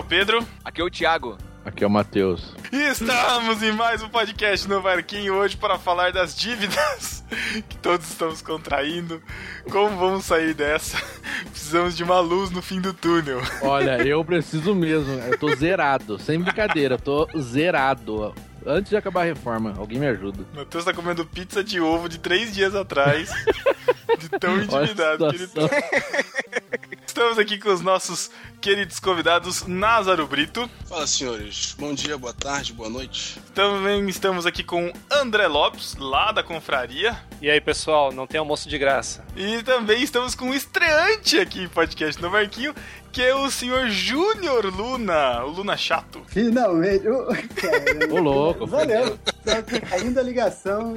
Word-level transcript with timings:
é 0.00 0.02
o 0.02 0.04
Pedro. 0.04 0.46
Aqui 0.64 0.80
é 0.80 0.84
o 0.84 0.90
Thiago. 0.90 1.36
Aqui 1.62 1.84
é 1.84 1.86
o 1.86 1.90
Matheus. 1.90 2.54
E 2.72 2.76
estamos 2.88 3.62
em 3.62 3.70
mais 3.70 4.02
um 4.02 4.08
podcast 4.08 4.66
no 4.66 4.80
Barquinho 4.80 5.34
hoje 5.34 5.58
para 5.58 5.78
falar 5.78 6.10
das 6.10 6.34
dívidas 6.34 7.22
que 7.68 7.76
todos 7.76 8.08
estamos 8.08 8.40
contraindo. 8.40 9.22
Como 9.70 9.94
vamos 9.98 10.24
sair 10.24 10.54
dessa? 10.54 10.96
Precisamos 11.52 11.96
de 11.96 12.02
uma 12.02 12.18
luz 12.18 12.50
no 12.50 12.62
fim 12.62 12.80
do 12.80 12.94
túnel. 12.94 13.42
Olha, 13.60 14.00
eu 14.08 14.24
preciso 14.24 14.74
mesmo. 14.74 15.12
Eu 15.12 15.38
tô 15.38 15.54
zerado. 15.54 16.18
Sem 16.18 16.40
brincadeira, 16.40 16.94
eu 16.94 16.98
tô 16.98 17.28
zerado. 17.38 18.34
Antes 18.64 18.90
de 18.90 18.96
acabar 18.96 19.22
a 19.22 19.24
reforma, 19.24 19.74
alguém 19.76 19.98
me 19.98 20.06
ajuda. 20.06 20.46
Matheus 20.54 20.84
tá 20.84 20.94
comendo 20.94 21.26
pizza 21.26 21.62
de 21.62 21.78
ovo 21.78 22.08
de 22.08 22.18
três 22.18 22.54
dias 22.54 22.74
atrás. 22.74 23.30
De 24.18 24.28
tão 24.30 24.62
endividado 24.62 25.28
que 25.28 25.36
ele 25.36 25.46
tá. 25.46 25.60
Estamos 27.10 27.40
aqui 27.40 27.58
com 27.58 27.72
os 27.72 27.80
nossos 27.80 28.30
queridos 28.60 29.00
convidados 29.00 29.66
Názaro 29.66 30.28
Brito. 30.28 30.70
Fala, 30.88 31.08
senhores. 31.08 31.74
Bom 31.76 31.92
dia, 31.92 32.16
boa 32.16 32.32
tarde, 32.32 32.72
boa 32.72 32.88
noite. 32.88 33.40
Também 33.52 34.08
estamos 34.08 34.46
aqui 34.46 34.62
com 34.62 34.92
André 35.10 35.48
Lopes, 35.48 35.96
lá 35.96 36.30
da 36.30 36.44
Confraria. 36.44 37.18
E 37.42 37.50
aí, 37.50 37.60
pessoal, 37.60 38.12
não 38.12 38.28
tem 38.28 38.38
almoço 38.38 38.68
de 38.68 38.78
graça. 38.78 39.24
E 39.34 39.60
também 39.64 40.04
estamos 40.04 40.36
com 40.36 40.46
um 40.46 40.54
estreante 40.54 41.40
aqui 41.40 41.62
em 41.62 41.68
podcast 41.68 42.22
no 42.22 42.30
Marquinho, 42.30 42.72
que 43.12 43.22
é 43.22 43.34
o 43.34 43.50
senhor 43.50 43.88
Júnior 43.88 44.66
Luna, 44.66 45.44
o 45.44 45.50
Luna 45.50 45.76
chato. 45.76 46.22
Finalmente. 46.28 47.06
Ô, 47.08 48.20
louco. 48.20 48.66
Valeu. 48.66 49.18
Tá 49.44 49.62
caindo 49.62 50.18
a 50.18 50.22
ligação. 50.22 50.94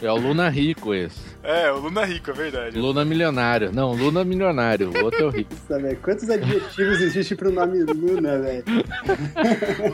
É 0.00 0.10
o 0.10 0.16
Luna 0.16 0.48
Rico 0.48 0.94
esse. 0.94 1.20
É, 1.42 1.70
o 1.70 1.78
Luna 1.78 2.04
Rico, 2.04 2.30
é 2.30 2.34
verdade. 2.34 2.78
Luna 2.78 3.04
Milionário. 3.04 3.72
Não, 3.72 3.92
Luna 3.92 4.24
Milionário. 4.24 4.90
O 4.90 5.04
outro 5.04 5.24
é 5.24 5.26
o 5.26 5.30
Rico. 5.30 5.50
Sabe, 5.68 5.96
quantos 5.96 6.30
adjetivos 6.30 7.00
existem 7.00 7.36
pro 7.36 7.50
nome 7.52 7.82
Luna, 7.82 8.38
velho? 8.38 8.64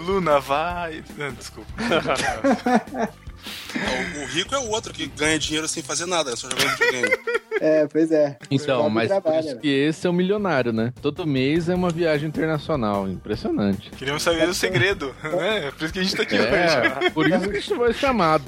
Luna 0.06 0.38
vai. 0.38 1.02
Não, 1.16 1.32
desculpa. 1.32 1.70
O, 3.74 4.22
o 4.22 4.26
rico 4.26 4.54
é 4.54 4.58
o 4.58 4.68
outro 4.68 4.92
que 4.92 5.06
ganha 5.06 5.38
dinheiro 5.38 5.68
sem 5.68 5.82
fazer 5.82 6.06
nada, 6.06 6.32
é 6.32 6.36
só 6.36 6.48
jogando 6.48 6.70
videogame. 6.70 7.40
É, 7.60 7.86
pois 7.86 8.10
é. 8.10 8.38
Então, 8.50 8.88
mas 8.88 9.12
por 9.12 9.20
trabalho, 9.20 9.44
isso 9.44 9.54
né? 9.56 9.60
que 9.60 9.68
esse 9.68 10.06
é 10.06 10.10
o 10.10 10.14
milionário, 10.14 10.72
né? 10.72 10.94
Todo 11.02 11.26
mês 11.26 11.68
é 11.68 11.74
uma 11.74 11.90
viagem 11.90 12.26
internacional. 12.26 13.06
Impressionante. 13.06 13.90
Queríamos 13.90 14.22
saber 14.22 14.48
o 14.48 14.54
segredo, 14.54 15.14
né? 15.22 15.70
Por 15.76 15.84
isso 15.84 15.92
que 15.92 15.98
a 15.98 16.02
gente 16.02 16.16
tá 16.16 16.22
aqui 16.22 16.36
hoje. 16.36 16.48
É, 16.48 17.10
por 17.10 17.28
isso 17.28 17.50
que 17.50 17.60
foi 17.60 17.92
chamado. 17.92 18.44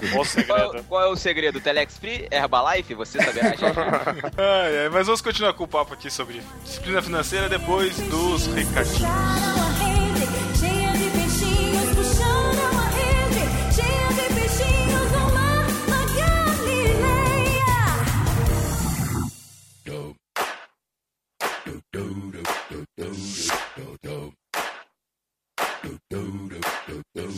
Qual 0.46 0.70
o 0.70 0.84
Qual, 0.84 1.02
é 1.02 1.08
o 1.08 1.16
segredo? 1.16 1.60
Telex 1.60 1.98
Free? 1.98 2.26
Herbalife? 2.30 2.94
Você 2.94 3.22
saberá, 3.22 3.50
gente? 3.50 3.62
Ai, 4.38 4.78
ai, 4.78 4.88
mas 4.90 5.06
vamos 5.06 5.20
continuar 5.20 5.52
com 5.52 5.64
o 5.64 5.68
papo 5.68 5.92
aqui 5.92 6.10
sobre 6.10 6.40
disciplina 6.64 7.02
financeira 7.02 7.48
depois 7.50 7.98
dos 8.00 8.46
recadinhos. 8.46 9.71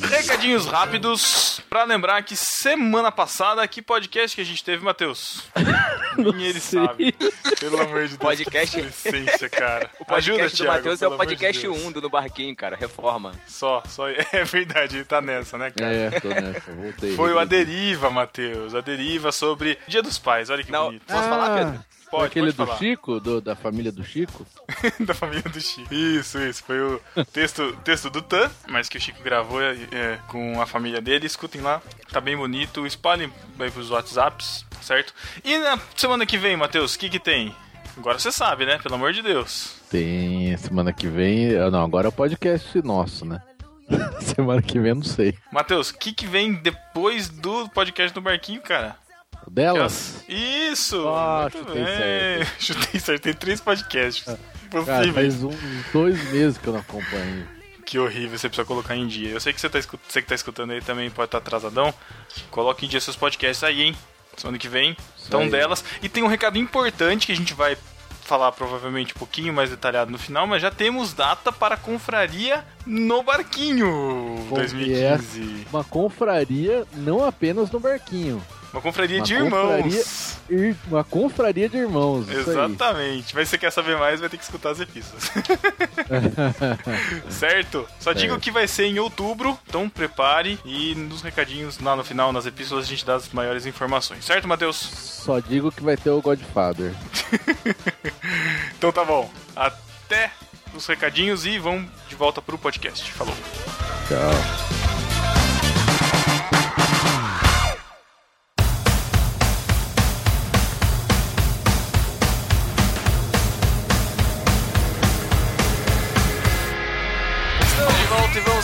Recadinhos 0.08 0.66
rápidos 0.66 1.60
pra 1.68 1.84
lembrar 1.84 2.22
que 2.22 2.36
semana 2.36 3.10
passada, 3.10 3.66
que 3.66 3.82
podcast 3.82 4.36
que 4.36 4.40
a 4.42 4.44
gente 4.44 4.62
teve, 4.62 4.84
Matheus? 4.84 5.44
Nem 6.16 6.46
ele 6.46 6.60
sei. 6.60 6.84
sabe. 6.86 7.12
Pelo 7.58 7.80
amor 7.80 8.02
de 8.06 8.16
Deus. 8.16 8.18
Podcast- 8.18 8.76
que 8.76 8.82
Licença, 8.82 9.48
cara. 9.48 9.90
O 10.08 10.14
Ajuda, 10.14 10.38
podcast 10.38 10.56
do 10.56 10.62
Thiago, 10.64 10.76
Matheus 10.78 11.02
é 11.02 11.08
o 11.08 11.10
de 11.10 11.16
podcast 11.16 11.62
Deus. 11.62 11.84
1 11.84 11.92
do 11.92 12.00
No 12.02 12.08
Barquinho, 12.10 12.54
cara. 12.54 12.76
Reforma. 12.76 13.32
Só, 13.46 13.82
só. 13.88 14.04
É 14.32 14.44
verdade, 14.44 14.96
ele 14.96 15.04
tá 15.04 15.20
nessa, 15.20 15.58
né, 15.58 15.70
cara? 15.72 15.92
É, 15.92 16.20
tô 16.20 16.28
nessa, 16.28 16.72
voltei. 16.72 17.16
Foi 17.16 17.32
o 17.32 17.38
A. 17.38 17.44
Deriva, 17.44 18.10
Matheus. 18.10 18.74
A 18.74 18.80
Deriva 18.80 19.32
sobre 19.32 19.76
Dia 19.88 20.02
dos 20.02 20.18
Pais. 20.18 20.50
Olha 20.50 20.62
que 20.62 20.70
Não, 20.70 20.86
bonito. 20.86 21.04
posso 21.06 21.28
falar, 21.28 21.56
Pedro? 21.58 21.84
Pode, 22.16 22.26
aquele 22.26 22.46
pode 22.46 22.56
do 22.56 22.66
falar. 22.66 22.78
Chico, 22.78 23.20
do- 23.20 23.40
da 23.40 23.54
família 23.56 23.90
do 23.92 24.04
Chico? 24.04 24.46
da 25.00 25.14
família 25.14 25.42
do 25.42 25.60
Chico. 25.60 25.92
Isso, 25.92 26.38
isso. 26.38 26.62
Foi 26.64 26.80
o 26.80 27.00
texto, 27.32 27.72
texto 27.84 28.10
do 28.10 28.22
Tan, 28.22 28.50
mas 28.68 28.88
que 28.88 28.96
o 28.98 29.00
Chico 29.00 29.22
gravou 29.22 29.60
é, 29.62 29.72
é, 29.92 30.18
com 30.28 30.60
a 30.60 30.66
família 30.66 31.00
dele. 31.00 31.26
Escutem 31.26 31.60
lá. 31.60 31.80
Tá 32.10 32.20
bem 32.20 32.36
bonito. 32.36 32.86
Espalhem 32.86 33.32
aí 33.58 33.70
pros 33.70 33.90
WhatsApps, 33.90 34.64
certo? 34.80 35.12
E 35.44 35.58
na 35.58 35.78
semana 35.96 36.24
que 36.26 36.38
vem, 36.38 36.56
Matheus, 36.56 36.94
o 36.94 36.98
que 36.98 37.08
que 37.08 37.18
tem? 37.18 37.54
Agora 37.96 38.18
você 38.18 38.32
sabe, 38.32 38.66
né? 38.66 38.78
Pelo 38.82 38.96
amor 38.96 39.12
de 39.12 39.22
Deus. 39.22 39.76
Tem 39.90 40.56
semana 40.56 40.92
que 40.92 41.06
vem. 41.06 41.56
ah, 41.56 41.70
Não, 41.70 41.84
agora 41.84 42.06
é 42.06 42.10
o 42.10 42.12
podcast 42.12 42.80
nosso, 42.82 43.24
né? 43.24 43.40
semana 44.20 44.60
que 44.62 44.78
vem 44.80 44.88
eu 44.90 44.94
não 44.96 45.02
sei. 45.04 45.36
Matheus, 45.52 45.90
o 45.90 45.98
que 45.98 46.12
que 46.12 46.26
vem 46.26 46.54
depois 46.54 47.28
do 47.28 47.68
podcast 47.68 48.12
do 48.14 48.20
Barquinho, 48.20 48.60
cara? 48.62 48.96
Delas? 49.50 50.24
Isso! 50.28 51.06
Ah, 51.08 51.48
muito 51.52 51.58
chutei 51.58 51.84
bem. 51.84 51.96
certo. 51.96 52.52
Chutei 52.62 53.00
certo. 53.00 53.22
Tem 53.22 53.34
três 53.34 53.60
podcasts. 53.60 54.24
Cara, 54.24 54.38
Possíveis. 54.70 55.14
faz 55.14 55.44
um, 55.44 55.52
dois 55.92 56.32
meses 56.32 56.58
que 56.58 56.66
eu 56.66 56.72
não 56.72 56.80
acompanho. 56.80 57.46
Que 57.84 57.98
horrível, 57.98 58.38
você 58.38 58.48
precisa 58.48 58.66
colocar 58.66 58.96
em 58.96 59.06
dia. 59.06 59.30
Eu 59.30 59.40
sei 59.40 59.52
que 59.52 59.60
você, 59.60 59.68
tá, 59.68 59.78
você 60.08 60.22
que 60.22 60.28
tá 60.28 60.34
escutando 60.34 60.72
aí 60.72 60.80
também 60.80 61.10
pode 61.10 61.26
estar 61.26 61.38
atrasadão. 61.38 61.92
Coloque 62.50 62.86
em 62.86 62.88
dia 62.88 63.00
seus 63.00 63.16
podcasts 63.16 63.62
aí, 63.62 63.82
hein? 63.82 63.96
Semana 64.36 64.58
que 64.58 64.68
vem. 64.68 64.96
Então 65.26 65.40
aí. 65.40 65.50
delas. 65.50 65.84
E 66.02 66.08
tem 66.08 66.22
um 66.22 66.26
recado 66.26 66.58
importante 66.58 67.26
que 67.26 67.32
a 67.32 67.36
gente 67.36 67.54
vai 67.54 67.76
falar 68.24 68.50
provavelmente 68.52 69.12
um 69.14 69.18
pouquinho 69.18 69.52
mais 69.52 69.68
detalhado 69.70 70.10
no 70.10 70.18
final, 70.18 70.46
mas 70.46 70.62
já 70.62 70.70
temos 70.70 71.12
data 71.12 71.52
para 71.52 71.74
a 71.74 71.78
confraria 71.78 72.64
no 72.86 73.22
Barquinho 73.22 73.86
Bom, 74.48 74.56
2015. 74.56 75.66
Uma 75.70 75.84
confraria, 75.84 76.86
não 76.94 77.22
apenas 77.24 77.70
no 77.70 77.78
barquinho. 77.78 78.42
Uma 78.74 78.80
confraria 78.82 79.18
Uma 79.18 79.24
de 79.24 79.34
confraria- 79.38 79.76
irmãos. 79.78 80.38
Ir- 80.50 80.76
Uma 80.88 81.04
confraria 81.04 81.68
de 81.68 81.76
irmãos. 81.76 82.28
Exatamente. 82.28 83.32
Mas 83.34 83.48
se 83.48 83.52
você 83.52 83.58
quer 83.58 83.70
saber 83.70 83.96
mais, 83.96 84.18
vai 84.18 84.28
ter 84.28 84.36
que 84.36 84.42
escutar 84.42 84.70
as 84.70 84.80
epístolas. 84.80 85.30
certo? 87.30 87.86
Só 88.00 88.12
digo 88.12 88.38
que 88.40 88.50
vai 88.50 88.66
ser 88.66 88.86
em 88.86 88.98
outubro, 88.98 89.56
então 89.68 89.88
prepare 89.88 90.58
e 90.64 90.94
nos 90.96 91.22
recadinhos 91.22 91.78
lá 91.78 91.94
no 91.94 92.02
final, 92.04 92.32
nas 92.32 92.46
epístolas, 92.46 92.84
a 92.84 92.88
gente 92.88 93.06
dá 93.06 93.14
as 93.14 93.28
maiores 93.30 93.64
informações. 93.64 94.24
Certo, 94.24 94.48
Matheus? 94.48 94.76
Só 94.76 95.38
digo 95.38 95.70
que 95.70 95.82
vai 95.82 95.96
ter 95.96 96.10
o 96.10 96.20
Godfather. 96.20 96.92
Então 98.76 98.92
tá 98.92 99.04
bom. 99.04 99.30
Até 99.56 100.30
os 100.74 100.86
recadinhos 100.86 101.46
e 101.46 101.58
vamos 101.58 101.88
de 102.08 102.14
volta 102.14 102.42
pro 102.42 102.58
podcast. 102.58 103.10
Falou. 103.12 103.34
Tchau. 104.08 104.83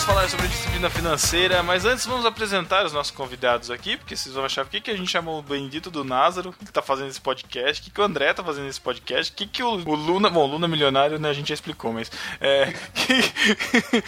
Vamos 0.01 0.05
falar 0.05 0.29
sobre 0.31 0.49
disciplina 0.49 0.89
financeira, 0.89 1.63
mas 1.63 1.85
antes 1.85 2.07
vamos 2.07 2.25
apresentar 2.25 2.87
os 2.87 2.93
nossos 2.93 3.11
convidados 3.11 3.71
aqui, 3.71 3.99
porque 3.99 4.17
vocês 4.17 4.35
vão 4.35 4.45
achar 4.45 4.65
por 4.65 4.71
que, 4.71 4.81
que 4.81 4.91
a 4.91 4.97
gente 4.97 5.11
chamou 5.11 5.39
o 5.39 5.43
bendito 5.43 5.91
do 5.91 6.03
Názaro, 6.05 6.55
que 6.55 6.73
tá 6.73 6.81
fazendo 6.81 7.11
esse 7.11 7.21
podcast, 7.21 7.83
o 7.83 7.85
que, 7.85 7.91
que 7.91 8.01
o 8.01 8.05
André 8.05 8.33
tá 8.33 8.43
fazendo 8.43 8.67
esse 8.67 8.81
podcast, 8.81 9.31
o 9.31 9.35
que, 9.35 9.47
que 9.47 9.63
o, 9.63 9.69
o 9.69 9.95
Luna. 9.95 10.31
Bom, 10.31 10.47
Luna 10.47 10.67
Milionário, 10.67 11.19
né, 11.19 11.29
a 11.29 11.33
gente 11.35 11.49
já 11.49 11.55
explicou, 11.55 11.93
mas. 11.93 12.11
É. 12.41 12.73
Que, 12.95 14.03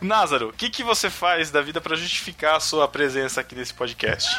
Názaro, 0.00 0.48
o 0.48 0.52
que, 0.52 0.70
que 0.70 0.82
você 0.82 1.10
faz 1.10 1.50
da 1.50 1.60
vida 1.60 1.80
pra 1.80 1.96
justificar 1.96 2.56
a 2.56 2.60
sua 2.60 2.88
presença 2.88 3.40
aqui 3.40 3.54
nesse 3.54 3.74
podcast? 3.74 4.34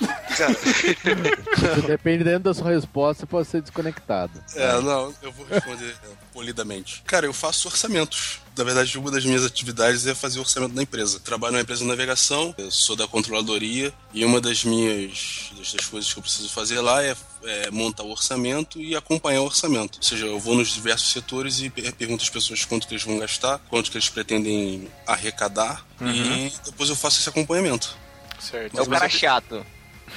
Dependendo 1.86 2.40
da 2.44 2.54
sua 2.54 2.70
resposta, 2.70 3.20
você 3.20 3.26
pode 3.26 3.48
ser 3.48 3.60
desconectado. 3.62 4.42
É, 4.54 4.80
não, 4.80 5.14
eu 5.22 5.30
vou 5.32 5.46
responder 5.46 5.90
é, 5.90 6.08
polidamente. 6.32 7.02
Cara, 7.06 7.26
eu 7.26 7.32
faço 7.32 7.68
orçamentos. 7.68 8.40
Na 8.56 8.62
verdade, 8.64 8.96
uma 8.98 9.10
das 9.10 9.24
minhas 9.24 9.44
atividades 9.44 10.06
é 10.06 10.14
fazer 10.14 10.38
orçamento 10.38 10.74
da 10.74 10.82
empresa. 10.82 11.18
Trabalho 11.20 11.52
numa 11.52 11.62
empresa 11.62 11.82
de 11.82 11.88
navegação, 11.88 12.54
eu 12.56 12.70
sou 12.70 12.94
da 12.94 13.06
controladoria, 13.06 13.92
e 14.12 14.24
uma 14.24 14.40
das 14.40 14.64
minhas 14.64 15.50
das 15.72 15.86
coisas 15.86 16.12
que 16.12 16.18
eu 16.18 16.22
preciso 16.22 16.48
fazer 16.48 16.80
lá 16.80 17.02
é, 17.02 17.16
é 17.44 17.70
montar 17.70 18.04
o 18.04 18.10
orçamento 18.10 18.80
e 18.80 18.94
acompanhar 18.94 19.40
o 19.40 19.44
orçamento. 19.46 19.98
Ou 19.98 20.02
seja, 20.04 20.26
eu 20.26 20.38
vou 20.38 20.54
nos 20.54 20.68
diversos 20.68 21.10
setores 21.10 21.60
e 21.60 21.70
per- 21.70 21.92
pergunto 21.94 22.22
às 22.22 22.30
pessoas 22.30 22.64
quanto 22.64 22.86
que 22.86 22.94
eles 22.94 23.04
vão 23.04 23.18
gastar, 23.18 23.58
quanto 23.68 23.90
que 23.90 23.96
eles 23.96 24.08
pretendem 24.08 24.88
arrecadar, 25.06 25.84
e 26.00 26.52
depois 26.64 26.88
eu 26.90 26.96
faço 26.96 27.20
esse 27.20 27.28
acompanhamento. 27.28 27.96
Certo. 28.38 28.78
É 28.78 28.82
o 28.82 28.86
cara 28.86 29.08
chato. 29.08 29.64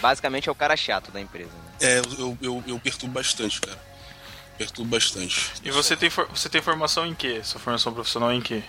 Basicamente 0.02 0.48
é 0.50 0.52
o 0.52 0.56
cara 0.56 0.76
chato 0.78 1.12
da 1.12 1.20
empresa. 1.22 1.50
Né? 1.52 1.72
É, 1.82 2.00
eu, 2.20 2.38
eu, 2.42 2.64
eu 2.68 2.80
perturbo 2.80 3.14
bastante, 3.14 3.60
cara. 3.62 3.78
Perturbo 4.58 4.90
bastante. 4.92 5.52
E 5.64 5.70
você 5.72 5.96
tem, 5.96 6.10
for- 6.10 6.28
você 6.34 6.50
tem 6.50 6.62
formação 6.62 7.06
em 7.06 7.14
quê? 7.14 7.42
Sua 7.44 7.60
formação 7.60 7.94
profissional 7.94 8.32
em 8.34 8.42
quê? 8.42 8.64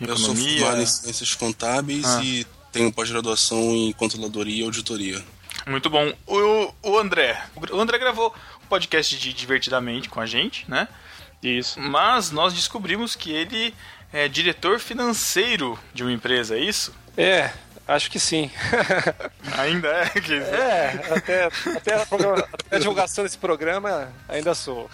Em 0.00 0.06
Eu 0.06 0.16
sou 0.16 0.32
economia? 0.32 0.58
formado 0.60 0.82
em 0.82 0.86
ciências 0.86 1.34
contábeis 1.34 2.04
Ah. 2.04 2.22
e 2.24 2.46
tenho 2.72 2.92
pós-graduação 2.92 3.58
em 3.74 3.92
controladoria 3.92 4.62
e 4.62 4.64
auditoria. 4.64 5.24
Muito 5.66 5.90
bom. 5.90 6.12
O, 6.26 6.72
o 6.82 6.98
André. 6.98 7.40
O 7.72 7.80
André 7.80 7.98
gravou 7.98 8.34
um 8.64 8.66
podcast 8.68 9.16
de 9.18 9.32
Divertidamente 9.32 10.08
com 10.08 10.20
a 10.20 10.26
gente, 10.26 10.64
né? 10.68 10.88
Isso. 11.42 11.78
Mas 11.80 12.30
nós 12.30 12.52
descobrimos 12.54 13.14
que 13.14 13.30
ele 13.30 13.74
é 14.12 14.26
diretor 14.28 14.80
financeiro 14.80 15.78
de 15.94 16.02
uma 16.02 16.12
empresa, 16.12 16.56
é 16.56 16.60
isso? 16.60 16.92
É, 17.16 17.52
acho 17.88 18.10
que 18.10 18.20
sim. 18.20 18.50
Ainda 19.58 19.88
é? 19.88 20.08
Que... 20.10 20.34
É, 20.34 21.00
até, 21.10 21.44
até, 21.44 21.94
a, 21.94 22.02
até 22.02 22.76
a 22.76 22.78
divulgação 22.78 23.24
desse 23.24 23.38
programa 23.38 24.12
ainda 24.28 24.54
sou. 24.54 24.88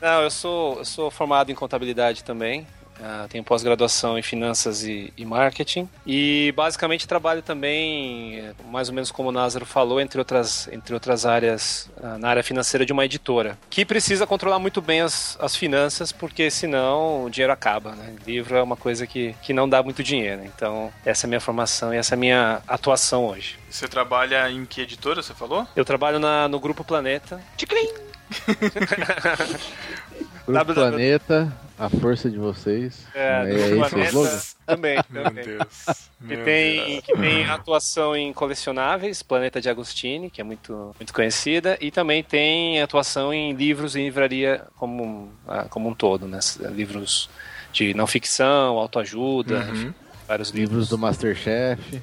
Não, 0.00 0.22
eu 0.22 0.30
sou, 0.30 0.78
eu 0.78 0.84
sou 0.84 1.10
formado 1.10 1.50
em 1.50 1.54
contabilidade 1.54 2.22
também. 2.24 2.66
Ah, 3.00 3.26
tenho 3.28 3.44
pós-graduação 3.44 4.18
em 4.18 4.22
finanças 4.22 4.84
e, 4.84 5.12
e 5.16 5.24
marketing. 5.24 5.88
E 6.06 6.52
basicamente 6.56 7.06
trabalho 7.06 7.42
também, 7.42 8.38
eh, 8.38 8.52
mais 8.70 8.88
ou 8.88 8.94
menos 8.94 9.10
como 9.10 9.28
o 9.28 9.32
Názaro 9.32 9.66
falou, 9.66 10.00
entre 10.00 10.18
outras, 10.18 10.68
entre 10.72 10.94
outras 10.94 11.26
áreas, 11.26 11.90
ah, 12.02 12.18
na 12.18 12.28
área 12.28 12.42
financeira 12.42 12.84
de 12.86 12.92
uma 12.92 13.04
editora. 13.04 13.58
Que 13.70 13.84
precisa 13.84 14.26
controlar 14.26 14.58
muito 14.58 14.80
bem 14.80 15.00
as, 15.00 15.36
as 15.40 15.56
finanças, 15.56 16.12
porque 16.12 16.50
senão 16.50 17.24
o 17.24 17.30
dinheiro 17.30 17.52
acaba. 17.52 17.92
Né? 17.92 18.14
Livro 18.26 18.56
é 18.56 18.62
uma 18.62 18.76
coisa 18.76 19.06
que, 19.06 19.34
que 19.42 19.52
não 19.52 19.68
dá 19.68 19.82
muito 19.82 20.02
dinheiro. 20.02 20.42
Então, 20.44 20.92
essa 21.04 21.24
é 21.24 21.26
a 21.26 21.30
minha 21.30 21.40
formação 21.40 21.92
e 21.92 21.96
essa 21.96 22.14
é 22.14 22.16
a 22.16 22.18
minha 22.18 22.62
atuação 22.68 23.26
hoje. 23.26 23.58
Você 23.70 23.88
trabalha 23.88 24.50
em 24.50 24.64
que 24.66 24.82
editora, 24.82 25.22
você 25.22 25.34
falou? 25.34 25.66
Eu 25.74 25.84
trabalho 25.84 26.18
na- 26.18 26.48
no 26.48 26.60
Grupo 26.60 26.84
Planeta. 26.84 27.40
Grupo 30.46 30.74
www. 30.74 30.76
Planeta, 30.90 31.52
a 31.78 31.88
força 31.88 32.30
de 32.30 32.38
vocês. 32.38 33.06
É, 33.14 33.44
é 33.48 33.68
do 33.70 33.88
Planeta 33.88 34.42
também. 34.66 34.98
Meu 35.10 35.24
também. 35.24 35.44
Deus. 35.44 36.08
Que 36.26 36.36
tem, 36.36 36.86
Deus. 36.86 37.04
que 37.04 37.12
tem 37.14 37.44
atuação 37.46 38.14
em 38.14 38.32
colecionáveis, 38.32 39.22
Planeta 39.22 39.60
de 39.60 39.68
Agostini, 39.68 40.30
que 40.30 40.40
é 40.40 40.44
muito, 40.44 40.94
muito 40.98 41.12
conhecida, 41.12 41.76
e 41.80 41.90
também 41.90 42.22
tem 42.22 42.80
atuação 42.80 43.32
em 43.32 43.52
livros 43.52 43.96
e 43.96 44.00
livraria 44.00 44.64
como, 44.76 45.32
ah, 45.48 45.66
como 45.68 45.88
um 45.88 45.94
todo, 45.94 46.26
né? 46.26 46.38
Livros 46.70 47.28
de 47.72 47.94
não 47.94 48.06
ficção, 48.06 48.78
autoajuda, 48.78 49.66
Uhum. 49.72 49.94
Vários 50.32 50.50
livros. 50.50 50.62
Livros 50.72 50.88
do 50.88 50.98
Masterchef. 50.98 52.02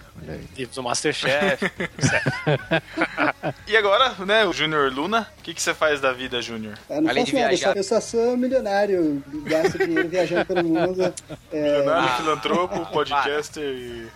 Livros 0.56 0.76
do 0.76 0.84
Masterchef. 0.84 1.72
E 3.68 3.78
agora, 3.78 4.14
né, 4.26 4.46
o 4.46 4.52
Júnior 4.52 4.92
Luna, 4.92 5.28
o 5.40 5.44
que, 5.44 5.54
que 5.54 5.62
você 5.62 5.74
faz 5.74 6.02
da 6.02 6.12
vida, 6.12 6.42
Júnior? 6.42 6.78
Eu 6.90 7.02
não 7.02 7.10
Além 7.10 7.24
faço 7.24 7.36
de 7.36 7.42
nada, 7.42 7.54
eu 7.54 7.58
viajar. 7.58 7.74
só, 7.74 7.80
eu 7.80 7.84
só 7.84 8.02
sou 8.02 8.38
milionário, 8.38 9.24
gasto 9.46 9.78
dinheiro 9.78 10.10
viajando 10.10 10.46
pelo 10.46 10.64
mundo. 10.64 11.14
É, 11.52 11.80
Milionário, 11.80 12.18
filantropo, 12.18 12.86
podcaster 12.94 13.64
e... 13.64 14.08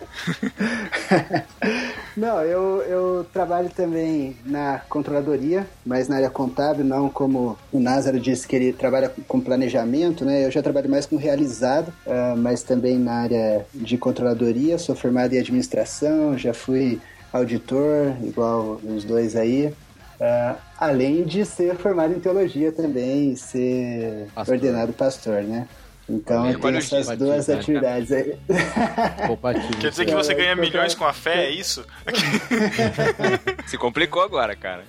Não, 2.16 2.40
eu, 2.42 2.82
eu 2.82 3.26
trabalho 3.32 3.68
também 3.70 4.36
na 4.44 4.80
controladoria, 4.88 5.66
mas 5.84 6.06
na 6.08 6.16
área 6.16 6.30
contábil, 6.30 6.84
não 6.84 7.08
como 7.08 7.58
o 7.72 7.80
Názaro 7.80 8.20
disse 8.20 8.46
que 8.46 8.54
ele 8.54 8.72
trabalha 8.72 9.12
com 9.26 9.40
planejamento, 9.40 10.24
né? 10.24 10.44
Eu 10.46 10.50
já 10.50 10.62
trabalho 10.62 10.88
mais 10.88 11.06
com 11.06 11.16
realizado, 11.16 11.92
ah, 12.06 12.34
mas 12.36 12.62
também 12.62 12.98
na 12.98 13.14
área 13.14 13.66
de 13.74 13.98
controladoria. 14.04 14.78
Sou 14.78 14.94
formado 14.94 15.32
em 15.34 15.38
administração, 15.38 16.36
já 16.36 16.52
fui 16.52 17.00
auditor, 17.32 18.14
igual 18.22 18.78
os 18.84 19.02
dois 19.02 19.34
aí. 19.34 19.72
Ah, 20.20 20.56
além 20.78 21.24
de 21.24 21.44
ser 21.44 21.74
formado 21.76 22.14
em 22.14 22.20
teologia 22.20 22.70
também 22.70 23.32
e 23.32 23.36
ser 23.36 24.28
Pastor. 24.34 24.54
ordenado 24.54 24.92
pastor, 24.92 25.42
né? 25.42 25.66
Então 26.08 26.48
eu 26.48 26.60
o 26.60 26.68
essas 26.68 27.08
duas 27.16 27.48
né, 27.48 27.54
atividades 27.54 28.12
aí. 28.12 28.36
Quer 29.80 29.90
dizer 29.90 30.04
que 30.04 30.14
você 30.14 30.34
ganha 30.34 30.54
milhões 30.54 30.94
com 30.94 31.04
a 31.06 31.14
fé, 31.14 31.46
é 31.46 31.50
isso? 31.50 31.84
Se 33.66 33.78
complicou 33.78 34.22
agora, 34.22 34.54
cara. 34.54 34.84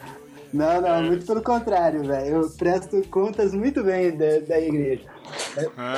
Não, 0.54 0.82
não, 0.82 1.04
muito 1.04 1.26
pelo 1.26 1.42
contrário, 1.42 2.04
velho. 2.04 2.36
Eu 2.36 2.50
presto 2.50 3.02
contas 3.10 3.54
muito 3.54 3.82
bem 3.82 4.16
da, 4.16 4.40
da 4.40 4.60
igreja. 4.60 5.04
Ah, 5.78 5.98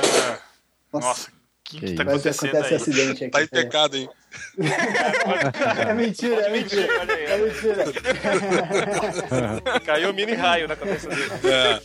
Nossa, 0.92 1.08
nossa, 1.08 1.37
que, 1.68 1.80
Que 1.80 1.86
que 1.86 1.94
tá 1.94 2.04
mas 2.04 2.14
acontecendo 2.14 2.48
acontece 2.50 2.74
aí? 2.74 2.80
acidente 2.80 3.24
aqui. 3.24 3.30
Tá 3.32 3.42
em 3.42 3.46
pecado, 3.46 3.96
hein? 3.96 4.08
É 5.88 5.92
mentira, 5.94 6.36
é 6.42 6.50
mentira. 6.50 6.86
É 6.86 7.38
mentira. 7.38 7.84
Caiu 9.84 10.10
um 10.10 10.12
mini 10.12 10.34
raio 10.34 10.66
na 10.68 10.76
cabeça 10.76 11.08
dele. 11.08 11.30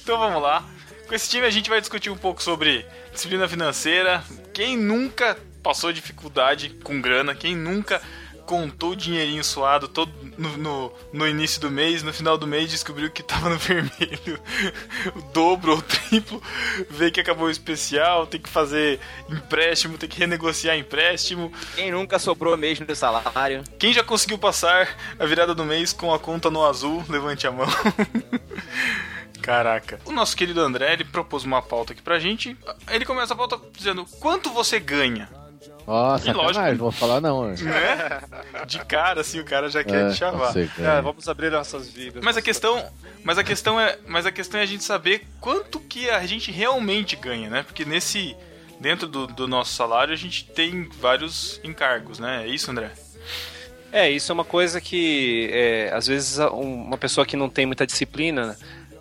Então 0.01 0.18
vamos 0.18 0.41
lá. 0.41 0.63
Com 1.07 1.13
esse 1.15 1.30
time 1.30 1.45
a 1.45 1.50
gente 1.50 1.69
vai 1.69 1.80
discutir 1.81 2.09
um 2.09 2.18
pouco 2.18 2.41
sobre 2.41 2.85
disciplina 3.12 3.47
financeira. 3.47 4.24
Quem 4.53 4.77
nunca 4.77 5.38
passou 5.62 5.91
dificuldade 5.91 6.69
com 6.83 7.01
grana? 7.01 7.35
Quem 7.35 7.56
nunca 7.56 8.01
contou 8.45 8.92
o 8.92 8.95
dinheirinho 8.95 9.44
suado 9.44 9.88
todo 9.88 10.12
no, 10.38 10.57
no, 10.57 10.94
no 11.12 11.28
início 11.28 11.62
do 11.62 11.72
mês, 11.72 12.04
no 12.04 12.13
final 12.13 12.38
do 12.38 12.48
mês 12.48 12.69
descobriu 12.69 13.10
que 13.10 13.24
tava 13.24 13.50
no 13.50 13.57
vermelho 13.60 14.40
o 15.16 15.22
dobro 15.34 15.72
ou 15.72 15.78
o 15.78 15.81
triplo, 15.81 16.42
vê 16.90 17.12
que 17.12 17.19
acabou 17.19 17.48
o 17.48 17.51
especial, 17.51 18.28
tem 18.28 18.42
que 18.42 18.50
fazer 18.50 19.00
empréstimo, 19.30 19.98
tem 19.98 20.10
que 20.10 20.19
renegociar 20.19 20.78
empréstimo. 20.78 21.51
Quem 21.75 21.92
nunca 21.92 22.19
sobrou 22.19 22.57
mesmo 22.57 22.86
do 22.86 22.95
salário? 22.95 23.63
Quem 23.80 23.94
já 23.94 24.04
conseguiu 24.04 24.38
passar 24.38 24.88
a 25.18 25.25
virada 25.25 25.54
do 25.54 25.63
mês 25.63 25.94
com 25.94 26.13
a 26.13 26.19
conta 26.19 26.50
no 26.50 26.66
azul, 26.66 27.04
levante 27.10 27.48
a 27.48 27.51
mão. 27.51 27.68
Caraca. 29.42 30.00
O 30.06 30.12
nosso 30.13 30.38
querido 30.38 30.62
André, 30.62 30.94
ele 30.94 31.04
propôs 31.04 31.44
uma 31.44 31.62
pauta 31.62 31.92
aqui 31.92 32.01
pra 32.01 32.18
gente. 32.18 32.57
Ele 32.90 33.04
começa 33.04 33.34
a 33.34 33.38
pauta 33.38 33.60
dizendo: 33.74 34.06
quanto 34.22 34.50
você 34.50 34.80
ganha? 34.80 35.30
E 35.85 36.31
lógico. 36.33 36.65
não 36.65 36.75
vou 36.77 36.91
falar 36.91 37.19
não. 37.21 37.47
né? 37.50 37.56
De 38.65 38.80
cara, 38.85 39.21
assim, 39.21 39.39
o 39.39 39.45
cara 39.45 39.69
já 39.69 39.83
quer 39.83 40.07
É, 40.07 40.09
te 40.09 40.15
chavar. 40.18 40.51
você 40.53 40.69
É, 40.80 41.01
vamos 41.01 41.27
abrir 41.27 41.51
nossas 41.51 41.90
vidas. 41.90 42.23
Mas 42.23 42.37
a 42.37 42.42
questão, 42.42 42.83
mas 43.23 43.37
a 43.37 43.44
questão 43.44 43.80
é, 43.80 43.97
mas 44.07 44.25
a 44.25 44.31
questão 44.31 44.59
é 44.59 44.63
a 44.63 44.68
gente 44.68 44.83
saber 44.83 45.25
quanto 45.42 45.80
que 45.80 46.09
a 46.09 46.25
gente 46.25 46.52
realmente 46.52 47.16
ganha, 47.16 47.49
né? 47.49 47.63
Porque 47.63 47.83
nesse 47.85 48.35
dentro 48.80 49.07
do, 49.07 49.28
do 49.28 49.47
nosso 49.47 49.73
salário 49.73 50.13
a 50.13 50.18
gente 50.18 50.45
tem 50.45 50.90
vários 50.99 51.59
encargos, 51.63 52.19
né? 52.19 52.44
É 52.44 52.47
isso, 52.47 52.69
André? 52.71 52.92
É, 53.92 54.09
isso 54.09 54.31
é 54.31 54.33
uma 54.33 54.44
coisa 54.45 54.81
que 54.81 55.49
é, 55.52 55.92
às 55.94 56.07
vezes 56.07 56.40
um- 56.40 56.83
uma 56.85 56.97
pessoa 56.97 57.25
que 57.25 57.37
não 57.37 57.47
tem 57.49 57.66
muita 57.66 57.85
disciplina 57.85 58.57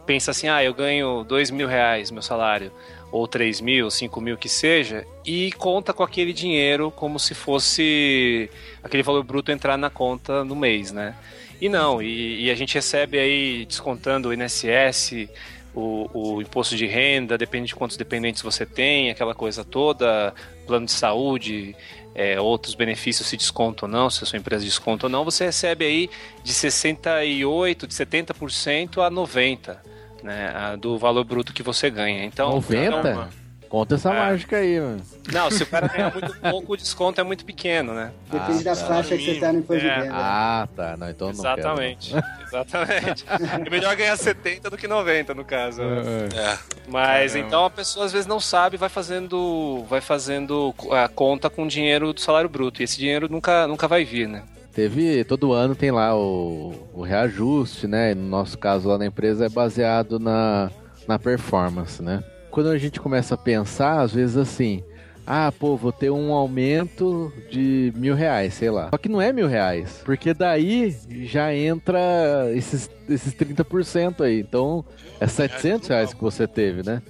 pensa 0.07 0.33
assim, 0.33 0.49
ah, 0.49 0.63
eu 0.63 0.75
ganho 0.75 1.25
dois 1.25 1.51
mil 1.51 1.67
reais 1.69 2.11
meu 2.11 2.23
salário, 2.23 2.73
ou 3.13 3.29
três 3.29 3.61
mil, 3.61 3.91
cinco 3.91 4.21
mil 4.21 4.39
que 4.39 4.49
seja, 4.49 5.07
e 5.25 5.53
conta 5.53 5.93
com 5.93 6.03
aquele 6.03 6.33
dinheiro 6.33 6.91
como 6.91 7.21
se 7.21 7.35
fosse 7.35 8.51
aquele 8.83 9.03
valor 9.03 9.23
bruto 9.23 9.53
entrar 9.53 9.77
na 9.77 9.91
conta 9.91 10.43
no 10.43 10.57
mês, 10.57 10.91
né? 10.91 11.15
E 11.61 11.69
não, 11.69 12.03
e, 12.03 12.47
e 12.47 12.51
a 12.51 12.55
gente 12.55 12.75
recebe 12.75 13.19
aí 13.19 13.67
descontando 13.67 14.31
o 14.31 14.35
INSS, 14.35 15.29
o, 15.75 16.09
o 16.13 16.43
imposto 16.43 16.75
de 16.75 16.87
renda, 16.87 17.37
depende 17.37 17.69
de 17.69 17.75
quantos 17.75 17.97
dependentes 17.99 18.43
você 18.43 18.65
tem, 18.65 19.11
aquela 19.11 19.35
coisa 19.35 19.63
toda, 19.63 20.35
plano 20.67 20.87
de 20.87 20.93
saúde, 20.93 21.77
é, 22.15 22.41
outros 22.41 22.75
benefícios 22.75 23.29
se 23.29 23.37
descontam 23.37 23.89
ou 23.89 23.93
não, 23.93 24.11
se 24.11 24.25
a 24.25 24.27
sua 24.27 24.39
empresa 24.39 24.65
desconta 24.65 25.07
ou 25.07 25.11
não, 25.11 25.25
você 25.25 25.45
recebe 25.45 25.85
aí 25.85 26.11
de 26.43 26.53
68%, 26.53 27.87
de 27.87 27.95
70% 27.95 29.07
a 29.07 29.11
90%. 29.11 29.77
Né, 30.23 30.53
a- 30.55 30.77
do 30.77 30.97
valor 30.99 31.25
bruto 31.25 31.53
que 31.53 31.63
você 31.63 31.91
ganha. 31.91 32.25
Então, 32.25 32.51
90? 32.51 32.91
Caramba. 33.03 33.29
Conta 33.69 33.95
essa 33.95 34.13
É. 34.13 34.19
mágica 34.19 34.59
aí, 34.59 34.79
mano. 34.79 35.01
não, 35.33 35.51
se 35.51 35.63
o 35.63 35.67
cara 35.67 35.89
ganhar 35.89 36.13
muito 36.13 36.37
pouco, 36.41 36.75
o 36.75 36.77
desconto 36.77 37.19
é 37.23 37.25
muito 37.25 37.43
pequeno, 37.43 37.95
né? 37.95 38.13
Depende 38.31 38.69
Ah, 38.69 38.75
da 38.75 38.81
tá. 38.81 38.87
faixa 38.87 39.17
que 39.17 39.25
você 39.25 39.41
tá 39.41 39.51
no 39.51 39.61
imposto 39.61 39.87
É. 39.87 39.95
de 39.95 40.01
renda. 40.03 40.15
Ah, 40.15 40.69
tá. 40.77 40.95
Não, 40.99 41.09
então 41.09 41.29
não 41.29 41.35
Exatamente. 41.35 42.15
Exatamente. 42.47 43.25
É 43.67 43.71
melhor 43.71 43.97
ganhar 43.97 44.15
70 44.19 44.69
do 44.69 44.77
que 44.77 44.87
90, 44.87 45.33
no 45.35 45.43
caso. 45.43 45.83
né? 45.83 46.03
quero. 46.29 46.41
É. 46.43 46.45
É. 46.53 46.59
Mas 46.87 47.33
Caramba. 47.33 47.49
então 47.49 47.65
a 47.65 47.71
pessoa 47.71 48.05
às 48.05 48.13
vezes 48.13 48.27
não 48.27 48.39
sabe, 48.39 48.77
vai 48.77 48.91
fazendo, 48.91 49.85
vai 49.89 50.03
fazendo 50.03 50.75
a 50.91 51.09
conta 51.09 51.49
com 51.49 51.63
o 51.65 51.69
dinheiro 51.69 52.13
do 52.13 52.21
salário 52.21 52.51
bruto 52.51 52.83
e 52.83 52.85
esse 52.85 52.99
dinheiro 52.99 53.27
nunca, 53.31 53.67
nunca 53.67 53.89
vai 53.89 54.05
vir, 54.05 54.29
né? 54.29 54.43
Teve, 54.73 55.23
todo 55.25 55.53
ano 55.53 55.75
tem 55.75 55.91
lá 55.91 56.17
o, 56.17 56.73
o 56.95 57.03
reajuste, 57.03 57.87
né? 57.87 58.15
No 58.15 58.23
nosso 58.23 58.57
caso 58.59 58.89
lá 58.89 58.97
na 58.97 59.07
empresa 59.07 59.47
é 59.47 59.49
baseado 59.49 60.19
na, 60.19 60.71
na 61.07 61.19
performance, 61.19 62.03
né? 62.03 62.25
Quando 62.51 62.71
a 62.71 62.79
gente 62.79 62.99
começa 63.01 63.35
a 63.35 63.39
pensar, 63.39 64.01
às 64.01 64.13
vezes 64.13 64.37
assim, 64.37 64.83
ah, 65.27 65.53
pô, 65.53 65.77
vou 65.77 65.93
ter 65.93 66.11
um 66.11 66.33
aumento 66.33 67.33
de 67.51 67.93
mil 67.97 68.15
reais, 68.15 68.55
sei 68.55 68.71
lá. 68.71 68.89
Só 68.91 68.99
que 68.99 69.09
não 69.09 69.21
é 69.21 69.33
mil 69.33 69.47
reais, 69.47 70.01
porque 70.05 70.35
daí 70.35 70.95
já 71.25 71.55
entra 71.55 72.51
esses, 72.55 72.91
esses 73.09 73.35
30% 73.35 74.23
aí. 74.23 74.41
Então 74.41 74.85
é 75.21 75.27
700 75.27 75.89
reais 75.89 76.15
que 76.15 76.21
você 76.21 76.47
teve, 76.47 76.83
né? 76.83 77.03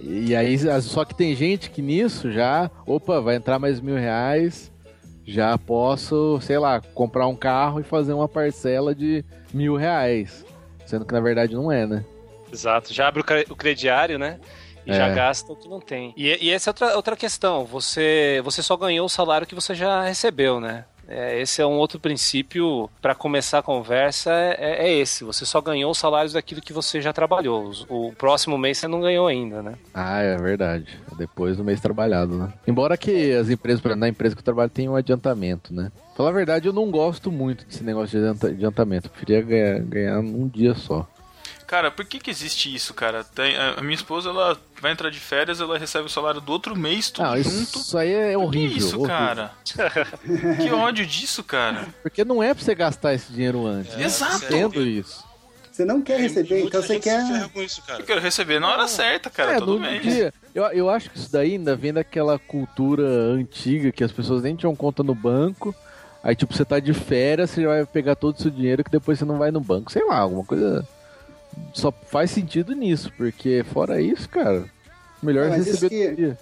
E 0.00 0.36
aí, 0.36 0.58
só 0.82 1.02
que 1.04 1.14
tem 1.14 1.34
gente 1.34 1.70
que 1.70 1.80
nisso 1.80 2.30
já, 2.30 2.70
opa, 2.86 3.20
vai 3.22 3.36
entrar 3.36 3.58
mais 3.58 3.80
mil 3.80 3.96
reais, 3.96 4.70
já 5.26 5.56
posso, 5.58 6.38
sei 6.40 6.58
lá, 6.58 6.80
comprar 6.94 7.26
um 7.26 7.36
carro 7.36 7.80
e 7.80 7.82
fazer 7.84 8.12
uma 8.12 8.28
parcela 8.28 8.94
de 8.94 9.24
mil 9.52 9.76
reais. 9.76 10.44
Sendo 10.86 11.04
que 11.04 11.14
na 11.14 11.20
verdade 11.20 11.54
não 11.54 11.70
é, 11.72 11.86
né? 11.86 12.04
Exato. 12.52 12.92
Já 12.92 13.08
abre 13.08 13.20
o 13.20 13.24
cre- 13.24 13.46
o 13.48 13.56
crediário, 13.56 14.18
né? 14.18 14.38
E 14.86 14.90
É. 14.90 14.94
já 14.94 15.08
gasta 15.08 15.50
o 15.52 15.56
que 15.56 15.66
não 15.68 15.80
tem. 15.80 16.12
E, 16.16 16.46
e 16.46 16.50
essa 16.50 16.68
é 16.68 16.72
outra, 16.72 16.96
outra 16.96 17.16
questão. 17.16 17.64
Você, 17.64 18.40
você 18.44 18.62
só 18.62 18.76
ganhou 18.76 19.06
o 19.06 19.08
salário 19.08 19.46
que 19.46 19.54
você 19.54 19.74
já 19.74 20.02
recebeu, 20.02 20.60
né? 20.60 20.84
É, 21.08 21.40
esse 21.40 21.60
é 21.60 21.66
um 21.66 21.72
outro 21.78 22.00
princípio 22.00 22.88
para 23.00 23.14
começar 23.14 23.58
a 23.58 23.62
conversa 23.62 24.30
é, 24.32 24.86
é 24.86 24.92
esse. 24.92 25.24
Você 25.24 25.44
só 25.44 25.60
ganhou 25.60 25.90
os 25.90 25.98
salários 25.98 26.32
daquilo 26.32 26.60
que 26.60 26.72
você 26.72 27.00
já 27.00 27.12
trabalhou. 27.12 27.72
O 27.88 28.12
próximo 28.16 28.56
mês 28.58 28.78
você 28.78 28.88
não 28.88 29.00
ganhou 29.00 29.26
ainda, 29.26 29.62
né? 29.62 29.74
Ah, 29.92 30.20
é 30.22 30.36
verdade. 30.36 30.86
Depois 31.16 31.56
do 31.56 31.64
mês 31.64 31.80
trabalhado, 31.80 32.36
né? 32.36 32.52
Embora 32.66 32.96
que 32.96 33.32
as 33.32 33.48
empresas, 33.50 33.82
na 33.96 34.08
empresa 34.08 34.34
que 34.34 34.40
eu 34.40 34.44
trabalho, 34.44 34.70
tem 34.70 34.88
um 34.88 34.96
adiantamento, 34.96 35.72
né? 35.74 35.90
Falar 36.16 36.30
a 36.30 36.32
verdade, 36.32 36.66
eu 36.68 36.72
não 36.72 36.90
gosto 36.90 37.30
muito 37.30 37.64
desse 37.66 37.82
negócio 37.84 38.10
de 38.18 38.24
adianta- 38.24 38.46
adiantamento. 38.48 39.06
Eu 39.06 39.10
preferia 39.10 39.42
ganhar, 39.42 39.78
ganhar 39.80 40.18
um 40.20 40.46
dia 40.48 40.74
só. 40.74 41.06
Cara, 41.66 41.90
por 41.90 42.04
que 42.04 42.18
que 42.18 42.30
existe 42.30 42.72
isso, 42.74 42.92
cara? 42.94 43.24
Tem- 43.24 43.56
a 43.56 43.74
a 43.78 43.80
minha 43.82 43.94
esposa, 43.94 44.28
ela 44.30 44.56
vai 44.80 44.92
entrar 44.92 45.10
de 45.10 45.18
férias, 45.18 45.60
ela 45.60 45.78
recebe 45.78 46.06
o 46.06 46.10
salário 46.10 46.40
do 46.40 46.52
outro 46.52 46.76
mês, 46.76 47.10
tudo 47.10 47.26
Ah, 47.26 47.40
junto. 47.40 47.78
isso 47.78 47.96
aí 47.98 48.12
é 48.12 48.30
Que 48.30 48.36
horrível. 48.36 48.76
isso, 48.76 48.98
horrível. 49.00 49.06
cara? 49.08 49.52
que 50.62 50.70
ódio 50.70 51.06
disso, 51.06 51.42
cara. 51.42 51.86
Porque 52.02 52.24
não 52.24 52.42
é 52.42 52.52
pra 52.54 52.62
você 52.62 52.74
gastar 52.74 53.14
esse 53.14 53.32
dinheiro 53.32 53.66
antes. 53.66 53.94
né? 53.96 54.04
Exato. 54.04 54.44
Entendo 54.44 54.82
isso. 54.82 55.24
Você 55.72 55.84
não 55.84 56.00
quer 56.02 56.20
receber, 56.20 56.62
então 56.64 56.80
você 56.80 57.00
quer. 57.00 57.20
isso, 57.56 57.82
cara. 57.82 58.00
Eu 58.00 58.04
quero 58.06 58.20
receber 58.20 58.60
na 58.60 58.68
hora 58.70 58.86
certa, 58.86 59.28
cara, 59.28 59.54
é, 59.54 59.58
todo 59.58 59.80
mês. 59.80 60.02
dia. 60.02 60.32
Eu, 60.54 60.62
eu 60.66 60.88
acho 60.88 61.10
que 61.10 61.18
isso 61.18 61.32
daí 61.32 61.54
ainda 61.54 61.74
vem 61.74 61.92
daquela 61.92 62.38
cultura 62.38 63.02
antiga 63.08 63.90
que 63.90 64.04
as 64.04 64.12
pessoas 64.12 64.42
nem 64.44 64.54
tinham 64.54 64.76
conta 64.76 65.02
no 65.02 65.14
banco. 65.16 65.74
Aí, 66.22 66.36
tipo, 66.36 66.54
você 66.54 66.64
tá 66.64 66.78
de 66.78 66.94
férias, 66.94 67.50
você 67.50 67.66
vai 67.66 67.84
pegar 67.84 68.14
todo 68.14 68.36
o 68.36 68.40
seu 68.40 68.50
dinheiro 68.52 68.84
que 68.84 68.90
depois 68.90 69.18
você 69.18 69.24
não 69.24 69.36
vai 69.36 69.50
no 69.50 69.60
banco. 69.60 69.90
Sei 69.90 70.04
lá, 70.06 70.18
alguma 70.18 70.44
coisa. 70.44 70.86
Só 71.72 71.92
faz 71.92 72.30
sentido 72.30 72.74
nisso, 72.74 73.12
porque 73.16 73.64
fora 73.72 74.00
isso, 74.00 74.28
cara, 74.28 74.64
melhor 75.22 75.48
Não, 75.48 75.56
mas 75.56 75.66
isso 75.66 75.86
receber 75.88 76.14
que-. 76.16 76.36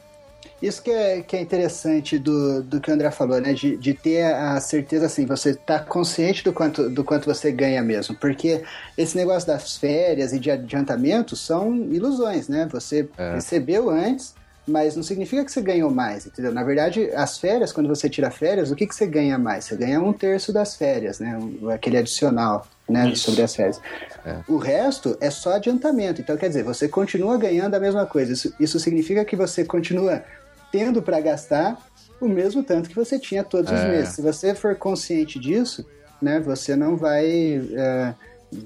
Isso 0.61 0.81
que 0.81 0.93
é, 0.93 1.21
que 1.23 1.37
é 1.37 1.41
interessante 1.41 2.19
do, 2.19 2.63
do 2.63 2.81
que 2.81 2.89
o 2.89 2.95
André 2.95 3.11
falou, 3.11 3.41
né? 3.41 3.53
De, 3.53 3.77
de 3.77 3.95
ter 3.95 4.23
a 4.33 4.61
certeza, 4.61 5.07
assim, 5.07 5.27
você 5.27 5.55
tá 5.55 5.81
consciente 5.81 6.45
do 6.45 6.53
quanto, 6.53 6.89
do 6.89 7.03
quanto 7.03 7.25
você 7.27 7.51
ganha 7.51 7.83
mesmo. 7.83 8.15
Porque 8.15 8.63
esse 8.97 9.17
negócio 9.17 9.47
das 9.49 9.77
férias 9.77 10.33
e 10.33 10.39
de 10.39 10.53
adiantamento 10.53 11.35
são 11.35 11.75
ilusões, 11.91 12.47
né? 12.49 12.69
Você 12.71 13.09
É. 13.19 13.35
recebeu 13.35 13.91
antes, 13.91 14.35
mas 14.67 14.95
não 14.95 15.03
significa 15.03 15.45
que 15.45 15.51
você 15.51 15.61
ganhou 15.61 15.91
mais, 15.91 16.25
entendeu? 16.27 16.53
Na 16.53 16.63
verdade, 16.63 17.11
as 17.15 17.37
férias, 17.39 17.73
quando 17.73 17.89
você 17.89 18.09
tira 18.09 18.31
férias, 18.31 18.71
o 18.71 18.77
que, 18.77 18.87
que 18.87 18.95
você 18.95 19.07
ganha 19.07 19.37
mais? 19.37 19.65
Você 19.65 19.77
ganha 19.77 20.01
um 20.01 20.13
terço 20.13 20.53
das 20.53 20.77
férias, 20.77 21.19
né? 21.19 21.37
Aquele 21.75 21.97
adicional, 21.99 22.67
né? 22.89 23.11
Isso. 23.11 23.31
Sobre 23.31 23.43
as 23.43 23.57
férias. 23.57 23.81
É. 24.25 24.37
O 24.47 24.57
resto 24.59 25.17
é 25.21 25.31
só 25.31 25.55
adiantamento. 25.55 26.21
Então, 26.21 26.37
quer 26.37 26.49
dizer, 26.49 26.63
você 26.63 26.87
continua 26.89 27.37
ganhando 27.37 27.75
a 27.75 27.81
mesma 27.81 28.07
coisa. 28.07 28.33
Isso, 28.33 28.55
isso 28.61 28.79
significa 28.79 29.25
que 29.25 29.35
você 29.35 29.65
continua 29.65 30.23
tendo 30.71 31.03
para 31.03 31.21
gastar 31.21 31.77
o 32.21 32.29
mesmo 32.29 32.63
tanto 32.63 32.89
que 32.89 32.95
você 32.95 33.19
tinha 33.19 33.43
todos 33.43 33.71
os 33.73 33.81
É. 33.81 33.89
meses. 33.89 34.15
Se 34.15 34.23
você 34.23 34.55
for 34.55 34.77
consciente 34.77 35.41
disso, 35.41 35.85
né, 36.21 36.39
você 36.39 36.77
não 36.77 36.97
vai 36.97 37.61
é, 37.75 38.15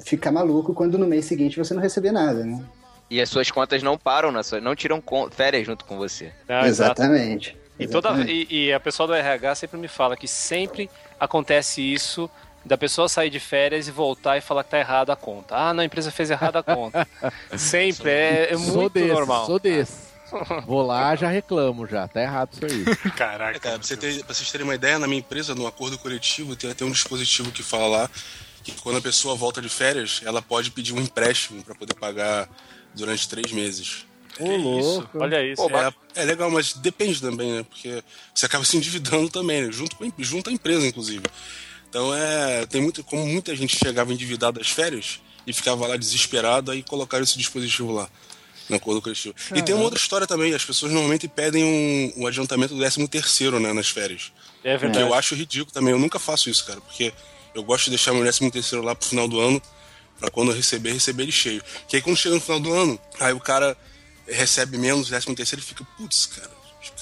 ficar 0.05 0.31
maluco 0.31 0.75
quando 0.75 0.99
no 0.99 1.07
mês 1.07 1.25
seguinte 1.25 1.57
você 1.59 1.73
não 1.73 1.81
receber 1.81 2.13
nada, 2.13 2.45
né? 2.45 2.63
E 3.09 3.21
as 3.21 3.29
suas 3.29 3.51
contas 3.51 3.83
não 3.83 3.97
param, 3.97 4.33
na 4.33 4.43
sua, 4.43 4.61
não 4.61 4.75
tiram 4.75 5.03
férias 5.31 5.65
junto 5.67 5.85
com 5.85 5.97
você. 5.97 6.33
Ah. 6.49 6.67
Exatamente. 6.67 7.57
E, 7.79 7.87
toda, 7.87 8.11
e, 8.23 8.47
e 8.51 8.73
a 8.73 8.81
pessoa 8.81 9.07
do 9.07 9.15
RH 9.15 9.55
sempre 9.57 9.79
me 9.79 9.87
fala 9.89 10.17
que 10.17 10.27
sempre 10.27 10.91
acontece 11.21 11.81
isso 11.83 12.29
da 12.65 12.77
pessoa 12.77 13.09
sair 13.09 13.31
de 13.31 13.39
férias 13.39 13.87
e 13.87 13.91
voltar 13.93 14.37
e 14.37 14.41
falar 14.41 14.65
que 14.65 14.71
tá 14.71 14.79
errada 14.79 15.13
a 15.13 15.17
conta. 15.17 15.55
Ah, 15.55 15.73
não, 15.73 15.83
a 15.83 15.85
empresa 15.85 16.11
fez 16.11 16.31
errada 16.31 16.59
a 16.59 16.63
conta. 16.63 17.07
sempre, 17.57 18.11
é, 18.11 18.53
é 18.53 18.59
sou 18.59 18.75
muito 18.75 18.93
desse, 18.95 19.13
normal. 19.13 19.47
sou 19.47 19.59
desse. 19.59 20.07
Vou 20.67 20.85
lá, 20.85 21.15
já 21.15 21.29
reclamo 21.29 21.87
já. 21.87 22.09
Tá 22.09 22.21
errado 22.21 22.51
isso 22.55 22.65
aí. 22.65 22.85
É, 23.07 23.11
Caraca. 23.11 23.61
cara, 23.61 23.79
pra, 23.79 23.87
você 23.87 23.97
ter- 23.97 24.25
pra 24.25 24.35
vocês 24.35 24.51
terem 24.51 24.67
uma 24.67 24.75
ideia, 24.75 24.99
na 24.99 25.07
minha 25.07 25.21
empresa, 25.21 25.55
no 25.55 25.67
acordo 25.67 25.97
coletivo, 25.99 26.57
tem 26.57 26.69
até 26.71 26.85
um 26.85 26.91
dispositivo 26.91 27.53
que 27.53 27.63
fala 27.63 27.87
lá 27.87 28.11
que 28.65 28.73
quando 28.83 28.99
a 28.99 29.01
pessoa 29.01 29.37
volta 29.37 29.63
de 29.63 29.69
férias, 29.69 30.21
ela 30.25 30.43
pode 30.43 30.73
pedir 30.73 30.93
um 30.93 31.01
empréstimo 31.01 31.63
para 31.63 31.75
poder 31.77 31.95
pagar 31.95 32.49
durante 32.97 33.29
três 33.29 33.53
meses. 33.53 34.07
Ô, 34.39 34.57
louco. 34.57 35.19
Olha 35.19 35.43
isso. 35.45 35.67
Pô, 35.67 35.77
É, 35.79 35.93
é 36.15 36.25
legal, 36.25 36.51
mas 36.51 36.75
depende 36.75 37.21
também, 37.21 37.53
né? 37.53 37.63
Porque 37.69 38.03
você 38.35 38.47
acaba 38.47 38.65
se 38.65 38.77
endividando 38.77 39.31
também, 39.31 39.63
né? 39.63 39.73
junto, 39.73 39.97
com, 39.97 40.11
junto 40.19 40.51
à 40.51 40.53
empresa, 40.53 40.87
inclusive. 40.87 41.23
Então 41.89 42.15
é. 42.15 42.67
Tem 42.67 42.81
muito. 42.83 43.03
Como 43.05 43.27
muita 43.27 43.55
gente 43.57 43.77
chegava 43.77 44.13
endividado 44.13 44.59
das 44.59 44.69
férias 44.69 45.21
e 45.47 45.53
ficava 45.53 45.87
lá 45.87 45.97
desesperado, 45.97 46.71
aí 46.71 46.83
colocaram 46.83 47.25
esse 47.25 47.39
dispositivo 47.39 47.93
lá. 47.93 48.09
No 48.69 48.77
acordo 48.77 49.01
coletivo. 49.01 49.33
E 49.55 49.63
tem 49.63 49.73
uma 49.77 49.85
outra 49.85 49.97
história 49.97 50.27
também, 50.27 50.53
as 50.53 50.65
pessoas 50.65 50.91
normalmente 50.91 51.29
pedem 51.29 51.63
um, 51.65 52.23
um 52.23 52.27
adiantamento 52.27 52.75
do 52.75 52.81
13 52.81 53.07
terceiro, 53.07 53.61
né, 53.61 53.73
nas 53.73 53.89
férias. 53.91 54.33
É 54.65 54.75
Que 54.75 54.79
verdade. 54.81 55.07
eu 55.07 55.15
acho 55.15 55.37
ridículo 55.37 55.71
também, 55.71 55.93
eu 55.93 55.99
nunca 56.01 56.19
faço 56.19 56.51
isso, 56.51 56.67
cara, 56.67 56.81
porque 56.81 57.13
eu 57.55 57.63
gosto 57.63 57.85
de 57.85 57.91
deixar 57.91 58.13
meu 58.13 58.23
13 58.23 58.51
terceiro 58.51 58.85
lá 58.85 58.93
pro 58.93 59.09
final 59.09 59.29
do 59.29 59.39
ano, 59.39 59.63
pra 60.19 60.31
quando 60.31 60.51
eu 60.51 60.57
receber, 60.57 60.93
receber 60.93 61.25
ele 61.25 61.33
cheio. 61.33 61.63
Que 61.89 61.97
aí 61.97 62.03
quando 62.03 62.17
chega 62.17 62.35
no 62.35 62.41
final 62.41 62.61
do 62.61 62.73
ano, 62.73 62.99
aí 63.21 63.33
o 63.33 63.41
cara 63.41 63.77
recebe 64.27 64.77
menos, 64.79 65.09
13 65.09 65.35
terceiro, 65.35 65.63
e 65.63 65.67
fica, 65.67 65.85
putz, 65.97 66.27
cara, 66.27 66.51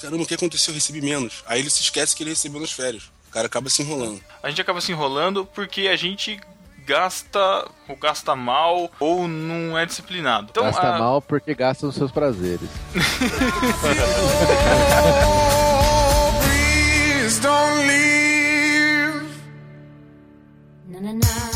caramba, 0.01 0.23
o 0.23 0.25
que 0.25 0.33
aconteceu? 0.35 0.71
Eu 0.71 0.75
recebi 0.75 1.01
menos. 1.01 1.43
Aí 1.47 1.59
ele 1.59 1.69
se 1.69 1.81
esquece 1.81 2.15
que 2.15 2.23
ele 2.23 2.29
recebeu 2.31 2.59
nas 2.61 2.71
férias. 2.71 3.03
O 3.27 3.31
cara 3.31 3.47
acaba 3.47 3.69
se 3.69 3.81
enrolando. 3.81 4.21
A 4.43 4.49
gente 4.49 4.61
acaba 4.61 4.79
se 4.81 4.91
enrolando 4.91 5.45
porque 5.45 5.87
a 5.87 5.95
gente 5.95 6.39
gasta 6.85 7.67
ou 7.87 7.95
gasta 7.95 8.35
mal 8.35 8.91
ou 8.99 9.27
não 9.27 9.75
é 9.77 9.85
disciplinado. 9.87 10.47
Então, 10.51 10.63
Gasta 10.63 10.95
a- 10.95 10.99
mal 10.99 11.19
porque 11.21 11.53
gasta 11.55 11.85
nos 11.87 11.95
seus 11.95 12.11
prazeres. 12.11 12.69
Na 20.87 20.99
na 21.01 21.13
na 21.13 21.13
na 21.13 21.13
na 21.13 21.54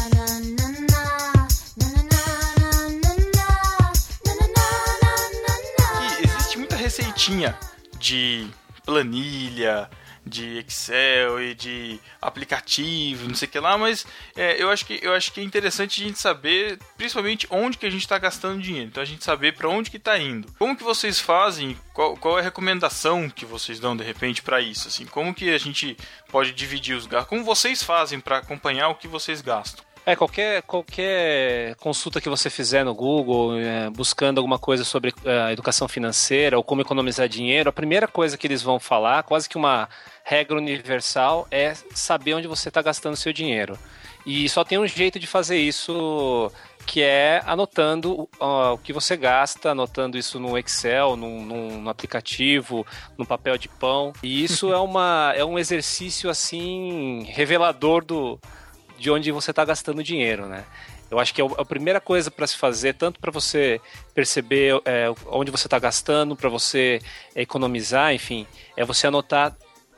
receitinha 7.30 7.56
de 8.00 8.48
planilha, 8.84 9.90
de 10.26 10.60
Excel 10.60 11.42
e 11.42 11.56
de 11.56 12.00
aplicativo, 12.22 13.28
não 13.28 13.36
sei 13.36 13.48
o 13.48 13.52
que 13.52 13.60
lá, 13.60 13.78
mas 13.78 14.06
é, 14.36 14.62
eu, 14.62 14.70
acho 14.70 14.86
que, 14.86 15.00
eu 15.02 15.14
acho 15.14 15.32
que 15.32 15.40
é 15.40 15.44
interessante 15.44 16.02
a 16.02 16.08
gente 16.08 16.20
saber, 16.20 16.78
principalmente, 16.98 17.48
onde 17.50 17.78
que 17.78 17.86
a 17.86 17.90
gente 17.90 18.02
está 18.02 18.18
gastando 18.18 18.62
dinheiro. 18.62 18.88
Então 18.88 19.02
a 19.02 19.06
gente 19.06 19.24
saber 19.24 19.54
para 19.54 19.70
onde 19.70 19.90
que 19.90 19.98
está 19.98 20.18
indo. 20.18 20.52
Como 20.58 20.76
que 20.76 20.84
vocês 20.84 21.20
fazem? 21.20 21.78
Qual, 21.94 22.16
qual 22.18 22.38
é 22.38 22.42
a 22.42 22.44
recomendação 22.44 23.30
que 23.30 23.46
vocês 23.46 23.80
dão 23.80 23.96
de 23.96 24.04
repente 24.04 24.42
para 24.42 24.62
isso? 24.62 24.88
Assim, 24.88 25.06
como 25.06 25.34
que 25.34 25.50
a 25.50 25.58
gente 25.58 25.98
pode 26.30 26.52
dividir 26.52 26.96
os 26.96 27.06
gastos? 27.06 27.30
Como 27.30 27.44
vocês 27.44 27.82
fazem 27.82 28.20
para 28.20 28.38
acompanhar 28.38 28.90
o 28.90 28.96
que 28.96 29.08
vocês 29.08 29.42
gastam? 29.42 29.84
É, 30.10 30.16
qualquer, 30.16 30.64
qualquer 30.64 31.76
consulta 31.76 32.20
que 32.20 32.28
você 32.28 32.50
fizer 32.50 32.84
no 32.84 32.96
Google, 32.96 33.56
é, 33.60 33.92
buscando 33.92 34.40
alguma 34.40 34.58
coisa 34.58 34.84
sobre 34.84 35.14
é, 35.24 35.52
educação 35.52 35.88
financeira 35.88 36.58
ou 36.58 36.64
como 36.64 36.82
economizar 36.82 37.30
dinheiro, 37.30 37.70
a 37.70 37.72
primeira 37.72 38.08
coisa 38.08 38.36
que 38.36 38.48
eles 38.48 38.64
vão 38.64 38.80
falar, 38.80 39.22
quase 39.22 39.48
que 39.48 39.56
uma 39.56 39.88
regra 40.24 40.58
universal, 40.58 41.48
é 41.52 41.76
saber 41.94 42.34
onde 42.34 42.48
você 42.48 42.70
está 42.70 42.82
gastando 42.82 43.16
seu 43.16 43.32
dinheiro. 43.32 43.78
E 44.26 44.50
só 44.50 44.64
tem 44.64 44.80
um 44.80 44.88
jeito 44.88 45.20
de 45.20 45.28
fazer 45.28 45.58
isso, 45.60 46.52
que 46.88 47.04
é 47.04 47.44
anotando 47.46 48.28
o 48.40 48.78
que 48.80 48.92
você 48.92 49.16
gasta, 49.16 49.70
anotando 49.70 50.18
isso 50.18 50.40
no 50.40 50.58
Excel, 50.58 51.16
num, 51.16 51.46
num- 51.46 51.82
no 51.82 51.90
aplicativo, 51.90 52.84
no 53.16 53.28
papel 53.28 53.60
de 53.60 53.70
pão. 53.70 54.12
E 54.24 54.44
isso 54.44 54.74
é, 54.74 54.80
uma, 54.80 55.34
é 55.36 55.46
um 55.46 55.60
exercício, 55.60 56.32
assim, 56.32 57.26
revelador 57.30 58.04
do, 58.04 58.40
de 59.00 59.10
onde 59.10 59.32
você 59.32 59.52
está 59.52 59.64
gastando 59.64 60.04
dinheiro, 60.04 60.46
né? 60.46 60.66
Eu 61.10 61.20
acho 61.20 61.34
que 61.34 61.42
é 61.42 61.46
a 61.58 61.66
primeira 61.66 62.00
coisa 62.00 62.30
para 62.30 62.46
se 62.46 62.56
fazer, 62.56 62.94
tanto 62.94 63.20
para 63.20 63.32
você 63.32 63.82
perceber 64.14 64.80
é, 64.86 65.08
onde 65.28 65.50
você 65.50 65.66
está 65.66 65.80
gastando, 65.80 66.36
para 66.36 66.50
você 66.50 67.02
economizar, 67.36 68.14
enfim, 68.14 68.46
é 68.78 68.86
você 68.86 69.08
anotar, 69.08 69.56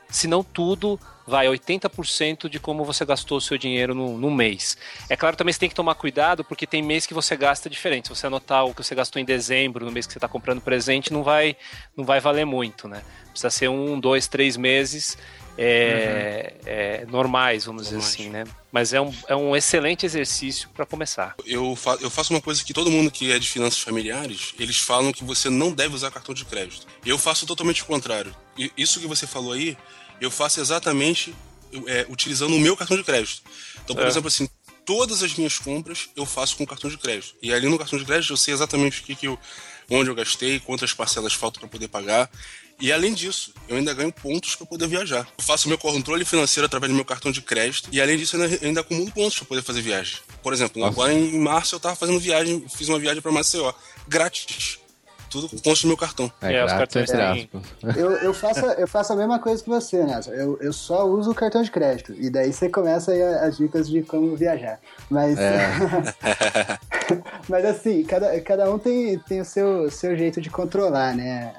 se 0.08 0.26
não 0.26 0.42
tudo, 0.42 0.98
vai 1.26 1.46
80% 1.46 2.48
de 2.48 2.58
como 2.58 2.84
você 2.84 3.04
gastou 3.04 3.38
o 3.38 3.40
seu 3.40 3.58
dinheiro 3.58 3.94
no, 3.94 4.16
no 4.16 4.30
mês. 4.30 4.76
É 5.08 5.16
claro, 5.16 5.36
também 5.36 5.52
você 5.52 5.60
tem 5.60 5.68
que 5.68 5.74
tomar 5.74 5.94
cuidado, 5.94 6.44
porque 6.44 6.66
tem 6.66 6.82
mês 6.82 7.06
que 7.06 7.14
você 7.14 7.36
gasta 7.36 7.68
diferente. 7.68 8.08
Se 8.08 8.14
você 8.14 8.26
anotar 8.26 8.64
o 8.64 8.74
que 8.74 8.82
você 8.82 8.94
gastou 8.94 9.20
em 9.20 9.24
dezembro, 9.24 9.84
no 9.84 9.92
mês 9.92 10.06
que 10.06 10.12
você 10.12 10.18
está 10.18 10.28
comprando 10.28 10.60
presente, 10.60 11.12
não 11.12 11.22
vai, 11.22 11.56
não 11.96 12.04
vai 12.04 12.20
valer 12.20 12.46
muito, 12.46 12.88
né? 12.88 13.02
Precisa 13.30 13.50
ser 13.50 13.68
um, 13.68 14.00
dois, 14.00 14.26
três 14.26 14.56
meses 14.56 15.16
é, 15.58 16.54
é, 16.64 17.06
normais, 17.06 17.64
vamos 17.64 17.82
dizer 17.84 17.96
Normais. 17.96 18.14
assim, 18.14 18.28
né? 18.30 18.44
Mas 18.70 18.92
é 18.92 19.00
um, 19.00 19.14
é 19.28 19.36
um 19.36 19.54
excelente 19.54 20.06
exercício 20.06 20.68
para 20.70 20.86
começar. 20.86 21.34
Eu, 21.46 21.76
fa 21.76 21.98
eu 22.00 22.08
faço 22.10 22.32
uma 22.32 22.40
coisa 22.40 22.64
que 22.64 22.72
todo 22.72 22.90
mundo 22.90 23.10
que 23.10 23.30
é 23.30 23.38
de 23.38 23.48
finanças 23.48 23.80
familiares, 23.80 24.54
eles 24.58 24.78
falam 24.78 25.12
que 25.12 25.22
você 25.24 25.50
não 25.50 25.70
deve 25.72 25.94
usar 25.94 26.10
cartão 26.10 26.34
de 26.34 26.44
crédito. 26.44 26.86
Eu 27.04 27.18
faço 27.18 27.46
totalmente 27.46 27.82
o 27.82 27.86
contrário. 27.86 28.34
E 28.56 28.70
isso 28.76 28.98
que 29.00 29.06
você 29.06 29.26
falou 29.26 29.52
aí, 29.52 29.76
eu 30.20 30.30
faço 30.30 30.60
exatamente 30.60 31.34
é, 31.86 32.06
utilizando 32.08 32.54
o 32.54 32.60
meu 32.60 32.76
cartão 32.76 32.96
de 32.96 33.04
crédito. 33.04 33.42
Então, 33.84 33.94
por 33.96 34.04
É. 34.04 34.08
exemplo, 34.08 34.28
assim, 34.28 34.48
todas 34.84 35.22
as 35.22 35.34
minhas 35.34 35.58
compras 35.58 36.08
eu 36.16 36.24
faço 36.26 36.56
com 36.56 36.66
cartão 36.66 36.88
de 36.90 36.96
crédito. 36.98 37.34
E 37.42 37.52
ali 37.52 37.68
no 37.68 37.78
cartão 37.78 37.98
de 37.98 38.04
crédito 38.04 38.32
eu 38.32 38.36
sei 38.36 38.54
exatamente 38.54 39.00
o 39.00 39.04
que, 39.04 39.14
que 39.14 39.26
eu, 39.26 39.38
onde 39.90 40.08
eu 40.10 40.14
gastei, 40.14 40.60
quantas 40.60 40.92
parcelas 40.94 41.32
faltam 41.34 41.60
para 41.60 41.68
poder 41.68 41.88
pagar. 41.88 42.30
E 42.82 42.92
além 42.92 43.14
disso, 43.14 43.54
eu 43.68 43.76
ainda 43.76 43.94
ganho 43.94 44.12
pontos 44.12 44.56
para 44.56 44.66
poder 44.66 44.88
viajar. 44.88 45.28
Eu 45.38 45.44
faço 45.44 45.68
meu 45.68 45.78
controle 45.78 46.24
financeiro 46.24 46.66
através 46.66 46.90
do 46.90 46.96
meu 46.96 47.04
cartão 47.04 47.30
de 47.30 47.40
crédito 47.40 47.88
e 47.92 48.00
além 48.00 48.18
disso, 48.18 48.36
eu 48.36 48.42
ainda, 48.42 48.66
ainda 48.66 48.80
acumulo 48.80 49.08
pontos 49.12 49.38
para 49.38 49.46
poder 49.46 49.62
fazer 49.62 49.80
viagem. 49.82 50.18
Por 50.42 50.52
exemplo, 50.52 50.80
Nossa. 50.80 50.92
agora 50.92 51.12
em 51.12 51.38
março 51.38 51.76
eu 51.76 51.78
tava 51.78 51.94
fazendo 51.94 52.18
viagem, 52.18 52.66
fiz 52.68 52.88
uma 52.88 52.98
viagem 52.98 53.22
para 53.22 53.30
Maceió, 53.30 53.72
grátis. 54.08 54.80
Tudo 55.32 55.48
com 55.48 55.56
pontos 55.56 55.80
do 55.82 55.88
meu 55.88 55.96
cartão. 55.96 56.30
É, 56.42 56.54
É, 56.54 56.64
os 56.64 56.72
cartões 56.72 57.10
têm-. 57.10 57.48
Eu, 57.96 58.10
eu, 58.18 58.34
faço, 58.34 58.66
eu 58.66 58.86
faço 58.86 59.12
a 59.14 59.16
mesma 59.16 59.38
coisa 59.38 59.62
que 59.64 59.68
você, 59.70 60.04
Nelson. 60.04 60.30
Eu, 60.32 60.58
eu 60.60 60.72
só 60.72 61.06
uso 61.06 61.30
o 61.30 61.34
cartão 61.34 61.62
de 61.62 61.70
crédito. 61.70 62.12
E 62.18 62.28
daí 62.28 62.52
você 62.52 62.68
começa 62.68 63.12
aí 63.12 63.22
a- 63.22 63.44
as 63.46 63.56
dicas 63.56 63.88
de 63.88 64.02
como 64.02 64.36
viajar. 64.36 64.78
Mas. 65.10 65.38
Mas 67.48 67.64
assim, 67.64 68.02
cada, 68.04 68.40
cada 68.40 68.70
um 68.72 68.78
tem, 68.78 69.18
tem 69.20 69.40
o 69.40 69.44
seu, 69.44 69.90
seu 69.90 70.16
jeito 70.16 70.40
de 70.40 70.50
controlar, 70.50 71.14
né? 71.14 71.52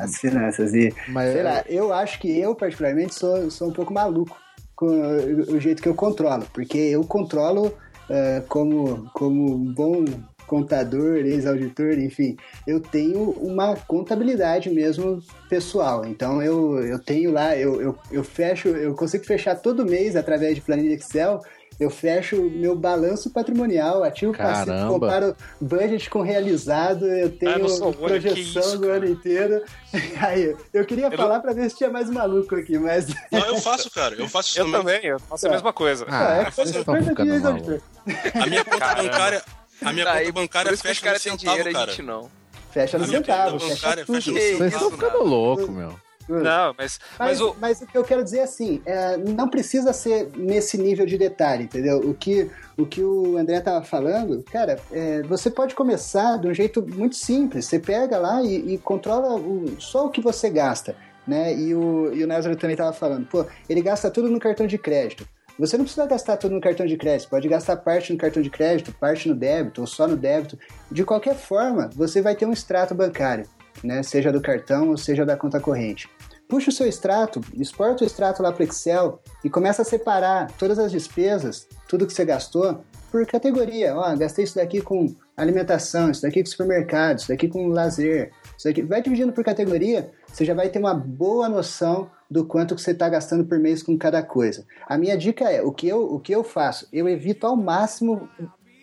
As 0.00 0.16
finanças. 0.16 0.74
E, 0.74 0.94
Mas- 1.08 1.32
sei 1.32 1.42
lá, 1.42 1.64
eu 1.68 1.92
acho 1.92 2.18
que 2.18 2.38
eu, 2.38 2.54
particularmente, 2.54 3.14
sou, 3.14 3.50
sou 3.50 3.68
um 3.68 3.72
pouco 3.72 3.92
maluco 3.92 4.36
com 4.74 4.86
o, 4.86 5.54
o 5.56 5.60
jeito 5.60 5.82
que 5.82 5.88
eu 5.88 5.94
controlo. 5.94 6.46
Porque 6.52 6.78
eu 6.78 7.02
controlo 7.04 7.74
eh, 8.10 8.42
como, 8.48 9.08
como 9.12 9.54
um 9.54 9.72
bom 9.72 10.04
contador, 10.48 11.18
ex-auditor, 11.18 11.98
enfim, 11.98 12.36
eu 12.66 12.80
tenho 12.80 13.30
uma 13.30 13.76
contabilidade 13.76 14.70
mesmo 14.70 15.22
pessoal. 15.48 16.04
Então 16.04 16.42
eu, 16.42 16.82
eu 16.82 16.98
tenho 16.98 17.30
lá, 17.30 17.56
eu, 17.56 17.80
eu, 17.80 17.98
eu 18.10 18.24
fecho, 18.24 18.68
eu 18.68 18.94
consigo 18.94 19.24
fechar 19.24 19.54
todo 19.54 19.86
mês 19.86 20.16
através 20.16 20.54
de 20.54 20.60
planilha 20.60 20.94
Excel. 20.94 21.40
Eu 21.78 21.90
fecho 21.90 22.42
meu 22.42 22.74
balanço 22.74 23.30
patrimonial, 23.30 24.02
ativo 24.02 24.36
passivo, 24.36 24.88
comparo 24.88 25.36
budget 25.60 26.10
com 26.10 26.22
realizado, 26.22 27.06
eu 27.06 27.30
tenho 27.30 27.52
Ah, 27.52 27.58
não 27.58 27.66
olha, 27.68 27.92
que 27.92 27.98
projeção 27.98 28.62
isso, 28.62 28.78
do 28.78 28.90
ano 28.90 29.06
inteiro. 29.06 29.62
Aí, 30.20 30.56
eu 30.74 30.84
queria 30.84 31.06
Eu 31.06 31.16
falar 31.16 31.38
pra 31.38 31.52
ver 31.52 31.70
se 31.70 31.76
tinha 31.76 31.88
mais 31.88 32.10
maluco 32.10 32.56
aqui, 32.56 32.76
mas. 32.80 33.06
Não, 33.30 33.46
eu 33.46 33.56
faço, 33.58 33.88
cara. 33.92 34.16
Eu 34.16 34.28
faço 34.28 34.48
isso 34.48 34.60
Eu 34.60 34.72
também, 34.72 35.04
eu 35.04 35.20
faço 35.20 35.46
a 35.46 35.50
mesma 35.50 35.72
coisa. 35.72 36.04
Ah, 36.08 36.48
é, 36.48 36.50
coisa 36.50 36.72
de 36.72 36.78
ficando 36.78 37.32
ex-auditor. 37.32 37.80
malucos. 38.04 38.42
A 38.42 38.46
minha 38.46 38.64
conta 38.64 38.94
bancária. 38.96 39.42
A 39.82 39.92
minha 39.92 40.04
Daí, 40.04 40.26
conta 40.26 40.40
bancária 40.40 40.76
fecha 40.76 41.12
no 41.12 41.18
centavo, 41.18 41.38
dinheiro 41.38 41.68
e 41.68 41.70
a 41.70 41.72
cara. 41.74 41.90
gente 41.90 42.02
não. 42.02 42.30
Fecha 42.72 42.98
no 42.98 43.04
A 43.04 43.08
centavo, 43.08 43.58
fecha 43.60 43.74
bancária 43.74 44.04
tudo. 44.04 44.14
fecha 44.16 44.30
no 44.30 44.36
Que 44.36 44.56
Vocês 44.56 44.72
estão 44.74 44.90
ficando 44.90 45.24
loucos, 45.24 45.68
meu. 45.68 45.94
Não, 46.28 46.74
mas, 46.76 47.00
Mas, 47.18 47.18
mas 47.18 47.40
o. 47.40 47.56
mas 47.58 47.80
o 47.80 47.86
que 47.86 47.96
eu 47.96 48.04
quero 48.04 48.22
dizer 48.22 48.40
é 48.40 48.42
assim, 48.42 48.82
é, 48.84 49.16
não 49.16 49.48
precisa 49.48 49.94
ser 49.94 50.28
nesse 50.36 50.76
nível 50.76 51.06
de 51.06 51.16
detalhe, 51.16 51.64
entendeu? 51.64 52.00
O 52.00 52.12
que 52.12 52.50
o, 52.76 52.84
que 52.84 53.02
o 53.02 53.38
André 53.38 53.58
tava 53.62 53.82
falando, 53.82 54.42
cara, 54.52 54.78
é, 54.92 55.22
você 55.22 55.50
pode 55.50 55.74
começar 55.74 56.36
de 56.38 56.46
um 56.46 56.52
jeito 56.52 56.82
muito 56.86 57.16
simples. 57.16 57.64
Você 57.64 57.78
pega 57.78 58.18
lá 58.18 58.42
e, 58.42 58.74
e 58.74 58.78
controla 58.78 59.36
o- 59.36 59.74
só 59.80 60.04
o 60.04 60.10
que 60.10 60.20
você 60.20 60.50
gasta, 60.50 60.94
né? 61.26 61.54
E 61.54 61.74
o, 61.74 62.12
e 62.12 62.22
o 62.22 62.26
Néstor 62.26 62.54
também 62.56 62.76
tava 62.76 62.92
falando, 62.92 63.26
pô, 63.26 63.46
ele 63.66 63.80
gasta 63.80 64.10
tudo 64.10 64.28
no 64.28 64.38
cartão 64.38 64.66
de 64.66 64.76
crédito. 64.76 65.26
Você 65.58 65.76
não 65.76 65.84
precisa 65.84 66.06
gastar 66.06 66.36
tudo 66.36 66.54
no 66.54 66.60
cartão 66.60 66.86
de 66.86 66.96
crédito, 66.96 67.28
pode 67.28 67.48
gastar 67.48 67.76
parte 67.76 68.12
no 68.12 68.18
cartão 68.18 68.40
de 68.40 68.48
crédito, 68.48 68.92
parte 68.92 69.28
no 69.28 69.34
débito 69.34 69.80
ou 69.80 69.86
só 69.86 70.06
no 70.06 70.16
débito. 70.16 70.56
De 70.90 71.04
qualquer 71.04 71.34
forma, 71.34 71.90
você 71.94 72.22
vai 72.22 72.36
ter 72.36 72.46
um 72.46 72.52
extrato 72.52 72.94
bancário, 72.94 73.44
né? 73.82 74.02
Seja 74.04 74.30
do 74.30 74.40
cartão 74.40 74.90
ou 74.90 74.96
seja 74.96 75.26
da 75.26 75.36
conta 75.36 75.58
corrente. 75.58 76.08
Puxa 76.48 76.70
o 76.70 76.72
seu 76.72 76.86
extrato, 76.86 77.40
exporta 77.54 78.04
o 78.04 78.06
extrato 78.06 78.42
lá 78.42 78.52
para 78.52 78.64
Excel 78.64 79.20
e 79.44 79.50
começa 79.50 79.82
a 79.82 79.84
separar 79.84 80.50
todas 80.52 80.78
as 80.78 80.92
despesas, 80.92 81.66
tudo 81.88 82.06
que 82.06 82.12
você 82.12 82.24
gastou, 82.24 82.82
por 83.10 83.26
categoria. 83.26 83.94
Ó, 83.96 84.16
gastei 84.16 84.44
isso 84.44 84.54
daqui 84.54 84.80
com 84.80 85.14
alimentação, 85.36 86.10
isso 86.10 86.22
daqui 86.22 86.42
com 86.42 86.48
supermercado, 86.48 87.18
isso 87.18 87.28
daqui 87.28 87.48
com 87.48 87.66
lazer, 87.68 88.32
isso 88.56 88.66
daqui. 88.66 88.82
Vai 88.82 89.02
dividindo 89.02 89.32
por 89.32 89.44
categoria, 89.44 90.10
você 90.26 90.44
já 90.44 90.54
vai 90.54 90.68
ter 90.68 90.78
uma 90.78 90.94
boa 90.94 91.48
noção 91.48 92.10
do 92.30 92.44
quanto 92.44 92.74
que 92.74 92.82
você 92.82 92.90
está 92.90 93.08
gastando 93.08 93.44
por 93.44 93.58
mês 93.58 93.82
com 93.82 93.96
cada 93.96 94.22
coisa. 94.22 94.66
A 94.86 94.98
minha 94.98 95.16
dica 95.16 95.50
é, 95.50 95.62
o 95.62 95.72
que 95.72 95.88
eu, 95.88 96.02
o 96.12 96.20
que 96.20 96.32
eu 96.34 96.44
faço? 96.44 96.86
Eu 96.92 97.08
evito 97.08 97.46
ao 97.46 97.56
máximo 97.56 98.28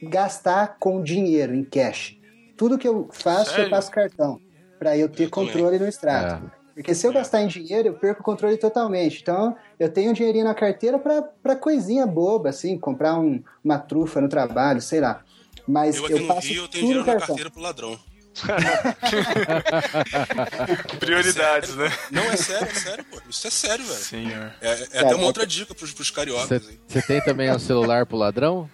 gastar 0.02 0.78
com 0.80 1.02
dinheiro, 1.02 1.54
em 1.54 1.64
cash. 1.64 2.18
Tudo 2.58 2.78
que 2.78 2.88
eu 2.88 3.08
faço, 3.12 3.52
Sério? 3.52 3.66
eu 3.66 3.70
faço 3.70 3.92
cartão, 3.92 4.40
para 4.80 4.98
eu 4.98 5.10
ter 5.10 5.30
controle 5.30 5.78
no 5.80 5.88
extrato. 5.88 6.52
Porque 6.74 6.94
se 6.94 7.08
eu 7.08 7.14
gastar 7.14 7.42
em 7.42 7.48
dinheiro, 7.48 7.90
eu 7.90 7.94
perco 7.94 8.22
o 8.22 8.24
controle 8.24 8.58
totalmente. 8.58 9.22
Então, 9.22 9.56
eu 9.80 9.90
tenho 9.90 10.12
um 10.12 10.14
dinheirinho 10.14 10.44
na 10.44 10.54
carteira 10.54 11.00
pra, 11.00 11.22
pra 11.22 11.56
coisinha 11.56 12.06
boba, 12.06 12.50
assim, 12.50 12.78
comprar 12.78 13.18
um- 13.18 13.42
uma 13.64 13.80
trufa 13.80 14.20
no 14.20 14.28
trabalho, 14.28 14.82
sei 14.82 15.00
lá. 15.00 15.24
Mas 15.66 15.96
Eu 15.96 16.02
eu, 16.02 16.16
aqui 16.18 16.20
no 16.20 16.28
passo 16.28 16.48
Rio 16.48 16.64
eu 16.64 16.68
tenho 16.68 16.70
tudo 16.70 16.80
dinheiro 16.82 17.00
no 17.00 17.06
na 17.06 17.12
cartão. 17.14 17.28
carteira 17.28 17.50
pro 17.50 17.62
ladrão. 17.62 17.98
Prioridades, 21.00 21.76
né? 21.76 21.92
Não, 22.12 22.24
é 22.24 22.38
sério, 22.38 22.68
é 22.68 22.74
sério, 22.74 23.06
pô. 23.06 23.22
Isso 23.30 23.48
é 23.48 23.50
sério, 23.50 23.86
velho. 23.86 24.00
Senhor. 24.00 24.52
É, 24.62 24.88
é 24.94 25.00
até 25.00 25.16
uma 25.16 25.26
outra 25.26 25.46
dica 25.46 25.74
pros, 25.74 25.92
pros 25.94 26.10
cariocas 26.12 26.68
aí. 26.68 26.80
Você 26.88 27.02
tem 27.02 27.22
também 27.22 27.52
um 27.52 27.60
celular 27.60 28.06
pro 28.06 28.18
ladrão? 28.18 28.70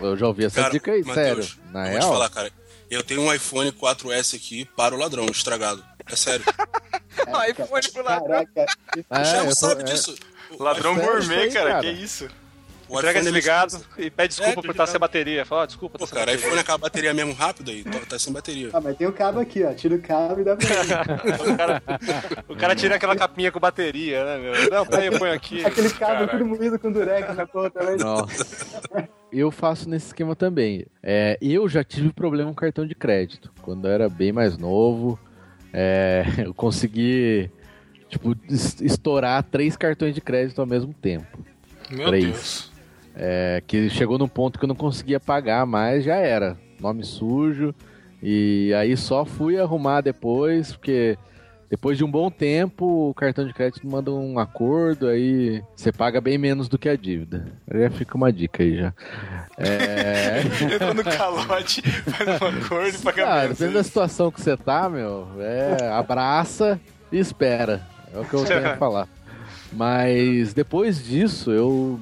Eu 0.00 0.16
já 0.16 0.26
ouvi 0.26 0.44
essa 0.44 0.60
Cara, 0.62 0.72
dica 0.72 0.92
aí, 0.92 1.02
Matheus, 1.04 1.46
sério. 1.46 1.62
Na 1.72 1.86
eu 1.86 1.90
real? 1.90 2.00
vou 2.00 2.10
te 2.10 2.14
falar, 2.14 2.28
cara. 2.30 2.52
Eu 2.90 3.02
tenho 3.04 3.20
um 3.22 3.32
iPhone 3.32 3.70
4S 3.72 4.34
aqui 4.36 4.64
para 4.76 4.94
o 4.94 4.98
ladrão, 4.98 5.26
estragado. 5.26 5.84
É 6.10 6.16
sério. 6.16 6.44
Foi 7.68 7.80
pro 7.92 8.02
lado. 8.02 8.24
Caraca, 8.26 8.66
É, 9.10 9.42
o 9.42 9.48
tô- 9.48 9.54
sabe 9.54 9.82
é. 9.82 9.84
disso. 9.84 10.14
Ladrão 10.58 10.96
gourmet, 10.96 11.50
cara, 11.52 11.70
cara? 11.70 11.80
que 11.82 11.90
isso? 11.90 12.28
O 12.90 12.98
Entrega 12.98 13.18
ele- 13.20 13.24
desligado 13.30 13.80
e 13.96 14.10
pede 14.10 14.28
desculpa 14.30 14.60
É, 14.60 14.62
por 14.62 14.70
estar 14.72 14.86
sem 14.86 14.98
bateria. 15.00 15.46
Fala, 15.46 15.62
ó, 15.62 15.66
desculpa, 15.66 15.98
Pô, 15.98 16.04
tá 16.06 16.08
sem 16.10 16.18
cara, 16.18 16.26
bateria. 16.32 16.46
iPhone 16.46 16.60
acaba 16.60 16.74
a 16.74 16.78
bateria 16.88 17.14
mesmo 17.14 17.32
rápido 17.32 17.70
aí, 17.70 17.84
tá, 17.84 17.98
tá 18.08 18.18
sem 18.18 18.32
bateria. 18.32 18.70
Ah, 18.72 18.80
mas 18.80 18.96
tem 18.96 19.06
o 19.06 19.12
cabo 19.12 19.38
aqui, 19.38 19.62
ó. 19.62 19.72
Tira 19.72 19.94
o 19.94 20.00
cabo 20.02 20.40
e 20.40 20.44
dá 20.44 20.56
pra 20.56 20.66
o, 21.52 21.56
cara, 21.56 21.82
o 22.48 22.56
cara 22.56 22.74
tira 22.74 22.96
aquela 22.96 23.14
capinha 23.14 23.52
com 23.52 23.60
bateria, 23.60 24.24
né, 24.24 24.38
meu? 24.38 24.52
Não, 24.70 25.00
eu 25.02 25.18
ponho 25.18 25.32
aqui. 25.32 25.64
Aquele 25.64 25.90
cabo 25.90 26.26
tudo 26.28 26.44
moído 26.44 26.78
com 26.78 26.90
durex 26.90 27.34
na 27.36 27.46
ponta. 27.46 27.80
Mas... 27.82 28.02
Nossa. 28.02 29.08
Eu 29.32 29.50
faço 29.52 29.88
nesse 29.88 30.06
esquema 30.08 30.34
também. 30.34 30.84
É, 31.02 31.38
eu 31.40 31.68
já 31.68 31.84
tive 31.84 32.12
problema 32.12 32.50
com 32.50 32.56
cartão 32.56 32.84
de 32.86 32.94
crédito. 32.96 33.52
Quando 33.62 33.86
eu 33.86 33.92
era 33.92 34.08
bem 34.08 34.32
mais 34.32 34.58
novo, 34.58 35.16
é, 35.72 36.24
eu 36.44 36.52
consegui 36.52 37.48
tipo, 38.08 38.36
es- 38.48 38.80
estourar 38.80 39.44
três 39.44 39.76
cartões 39.76 40.12
de 40.14 40.20
crédito 40.20 40.60
ao 40.60 40.66
mesmo 40.66 40.92
tempo. 40.92 41.38
Meu 41.88 42.06
Três. 42.08 42.24
Deus. 42.24 42.69
É, 43.14 43.62
que 43.66 43.90
chegou 43.90 44.18
num 44.18 44.28
ponto 44.28 44.58
que 44.58 44.64
eu 44.64 44.68
não 44.68 44.74
conseguia 44.74 45.18
pagar 45.20 45.66
mais, 45.66 46.04
já 46.04 46.16
era. 46.16 46.56
Nome 46.80 47.04
sujo. 47.04 47.74
E 48.22 48.72
aí 48.74 48.96
só 48.96 49.24
fui 49.24 49.58
arrumar 49.58 50.00
depois, 50.02 50.72
porque 50.72 51.16
depois 51.70 51.96
de 51.96 52.04
um 52.04 52.10
bom 52.10 52.30
tempo 52.30 53.10
o 53.10 53.14
cartão 53.14 53.46
de 53.46 53.52
crédito 53.54 53.86
manda 53.86 54.10
um 54.10 54.38
acordo, 54.38 55.06
aí 55.08 55.62
você 55.74 55.90
paga 55.92 56.20
bem 56.20 56.36
menos 56.36 56.68
do 56.68 56.76
que 56.78 56.88
a 56.88 56.96
dívida. 56.96 57.46
Já 57.72 57.90
fica 57.90 58.16
uma 58.16 58.32
dica 58.32 58.62
aí 58.62 58.76
já. 58.76 58.92
É... 59.56 60.40
Entra 60.74 60.92
no 60.94 61.04
calote, 61.04 61.80
faz 61.82 62.40
um 62.42 62.46
acordo 62.46 62.88
e 62.96 62.98
paga 62.98 63.26
Ah, 63.26 63.42
menos. 63.42 63.58
depende 63.58 63.74
da 63.74 63.84
situação 63.84 64.30
que 64.30 64.40
você 64.40 64.56
tá, 64.56 64.88
meu, 64.88 65.28
é, 65.38 65.88
abraça 65.90 66.78
e 67.12 67.18
espera. 67.18 67.80
É 68.12 68.18
o 68.18 68.24
que 68.24 68.34
eu 68.34 68.44
tenho 68.44 68.66
a 68.68 68.76
falar. 68.76 69.08
Mas 69.72 70.52
depois 70.52 71.02
disso, 71.04 71.52
eu 71.52 72.00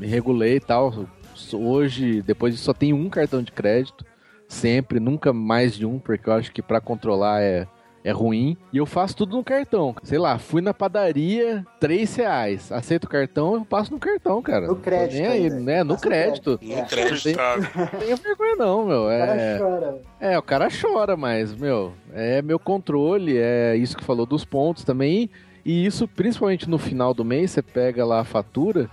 me 0.00 0.06
regulei 0.06 0.56
e 0.56 0.60
tal. 0.60 1.06
Hoje, 1.52 2.22
depois 2.22 2.54
disso, 2.54 2.64
só 2.64 2.72
tenho 2.72 2.96
um 2.96 3.08
cartão 3.08 3.42
de 3.42 3.52
crédito. 3.52 4.04
Sempre, 4.48 4.98
nunca 4.98 5.32
mais 5.32 5.74
de 5.76 5.86
um, 5.86 5.98
porque 5.98 6.28
eu 6.28 6.32
acho 6.34 6.50
que 6.52 6.60
pra 6.60 6.80
controlar 6.80 7.40
é, 7.40 7.68
é 8.02 8.10
ruim. 8.10 8.56
E 8.72 8.78
eu 8.78 8.86
faço 8.86 9.16
tudo 9.16 9.36
no 9.36 9.44
cartão. 9.44 9.94
Sei 10.02 10.18
lá, 10.18 10.38
fui 10.38 10.60
na 10.60 10.74
padaria, 10.74 11.64
3 11.78 12.16
reais. 12.16 12.72
Aceito 12.72 13.04
o 13.04 13.08
cartão, 13.08 13.54
eu 13.54 13.64
passo 13.64 13.92
no 13.92 13.98
cartão, 14.00 14.42
cara. 14.42 14.66
No 14.66 14.74
crédito 14.76 15.18
Nem 15.22 15.26
aí, 15.26 15.50
né? 15.50 15.84
No 15.84 15.96
crédito. 15.96 16.58
No 16.62 16.86
crédito. 16.86 17.28
Não 17.76 17.86
tenho 18.00 18.16
vergonha, 18.16 18.56
não, 18.56 18.86
meu. 18.86 19.04
O 19.04 19.08
cara 19.08 19.34
É. 19.40 19.58
chora. 19.58 19.98
É, 20.20 20.38
o 20.38 20.42
cara 20.42 20.68
chora, 20.68 21.16
mas, 21.16 21.54
meu, 21.54 21.92
é 22.12 22.42
meu 22.42 22.58
controle, 22.58 23.36
é 23.38 23.76
isso 23.76 23.96
que 23.96 24.02
falou 24.04 24.26
dos 24.26 24.44
pontos 24.44 24.82
também. 24.82 25.30
E 25.64 25.86
isso, 25.86 26.08
principalmente 26.08 26.68
no 26.68 26.78
final 26.78 27.14
do 27.14 27.24
mês, 27.24 27.52
você 27.52 27.62
pega 27.62 28.04
lá 28.04 28.20
a 28.20 28.24
fatura 28.24 28.90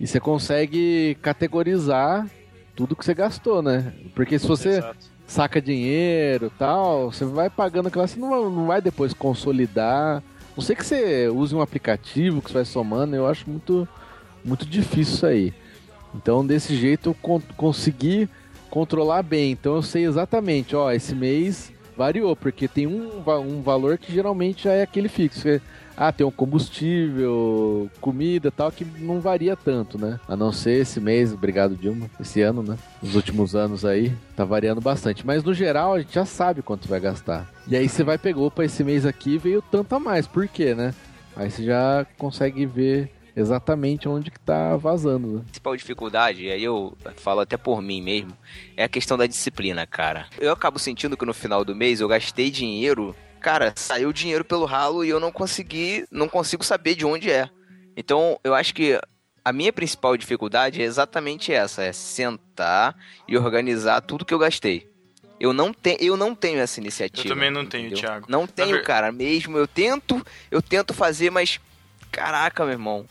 e 0.00 0.06
você 0.06 0.18
consegue 0.20 1.16
categorizar 1.22 2.28
tudo 2.74 2.96
que 2.96 3.04
você 3.04 3.14
gastou, 3.14 3.62
né? 3.62 3.92
Porque 4.14 4.38
se 4.38 4.46
você 4.46 4.78
Exato. 4.78 4.96
saca 5.26 5.60
dinheiro 5.60 6.46
e 6.46 6.58
tal, 6.58 7.12
você 7.12 7.24
vai 7.24 7.48
pagando 7.50 7.88
aquela, 7.88 8.06
você 8.06 8.18
não 8.18 8.30
vai, 8.30 8.40
não 8.40 8.66
vai 8.66 8.80
depois 8.80 9.12
consolidar. 9.12 10.22
Não 10.56 10.62
sei 10.62 10.74
que 10.76 10.84
você 10.84 11.28
use 11.28 11.54
um 11.54 11.60
aplicativo 11.60 12.40
que 12.42 12.48
você 12.48 12.54
vai 12.54 12.64
somando, 12.64 13.14
eu 13.16 13.26
acho 13.26 13.48
muito, 13.48 13.86
muito 14.44 14.66
difícil 14.66 15.14
isso 15.14 15.26
aí. 15.26 15.54
Então, 16.14 16.44
desse 16.46 16.74
jeito, 16.76 17.10
eu 17.10 17.14
con- 17.14 17.40
consegui 17.56 18.28
controlar 18.68 19.22
bem. 19.22 19.52
Então, 19.52 19.76
eu 19.76 19.82
sei 19.82 20.04
exatamente, 20.04 20.74
ó, 20.76 20.90
esse 20.92 21.14
mês 21.14 21.72
variou, 21.96 22.34
porque 22.34 22.66
tem 22.68 22.86
um, 22.86 23.10
um 23.46 23.62
valor 23.62 23.96
que 23.98 24.12
geralmente 24.12 24.64
já 24.64 24.72
é 24.72 24.82
aquele 24.82 25.08
fixo. 25.08 25.42
que, 25.42 25.60
Ah, 25.96 26.12
tem 26.12 26.26
um 26.26 26.30
combustível, 26.30 27.90
comida 28.00 28.50
tal, 28.50 28.72
que 28.72 28.84
não 28.84 29.20
varia 29.20 29.56
tanto, 29.56 29.98
né? 29.98 30.18
A 30.26 30.34
não 30.34 30.52
ser 30.52 30.80
esse 30.80 31.00
mês, 31.00 31.32
obrigado 31.32 31.76
Dilma, 31.76 32.10
esse 32.20 32.40
ano, 32.40 32.62
né? 32.62 32.78
Nos 33.02 33.14
últimos 33.14 33.54
anos 33.54 33.84
aí, 33.84 34.12
tá 34.34 34.44
variando 34.44 34.80
bastante. 34.80 35.26
Mas 35.26 35.44
no 35.44 35.52
geral, 35.52 35.94
a 35.94 36.00
gente 36.00 36.14
já 36.14 36.24
sabe 36.24 36.62
quanto 36.62 36.88
vai 36.88 37.00
gastar. 37.00 37.50
E 37.68 37.76
aí 37.76 37.88
você 37.88 38.02
vai 38.02 38.18
pegar, 38.18 38.40
opa, 38.40 38.64
esse 38.64 38.82
mês 38.82 39.04
aqui 39.06 39.38
veio 39.38 39.62
tanto 39.62 39.94
a 39.94 40.00
mais, 40.00 40.26
por 40.26 40.48
quê, 40.48 40.74
né? 40.74 40.94
Aí 41.36 41.50
você 41.50 41.64
já 41.64 42.06
consegue 42.18 42.66
ver 42.66 43.10
exatamente 43.34 44.08
onde 44.08 44.30
que 44.30 44.38
tá 44.38 44.76
vazando, 44.76 45.26
né? 45.28 45.38
A 45.40 45.44
principal 45.44 45.76
dificuldade, 45.76 46.44
e 46.44 46.50
aí 46.50 46.62
eu 46.62 46.96
falo 47.16 47.40
até 47.40 47.56
por 47.56 47.80
mim 47.80 48.02
mesmo, 48.02 48.32
é 48.76 48.84
a 48.84 48.88
questão 48.88 49.16
da 49.16 49.26
disciplina, 49.26 49.86
cara. 49.86 50.26
Eu 50.38 50.52
acabo 50.52 50.78
sentindo 50.78 51.16
que 51.16 51.24
no 51.24 51.32
final 51.32 51.64
do 51.64 51.74
mês 51.74 52.00
eu 52.00 52.08
gastei 52.08 52.50
dinheiro, 52.50 53.14
cara, 53.42 53.72
saiu 53.76 54.12
dinheiro 54.12 54.44
pelo 54.44 54.64
ralo 54.64 55.04
e 55.04 55.08
eu 55.08 55.20
não 55.20 55.32
consegui, 55.32 56.06
não 56.10 56.28
consigo 56.28 56.64
saber 56.64 56.94
de 56.94 57.04
onde 57.04 57.30
é. 57.30 57.48
Então, 57.96 58.38
eu 58.42 58.54
acho 58.54 58.72
que 58.74 58.98
a 59.44 59.52
minha 59.52 59.72
principal 59.72 60.16
dificuldade 60.16 60.80
é 60.80 60.84
exatamente 60.84 61.52
essa, 61.52 61.82
é 61.82 61.92
sentar 61.92 62.96
e 63.26 63.36
organizar 63.36 64.00
tudo 64.00 64.24
que 64.24 64.32
eu 64.32 64.38
gastei. 64.38 64.88
Eu 65.40 65.52
não, 65.52 65.72
te, 65.74 65.96
eu 66.00 66.16
não 66.16 66.34
tenho 66.36 66.60
essa 66.60 66.78
iniciativa. 66.78 67.26
Eu 67.26 67.34
também 67.34 67.50
não 67.50 67.66
tenho, 67.66 67.86
entendeu? 67.86 67.98
Thiago. 68.00 68.26
Não 68.28 68.46
tenho, 68.46 68.76
ver- 68.76 68.84
cara, 68.84 69.10
mesmo. 69.10 69.58
Eu 69.58 69.66
tento, 69.66 70.24
eu 70.50 70.62
tento 70.62 70.94
fazer, 70.94 71.30
mas 71.30 71.58
caraca, 72.12 72.64
meu 72.64 72.74
irmão. 72.74 73.04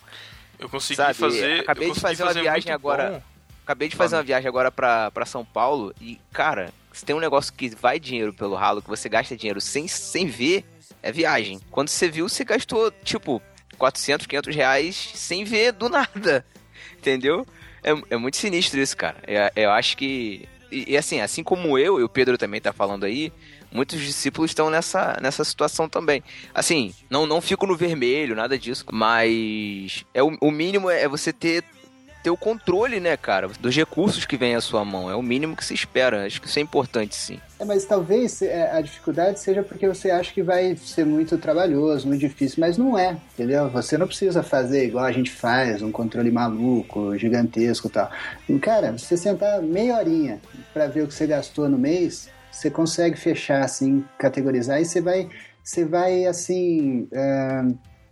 Eu 0.57 0.69
consegui 0.69 0.95
Sabe, 0.95 1.13
fazer. 1.13 1.59
acabei 1.59 1.89
eu 1.89 1.93
de 1.93 1.99
consegui 1.99 2.15
fazer 2.17 2.23
uma 2.23 2.41
viagem 2.41 2.71
agora. 2.71 3.21
Acabei 3.65 3.89
de 3.89 3.95
fazer 3.95 4.15
uma 4.15 4.23
viagem 4.23 4.47
agora 4.47 4.71
pra 4.71 5.25
São 5.25 5.43
Paulo 5.43 5.93
e, 5.99 6.19
cara, 6.31 6.73
se 6.91 7.05
tem 7.05 7.15
um 7.15 7.19
negócio 7.19 7.53
que 7.53 7.69
vai 7.69 7.99
dinheiro 7.99 8.33
pelo 8.33 8.55
ralo, 8.55 8.81
que 8.81 8.89
você 8.89 9.07
gasta 9.07 9.35
dinheiro 9.35 9.61
sem, 9.61 9.87
sem 9.87 10.27
ver, 10.27 10.65
é 11.01 11.11
viagem. 11.11 11.59
Quando 11.71 11.89
você 11.89 12.09
viu, 12.09 12.27
você 12.27 12.43
gastou, 12.43 12.91
tipo, 13.03 13.41
400, 13.77 14.27
500 14.27 14.55
reais 14.55 14.95
sem 15.15 15.43
ver 15.43 15.71
do 15.71 15.89
nada. 15.89 16.45
Entendeu? 16.97 17.45
É, 17.83 17.91
é 18.11 18.17
muito 18.17 18.37
sinistro 18.37 18.79
isso, 18.79 18.95
cara. 18.95 19.17
É- 19.25 19.51
eu 19.55 19.71
acho 19.71 19.97
que. 19.97 20.47
E, 20.71 20.93
e 20.93 20.97
assim, 20.97 21.19
assim 21.19 21.43
como 21.43 21.77
eu, 21.77 21.99
e 21.99 22.03
o 22.03 22.09
Pedro 22.09 22.37
também 22.37 22.61
tá 22.61 22.71
falando 22.71 23.05
aí, 23.05 23.33
muitos 23.71 23.99
discípulos 23.99 24.51
estão 24.51 24.69
nessa, 24.69 25.17
nessa 25.21 25.43
situação 25.43 25.89
também. 25.89 26.23
Assim, 26.53 26.93
não, 27.09 27.25
não 27.25 27.41
fico 27.41 27.65
no 27.65 27.75
vermelho, 27.75 28.35
nada 28.35 28.57
disso, 28.57 28.85
mas 28.91 30.05
é 30.13 30.21
o, 30.21 30.37
o 30.39 30.51
mínimo 30.51 30.89
é 30.89 31.07
você 31.07 31.33
ter 31.33 31.63
ter 32.21 32.29
o 32.29 32.37
controle, 32.37 32.99
né, 32.99 33.17
cara, 33.17 33.47
dos 33.59 33.75
recursos 33.75 34.25
que 34.25 34.37
vem 34.37 34.55
à 34.55 34.61
sua 34.61 34.85
mão. 34.85 35.09
É 35.09 35.15
o 35.15 35.21
mínimo 35.21 35.55
que 35.55 35.65
se 35.65 35.73
espera. 35.73 36.25
Acho 36.25 36.41
que 36.41 36.47
isso 36.47 36.59
é 36.59 36.61
importante, 36.61 37.15
sim. 37.15 37.39
É, 37.59 37.65
mas 37.65 37.85
talvez 37.85 38.41
é, 38.41 38.71
a 38.71 38.81
dificuldade 38.81 39.39
seja 39.39 39.63
porque 39.63 39.87
você 39.87 40.09
acha 40.09 40.33
que 40.33 40.41
vai 40.41 40.75
ser 40.75 41.05
muito 41.05 41.37
trabalhoso, 41.37 42.07
muito 42.07 42.21
difícil, 42.21 42.57
mas 42.59 42.77
não 42.77 42.97
é, 42.97 43.17
entendeu? 43.33 43.69
Você 43.69 43.97
não 43.97 44.07
precisa 44.07 44.41
fazer 44.41 44.85
igual 44.85 45.05
a 45.05 45.11
gente 45.11 45.31
faz, 45.31 45.81
um 45.81 45.91
controle 45.91 46.31
maluco, 46.31 47.17
gigantesco 47.17 47.87
e 47.87 47.91
tal. 47.91 48.09
Cara, 48.61 48.91
você 48.91 49.15
sentar 49.15 49.61
meia 49.61 49.95
horinha 49.97 50.39
pra 50.73 50.87
ver 50.87 51.03
o 51.03 51.07
que 51.07 51.13
você 51.13 51.27
gastou 51.27 51.69
no 51.69 51.77
mês, 51.77 52.29
você 52.51 52.69
consegue 52.69 53.17
fechar, 53.17 53.63
assim, 53.63 54.03
categorizar 54.17 54.81
e 54.81 54.85
você 54.85 55.01
vai, 55.01 55.29
você 55.63 55.85
vai 55.85 56.25
assim, 56.25 57.07
é, 57.11 57.63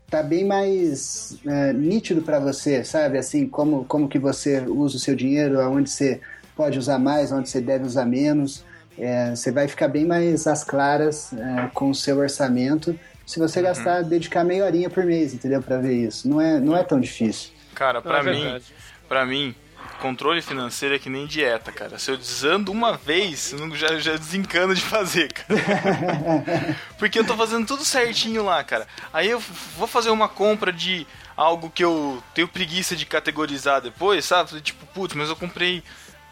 tá 0.09 0.23
bem 0.23 0.45
mais 0.45 1.37
é, 1.45 1.73
nítido 1.73 2.21
pra 2.21 2.39
você, 2.39 2.83
sabe? 2.83 3.17
Assim, 3.17 3.47
como, 3.47 3.85
como 3.85 4.07
que 4.07 4.19
você 4.19 4.61
usa 4.61 4.97
o 4.97 4.99
seu 4.99 5.15
dinheiro, 5.15 5.59
aonde 5.59 5.89
você 5.89 6.19
pode 6.55 6.77
usar 6.79 6.99
mais, 6.99 7.31
onde 7.31 7.49
você 7.49 7.61
deve 7.61 7.85
usar 7.85 8.05
menos. 8.05 8.63
É, 8.97 9.33
você 9.33 9.51
vai 9.51 9.67
ficar 9.67 9.87
bem 9.87 10.05
mais 10.05 10.45
às 10.45 10.63
claras 10.63 11.31
é, 11.33 11.69
com 11.73 11.89
o 11.89 11.95
seu 11.95 12.17
orçamento 12.17 12.97
se 13.29 13.37
você 13.37 13.61
gastar, 13.61 14.01
dedicar 14.01 14.43
meia 14.43 14.65
horinha 14.65 14.89
por 14.89 15.05
mês, 15.05 15.35
entendeu? 15.35 15.61
Pra 15.61 15.77
ver 15.77 15.93
isso. 15.93 16.27
Não 16.27 16.41
é, 16.41 16.59
não 16.59 16.75
é 16.75 16.83
tão 16.83 16.99
difícil. 16.99 17.51
Cara, 17.75 18.01
pra 18.01 18.23
Não, 18.23 18.31
é 18.31 18.33
mim, 18.33 18.61
pra 19.07 19.23
mim, 19.23 19.55
controle 19.99 20.41
financeiro 20.41 20.95
é 20.95 20.99
que 20.99 21.09
nem 21.09 21.27
dieta, 21.27 21.71
cara. 21.71 21.99
Se 21.99 22.09
eu 22.09 22.17
desando 22.17 22.71
uma 22.71 22.97
vez, 22.97 23.53
eu 23.53 23.75
já, 23.75 23.99
já 23.99 24.15
desencano 24.15 24.73
de 24.73 24.81
fazer, 24.81 25.31
cara. 25.31 25.59
Porque 26.97 27.19
eu 27.19 27.25
tô 27.25 27.35
fazendo 27.35 27.67
tudo 27.67 27.85
certinho 27.85 28.43
lá, 28.43 28.63
cara. 28.63 28.87
Aí 29.13 29.29
eu 29.29 29.39
vou 29.77 29.87
fazer 29.87 30.09
uma 30.09 30.27
compra 30.27 30.71
de 30.71 31.05
algo 31.37 31.69
que 31.69 31.83
eu 31.83 32.21
tenho 32.33 32.47
preguiça 32.47 32.95
de 32.95 33.05
categorizar 33.05 33.81
depois, 33.81 34.25
sabe? 34.25 34.59
Tipo, 34.61 34.85
putz, 34.87 35.13
mas 35.13 35.29
eu 35.29 35.35
comprei 35.35 35.83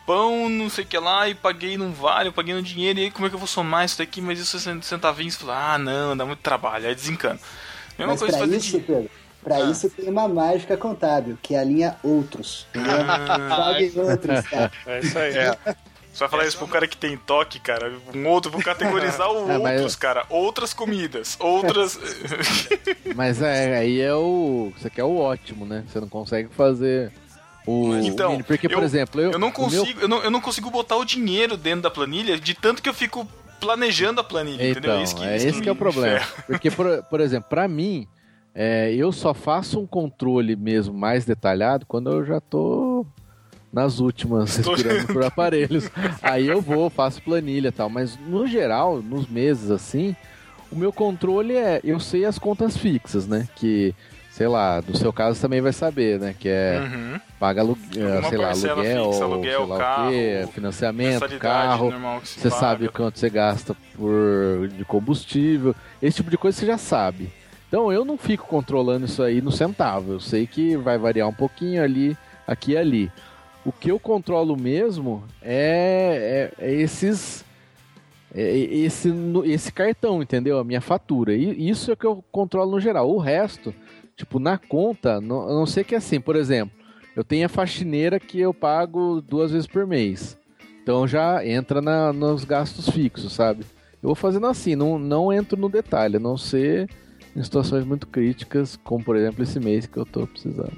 pão, 0.06 0.50
não 0.50 0.70
sei 0.70 0.86
o 0.86 0.88
que 0.88 0.98
lá, 0.98 1.28
e 1.28 1.36
paguei 1.36 1.78
num 1.78 1.92
vale, 1.92 2.30
eu 2.30 2.34
paguei 2.34 2.54
no 2.54 2.64
dinheiro, 2.64 2.98
e 2.98 3.04
aí 3.04 3.12
como 3.12 3.28
é 3.28 3.30
que 3.30 3.36
eu 3.36 3.40
vou 3.40 3.48
somar 3.48 3.86
isso 3.86 3.98
daqui? 3.98 4.22
Mas 4.22 4.40
isso 4.40 4.58
é 4.58 4.82
centavinhos, 4.82 5.38
ah, 5.50 5.78
não, 5.78 6.16
dá 6.16 6.26
muito 6.26 6.40
trabalho, 6.40 6.88
aí 6.88 6.96
desencano. 6.96 7.40
Mesma 7.98 8.14
Mas 8.14 8.20
coisa 8.20 8.38
pra 8.38 8.46
fazer 8.46 8.58
isso, 8.58 8.80
de... 8.80 8.86
Pedro, 8.86 9.10
pra 9.48 9.58
Ah. 9.66 9.72
isso 9.72 9.90
tem 9.90 10.10
uma 10.10 10.28
mágica 10.28 10.76
contábil, 10.76 11.38
que 11.42 11.56
é 11.56 11.60
a 11.60 11.64
linha 11.64 11.96
outros. 12.04 12.68
Entendeu? 12.76 12.92
Ah. 13.08 13.74
Jogue 13.80 14.00
outros, 14.00 14.42
cara. 14.50 14.72
É 14.86 15.00
isso 15.00 15.18
aí. 15.18 15.38
É. 15.38 15.58
Você 16.14 16.20
vai 16.24 16.30
falar 16.30 16.46
isso 16.48 16.58
pro 16.58 16.68
cara 16.68 16.88
que 16.88 16.98
tem 16.98 17.16
toque, 17.16 17.60
cara. 17.60 17.94
Um 18.16 18.28
outro, 18.28 18.50
vou 18.52 18.62
categorizar 18.64 19.30
o 19.32 19.50
É, 19.52 19.58
outros, 19.58 19.96
cara. 19.96 20.26
Outras 20.30 20.74
comidas. 20.74 21.38
Outras. 21.40 22.00
Mas 23.16 23.42
é, 23.42 23.78
aí 23.78 24.02
é 24.02 24.14
o. 24.14 24.72
Isso 24.76 24.88
aqui 24.88 25.00
é 25.00 25.04
o 25.04 25.16
ótimo, 25.18 25.66
né? 25.66 25.84
Você 25.88 26.00
não 26.00 26.10
consegue 26.10 26.50
fazer 26.56 27.12
o. 27.68 27.96
Então, 27.98 28.32
mínimo. 28.32 28.46
porque, 28.48 28.68
por 28.68 28.80
eu- 28.80 28.84
exemplo, 28.84 29.22
eu. 29.22 29.32
eu 29.32 29.40
não 29.40 29.50
o 29.50 29.52
meu- 29.70 29.82
consigo. 29.84 30.02
Eu, 30.02 30.08
não, 30.08 30.24
eu 30.24 30.32
não 30.32 30.42
consigo 30.42 30.70
botar 30.72 30.98
o 30.98 31.06
dinheiro 31.06 31.56
dentro 31.56 31.82
da 31.82 31.92
planilha 31.92 32.38
de 32.40 32.54
tanto 32.56 32.82
que 32.82 32.90
eu 32.90 32.94
fico 32.94 33.28
planejando 33.60 34.20
a 34.20 34.24
planilha, 34.24 34.70
entendeu? 34.72 34.92
Então, 34.94 35.04
Isso 35.04 35.16
que- 35.16 35.24
é 35.24 35.36
isso 35.38 35.48
esse 35.48 35.62
que 35.62 35.70
é 35.70 35.72
o 35.72 35.76
problema. 35.76 36.20
Porque, 36.48 36.70
por, 36.72 37.04
por 37.04 37.20
exemplo, 37.22 37.48
pra 37.50 37.68
mim, 37.68 38.08
é, 38.60 38.92
eu 38.92 39.12
só 39.12 39.36
faço 39.36 39.80
um 39.80 39.86
controle 39.86 40.56
mesmo 40.56 40.92
mais 40.98 41.24
detalhado 41.26 41.86
quando 41.86 42.10
eu 42.10 42.26
já 42.26 42.42
tô 42.42 43.06
nas 43.72 44.00
últimas, 44.00 44.56
respirando 44.58 45.06
por 45.14 45.24
aparelhos. 45.24 45.88
Aí 46.24 46.48
eu 46.48 46.60
vou, 46.60 46.90
faço 46.90 47.22
planilha 47.22 47.68
e 47.68 47.72
tal. 47.72 47.88
Mas 47.88 48.18
no 48.28 48.48
geral, 48.48 49.00
nos 49.00 49.28
meses 49.28 49.70
assim, 49.70 50.16
o 50.72 50.76
meu 50.76 50.92
controle 50.92 51.56
é, 51.56 51.80
eu 51.84 52.00
sei 52.00 52.26
as 52.26 52.40
contas 52.40 52.76
fixas, 52.76 53.28
né? 53.28 53.48
Que, 53.56 53.94
sei 54.32 54.48
lá, 54.48 54.82
no 54.88 54.98
seu 54.98 55.14
caso 55.14 55.40
também 55.40 55.62
vai 55.62 55.72
saber, 55.72 56.20
né? 56.20 56.34
Que 56.40 56.50
é 56.50 56.80
Uhum. 56.84 57.20
paga 57.40 57.62
aluguel, 57.62 58.08
Alguma 58.14 58.30
sei 58.30 58.38
lá, 58.40 58.50
aluguel, 58.50 58.76
fixa, 58.78 59.14
sei 59.14 59.22
aluguel, 59.24 59.66
lá 59.68 59.76
o 59.76 59.80
carro, 59.80 60.10
quê, 60.12 60.48
financiamento, 60.54 61.40
carro. 61.40 61.94
Você 62.24 62.50
paga. 62.50 62.56
sabe 62.60 62.86
o 62.88 62.92
quanto 62.92 63.20
você 63.20 63.30
gasta 63.30 63.76
por 63.94 64.68
de 64.76 64.84
combustível, 64.84 65.76
esse 66.02 66.18
tipo 66.18 66.32
de 66.32 66.38
coisa 66.40 66.58
você 66.58 66.66
já 66.66 66.80
sabe. 66.80 67.30
Então 67.68 67.92
eu 67.92 68.06
não 68.06 68.18
fico 68.18 68.48
controlando 68.48 69.06
isso 69.06 69.22
aí 69.22 69.42
no 69.42 69.52
centavo. 69.52 70.14
Eu 70.14 70.20
sei 70.20 70.48
que 70.48 70.78
vai 70.78 70.98
variar 70.98 71.28
um 71.28 71.34
pouquinho 71.34 71.84
ali, 71.84 72.18
aqui 72.46 72.72
e 72.72 72.78
ali. 72.78 73.12
O 73.66 73.72
que 73.72 73.92
eu 73.92 74.00
controlo 74.00 74.56
mesmo 74.56 75.24
é, 75.42 76.52
é- 76.60 76.66
é 76.68 76.74
esses. 76.74 77.44
é 78.34 78.56
esse, 78.58 79.10
no- 79.10 79.44
esse 79.46 79.72
cartão, 79.72 80.22
entendeu? 80.22 80.60
A 80.60 80.64
minha 80.64 80.80
fatura. 80.82 81.34
E 81.34 81.70
isso 81.70 81.90
é 81.92 81.94
o 81.94 81.98
que 81.98 82.06
eu 82.06 82.24
controlo 82.32 82.72
no 82.72 82.80
geral. 82.80 83.10
O 83.10 83.18
resto, 83.18 83.74
tipo, 84.16 84.40
na 84.40 84.58
conta, 84.58 85.20
não, 85.20 85.44
a 85.44 85.54
não 85.54 85.66
sei 85.66 85.84
que 85.84 85.96
é 85.96 85.98
assim, 85.98 86.20
por 86.22 86.36
exemplo, 86.36 86.76
eu 87.16 87.24
tenho 87.24 87.46
a 87.46 87.50
faxineira 87.50 88.20
que 88.20 88.40
eu 88.40 88.54
pago 88.54 89.22
duas 89.22 89.52
vezes 89.52 89.66
por 89.68 89.86
mês. 89.88 90.38
Então 90.84 91.06
já 91.08 91.46
entra 91.46 91.82
na- 91.82 92.14
nos 92.14 92.46
gastos 92.46 92.90
fixos, 92.90 93.34
sabe? 93.34 93.66
Eu 94.02 94.08
vou 94.10 94.16
fazendo 94.16 94.48
assim, 94.48 94.76
não, 94.76 94.98
não 95.00 95.34
entro 95.34 95.60
no 95.60 95.68
detalhe, 95.68 96.16
a 96.18 96.20
não 96.20 96.38
ser 96.38 96.88
em 97.38 97.44
situações 97.44 97.86
muito 97.86 98.08
críticas, 98.08 98.80
como 98.84 99.04
por 99.04 99.16
exemplo 99.16 99.44
esse 99.44 99.60
mês 99.60 99.86
que 99.86 99.98
eu 99.98 100.06
tô 100.06 100.26
precisando. 100.26 100.76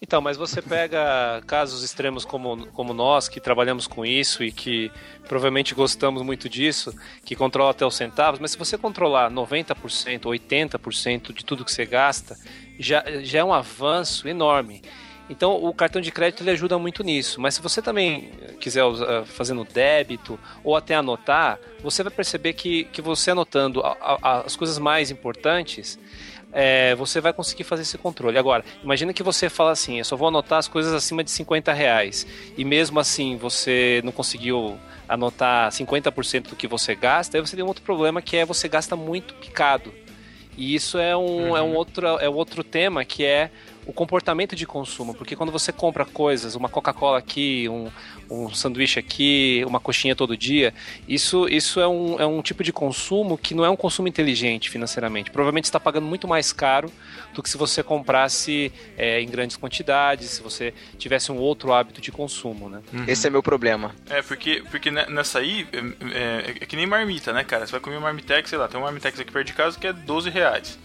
Então, 0.00 0.20
mas 0.20 0.36
você 0.36 0.60
pega 0.60 1.40
casos 1.46 1.84
extremos 1.84 2.24
como, 2.24 2.66
como 2.68 2.92
nós, 2.92 3.28
que 3.28 3.40
trabalhamos 3.40 3.86
com 3.86 4.04
isso 4.04 4.42
e 4.42 4.50
que 4.50 4.90
provavelmente 5.28 5.74
gostamos 5.74 6.22
muito 6.22 6.48
disso, 6.48 6.92
que 7.24 7.36
controla 7.36 7.70
até 7.70 7.86
os 7.86 7.94
centavos, 7.94 8.40
mas 8.40 8.50
se 8.50 8.58
você 8.58 8.76
controlar 8.76 9.30
90%, 9.30 10.22
80% 10.22 11.32
de 11.32 11.44
tudo 11.44 11.64
que 11.64 11.70
você 11.70 11.86
gasta, 11.86 12.36
já, 12.80 13.04
já 13.22 13.40
é 13.40 13.44
um 13.44 13.52
avanço 13.52 14.26
enorme. 14.26 14.82
Então, 15.32 15.54
o 15.64 15.72
cartão 15.72 16.00
de 16.02 16.12
crédito 16.12 16.42
ele 16.42 16.50
ajuda 16.50 16.78
muito 16.78 17.02
nisso. 17.02 17.40
Mas 17.40 17.54
se 17.54 17.62
você 17.62 17.80
também 17.80 18.30
quiser 18.60 18.84
usar, 18.84 19.24
fazer 19.24 19.54
no 19.54 19.64
débito 19.64 20.38
ou 20.62 20.76
até 20.76 20.94
anotar, 20.94 21.58
você 21.82 22.02
vai 22.02 22.12
perceber 22.12 22.52
que, 22.52 22.84
que 22.84 23.00
você 23.00 23.30
anotando 23.30 23.80
a- 23.80 23.96
a- 24.22 24.40
as 24.46 24.54
coisas 24.54 24.78
mais 24.78 25.10
importantes, 25.10 25.98
é, 26.52 26.94
você 26.96 27.18
vai 27.18 27.32
conseguir 27.32 27.64
fazer 27.64 27.80
esse 27.82 27.96
controle. 27.96 28.36
Agora, 28.36 28.62
imagina 28.84 29.12
que 29.14 29.22
você 29.22 29.48
fala 29.48 29.70
assim, 29.72 29.98
eu 29.98 30.04
só 30.04 30.16
vou 30.16 30.28
anotar 30.28 30.58
as 30.58 30.68
coisas 30.68 30.92
acima 30.92 31.24
de 31.24 31.30
50 31.30 31.72
reais. 31.72 32.26
E 32.58 32.62
mesmo 32.64 33.00
assim 33.00 33.36
você 33.38 34.02
não 34.04 34.12
conseguiu 34.12 34.78
anotar 35.08 35.72
50% 35.72 36.50
do 36.50 36.56
que 36.56 36.68
você 36.68 36.94
gasta, 36.94 37.36
aí 37.36 37.40
você 37.40 37.56
tem 37.56 37.64
um 37.64 37.68
outro 37.68 37.82
problema 37.82 38.20
que 38.20 38.36
é 38.36 38.44
você 38.44 38.68
gasta 38.68 38.94
muito 38.94 39.32
picado. 39.34 39.92
E 40.58 40.74
isso 40.74 40.98
é 40.98 41.16
um, 41.16 41.56
é 41.56 41.62
um 41.62 41.74
outro, 41.74 42.06
é 42.06 42.28
outro 42.28 42.62
tema 42.62 43.02
que 43.06 43.24
é 43.24 43.50
o 43.86 43.92
comportamento 43.92 44.54
de 44.54 44.64
consumo, 44.66 45.14
porque 45.14 45.34
quando 45.34 45.50
você 45.50 45.72
compra 45.72 46.04
coisas, 46.04 46.54
uma 46.54 46.68
Coca-Cola 46.68 47.18
aqui, 47.18 47.68
um, 47.68 47.90
um 48.30 48.54
sanduíche 48.54 48.98
aqui, 49.00 49.64
uma 49.66 49.80
coxinha 49.80 50.14
todo 50.14 50.36
dia, 50.36 50.72
isso, 51.08 51.48
isso 51.48 51.80
é, 51.80 51.88
um, 51.88 52.20
é 52.20 52.24
um 52.26 52.40
tipo 52.42 52.62
de 52.62 52.72
consumo 52.72 53.36
que 53.36 53.54
não 53.54 53.64
é 53.64 53.70
um 53.70 53.76
consumo 53.76 54.06
inteligente 54.06 54.70
financeiramente. 54.70 55.30
Provavelmente 55.30 55.66
você 55.66 55.70
está 55.70 55.80
pagando 55.80 56.06
muito 56.06 56.28
mais 56.28 56.52
caro 56.52 56.92
do 57.34 57.42
que 57.42 57.50
se 57.50 57.56
você 57.56 57.82
comprasse 57.82 58.72
é, 58.96 59.20
em 59.20 59.28
grandes 59.28 59.56
quantidades, 59.56 60.30
se 60.30 60.42
você 60.42 60.72
tivesse 60.98 61.32
um 61.32 61.36
outro 61.38 61.72
hábito 61.72 62.00
de 62.00 62.12
consumo, 62.12 62.68
né? 62.68 62.80
Esse 63.08 63.26
é 63.26 63.30
meu 63.30 63.42
problema. 63.42 63.94
É, 64.08 64.22
porque, 64.22 64.62
porque 64.70 64.90
ne- 64.90 65.06
nessa 65.06 65.40
aí 65.40 65.66
é, 65.72 65.78
é- 66.18 66.50
é 66.60 66.66
que 66.66 66.76
nem 66.76 66.86
marmita, 66.86 67.32
né, 67.32 67.42
cara? 67.42 67.66
Você 67.66 67.72
vai 67.72 67.80
comer 67.80 67.96
uma 67.96 68.02
marmitex, 68.02 68.48
sei 68.48 68.58
lá, 68.58 68.68
tem 68.68 68.78
uma 68.78 68.84
marmitex 68.86 69.18
aqui 69.18 69.32
perto 69.32 69.46
de 69.48 69.54
casa 69.54 69.78
que 69.78 69.86
é 69.86 69.92
12 69.92 70.30
reais, 70.30 70.78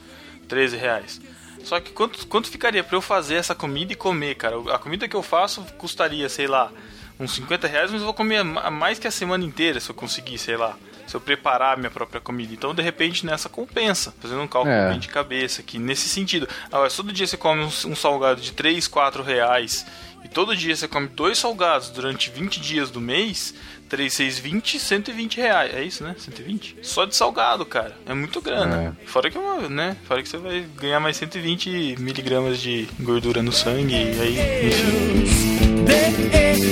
13 0.47 0.77
reais. 0.77 1.21
Só 1.67 1.81
que 1.81 1.91
quanto, 1.91 2.25
quanto 2.27 2.49
ficaria 2.49 2.81
pra 2.81 2.95
eu 2.95 3.01
fazer 3.01 3.35
essa 3.35 3.53
comida 3.53 3.91
e 3.91 3.95
comer, 3.95 4.35
cara? 4.35 4.55
A 4.73 4.79
comida 4.79 5.05
que 5.05 5.15
eu 5.17 5.21
faço 5.21 5.61
custaria, 5.77 6.29
sei 6.29 6.47
lá, 6.47 6.71
uns 7.19 7.33
50 7.33 7.67
reais, 7.67 7.91
mas 7.91 7.99
eu 7.99 8.05
vou 8.05 8.13
comer 8.13 8.41
ma- 8.41 8.71
mais 8.71 8.97
que 8.97 9.05
a 9.05 9.11
semana 9.11 9.43
inteira 9.43 9.77
se 9.81 9.89
eu 9.89 9.93
conseguir, 9.93 10.37
sei 10.37 10.55
lá. 10.55 10.77
Se 11.07 11.15
eu 11.15 11.21
preparar 11.21 11.73
a 11.73 11.77
minha 11.77 11.89
própria 11.89 12.21
comida. 12.21 12.53
Então, 12.53 12.75
de 12.75 12.81
repente, 12.81 13.25
nessa 13.25 13.47
compensa. 13.49 14.13
Fazendo 14.19 14.41
um 14.41 14.47
cálculo 14.47 14.73
É. 14.73 14.89
bem 14.89 14.99
de 14.99 15.07
cabeça 15.07 15.61
aqui, 15.61 15.79
nesse 15.79 16.07
sentido. 16.09 16.47
Agora, 16.71 16.89
se 16.89 16.97
todo 16.97 17.11
dia 17.13 17.25
você 17.25 17.37
come 17.37 17.63
um, 17.63 17.67
um 17.67 17.95
salgado 17.95 18.41
de 18.41 18.51
3, 18.51 18.87
4 18.87 19.23
reais 19.23 19.85
e 20.23 20.27
todo 20.27 20.55
dia 20.55 20.75
você 20.75 20.87
come 20.87 21.07
dois 21.07 21.37
salgados 21.37 21.89
durante 21.89 22.29
20 22.29 22.59
dias 22.59 22.91
do 22.91 22.99
mês, 22.99 23.53
3, 23.87 24.11
6, 24.13 24.39
20, 24.39 24.79
120 24.79 25.37
reais. 25.37 25.73
É 25.73 25.83
isso, 25.83 26.03
né? 26.03 26.15
120? 26.17 26.77
Só 26.81 27.05
de 27.05 27.15
salgado, 27.15 27.65
cara. 27.65 27.95
É 28.05 28.13
muito 28.13 28.41
grana. 28.41 28.97
Fora 29.05 29.31
que 29.31 29.37
é 29.37 29.69
né? 29.69 29.95
Fora 30.05 30.21
que 30.21 30.27
você 30.27 30.37
vai 30.37 30.65
ganhar 30.75 30.99
mais 30.99 31.15
120 31.17 31.95
miligramas 31.99 32.59
de 32.59 32.87
gordura 32.99 33.41
no 33.41 33.51
sangue 33.53 33.93
e 33.95 34.19
aí, 34.19 34.67
enfim. 34.67 35.85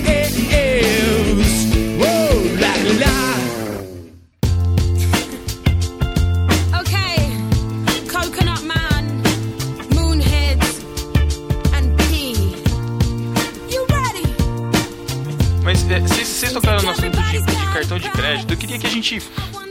cartão 17.89 17.99
de 17.99 18.11
crédito. 18.11 18.53
Eu 18.53 18.57
queria 18.59 18.79
que 18.79 18.87
a 18.87 18.91
gente 18.91 19.19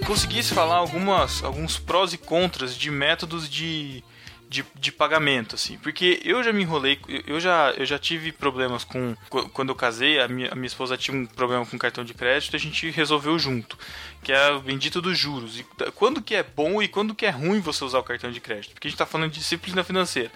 conseguisse 0.05 0.53
falar 0.53 0.75
algumas, 0.77 1.43
alguns 1.43 1.77
prós 1.77 2.13
e 2.13 2.17
contras 2.17 2.75
de 2.75 2.89
métodos 2.89 3.47
de, 3.49 4.03
de, 4.49 4.65
de 4.79 4.91
pagamento, 4.91 5.53
assim. 5.55 5.77
Porque 5.77 6.19
eu 6.23 6.43
já 6.43 6.51
me 6.51 6.63
enrolei, 6.63 6.99
eu- 7.27 7.39
já, 7.39 7.71
eu 7.77 7.85
já 7.85 7.99
tive 7.99 8.31
problemas 8.31 8.83
com. 8.83 9.15
qu- 9.29 9.47
Quando 9.49 9.69
eu 9.69 9.75
casei, 9.75 10.19
a 10.19 10.27
minha, 10.27 10.51
a 10.51 10.55
minha 10.55 10.65
esposa 10.67 10.97
tinha 10.97 11.15
um 11.15 11.25
problema 11.25 11.65
com 11.65 11.77
cartão 11.77 12.03
de 12.03 12.13
crédito 12.13 12.55
a 12.55 12.59
gente 12.59 12.89
resolveu 12.89 13.37
junto. 13.37 13.77
Que 14.23 14.31
é 14.31 14.51
o 14.51 14.61
bendito 14.61 14.99
dos 15.01 15.17
juros. 15.17 15.59
E 15.59 15.65
quando 15.93 16.21
que 16.21 16.33
é 16.35 16.41
bom 16.43 16.81
e 16.81 16.87
quando 16.87 17.13
que 17.13 17.25
é 17.25 17.29
ruim 17.29 17.59
você 17.59 17.83
usar 17.83 17.99
o 17.99 18.03
cartão 18.03 18.31
de 18.31 18.39
crédito? 18.39 18.73
Porque 18.73 18.87
a 18.87 18.89
gente 18.89 18.97
tá 18.97 19.05
falando 19.05 19.31
de 19.31 19.39
disciplina 19.39 19.83
financeira. 19.83 20.31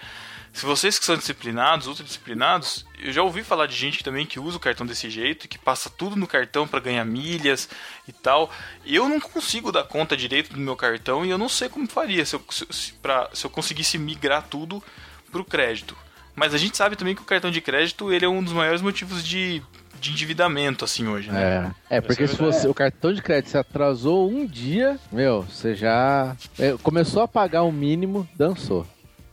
Se 0.52 0.66
vocês 0.66 0.98
que 0.98 1.06
são 1.06 1.16
disciplinados, 1.16 1.86
ultradisciplinados, 1.86 2.84
eu 3.02 3.10
já 3.10 3.22
ouvi 3.22 3.42
falar 3.42 3.66
de 3.66 3.74
gente 3.74 4.04
também 4.04 4.26
que 4.26 4.38
usa 4.38 4.58
o 4.58 4.60
cartão 4.60 4.84
desse 4.86 5.08
jeito, 5.08 5.48
que 5.48 5.58
passa 5.58 5.88
tudo 5.88 6.14
no 6.14 6.26
cartão 6.26 6.68
para 6.68 6.78
ganhar 6.78 7.04
milhas 7.06 7.68
e 8.06 8.12
tal. 8.12 8.50
Eu 8.84 9.08
não 9.08 9.18
consigo 9.18 9.72
dar 9.72 9.84
conta 9.84 10.16
direito 10.16 10.52
do 10.52 10.60
meu 10.60 10.76
cartão 10.76 11.24
e 11.24 11.30
eu 11.30 11.38
não 11.38 11.48
sei 11.48 11.68
como 11.70 11.88
faria 11.88 12.24
se 12.26 12.36
eu, 12.36 12.44
se, 12.50 12.66
se- 12.70 12.92
pra, 12.94 13.30
se 13.32 13.46
eu 13.46 13.50
conseguisse 13.50 13.96
migrar 13.98 14.42
tudo 14.48 14.82
pro 15.30 15.42
crédito. 15.44 15.96
Mas 16.36 16.52
a 16.54 16.58
gente 16.58 16.76
sabe 16.76 16.96
também 16.96 17.14
que 17.14 17.22
o 17.22 17.26
cartão 17.26 17.50
de 17.50 17.60
crédito 17.60 18.12
ele 18.12 18.24
é 18.26 18.28
um 18.28 18.42
dos 18.42 18.52
maiores 18.52 18.82
motivos 18.82 19.24
de, 19.24 19.62
de 20.00 20.10
endividamento 20.10 20.84
assim 20.84 21.08
hoje, 21.08 21.30
né? 21.30 21.72
É, 21.88 21.96
é 21.96 22.00
porque 22.02 22.26
se 22.28 22.36
você, 22.36 22.68
o 22.68 22.74
cartão 22.74 23.12
de 23.12 23.22
crédito 23.22 23.50
se 23.50 23.58
atrasou 23.58 24.30
um 24.30 24.46
dia, 24.46 24.98
meu, 25.10 25.42
você 25.42 25.74
já 25.74 26.36
é, 26.58 26.76
começou 26.82 27.22
a 27.22 27.28
pagar 27.28 27.62
o 27.62 27.72
mínimo, 27.72 28.28
dançou. 28.36 28.86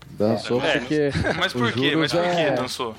Dançou 0.10 0.62
É, 0.64 0.80
porque. 0.80 1.12
Mas 1.38 1.54
os 1.54 1.62
por 1.62 1.72
quê? 1.74 1.96
Mas 1.96 2.12
por 2.12 2.22
quê, 2.22 2.28
é- 2.42 2.52
dançou? 2.52 2.96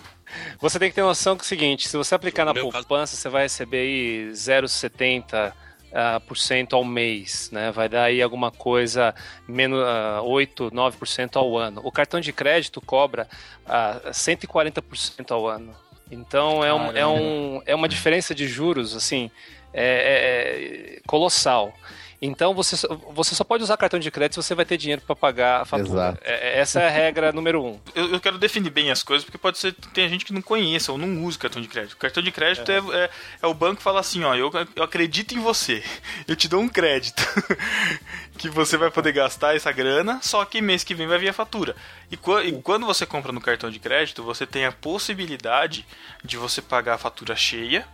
Você 0.60 0.78
tem 0.78 0.88
que 0.90 0.94
ter 0.94 1.02
noção 1.02 1.36
que 1.36 1.42
é 1.42 1.44
o 1.44 1.48
seguinte, 1.48 1.88
se 1.88 1.96
você 1.96 2.14
aplicar 2.14 2.44
na 2.44 2.54
No 2.54 2.70
caso- 2.70 2.86
poupança, 2.86 3.16
você 3.16 3.28
vai 3.28 3.42
receber 3.42 3.78
aí 3.78 4.30
0,70% 4.32 5.52
ah, 5.92 6.20
por 6.20 6.36
cento 6.38 6.76
ao 6.76 6.84
mês, 6.84 7.50
né? 7.52 7.72
Vai 7.72 7.88
dar 7.88 8.04
aí 8.04 8.22
alguma 8.22 8.52
coisa 8.52 9.12
menos 9.48 9.82
ah, 9.84 10.22
8, 10.22 10.70
9% 10.70 11.36
ao 11.36 11.58
ano. 11.58 11.80
O 11.84 11.90
cartão 11.90 12.20
de 12.20 12.32
crédito 12.32 12.80
cobra 12.80 13.26
ah, 13.66 14.00
140% 14.12 15.32
ao 15.32 15.48
ano. 15.48 15.74
Então 16.12 16.64
é, 16.64 16.72
um, 16.72 16.96
é, 16.96 17.06
um, 17.06 17.62
é 17.66 17.74
uma 17.74 17.88
diferença 17.88 18.32
de 18.34 18.46
juros 18.46 18.94
assim 18.96 19.30
é- 19.72 19.84
é- 19.84 20.96
é 20.96 21.00
colossal. 21.08 21.72
Então 22.22 22.52
você, 22.54 22.76
só- 22.76 22.88
você 23.14 23.34
só 23.34 23.42
pode 23.44 23.62
usar 23.62 23.76
cartão 23.78 23.98
de 23.98 24.10
crédito 24.10 24.34
se 24.34 24.46
você 24.46 24.54
vai 24.54 24.66
ter 24.66 24.76
dinheiro 24.76 25.00
para 25.00 25.16
pagar 25.16 25.62
a 25.62 25.64
fatura. 25.64 25.88
Exato. 25.88 26.20
É- 26.22 26.48
é- 26.48 26.58
essa 26.60 26.78
é 26.80 26.86
a 26.86 26.90
regra 26.90 27.32
número 27.32 27.64
um. 27.64 27.80
eu, 27.94 28.12
eu 28.12 28.20
quero 28.20 28.36
definir 28.36 28.68
bem 28.70 28.90
as 28.90 29.02
coisas, 29.02 29.24
porque 29.24 29.38
pode 29.38 29.56
ser 29.58 29.72
que 29.72 29.88
tem 29.88 30.06
gente 30.08 30.24
que 30.26 30.32
não 30.32 30.42
conheça 30.42 30.92
ou 30.92 30.98
não 30.98 31.24
usa 31.24 31.38
cartão 31.38 31.62
de 31.62 31.68
crédito. 31.68 31.96
Cartão 31.96 32.22
de 32.22 32.30
crédito 32.30 32.70
é, 32.70 32.78
é, 33.04 33.10
é 33.40 33.46
o 33.46 33.54
banco 33.54 33.76
que 33.76 33.82
fala 33.82 34.00
assim, 34.00 34.22
ó, 34.22 34.34
eu, 34.34 34.50
eu 34.76 34.82
acredito 34.82 35.34
em 35.34 35.40
você, 35.40 35.82
eu 36.28 36.36
te 36.36 36.46
dou 36.46 36.60
um 36.60 36.68
crédito. 36.68 37.22
que 38.36 38.48
você 38.48 38.76
vai 38.76 38.90
poder 38.90 39.12
gastar 39.12 39.54
essa 39.56 39.70
grana, 39.72 40.18
só 40.22 40.44
que 40.44 40.60
mês 40.62 40.82
que 40.84 40.94
vem 40.94 41.06
vai 41.06 41.18
vir 41.18 41.28
a 41.28 41.32
fatura. 41.32 41.74
E, 42.10 42.14
e 42.48 42.52
quando 42.62 42.86
você 42.86 43.04
compra 43.06 43.32
no 43.32 43.40
cartão 43.40 43.70
de 43.70 43.78
crédito, 43.78 44.22
você 44.22 44.46
tem 44.46 44.64
a 44.66 44.72
possibilidade 44.72 45.86
de 46.24 46.36
você 46.36 46.60
pagar 46.62 46.94
a 46.94 46.98
fatura 46.98 47.34
cheia, 47.36 47.86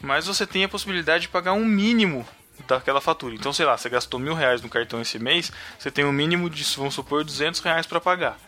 mas 0.00 0.26
você 0.26 0.46
tem 0.46 0.64
a 0.64 0.68
possibilidade 0.68 1.22
de 1.22 1.28
pagar 1.28 1.52
um 1.52 1.64
mínimo 1.64 2.26
daquela 2.66 3.00
fatura. 3.00 3.34
Então, 3.34 3.52
sei 3.52 3.66
lá, 3.66 3.76
você 3.76 3.88
gastou 3.88 4.18
mil 4.20 4.34
reais 4.34 4.62
no 4.62 4.68
cartão 4.68 5.00
esse 5.00 5.18
mês, 5.18 5.50
você 5.78 5.90
tem 5.90 6.04
um 6.04 6.12
mínimo 6.12 6.48
de, 6.50 6.62
vamos 6.76 6.94
supor, 6.94 7.24
200 7.24 7.60
reais 7.60 7.86
para 7.86 8.00
pagar. 8.00 8.38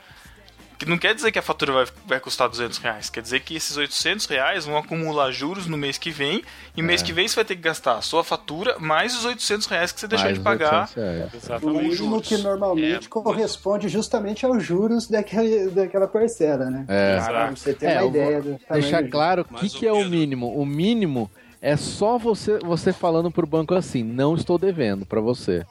Que 0.77 0.87
não 0.87 0.99
quer 0.99 1.15
dizer 1.15 1.31
que 1.31 1.39
a 1.39 1.43
fatura 1.43 1.73
vai, 1.73 1.87
vai 2.05 2.19
custar 2.21 2.49
200 2.49 2.79
reais, 2.79 3.09
quer 3.09 3.23
dizer 3.23 3.41
que 3.41 3.55
esses 3.55 3.77
800 3.77 4.27
reais 4.27 4.65
vão 4.67 4.77
acumular 4.77 5.31
juros 5.31 5.67
no 5.69 5.77
mês 5.77 5.97
que 5.99 6.11
vem, 6.11 6.43
e 6.77 6.83
mês 6.83 7.01
que 7.01 7.13
vem 7.13 7.29
você 7.29 7.37
vai 7.37 7.45
ter 7.45 7.55
que 7.55 7.63
gastar 7.63 7.97
a 7.99 8.03
sua 8.03 8.25
fatura 8.25 8.77
mais 8.81 9.17
os 9.17 9.25
800 9.25 9.69
reais 9.69 9.93
que 9.93 10.01
você 10.01 10.09
deixou 10.09 10.25
mais 10.27 10.37
de 10.37 10.43
pagar. 10.43 10.91
800 10.97 11.47
reais. 11.49 11.63
O 11.63 11.71
mínimo 11.71 12.21
que 12.21 12.37
normalmente 12.39 13.07
É. 13.07 13.09
corresponde 13.09 13.89
justamente 13.89 14.45
aos 14.45 14.65
juros 14.65 15.07
daquele, 15.07 15.71
daquela 15.71 16.09
parcela, 16.09 16.69
né? 16.69 16.85
É. 16.89 17.21
Pra 17.21 17.51
você 17.51 17.73
ter 17.73 17.87
É, 17.87 18.01
uma 18.03 18.09
ideia 18.09 18.43
do 18.43 18.61
Deixar 18.73 19.09
claro 19.09 19.47
o 19.49 19.55
que, 19.55 19.69
que 19.71 19.87
é 19.87 19.93
o 19.93 20.05
mínimo. 20.05 20.61
O 20.61 20.67
mínimo 20.67 21.31
é 21.67 21.77
só 21.77 22.19
você, 22.19 22.59
você 22.59 22.93
falando 22.93 23.31
pro 23.31 23.47
banco 23.47 23.75
assim, 23.75 24.03
não 24.03 24.35
estou 24.35 24.59
devendo 24.59 25.07
pra 25.07 25.21
você. 25.21 25.65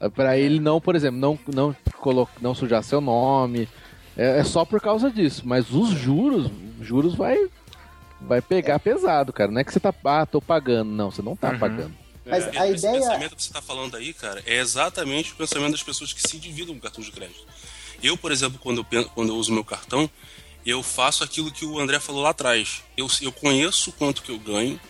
É 0.00 0.08
Pra 0.08 0.36
ele 0.36 0.58
não, 0.60 0.80
por 0.80 0.94
exemplo, 0.96 1.18
não, 1.20 1.38
não, 1.54 1.76
colo- 1.98 2.28
não 2.40 2.54
sujar 2.54 2.82
seu 2.82 3.00
nome. 3.00 3.68
É, 4.16 4.38
é 4.40 4.44
só 4.44 4.64
por 4.64 4.80
causa 4.80 5.10
disso. 5.10 5.42
Mas 5.44 5.70
os 5.72 5.90
juros, 5.90 6.50
juros 6.80 7.14
vai, 7.14 7.36
vai 8.20 8.42
pegar 8.42 8.78
pesado, 8.80 9.32
cara. 9.32 9.50
Não 9.50 9.60
é 9.60 9.64
que 9.64 9.72
você 9.72 9.80
tá, 9.80 9.94
ah, 10.04 10.26
tô 10.26 10.40
pagando. 10.42 10.90
Não, 10.90 11.10
você 11.10 11.22
não 11.22 11.34
tá 11.36 11.50
Uhum. 11.52 11.58
pagando. 11.58 11.94
Mas 12.26 12.44
a 12.56 12.68
Esse 12.68 12.86
ideia. 12.86 13.00
pensamento 13.00 13.36
que 13.36 13.42
você 13.42 13.48
está 13.50 13.60
falando 13.62 13.96
aí, 13.96 14.12
cara, 14.14 14.42
é 14.46 14.58
exatamente 14.58 15.32
o 15.32 15.36
pensamento 15.36 15.72
das 15.72 15.82
pessoas 15.82 16.12
que 16.12 16.20
se 16.26 16.36
endividam 16.36 16.74
com 16.74 16.80
cartão 16.80 17.04
de 17.04 17.12
crédito. 17.12 17.44
Eu, 18.02 18.16
por 18.16 18.32
exemplo, 18.32 18.58
quando 18.62 18.78
eu, 18.78 18.84
pen- 18.84 19.08
quando 19.14 19.28
eu 19.28 19.36
uso 19.36 19.52
meu 19.52 19.64
cartão, 19.64 20.08
eu 20.66 20.82
faço 20.82 21.22
aquilo 21.22 21.50
que 21.52 21.64
o 21.66 21.78
André 21.78 22.00
falou 22.00 22.22
lá 22.22 22.30
atrás. 22.30 22.82
Eu, 22.96 23.06
eu 23.20 23.30
conheço 23.30 23.92
quanto 23.92 24.22
que 24.22 24.30
eu 24.32 24.38
ganho 24.38 24.80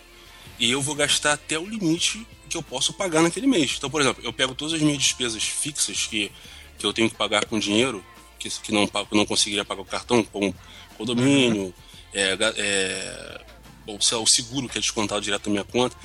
e 0.58 0.70
eu 0.70 0.80
vou 0.80 0.94
gastar 0.94 1.32
até 1.34 1.58
o 1.58 1.66
limite 1.66 2.26
que 2.48 2.56
eu 2.56 2.62
posso 2.62 2.92
pagar 2.92 3.22
naquele 3.22 3.46
mês. 3.46 3.74
Então, 3.76 3.90
por 3.90 4.00
exemplo, 4.00 4.22
eu 4.24 4.32
pego 4.32 4.54
todas 4.54 4.74
as 4.74 4.80
minhas 4.80 4.98
despesas 4.98 5.42
fixas 5.42 6.06
que, 6.06 6.30
que 6.78 6.86
eu 6.86 6.92
tenho 6.92 7.10
que 7.10 7.16
pagar 7.16 7.44
com 7.46 7.58
dinheiro, 7.58 8.04
que, 8.38 8.48
que 8.48 8.72
não, 8.72 8.86
que 8.86 8.96
eu 8.96 9.06
não 9.12 9.26
conseguiria 9.26 9.64
pagar 9.64 9.82
o 9.82 9.84
cartão, 9.84 10.22
como 10.22 10.54
condomínio, 10.96 11.74
é, 12.12 12.36
ga- 12.36 12.54
é, 12.56 13.40
ou 13.86 13.98
lá, 14.12 14.18
o 14.18 14.26
seguro 14.26 14.68
que 14.68 14.78
é 14.78 14.80
descontado 14.80 15.20
direto 15.20 15.44
da 15.44 15.50
minha 15.50 15.64
conta. 15.64 15.96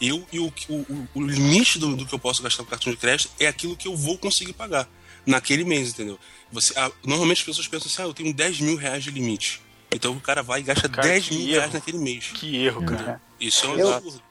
E, 0.00 0.08
eu, 0.08 0.26
e 0.32 0.38
o, 0.38 0.52
o, 0.68 1.08
o 1.14 1.20
limite 1.22 1.78
do, 1.78 1.96
do 1.96 2.06
que 2.06 2.14
eu 2.14 2.18
posso 2.18 2.42
gastar 2.42 2.62
com 2.62 2.70
cartão 2.70 2.92
de 2.92 2.98
crédito 2.98 3.30
é 3.38 3.46
aquilo 3.46 3.76
que 3.76 3.88
eu 3.88 3.96
vou 3.96 4.16
conseguir 4.16 4.52
pagar 4.52 4.88
naquele 5.26 5.64
mês, 5.64 5.90
entendeu? 5.90 6.18
Você, 6.52 6.72
ah, 6.78 6.90
normalmente 7.04 7.38
as 7.38 7.44
pessoas 7.44 7.66
pensam 7.68 7.88
assim, 7.90 8.02
ah, 8.02 8.06
eu 8.06 8.14
tenho 8.14 8.32
10 8.32 8.60
mil 8.60 8.76
reais 8.76 9.04
de 9.04 9.10
limite. 9.10 9.60
Então 9.94 10.12
o 10.12 10.20
cara 10.20 10.42
vai 10.42 10.60
e 10.60 10.62
gasta 10.62 10.88
Cara, 10.88 11.08
10 11.08 11.28
que 11.28 11.34
mil 11.36 11.46
erro. 11.48 11.56
reais 11.58 11.74
naquele 11.74 11.98
mês. 11.98 12.30
Que 12.32 12.64
erro, 12.64 12.84
cara. 12.84 13.20
Isso 13.40 13.66
é 13.66 13.68
um 13.70 13.78
Eu- 13.78 13.94
absurdo. 13.94 14.28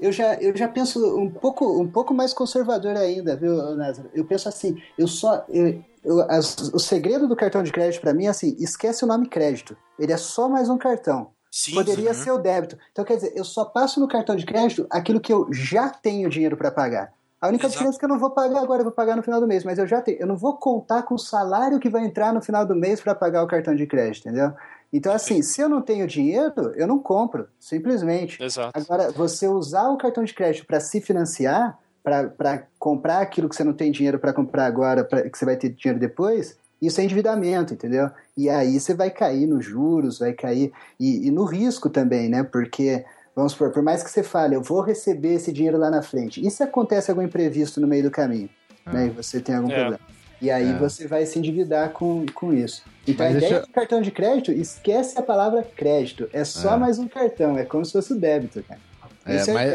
Eu 0.00 0.10
já, 0.10 0.34
eu 0.34 0.54
já 0.56 0.66
penso 0.68 1.16
um 1.16 1.30
pouco, 1.30 1.80
um 1.80 1.88
pouco 1.88 2.12
mais 2.12 2.34
conservador 2.34 2.96
ainda, 2.96 3.36
viu, 3.36 3.54
Názaro? 3.76 4.10
Eu 4.12 4.24
penso 4.24 4.48
assim, 4.48 4.76
eu 4.98 5.06
só. 5.06 5.44
Eu, 5.48 5.82
eu- 6.04 6.20
as- 6.30 6.56
o 6.74 6.78
segredo 6.80 7.28
do 7.28 7.36
cartão 7.36 7.62
de 7.62 7.70
crédito 7.72 8.00
pra 8.00 8.12
mim 8.12 8.24
é 8.26 8.28
assim: 8.28 8.56
esquece 8.58 9.04
o 9.04 9.06
nome 9.06 9.28
crédito. 9.28 9.76
Ele 9.98 10.12
é 10.12 10.16
só 10.16 10.48
mais 10.48 10.68
um 10.68 10.76
cartão. 10.76 11.28
Sim, 11.50 11.74
Poderia 11.74 12.12
sim. 12.12 12.24
ser 12.24 12.30
o 12.32 12.38
débito. 12.38 12.76
Então, 12.90 13.04
quer 13.04 13.14
dizer, 13.14 13.32
eu 13.36 13.44
só 13.44 13.64
passo 13.64 14.00
no 14.00 14.08
cartão 14.08 14.34
de 14.34 14.44
crédito 14.44 14.84
aquilo 14.90 15.20
que 15.20 15.32
eu 15.32 15.46
já 15.52 15.88
tenho 15.88 16.28
dinheiro 16.28 16.56
para 16.56 16.72
pagar. 16.72 17.12
A 17.40 17.46
única 17.46 17.66
Exato. 17.66 17.72
diferença 17.74 17.96
é 17.96 18.00
que 18.00 18.04
eu 18.04 18.08
não 18.08 18.18
vou 18.18 18.30
pagar 18.30 18.60
agora, 18.60 18.80
eu 18.80 18.84
vou 18.84 18.92
pagar 18.92 19.14
no 19.16 19.22
final 19.22 19.40
do 19.40 19.46
mês, 19.46 19.62
mas 19.64 19.78
eu 19.78 19.86
já 19.86 20.00
tenho, 20.00 20.18
eu 20.18 20.26
não 20.26 20.36
vou 20.36 20.56
contar 20.56 21.02
com 21.04 21.14
o 21.14 21.18
salário 21.18 21.78
que 21.78 21.88
vai 21.90 22.04
entrar 22.04 22.32
no 22.34 22.42
final 22.42 22.66
do 22.66 22.74
mês 22.74 23.00
para 23.00 23.14
pagar 23.14 23.42
o 23.44 23.46
cartão 23.46 23.76
de 23.76 23.86
crédito, 23.86 24.26
entendeu? 24.28 24.52
Então, 24.96 25.12
assim, 25.12 25.42
se 25.42 25.60
eu 25.60 25.68
não 25.68 25.82
tenho 25.82 26.06
dinheiro, 26.06 26.72
eu 26.76 26.86
não 26.86 27.00
compro, 27.00 27.48
simplesmente. 27.58 28.40
Exato. 28.40 28.70
Agora, 28.72 29.10
você 29.10 29.48
usar 29.48 29.88
o 29.88 29.96
cartão 29.96 30.22
de 30.22 30.32
crédito 30.32 30.64
para 30.64 30.78
se 30.78 31.00
financiar, 31.00 31.76
para 32.00 32.62
comprar 32.78 33.18
aquilo 33.18 33.48
que 33.48 33.56
você 33.56 33.64
não 33.64 33.72
tem 33.72 33.90
dinheiro 33.90 34.20
para 34.20 34.32
comprar 34.32 34.66
agora, 34.66 35.02
pra, 35.02 35.28
que 35.28 35.36
você 35.36 35.44
vai 35.44 35.56
ter 35.56 35.70
dinheiro 35.70 35.98
depois, 35.98 36.56
isso 36.80 37.00
é 37.00 37.04
endividamento, 37.04 37.74
entendeu? 37.74 38.08
E 38.36 38.48
aí 38.48 38.78
você 38.78 38.94
vai 38.94 39.10
cair 39.10 39.48
nos 39.48 39.64
juros, 39.64 40.20
vai 40.20 40.32
cair. 40.32 40.70
E, 41.00 41.26
e 41.26 41.30
no 41.32 41.44
risco 41.44 41.90
também, 41.90 42.28
né? 42.28 42.44
Porque, 42.44 43.04
vamos 43.34 43.50
supor, 43.50 43.72
por 43.72 43.82
mais 43.82 44.00
que 44.00 44.10
você 44.10 44.22
fale, 44.22 44.54
eu 44.54 44.62
vou 44.62 44.80
receber 44.80 45.34
esse 45.34 45.52
dinheiro 45.52 45.76
lá 45.76 45.90
na 45.90 46.02
frente, 46.02 46.46
e 46.46 46.48
se 46.52 46.62
acontece 46.62 47.10
algum 47.10 47.22
imprevisto 47.22 47.80
no 47.80 47.88
meio 47.88 48.04
do 48.04 48.12
caminho? 48.12 48.48
Né? 48.86 49.06
E 49.06 49.10
você 49.10 49.40
tem 49.40 49.56
algum 49.56 49.72
É. 49.72 49.74
problema. 49.74 50.13
E 50.42 50.50
aí 50.50 50.70
É. 50.70 50.78
você 50.78 51.06
vai 51.06 51.24
se 51.26 51.38
endividar 51.38 51.90
com, 51.90 52.26
com 52.34 52.52
isso. 52.52 52.82
Então 53.06 53.24
Mas 53.26 53.34
a 53.34 53.38
ideia 53.38 53.54
eu- 53.54 53.60
do 53.62 53.68
cartão 53.68 54.00
de 54.02 54.10
crédito, 54.10 54.50
esquece 54.52 55.18
a 55.18 55.22
palavra 55.22 55.62
crédito. 55.62 56.28
É 56.32 56.44
só 56.44 56.74
É. 56.74 56.76
mais 56.78 56.98
um 56.98 57.06
cartão, 57.08 57.56
é 57.58 57.64
como 57.64 57.84
se 57.84 57.92
fosse 57.92 58.12
o 58.12 58.18
débito, 58.18 58.62
cara. 58.62 58.80
É, 59.26 59.36
Esse 59.36 59.52
mas, 59.52 59.72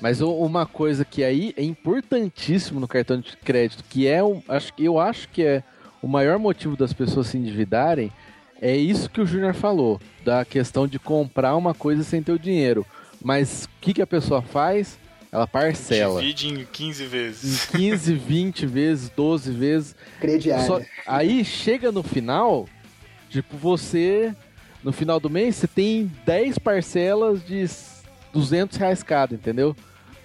mas 0.00 0.20
uma 0.20 0.64
coisa 0.66 1.04
que 1.04 1.24
aí 1.24 1.52
é 1.56 1.62
importantíssimo 1.62 2.78
no 2.80 2.86
cartão 2.88 3.18
de 3.20 3.36
crédito, 3.38 3.82
que 3.88 4.06
é 4.06 4.22
um, 4.22 4.42
acho, 4.48 4.72
que- 4.74 4.84
eu 4.84 4.98
acho 4.98 5.28
que 5.28 5.42
é 5.42 5.62
o 6.02 6.06
maior 6.08 6.38
motivo 6.38 6.76
das 6.76 6.92
pessoas 6.92 7.26
se 7.28 7.36
endividarem, 7.36 8.12
é 8.60 8.76
isso 8.76 9.10
que 9.10 9.20
o 9.20 9.26
Júnior 9.26 9.54
falou, 9.54 10.00
da 10.24 10.44
questão 10.44 10.86
de 10.86 10.98
comprar 10.98 11.56
uma 11.56 11.74
coisa 11.74 12.02
sem 12.04 12.22
ter 12.22 12.32
o 12.32 12.38
dinheiro. 12.38 12.86
Mas 13.22 13.64
o 13.64 13.68
que, 13.80 13.92
que 13.94 14.02
a 14.02 14.06
pessoa 14.06 14.40
faz? 14.40 14.98
Ela 15.32 15.46
parcela. 15.46 16.20
Divide 16.20 16.48
em 16.48 16.64
15 16.64 17.04
Em 17.04 17.06
vezes. 17.06 17.64
15, 17.66 18.14
20 18.14 18.66
vezes, 18.66 19.08
12 19.10 19.52
vezes. 19.52 19.94
Crediário. 20.20 20.66
Só- 20.66 20.80
aí 21.06 21.44
chega 21.44 21.92
no 21.92 22.02
final, 22.02 22.68
tipo, 23.28 23.56
você, 23.56 24.34
no 24.82 24.92
final 24.92 25.20
do 25.20 25.30
mês, 25.30 25.56
você 25.56 25.68
tem 25.68 26.10
10 26.26 26.58
parcelas 26.58 27.44
de 27.44 27.64
200 28.32 28.76
reais 28.76 29.02
cada, 29.04 29.34
entendeu? 29.34 29.76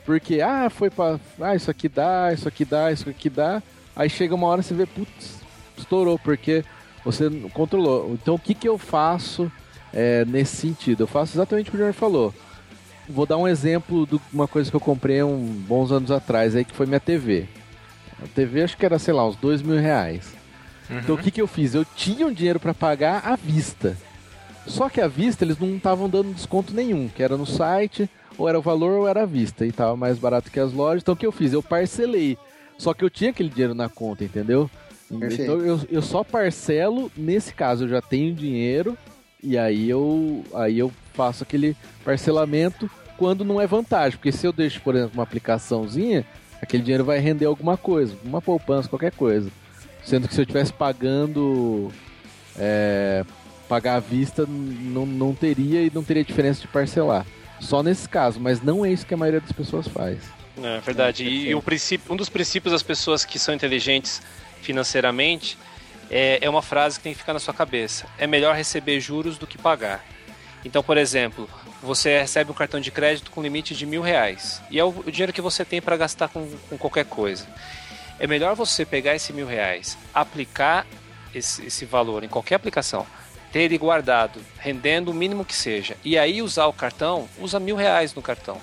Porque, 0.05 0.41
ah, 0.41 0.69
foi 0.69 0.89
pra. 0.89 1.19
Ah, 1.39 1.55
isso 1.55 1.69
aqui 1.69 1.87
dá, 1.89 2.31
isso 2.33 2.47
aqui 2.47 2.65
dá, 2.65 2.91
isso 2.91 3.09
aqui 3.09 3.29
dá. 3.29 3.61
Aí 3.95 4.09
chega 4.09 4.33
uma 4.35 4.47
hora 4.47 4.61
e 4.61 4.63
você 4.63 4.73
vê, 4.73 4.85
putz, 4.85 5.39
estourou, 5.77 6.17
porque 6.19 6.63
você 7.03 7.29
não 7.29 7.49
controlou. 7.49 8.11
Então 8.13 8.35
o 8.35 8.39
que, 8.39 8.53
que 8.53 8.67
eu 8.67 8.77
faço 8.77 9.51
é, 9.93 10.25
nesse 10.25 10.55
sentido? 10.57 11.03
Eu 11.03 11.07
faço 11.07 11.35
exatamente 11.37 11.67
o 11.69 11.71
que 11.71 11.77
o 11.77 11.79
Júnior 11.79 11.93
falou. 11.93 12.33
Vou 13.07 13.25
dar 13.25 13.37
um 13.37 13.47
exemplo 13.47 14.05
de 14.07 14.19
uma 14.33 14.47
coisa 14.47 14.69
que 14.69 14.75
eu 14.75 14.81
comprei 14.81 15.21
um 15.21 15.45
bons 15.45 15.91
anos 15.91 16.11
atrás 16.11 16.55
aí, 16.55 16.65
que 16.65 16.75
foi 16.75 16.85
minha 16.85 16.99
TV. 16.99 17.45
A 18.23 18.27
TV 18.27 18.63
acho 18.63 18.77
que 18.77 18.85
era, 18.85 18.97
sei 18.97 19.13
lá, 19.13 19.27
uns 19.27 19.35
dois 19.35 19.61
mil 19.61 19.79
reais. 19.79 20.33
Então 20.89 21.15
o 21.15 21.17
que, 21.17 21.31
que 21.31 21.41
eu 21.41 21.47
fiz? 21.47 21.73
Eu 21.73 21.85
tinha 21.95 22.25
um 22.25 22.33
dinheiro 22.33 22.59
para 22.59 22.73
pagar 22.73 23.21
à 23.25 23.35
vista. 23.35 23.97
Só 24.67 24.89
que 24.89 24.99
à 24.99 25.07
vista 25.07 25.43
eles 25.43 25.57
não 25.59 25.75
estavam 25.75 26.09
dando 26.09 26.33
desconto 26.33 26.73
nenhum, 26.73 27.07
que 27.07 27.21
era 27.21 27.37
no 27.37 27.45
site, 27.45 28.09
ou 28.37 28.49
era 28.49 28.57
o 28.57 28.61
valor 28.61 28.99
ou 28.99 29.07
era 29.07 29.23
à 29.23 29.25
vista, 29.25 29.65
e 29.65 29.71
tava 29.71 29.95
mais 29.95 30.17
barato 30.17 30.51
que 30.51 30.59
as 30.59 30.73
lojas. 30.73 31.01
Então 31.01 31.13
o 31.13 31.17
que 31.17 31.25
eu 31.25 31.31
fiz? 31.31 31.53
Eu 31.53 31.61
parcelei. 31.61 32.37
Só 32.77 32.93
que 32.93 33.03
eu 33.03 33.09
tinha 33.09 33.29
aquele 33.29 33.49
dinheiro 33.49 33.73
na 33.73 33.89
conta, 33.89 34.23
entendeu? 34.23 34.69
Perfeito. 35.19 35.43
Então 35.43 35.59
eu, 35.61 35.79
eu 35.89 36.01
só 36.01 36.23
parcelo, 36.23 37.11
nesse 37.15 37.53
caso 37.53 37.85
eu 37.85 37.89
já 37.89 38.01
tenho 38.01 38.33
dinheiro, 38.33 38.97
e 39.41 39.57
aí 39.57 39.89
eu, 39.89 40.43
aí 40.53 40.79
eu 40.79 40.91
faço 41.15 41.43
aquele 41.43 41.75
parcelamento 42.03 42.89
quando 43.17 43.45
não 43.45 43.59
é 43.59 43.67
vantagem. 43.67 44.17
Porque 44.17 44.31
se 44.31 44.45
eu 44.45 44.51
deixo, 44.51 44.81
por 44.81 44.95
exemplo, 44.95 45.13
uma 45.15 45.23
aplicaçãozinha, 45.23 46.25
aquele 46.61 46.83
dinheiro 46.83 47.05
vai 47.05 47.19
render 47.19 47.45
alguma 47.45 47.77
coisa, 47.77 48.15
uma 48.23 48.41
poupança, 48.41 48.89
qualquer 48.89 49.11
coisa. 49.11 49.49
Sendo 50.03 50.27
que 50.27 50.33
se 50.33 50.41
eu 50.41 50.43
estivesse 50.43 50.73
pagando. 50.73 51.91
é, 52.57 53.25
pagar 53.67 53.95
à 53.95 53.99
vista, 53.99 54.45
não, 54.47 55.05
não 55.05 55.33
teria 55.33 55.81
e 55.81 55.91
não 55.93 56.03
teria 56.03 56.23
diferença 56.23 56.61
de 56.61 56.67
parcelar. 56.67 57.25
Só 57.59 57.81
nesse 57.81 58.07
caso, 58.07 58.39
mas 58.39 58.61
não 58.61 58.85
é 58.85 58.91
isso 58.91 59.05
que 59.05 59.13
a 59.13 59.17
maioria 59.17 59.41
das 59.41 59.51
pessoas 59.51 59.87
faz. 59.87 60.19
É 60.61 60.79
verdade. 60.79 61.23
E, 61.23 61.49
e 61.49 61.55
o 61.55 61.61
princípio, 61.61 62.13
um 62.13 62.15
dos 62.15 62.29
princípios 62.29 62.71
das 62.71 62.83
pessoas 62.83 63.25
que 63.25 63.39
são 63.39 63.53
inteligentes 63.53 64.21
financeiramente 64.61 65.57
é, 66.09 66.39
é 66.41 66.49
uma 66.49 66.61
frase 66.61 66.97
que 66.97 67.03
tem 67.03 67.13
que 67.13 67.19
ficar 67.19 67.33
na 67.33 67.39
sua 67.39 67.53
cabeça. 67.53 68.05
É 68.17 68.27
melhor 68.27 68.55
receber 68.55 68.99
juros 68.99 69.37
do 69.37 69.47
que 69.47 69.57
pagar. 69.57 70.03
Então, 70.65 70.81
por 70.81 70.97
exemplo, 70.97 71.47
você 71.81 72.17
recebe 72.17 72.49
um 72.49 72.55
cartão 72.55 72.79
de 72.79 72.89
crédito 72.89 73.29
com 73.29 73.41
limite 73.41 73.75
de 73.75 73.85
mil 73.85 74.01
reais 74.01 74.61
e 74.71 74.79
é 74.79 74.83
o, 74.83 74.91
dinheiro 75.11 75.31
que 75.31 75.41
você 75.41 75.63
tem 75.63 75.79
para 75.79 75.95
gastar 75.95 76.27
com, 76.27 76.49
com 76.67 76.77
qualquer 76.77 77.05
coisa. 77.05 77.45
É 78.19 78.25
melhor 78.25 78.55
você 78.55 78.83
pegar 78.83 79.15
esse 79.15 79.31
mil 79.31 79.45
reais, 79.45 79.95
aplicar 80.11 80.87
esse, 81.33 81.67
esse 81.67 81.85
valor 81.85 82.23
em 82.23 82.27
qualquer 82.27 82.55
aplicação, 82.55 83.05
ter 83.51 83.59
ele 83.61 83.77
guardado, 83.77 84.41
rendendo 84.57 85.11
o 85.11 85.13
mínimo 85.13 85.45
que 85.45 85.55
seja, 85.55 85.95
e 86.03 86.17
aí 86.17 86.41
usar 86.41 86.65
o 86.65 86.73
cartão, 86.73 87.29
usa 87.37 87.59
mil 87.59 87.75
reais 87.75 88.15
no 88.15 88.21
cartão. 88.21 88.59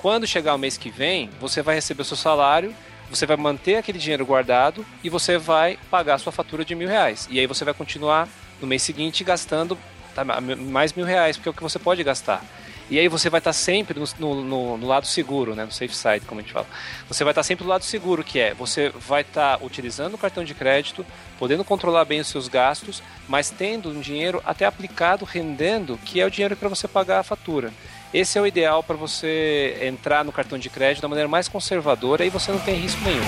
Quando 0.00 0.26
chegar 0.26 0.54
o 0.54 0.58
mês 0.58 0.76
que 0.76 0.90
vem, 0.90 1.30
você 1.40 1.62
vai 1.62 1.74
receber 1.74 2.02
o 2.02 2.04
seu 2.04 2.16
salário, 2.16 2.74
você 3.10 3.26
vai 3.26 3.36
manter 3.36 3.76
aquele 3.76 3.98
dinheiro 3.98 4.24
guardado 4.24 4.86
e 5.02 5.08
você 5.08 5.36
vai 5.36 5.78
pagar 5.90 6.14
a 6.14 6.18
sua 6.18 6.32
fatura 6.32 6.64
de 6.64 6.74
mil 6.74 6.88
reais. 6.88 7.26
E 7.30 7.40
aí 7.40 7.46
você 7.46 7.64
vai 7.64 7.74
continuar 7.74 8.28
no 8.60 8.66
mês 8.66 8.82
seguinte 8.82 9.24
gastando 9.24 9.78
tá, 10.14 10.24
mais 10.24 10.92
mil 10.92 11.04
reais, 11.04 11.36
porque 11.36 11.48
é 11.48 11.50
o 11.50 11.54
que 11.54 11.62
você 11.62 11.78
pode 11.78 12.02
gastar. 12.04 12.42
E 12.90 12.98
aí 12.98 13.08
você 13.08 13.30
vai 13.30 13.38
estar 13.38 13.54
sempre 13.54 13.98
no, 13.98 14.06
no- 14.44 14.76
no- 14.76 14.86
lado 14.86 15.06
seguro, 15.06 15.54
né? 15.54 15.64
no 15.64 15.72
safe 15.72 15.94
side, 15.96 16.26
como 16.26 16.40
a 16.40 16.42
gente 16.42 16.52
fala. 16.52 16.66
Você 17.08 17.24
vai 17.24 17.30
estar 17.30 17.42
sempre 17.42 17.64
do 17.64 17.70
lado 17.70 17.82
seguro, 17.82 18.22
que 18.22 18.38
é 18.38 18.52
você 18.52 18.90
vai 18.90 19.22
estar 19.22 19.58
utilizando 19.62 20.14
o 20.14 20.18
cartão 20.18 20.44
de 20.44 20.52
crédito, 20.52 21.04
podendo 21.38 21.64
controlar 21.64 22.04
bem 22.04 22.20
os 22.20 22.26
seus 22.28 22.46
gastos, 22.46 23.02
mas 23.26 23.48
tendo 23.48 23.88
um 23.88 24.00
dinheiro 24.00 24.42
até 24.44 24.66
aplicado, 24.66 25.24
rendendo, 25.24 25.98
que 26.04 26.20
é 26.20 26.26
o 26.26 26.30
dinheiro 26.30 26.56
para 26.56 26.68
você 26.68 26.86
pagar 26.86 27.20
a 27.20 27.22
fatura. 27.22 27.72
Esse 28.12 28.36
é 28.38 28.40
o 28.42 28.46
ideal 28.46 28.82
para 28.82 28.96
você 28.96 29.78
entrar 29.80 30.22
no 30.22 30.30
cartão 30.30 30.58
de 30.58 30.68
crédito 30.68 31.00
da 31.02 31.08
maneira 31.08 31.26
mais 31.28 31.48
conservadora 31.48 32.24
e 32.24 32.28
você 32.30 32.52
não 32.52 32.58
tem 32.60 32.74
risco 32.76 33.00
nenhum. 33.02 33.24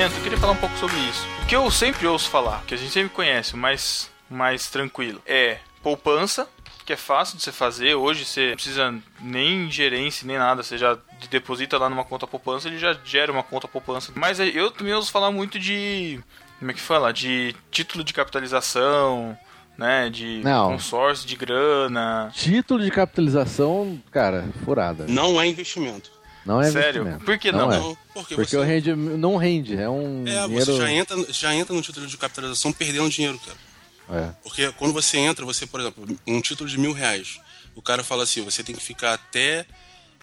Eu 0.00 0.22
queria 0.22 0.38
falar 0.38 0.52
um 0.52 0.56
pouco 0.56 0.76
sobre 0.78 0.96
isso. 1.08 1.26
O 1.42 1.46
que 1.46 1.54
eu 1.56 1.70
sempre 1.70 2.06
ouço 2.06 2.28
falar, 2.28 2.62
que 2.66 2.74
a 2.74 2.76
gente 2.76 2.90
sempre 2.92 3.10
conhece, 3.10 3.54
o 3.54 3.56
mais, 3.56 4.10
mais 4.28 4.68
tranquilo, 4.68 5.20
é 5.26 5.58
poupança, 5.82 6.48
que 6.84 6.92
é 6.92 6.96
fácil 6.96 7.36
de 7.36 7.42
você 7.42 7.52
fazer. 7.52 7.94
Hoje 7.94 8.24
você 8.24 8.48
não 8.48 8.54
precisa 8.54 8.94
nem 9.20 9.70
gerência, 9.70 10.26
nem 10.26 10.38
nada. 10.38 10.62
Você 10.62 10.76
já 10.76 10.98
deposita 11.30 11.78
lá 11.78 11.88
numa 11.88 12.04
conta 12.04 12.26
poupança, 12.26 12.68
ele 12.68 12.78
já 12.78 12.96
gera 13.04 13.30
uma 13.30 13.42
conta 13.42 13.68
poupança. 13.68 14.12
Mas 14.14 14.40
eu 14.40 14.70
também 14.70 14.94
ouço 14.94 15.12
falar 15.12 15.30
muito 15.30 15.58
de. 15.58 16.20
Como 16.58 16.70
é 16.70 16.74
que 16.74 16.80
fala? 16.80 17.12
De 17.12 17.54
título 17.70 18.02
de 18.04 18.12
capitalização, 18.12 19.36
né? 19.76 20.08
De 20.10 20.40
Não. 20.44 20.72
consórcio 20.72 21.26
de 21.28 21.36
grana. 21.36 22.30
Título 22.34 22.82
de 22.82 22.90
capitalização, 22.90 24.00
cara, 24.10 24.48
furada. 24.64 25.06
Não 25.08 25.40
é 25.40 25.46
investimento. 25.46 26.10
Não 26.44 26.60
é 26.60 26.70
Sério? 26.70 27.20
Por 27.24 27.38
que 27.38 27.52
não? 27.52 27.72
é. 27.72 27.78
Não, 27.78 27.98
porque, 28.12 28.34
Porque 28.34 28.50
você, 28.50 28.56
o 28.56 28.62
rende, 28.62 28.94
não 28.94 29.36
rende, 29.36 29.76
é 29.76 29.88
um 29.88 30.26
é, 30.26 30.46
dinheiro... 30.46 30.66
você 30.66 30.76
já 30.76 30.90
entra, 30.90 31.32
já 31.32 31.54
entra 31.54 31.74
no 31.74 31.82
título 31.82 32.06
de 32.06 32.16
capitalização 32.16 32.72
perdendo 32.72 33.08
dinheiro, 33.08 33.38
cara. 33.38 33.58
É. 34.10 34.34
Porque 34.42 34.70
quando 34.72 34.92
você 34.92 35.18
entra, 35.18 35.44
você, 35.44 35.66
por 35.66 35.80
exemplo, 35.80 36.04
um 36.26 36.40
título 36.40 36.68
de 36.68 36.78
mil 36.78 36.92
reais, 36.92 37.40
o 37.74 37.80
cara 37.80 38.02
fala 38.02 38.24
assim, 38.24 38.42
você 38.42 38.62
tem 38.62 38.74
que 38.74 38.82
ficar 38.82 39.14
até. 39.14 39.64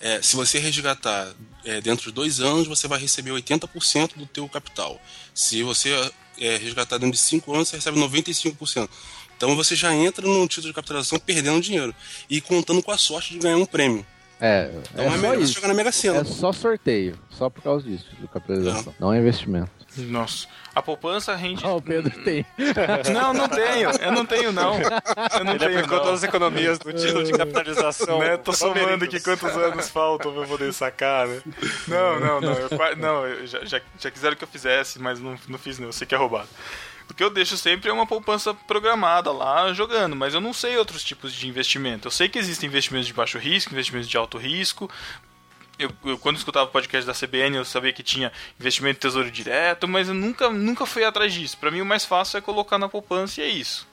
é, 0.01 0.21
se 0.21 0.36
você 0.36 0.60
resgatar 0.60 1.34
é, 1.65 1.82
dentro 1.82 2.05
de 2.05 2.12
dois 2.12 2.39
anos, 2.39 2.67
você 2.67 2.88
vai 2.88 2.99
receber 2.99 3.32
80% 3.32 4.17
do 4.17 4.25
teu 4.25 4.47
capital. 4.49 5.00
Se 5.33 5.63
você 5.63 5.89
é, 6.37 6.58
resgatar 6.58 6.98
dentro 6.98 7.13
de 7.13 7.19
cinco 7.19 7.54
anos, 7.54 7.69
você 7.69 7.77
recebe 7.77 8.00
95%. 8.00 8.89
Então 9.35 9.56
você 9.56 9.73
já 9.73 9.96
entra 9.96 10.27
no 10.27 10.48
título 10.48 10.67
de 10.67 10.73
capitalização 10.73 11.17
perdendo 11.17 11.62
dinheiro 11.62 11.96
e 12.29 12.41
contando 12.41 12.83
com 12.83 12.91
a 12.91 12.98
sorte 12.98 13.33
de 13.33 13.39
ganhar 13.39 13.58
um 13.58 13.65
prêmio. 13.65 14.06
É, 14.42 14.71
Então 14.94 15.04
é 15.04 15.08
é, 15.08 15.12
só 15.12 15.17
melhor 15.17 15.37
isso. 15.40 15.54
jogar 15.54 15.67
na 15.67 15.73
Mega 15.73 15.92
Sena. 15.92 16.19
É 16.19 16.23
só 16.23 16.52
sorteio, 16.54 17.17
só 17.29 17.50
por 17.50 17.62
causa 17.62 17.85
disso, 17.87 18.06
de 18.19 18.27
capitalização. 18.27 18.94
Não 19.00 19.12
é 19.13 19.17
investimento. 19.19 19.69
Nossa. 19.98 20.48
A 20.73 20.81
poupança 20.83 21.35
rende. 21.35 21.65
Ah, 21.65 21.73
o 21.73 21.81
Pedro 21.81 22.12
tem. 22.23 22.46
Não, 23.12 23.33
não 23.33 23.50
tenho. 23.50 23.90
Eu 23.90 24.12
não 24.12 24.25
tenho, 24.25 24.52
não. 24.54 24.75
Eu 24.75 25.44
não 25.44 25.52
Ele 25.54 25.60
tenho, 25.60 25.77
aplicou 25.79 25.98
não. 25.98 26.04
todas 26.06 26.19
as 26.19 26.23
economias 26.23 26.77
do 26.79 26.94
título 26.94 27.23
de 27.23 27.31
capitalização. 27.33 28.19
Né? 28.19 28.37
Tô 28.37 28.54
somando 28.54 29.04
aqui 29.04 29.19
quantos 29.19 29.50
anos 29.58 29.90
faltam 29.90 30.31
pra 30.31 30.44
eu 30.44 30.48
poder 30.48 30.71
sacar, 30.73 31.27
né? 31.27 31.42
Não, 31.87 32.19
não, 32.19 32.40
não. 32.42 32.54
Eu, 32.54 32.69
não, 32.98 33.25
eu 33.27 33.48
já, 33.48 33.65
já, 33.65 33.81
já 34.00 34.12
quiseram 34.12 34.35
que 34.37 34.44
eu 34.44 34.48
fizesse, 34.48 35.00
mas 35.00 35.19
não, 35.19 35.35
não 35.48 35.58
fiz, 35.60 35.79
não. 35.79 35.87
Eu 35.87 35.94
sei 35.94 36.06
que 36.08 36.13
é 36.15 36.17
roubado. 36.17 36.48
O 37.10 37.13
que 37.13 37.23
eu 37.23 37.29
deixo 37.29 37.57
sempre 37.57 37.89
é 37.89 37.93
uma 37.93 38.05
poupança 38.05 38.53
programada 38.53 39.31
lá 39.31 39.73
jogando, 39.73 40.15
mas 40.15 40.33
eu 40.33 40.39
não 40.39 40.53
sei 40.53 40.77
outros 40.77 41.03
tipos 41.03 41.33
de 41.33 41.47
investimento. 41.47 42.07
Eu 42.07 42.12
sei 42.12 42.29
que 42.29 42.37
existem 42.37 42.67
investimentos 42.67 43.07
de 43.07 43.13
baixo 43.13 43.39
risco, 43.39 43.73
investimentos 43.73 44.07
de 44.07 44.15
alto 44.15 44.37
risco. 44.37 44.89
eu, 45.79 45.91
eu, 46.05 46.19
quando 46.19 46.37
escutava 46.37 46.69
o 46.69 46.71
podcast 46.71 47.07
da 47.07 47.13
CBN, 47.13 47.57
eu 47.57 47.65
sabia 47.65 47.91
que 47.91 48.03
tinha 48.03 48.31
investimento 48.60 48.97
em 48.97 49.01
tesouro 49.01 49.31
direto, 49.31 49.87
mas 49.87 50.07
eu 50.07 50.13
nunca, 50.13 50.49
nunca 50.51 50.85
fui 50.85 51.03
atrás 51.03 51.33
disso. 51.33 51.57
Pra 51.57 51.71
mim, 51.71 51.81
o 51.81 51.85
mais 51.85 52.05
fácil 52.05 52.37
é 52.37 52.41
colocar 52.41 52.77
na 52.77 52.87
poupança 52.87 53.41
e 53.41 53.43
é 53.43 53.47
isso. 53.47 53.88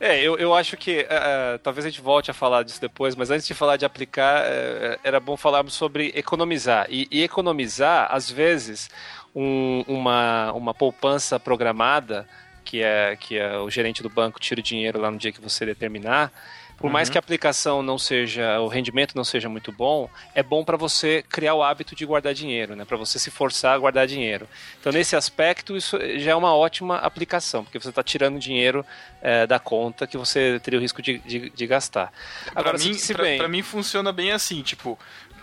É, 0.00 0.20
eu, 0.22 0.38
eu 0.38 0.54
acho 0.54 0.76
que 0.76 1.04
é, 1.08 1.58
talvez 1.58 1.84
a 1.84 1.90
gente 1.90 2.00
volte 2.00 2.30
a 2.30 2.34
falar 2.34 2.62
disso 2.62 2.80
depois, 2.80 3.16
mas 3.16 3.30
antes 3.32 3.46
de 3.46 3.52
falar 3.54 3.76
de 3.76 3.84
aplicar, 3.84 4.44
é, 4.46 4.96
era 5.02 5.18
bom 5.18 5.36
falarmos 5.36 5.74
sobre 5.74 6.12
economizar. 6.14 6.86
E, 6.88 7.08
e 7.10 7.22
economizar, 7.24 8.06
às 8.10 8.30
vezes, 8.30 8.88
um- 9.34 9.82
uma, 9.88 10.52
uma 10.52 10.72
poupança 10.72 11.40
programada, 11.40 12.28
que 12.64 12.80
é, 12.80 13.16
que 13.16 13.36
é 13.38 13.58
o 13.58 13.68
gerente 13.70 14.00
do 14.02 14.08
banco 14.08 14.38
tira 14.38 14.60
o 14.60 14.62
dinheiro 14.62 15.00
lá 15.00 15.10
no 15.10 15.18
dia 15.18 15.32
que 15.32 15.40
você 15.40 15.66
determinar, 15.66 16.30
por 16.78 16.90
mais 16.90 17.10
que 17.10 17.18
a 17.18 17.20
aplicação 17.20 17.82
não 17.82 17.98
seja, 17.98 18.60
o 18.60 18.68
rendimento 18.68 19.16
não 19.16 19.24
seja 19.24 19.48
muito 19.48 19.72
bom, 19.72 20.08
é 20.32 20.42
bom 20.42 20.64
para 20.64 20.76
você 20.76 21.24
criar 21.28 21.54
o 21.54 21.62
hábito 21.62 21.94
de 21.96 22.06
guardar 22.06 22.32
dinheiro, 22.32 22.76
né? 22.76 22.84
Para 22.84 22.96
você 22.96 23.18
se 23.18 23.30
forçar 23.30 23.74
a 23.74 23.78
guardar 23.78 24.06
dinheiro. 24.06 24.48
Então, 24.80 24.92
nesse 24.92 25.16
aspecto, 25.16 25.76
isso 25.76 25.98
já 26.18 26.30
é 26.30 26.34
uma 26.36 26.54
ótima 26.54 26.96
aplicação, 26.98 27.64
porque 27.64 27.80
você 27.80 27.88
está 27.88 28.02
tirando 28.02 28.38
dinheiro 28.38 28.86
eh, 29.20 29.46
da 29.46 29.58
conta 29.58 30.06
que 30.06 30.16
você 30.16 30.60
teria 30.62 30.78
o 30.78 30.82
risco 30.82 31.02
de, 31.02 31.18
de, 31.18 31.50
de 31.50 31.66
gastar. 31.66 32.12
Agora, 32.54 32.78
se 32.78 32.88
mim, 32.90 32.96
pra, 33.14 33.24
bem, 33.24 33.38
pra 33.38 33.48
mim 33.48 33.62
funciona 33.62 34.12
bem 34.12 34.30
assim, 34.30 34.62
tipo, 34.62 34.96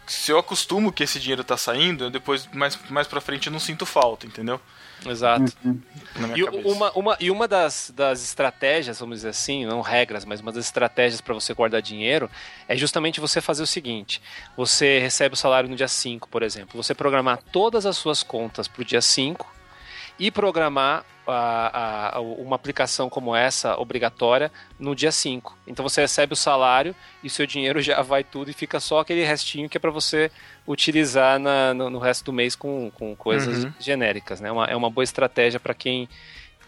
se 0.07 0.31
eu 0.31 0.39
acostumo 0.39 0.91
que 0.91 1.03
esse 1.03 1.19
dinheiro 1.19 1.43
tá 1.43 1.57
saindo, 1.57 2.05
eu 2.05 2.09
depois, 2.09 2.47
mais, 2.53 2.79
mais 2.89 3.07
pra 3.07 3.19
frente, 3.19 3.47
eu 3.47 3.53
não 3.53 3.59
sinto 3.59 3.85
falta, 3.85 4.25
entendeu? 4.25 4.59
Exato. 5.05 5.53
Minha 5.63 6.37
E 6.37 6.43
cabeça. 6.45 6.67
uma, 6.67 6.91
uma, 6.91 7.17
e 7.19 7.31
uma 7.31 7.47
das, 7.47 7.91
das 7.95 8.23
estratégias, 8.23 8.99
vamos 8.99 9.17
dizer 9.17 9.29
assim, 9.29 9.65
não 9.65 9.81
regras, 9.81 10.25
mas 10.25 10.39
uma 10.41 10.51
das 10.51 10.65
estratégias 10.65 11.21
para 11.21 11.33
você 11.33 11.53
guardar 11.53 11.81
dinheiro 11.81 12.29
é 12.67 12.75
justamente 12.75 13.19
você 13.19 13.41
fazer 13.41 13.63
o 13.63 13.67
seguinte: 13.67 14.21
você 14.55 14.99
recebe 14.99 15.33
o 15.33 15.37
salário 15.37 15.69
no 15.69 15.75
dia 15.75 15.87
5, 15.87 16.29
por 16.29 16.43
exemplo, 16.43 16.81
você 16.81 16.93
programar 16.93 17.39
todas 17.51 17.85
as 17.85 17.97
suas 17.97 18.23
contas 18.23 18.67
para 18.67 18.81
o 18.81 18.85
dia 18.85 19.01
5 19.01 19.54
e 20.19 20.31
programar 20.31 21.05
a- 21.27 22.17
a- 22.17 22.19
uma 22.21 22.55
aplicação 22.55 23.09
como 23.09 23.35
essa, 23.35 23.75
obrigatória, 23.79 24.51
no 24.79 24.95
dia 24.95 25.11
5. 25.11 25.57
Então 25.65 25.81
você 25.81 26.01
recebe 26.01 26.33
o 26.33 26.35
salário 26.35 26.95
e 27.23 27.27
o 27.27 27.29
seu 27.31 27.47
dinheiro 27.47 27.81
já 27.81 28.01
vai 28.03 28.23
tudo 28.23 28.51
e 28.51 28.53
fica 28.53 28.79
só 28.79 28.99
aquele 28.99 29.23
restinho 29.23 29.67
que 29.67 29.75
é 29.77 29.79
para 29.79 29.89
você 29.89 30.31
utilizar 30.67 31.39
na- 31.39 31.73
no, 31.73 31.89
no 31.89 31.99
resto 31.99 32.25
do 32.25 32.33
mês 32.33 32.55
com, 32.55 32.91
com 32.91 33.15
coisas 33.15 33.63
Uhum. 33.63 33.73
genéricas. 33.79 34.39
Né? 34.39 34.51
Uma- 34.51 34.65
é 34.65 34.75
uma 34.75 34.89
boa 34.89 35.03
estratégia 35.03 35.59
para 35.59 35.73
quem 35.73 36.07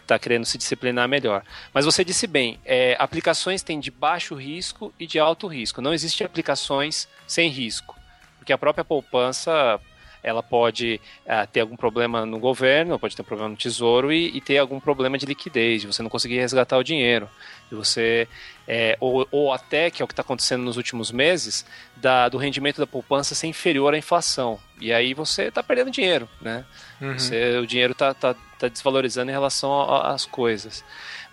está 0.02 0.18
querendo 0.18 0.44
se 0.46 0.56
disciplinar 0.58 1.06
melhor. 1.06 1.42
Mas 1.72 1.84
você 1.84 2.02
disse 2.04 2.26
bem, 2.26 2.58
é, 2.64 2.96
aplicações 2.98 3.62
têm 3.62 3.78
de 3.78 3.90
baixo 3.90 4.34
risco 4.34 4.92
e 4.98 5.06
de 5.06 5.18
alto 5.18 5.46
risco. 5.46 5.80
Não 5.82 5.92
existem 5.92 6.24
aplicações 6.24 7.06
sem 7.26 7.48
risco, 7.50 7.94
porque 8.38 8.52
a 8.52 8.58
própria 8.58 8.84
poupança 8.84 9.78
ela 10.22 10.42
pode 10.42 11.00
ah, 11.26 11.46
ter 11.46 11.60
algum 11.60 11.76
problema 11.76 12.26
no 12.26 12.38
governo, 12.38 12.98
pode 12.98 13.14
ter 13.16 13.22
um 13.22 13.24
problema 13.24 13.50
no 13.50 13.56
tesouro 13.56 14.12
e, 14.12 14.36
e 14.36 14.40
ter 14.40 14.58
algum 14.58 14.80
problema 14.80 15.16
de 15.18 15.26
liquidez, 15.26 15.82
de 15.82 15.86
você 15.86 16.02
não 16.02 16.10
conseguir 16.10 16.38
resgatar 16.38 16.76
o 16.78 16.82
dinheiro, 16.84 17.28
de 17.68 17.74
você 17.74 18.26
é, 18.66 18.96
ou, 19.00 19.26
ou 19.30 19.52
até 19.52 19.90
que 19.90 20.02
é 20.02 20.04
o 20.04 20.08
que 20.08 20.12
está 20.12 20.22
acontecendo 20.22 20.62
nos 20.62 20.76
últimos 20.76 21.10
meses, 21.10 21.64
da, 21.96 22.28
do 22.28 22.36
rendimento 22.38 22.78
da 22.78 22.86
poupança 22.86 23.34
ser 23.34 23.46
inferior 23.46 23.94
à 23.94 23.98
inflação. 23.98 24.58
E 24.80 24.92
aí 24.92 25.14
você 25.14 25.44
está 25.44 25.62
perdendo 25.62 25.90
dinheiro, 25.90 26.28
né? 26.40 26.64
Uhum. 27.00 27.18
Você- 27.18 27.58
o 27.58 27.66
dinheiro 27.66 27.92
está 27.92 28.12
tá, 28.14 28.34
tá 28.58 28.68
desvalorizando 28.68 29.30
em 29.30 29.34
relação 29.34 29.80
às 30.02 30.24
coisas. 30.26 30.84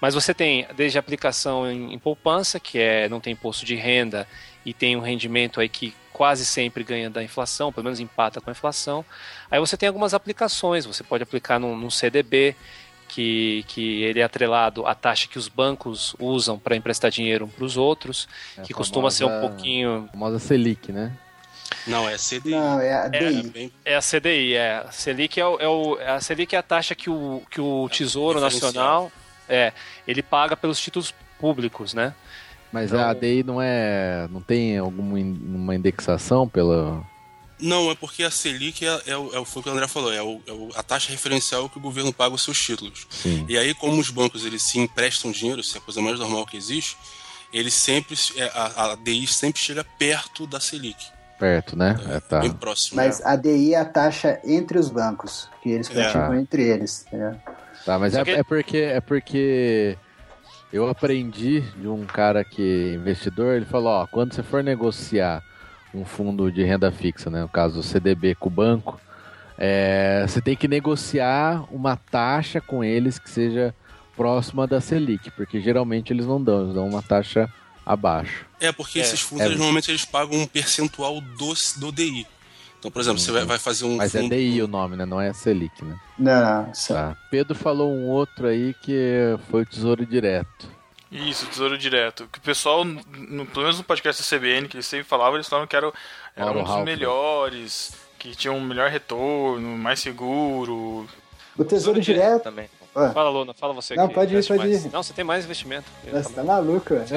Mas 0.01 0.13
você 0.13 0.33
tem 0.33 0.67
desde 0.75 0.97
a 0.97 0.99
aplicação 0.99 1.69
em, 1.71 1.93
em 1.93 1.99
poupança, 1.99 2.59
que 2.59 2.77
é 2.79 3.07
não 3.09 3.19
tem 3.19 3.33
imposto 3.33 3.65
de 3.65 3.75
renda 3.75 4.27
e 4.65 4.73
tem 4.73 4.95
um 4.95 4.99
rendimento 5.01 5.59
aí 5.61 5.69
que 5.69 5.93
quase 6.11 6.45
sempre 6.45 6.83
ganha 6.83 7.09
da 7.09 7.21
inflação, 7.23 7.71
pelo 7.71 7.83
menos 7.83 7.99
empata 7.99 8.39
com 8.41 8.49
a 8.49 8.53
inflação. 8.53 9.03
Aí 9.51 9.59
você 9.59 9.75
tem 9.77 9.87
algumas 9.87 10.13
aplicações, 10.13 10.85
você 10.85 11.03
pode 11.03 11.23
aplicar 11.23 11.59
num, 11.59 11.75
num 11.77 11.89
CDB, 11.89 12.55
que, 13.07 13.63
que 13.67 14.01
ele 14.01 14.19
é 14.19 14.23
atrelado 14.23 14.87
à 14.87 14.95
taxa 14.95 15.27
que 15.27 15.37
os 15.37 15.47
bancos 15.47 16.15
usam 16.19 16.57
para 16.57 16.75
emprestar 16.75 17.11
dinheiro 17.11 17.45
um 17.45 17.47
para 17.47 17.63
os 17.63 17.77
outros, 17.77 18.27
É 18.57 18.61
a 18.61 18.63
que 18.63 18.73
costuma 18.73 19.11
ser 19.11 19.25
um 19.25 19.27
famosa- 19.29 19.47
pouquinho. 19.47 20.05
A 20.09 20.11
famosa 20.11 20.39
Selic, 20.39 20.91
né? 20.91 21.11
Não, 21.85 22.07
é 22.09 22.17
CDI. 22.17 22.49
Não, 22.51 22.79
é 22.79 22.93
a 22.93 23.09
É, 23.13 23.29
DI. 23.31 23.49
bem 23.49 23.71
É 23.83 23.95
a 23.95 24.01
CDI, 24.01 24.53
é. 24.55 24.77
A 24.87 24.91
Selic 24.91 25.39
é, 25.39 25.45
o, 25.45 25.59
é 25.59 25.67
o- 25.67 25.97
a 26.01 26.19
Selic 26.19 26.55
é 26.55 26.57
a 26.59 26.63
taxa 26.63 26.95
que 26.95 27.09
o, 27.09 27.43
que 27.49 27.61
o 27.61 27.87
Tesouro 27.89 28.39
diferencial. 28.39 28.71
Nacional 28.71 29.11
é, 29.47 29.71
ele 30.07 30.23
paga 30.23 30.57
pelos 30.57 30.79
títulos 30.79 31.13
públicos, 31.39 31.93
né? 31.93 32.13
Mas 32.75 32.91
Então- 32.91 32.99
a 32.99 33.09
ADI 33.09 33.41
não 33.41 33.61
é. 33.61 34.27
não 34.29 34.41
tem 34.41 34.77
alguma 34.77 35.17
in- 35.17 35.39
uma 35.45 35.73
indexação 35.73 36.45
pela. 36.47 37.01
Não, 37.57 37.89
é 37.89 37.95
porque 37.95 38.21
a 38.21 38.29
Selic 38.29 38.85
é, 38.85 39.01
é, 39.07 39.15
o, 39.17 39.33
é 39.33 39.39
o 39.39 39.45
foi 39.45 39.61
o 39.61 39.63
que 39.63 39.69
o 39.69 39.71
André 39.71 39.87
falou, 39.87 40.11
é, 40.11 40.21
o- 40.21 40.41
é 40.45 40.77
a 40.77 40.83
taxa 40.83 41.09
referencial 41.09 41.69
que 41.69 41.77
o 41.77 41.81
governo 41.81 42.11
paga 42.11 42.35
os 42.35 42.43
seus 42.43 42.59
títulos. 42.61 43.07
Sim. 43.09 43.45
E 43.47 43.57
aí, 43.57 43.73
como 43.73 43.97
os 43.97 44.09
bancos 44.09 44.43
eles 44.45 44.61
se 44.61 44.77
emprestam 44.77 45.31
dinheiro, 45.31 45.61
isso 45.61 45.77
é 45.77 45.79
a 45.79 45.81
coisa 45.81 46.01
mais 46.01 46.19
normal 46.19 46.45
que 46.45 46.57
existe, 46.57 46.97
eles 47.53 47.73
sempre, 47.73 48.13
é, 48.35 48.51
a, 48.53 48.91
a 48.91 48.95
DI 48.95 49.25
sempre 49.27 49.61
chega 49.61 49.85
perto 49.97 50.45
da 50.45 50.59
Selic, 50.59 50.97
Perto, 51.39 51.77
né? 51.77 51.97
É, 52.09 52.19
tá. 52.19 52.39
bem 52.41 52.51
próximo. 52.51 52.97
Mas 52.97 53.21
a 53.25 53.37
DI 53.37 53.73
é 53.73 53.79
a 53.79 53.85
taxa 53.85 54.37
entre 54.43 54.77
os 54.77 54.89
bancos, 54.89 55.47
que 55.63 55.69
eles 55.69 55.87
praticam 55.87 56.33
É. 56.33 56.39
entre 56.41 56.61
eles. 56.61 57.05
Tá, 57.85 57.97
mas 57.97 58.13
é, 58.15 58.23
que- 58.25 58.31
é 58.31 58.43
porque 58.43 58.77
é 58.77 58.99
porque 58.99 59.97
eu 60.75 60.89
aprendi 60.89 61.61
de 61.77 61.87
um 61.87 62.05
cara 62.05 62.43
que 62.43 62.91
é 62.91 62.95
investidor, 62.95 63.55
ele 63.55 63.65
falou, 63.65 63.93
ó, 63.93 64.05
quando 64.05 64.33
você 64.33 64.43
for 64.43 64.61
negociar 64.61 65.41
um 65.93 66.03
fundo 66.03 66.51
de 66.51 66.63
renda 66.63 66.91
fixa, 66.91 67.29
né, 67.29 67.41
no 67.41 67.47
caso 67.47 67.79
o 67.79 67.83
CDB 67.83 68.35
com 68.35 68.49
o 68.49 68.51
banco, 68.51 68.99
é, 69.57 70.25
você 70.27 70.41
tem 70.41 70.53
que 70.53 70.67
negociar 70.67 71.63
uma 71.73 71.95
taxa 71.95 72.59
com 72.59 72.83
eles 72.83 73.17
que 73.17 73.29
seja 73.29 73.73
próxima 74.17 74.67
da 74.67 74.81
Selic, 74.81 75.31
porque 75.31 75.61
geralmente 75.61 76.11
eles 76.11 76.25
não 76.25 76.43
dão, 76.43 76.63
eles 76.63 76.73
dão 76.73 76.89
uma 76.89 77.01
taxa 77.01 77.49
abaixo. 77.85 78.45
É, 78.59 78.69
porque 78.73 78.99
É, 78.99 79.03
esses 79.03 79.21
fundos, 79.21 79.45
é. 79.45 79.49
normalmente, 79.49 79.89
eles 79.89 80.03
pagam 80.03 80.39
um 80.39 80.45
percentual 80.45 81.21
do, 81.21 81.53
do 81.77 81.91
DI. 81.93 82.27
Então, 82.85 82.91
por 82.91 82.99
exemplo, 83.01 83.17
você 83.19 83.31
vai, 83.31 83.57
fazer 83.57 83.83
um 83.85 83.95
Mas 83.95 84.13
é. 84.13 84.21
DI 84.21 84.61
o 84.61 84.67
nome, 84.67 84.95
né? 84.95 85.05
Não 85.07 85.19
é 85.19 85.33
Selic, 85.33 85.83
né? 85.83 85.97
Não, 86.19 86.65
não. 86.65 86.73
Só, 86.75 86.93
Tá. 86.93 87.17
Pedro 87.31 87.55
falou 87.55 87.91
um 87.91 88.07
outro 88.07 88.45
aí 88.47 88.75
que 88.79 89.35
foi 89.49 89.63
o 89.63 89.65
Tesouro 89.65 90.05
Direto. 90.05 90.69
Isso, 91.11 91.47
Tesouro 91.47 91.79
Direto. 91.79 92.27
Que 92.31 92.37
o 92.37 92.41
pessoal, 92.41 92.85
no- 92.85 93.45
pelo 93.47 93.63
menos 93.63 93.79
no 93.79 93.83
podcast 93.83 94.21
da 94.21 94.37
CBN, 94.37 94.67
que 94.67 94.75
eles 94.77 94.85
sempre 94.85 95.03
falavam, 95.07 95.35
eles 95.35 95.47
falavam 95.49 95.67
que 95.67 95.75
era, 95.75 95.91
era 96.35 96.51
um 96.51 96.63
dos 96.63 96.83
melhores, 96.83 97.93
que 98.19 98.35
tinha 98.35 98.53
um 98.53 98.61
melhor 98.61 98.91
retorno, 98.91 99.75
mais 99.79 99.99
seguro. 99.99 101.07
O 101.57 101.63
Tesouro 101.65 101.99
Direto. 101.99 102.43
Também. 102.43 102.69
Fala, 103.13 103.29
Luna, 103.29 103.53
fala 103.53 103.73
você. 103.73 103.93
Não, 103.93 104.07
pode 104.07 104.33
ir, 104.35 104.47
pode 104.47 104.59
mais. 104.67 104.85
ir. 104.85 104.89
Não, 104.91 105.03
você 105.03 105.11
tem 105.11 105.25
mais 105.25 105.43
investimento. 105.43 105.85
Nossa, 106.11 106.29
tá 106.31 106.43
maluco, 106.45 106.95
velho. 106.95 107.07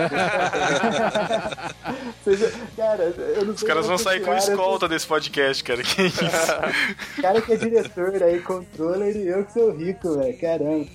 Cara, 2.77 3.05
eu 3.37 3.45
não 3.45 3.55
Os 3.55 3.63
caras 3.63 3.87
vão 3.87 3.97
sair 3.99 4.21
com 4.21 4.35
escolta 4.35 4.89
desse 4.89 5.07
podcast, 5.07 5.63
cara. 5.63 5.83
Que 5.83 6.03
isso? 6.03 6.25
O 7.19 7.23
cara 7.23 7.41
que 7.41 7.53
é 7.53 7.57
diretor 7.57 8.23
aí, 8.23 8.41
controller, 8.41 9.17
e 9.17 9.29
eu 9.29 9.45
que 9.45 9.53
sou 9.53 9.71
rico, 9.71 10.17
velho. 10.19 10.39
Caramba. 10.41 10.87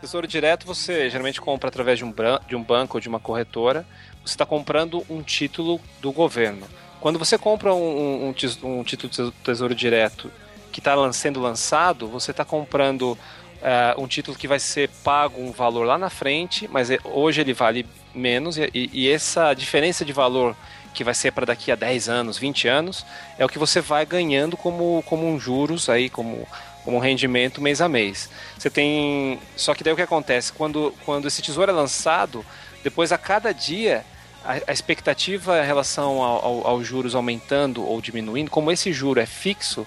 Tesouro 0.00 0.26
Direto 0.26 0.66
você 0.66 1.10
geralmente 1.10 1.40
compra 1.40 1.68
através 1.68 1.98
de 1.98 2.04
um, 2.04 2.12
bran- 2.12 2.40
de 2.48 2.54
um 2.56 2.62
banco 2.62 2.96
ou 2.96 3.00
de 3.00 3.08
uma 3.08 3.20
corretora. 3.20 3.84
Você 4.24 4.34
está 4.34 4.46
comprando 4.46 5.04
um 5.08 5.22
título 5.22 5.80
do 6.00 6.12
governo. 6.12 6.66
Quando 7.00 7.18
você 7.18 7.36
compra 7.38 7.74
um, 7.74 8.28
um- 8.28 8.34
um 8.62 8.84
título 8.84 9.10
de 9.10 9.32
Tesouro 9.42 9.74
Direto 9.74 10.30
que 10.70 10.78
está 10.80 10.94
sendo 11.12 11.40
lançado, 11.40 12.06
você 12.06 12.30
está 12.30 12.44
comprando 12.44 13.18
eh, 13.62 13.94
um 13.98 14.06
título 14.06 14.36
que 14.36 14.48
vai 14.48 14.58
ser 14.58 14.88
pago 15.04 15.40
um 15.40 15.52
valor 15.52 15.84
lá 15.84 15.98
na 15.98 16.10
frente, 16.10 16.68
mas 16.68 16.90
é- 16.90 16.98
hoje 17.04 17.40
ele 17.40 17.52
vale 17.52 17.86
menos, 18.14 18.56
e, 18.58 18.70
e- 18.74 19.08
essa 19.10 19.52
diferença 19.54 20.04
de 20.04 20.12
valor 20.12 20.56
que 20.92 21.04
vai 21.04 21.14
ser 21.14 21.30
para 21.32 21.46
daqui 21.46 21.70
a 21.70 21.76
10 21.76 22.08
anos, 22.08 22.36
20 22.36 22.66
anos, 22.66 23.06
é 23.38 23.44
o 23.44 23.48
que 23.48 23.58
você 23.58 23.80
vai 23.80 24.04
ganhando 24.04 24.56
como, 24.56 25.02
como 25.06 25.26
um 25.28 25.38
juros 25.38 25.88
aí, 25.88 26.10
como, 26.10 26.46
como 26.84 26.96
um 26.96 27.00
rendimento 27.00 27.60
mês 27.62 27.80
a 27.80 27.88
mês. 27.88 28.28
Você 28.58 28.68
tem. 28.68 29.38
Só 29.56 29.72
que 29.74 29.84
daí 29.84 29.92
o 29.92 29.96
que 29.96 30.02
acontece? 30.02 30.52
Quando, 30.52 30.92
quando 31.04 31.28
esse 31.28 31.40
tesouro 31.42 31.70
é 31.70 31.74
lançado, 31.74 32.44
depois 32.82 33.12
a 33.12 33.18
cada 33.18 33.52
dia 33.54 34.04
a, 34.44 34.72
expectativa 34.72 35.62
em 35.62 35.66
relação 35.66 36.22
ao, 36.22 36.44
ao- 36.44 36.66
aos 36.66 36.86
juros 36.86 37.14
aumentando 37.14 37.86
ou 37.86 38.00
diminuindo, 38.00 38.50
como 38.50 38.72
esse 38.72 38.92
juro 38.92 39.20
é 39.20 39.26
fixo, 39.26 39.86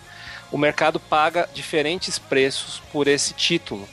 o 0.53 0.57
mercado 0.57 0.99
paga 0.99 1.49
diferentes 1.53 2.17
preços 2.17 2.81
por 2.93 3.07
esse 3.09 3.33
título. 3.33 3.89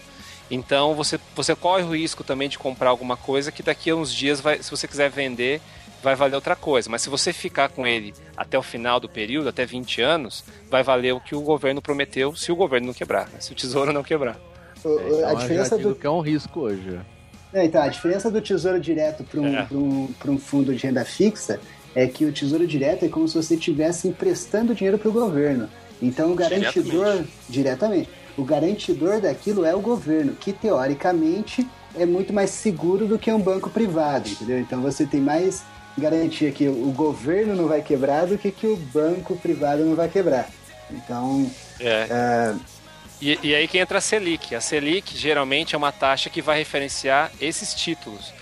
Então 0.51 0.95
você, 0.95 1.19
você 1.35 1.55
corre 1.57 1.83
o 1.83 1.95
risco 1.97 2.23
também 2.23 2.49
de 2.49 2.59
comprar 2.59 2.91
alguma 2.91 3.17
coisa 3.17 3.51
que 3.51 3.63
daqui 3.63 3.91
a 3.91 3.97
uns 3.97 4.13
dias, 4.15 4.41
vai, 4.41 4.63
se 4.63 4.71
você 4.71 4.87
quiser 4.87 5.09
vender, 5.11 5.61
vai 6.03 6.15
valer 6.15 6.35
outra 6.35 6.55
coisa. 6.55 6.91
Mas 6.91 7.03
se 7.03 7.09
você 7.09 7.33
ficar 7.33 7.69
com 7.71 7.87
ele 7.87 8.13
até 8.37 8.59
o 8.59 8.63
final 8.63 9.01
do 9.01 9.09
período, 9.09 9.49
até 9.49 9.65
20 9.65 10.03
anos, 10.03 10.45
vai 10.71 10.83
valer 10.83 11.13
o 11.15 11.21
que 11.21 11.35
o 11.35 11.41
governo 11.41 11.81
prometeu, 11.81 12.35
se 12.37 12.53
o 12.53 12.57
governo 12.57 12.89
não 12.89 12.95
quebrar, 12.95 13.29
né? 13.29 13.41
se 13.41 13.53
o 13.53 13.55
tesouro 13.55 13.93
não 13.93 14.03
quebrar. 14.03 14.37
O- 14.85 14.89
o- 14.89 15.01
Então, 15.19 15.29
a 15.29 15.35
diferença 15.35 15.79
do. 15.79 15.95
que 15.95 16.07
é 16.07 16.11
um 16.11 16.21
risco 16.21 16.61
hoje. 16.61 16.99
É, 17.53 17.65
então, 17.65 17.83
a 17.83 17.89
diferença 17.89 18.31
do 18.31 18.41
tesouro 18.41 18.79
direto 18.81 19.25
para 19.25 19.41
um, 19.41 19.57
É. 19.57 19.67
um, 19.73 20.09
um 20.29 20.39
fundo 20.39 20.75
de 20.75 20.83
renda 20.87 21.05
fixa 21.05 21.61
é 21.95 22.07
que 22.07 22.25
o 22.25 22.33
Tesouro 22.33 22.65
Direto 22.67 23.05
é 23.05 23.09
como 23.09 23.27
se 23.27 23.35
você 23.35 23.55
estivesse 23.55 24.07
emprestando 24.07 24.73
dinheiro 24.77 24.97
para 24.99 25.09
o 25.09 25.13
governo. 25.13 25.69
Então 26.03 26.33
o 26.33 26.35
garantidor 26.35 27.25
diretamente. 27.49 28.09
O 28.37 28.45
garantidor 28.45 29.21
daquilo 29.21 29.65
é 29.65 29.75
o 29.75 29.81
governo, 29.81 30.35
que 30.35 30.53
teoricamente 30.53 31.67
é 31.95 32.07
muito 32.07 32.33
mais 32.33 32.51
seguro 32.51 33.07
do 33.07 33.19
que 33.19 33.31
um 33.31 33.41
banco 33.41 33.69
privado, 33.69 34.29
entendeu? 34.29 34.59
Então 34.61 34.81
você 34.81 35.05
tem 35.05 35.21
mais 35.21 35.63
garantia 35.99 36.51
que 36.53 36.69
o 36.69 36.93
governo 36.93 37.55
não 37.55 37.67
vai 37.67 37.83
quebrar 37.83 38.27
do 38.27 38.39
que 38.39 38.51
que 38.51 38.67
o 38.67 38.77
banco 38.77 39.37
privado 39.37 39.85
não 39.85 39.95
vai 39.95 40.09
quebrar. 40.09 40.49
Então, 40.91 41.51
É. 41.79 42.07
é, 42.11 42.55
E, 43.21 43.39
e 43.43 43.55
aí 43.55 43.69
que 43.69 43.77
entra 43.79 43.99
a 43.99 44.01
Selic. 44.01 44.55
A 44.55 44.61
Selic 44.61 45.17
geralmente 45.17 45.75
é 45.75 45.79
uma 45.79 45.93
taxa 45.93 46.31
que 46.31 46.41
vai 46.41 46.59
referenciar 46.59 47.31
esses 47.41 47.75
títulos. 47.75 48.33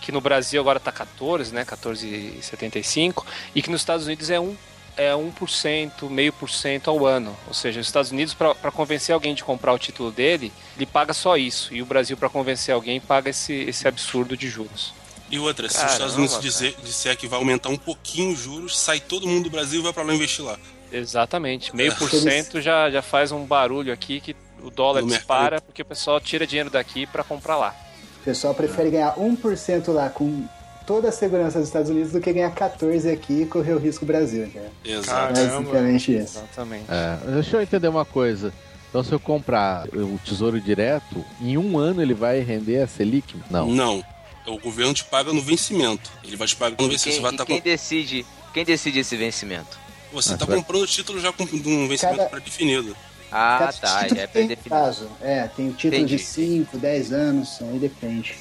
Que 0.00 0.10
no 0.10 0.20
Brasil 0.20 0.60
agora 0.60 0.78
está 0.78 0.90
14, 0.90 1.52
né? 1.54 1.64
14,75. 1.64 3.24
E 3.54 3.60
que 3.60 3.70
nos 3.70 3.82
Estados 3.82 4.06
Unidos 4.06 4.30
é 4.30 4.40
1, 4.40 4.56
é 4.96 5.12
1%, 5.12 6.08
meio 6.10 6.32
por 6.32 6.50
cento 6.50 6.90
ao 6.90 7.06
ano. 7.06 7.36
Ou 7.48 7.54
seja, 7.54 7.80
os 7.80 7.86
Estados 7.86 8.10
Unidos, 8.10 8.34
para 8.34 8.70
convencer 8.70 9.14
alguém 9.14 9.34
de 9.34 9.42
comprar 9.44 9.72
o 9.72 9.78
título 9.78 10.10
dele, 10.10 10.52
ele 10.76 10.86
paga 10.86 11.12
só 11.12 11.36
isso. 11.36 11.74
E 11.74 11.82
o 11.82 11.86
Brasil, 11.86 12.16
para 12.16 12.28
convencer 12.28 12.74
alguém, 12.74 13.00
paga 13.00 13.30
esse, 13.30 13.52
esse 13.52 13.88
absurdo 13.88 14.36
de 14.36 14.48
juros. 14.48 14.92
E 15.30 15.38
outra, 15.38 15.66
se 15.66 15.76
os 15.76 15.80
Caramba, 15.80 15.92
Estados 15.94 16.16
Unidos 16.16 16.40
dizer, 16.40 16.76
disser 16.84 17.16
que 17.16 17.26
vai 17.26 17.38
aumentar 17.38 17.70
um 17.70 17.76
pouquinho 17.76 18.32
os 18.32 18.38
juros, 18.38 18.78
sai 18.78 19.00
todo 19.00 19.26
mundo 19.26 19.44
do 19.44 19.50
Brasil 19.50 19.80
e 19.80 19.82
vai 19.82 19.92
pra 19.92 20.02
lá 20.02 20.14
investir 20.14 20.44
lá. 20.44 20.58
Exatamente. 20.92 21.74
Meio 21.74 21.94
por 21.96 22.10
cento 22.10 22.60
já, 22.60 22.90
já 22.90 23.00
faz 23.00 23.32
um 23.32 23.44
barulho 23.46 23.92
aqui 23.92 24.20
que 24.20 24.36
o 24.62 24.70
dólar 24.70 25.00
No 25.00 25.08
dispara 25.08 25.60
porque 25.60 25.80
o 25.80 25.84
pessoal 25.86 26.20
tira 26.20 26.46
dinheiro 26.46 26.68
daqui 26.68 27.06
para 27.06 27.24
comprar 27.24 27.56
lá. 27.56 27.74
o 28.20 28.24
pessoal 28.24 28.54
prefere 28.54 28.90
ganhar 28.90 29.14
1% 29.16 29.88
lá 29.92 30.10
com 30.10 30.46
toda 30.92 31.08
a 31.08 31.12
segurança 31.12 31.58
dos 31.58 31.68
Estados 31.68 31.88
Unidos 31.90 32.12
do 32.12 32.20
que 32.20 32.30
ganhar 32.34 32.50
14 32.50 33.08
aqui 33.10 33.42
e 33.42 33.46
correr 33.46 33.72
o 33.72 33.78
risco 33.78 34.04
Brasil. 34.04 34.46
Né? 34.54 34.68
Exato. 34.84 35.32
Caramba. 35.34 35.60
Basicamente 35.60 36.12
isso. 36.16 36.38
Exatamente. 36.38 36.84
É, 36.88 37.30
deixa 37.32 37.56
eu 37.56 37.62
entender 37.62 37.88
uma 37.88 38.04
coisa. 38.04 38.52
Então, 38.90 39.02
se 39.02 39.10
eu 39.10 39.18
comprar 39.18 39.88
o 39.88 40.18
Tesouro 40.22 40.60
Direto, 40.60 41.24
em 41.40 41.56
um 41.56 41.78
ano 41.78 42.02
ele 42.02 42.12
vai 42.12 42.40
render 42.40 42.82
a 42.82 42.86
Selic? 42.86 43.34
Não. 43.50 43.68
Não. 43.68 44.04
O 44.46 44.58
governo 44.58 44.92
te 44.92 45.02
paga 45.04 45.32
no 45.32 45.40
vencimento. 45.40 46.10
Ele 46.22 46.36
vai 46.36 46.46
te 46.46 46.56
pagar 46.56 46.76
no 46.78 46.88
vencimento. 46.90 47.02
quem, 47.04 47.14
Você 47.14 47.20
vai 47.22 47.32
e 47.32 47.46
quem 47.46 47.60
decide, 47.62 48.26
quem 48.52 48.64
decide 48.66 48.98
esse 48.98 49.16
vencimento? 49.16 49.78
Você 50.12 50.34
Ah, 50.34 50.36
tá 50.36 50.44
vai- 50.44 50.56
comprando 50.58 50.82
o 50.82 50.86
título 50.86 51.18
já 51.20 51.32
com 51.32 51.44
um 51.44 51.88
vencimento 51.88 52.18
Cada- 52.18 52.28
pré-definido. 52.28 52.94
Ah, 53.30 53.56
Cada 53.60 53.72
tá, 53.72 54.00
é 54.04 54.08
tem 54.08 54.26
pré-definido. 54.26 54.60
prazo. 54.68 55.08
É, 55.22 55.48
tem 55.56 55.70
o 55.70 55.72
título 55.72 55.94
Entendi. 56.02 56.16
de 56.16 56.22
5, 56.22 56.76
10 56.76 57.12
anos, 57.14 57.60
aí 57.62 57.78
depende. 57.78 58.34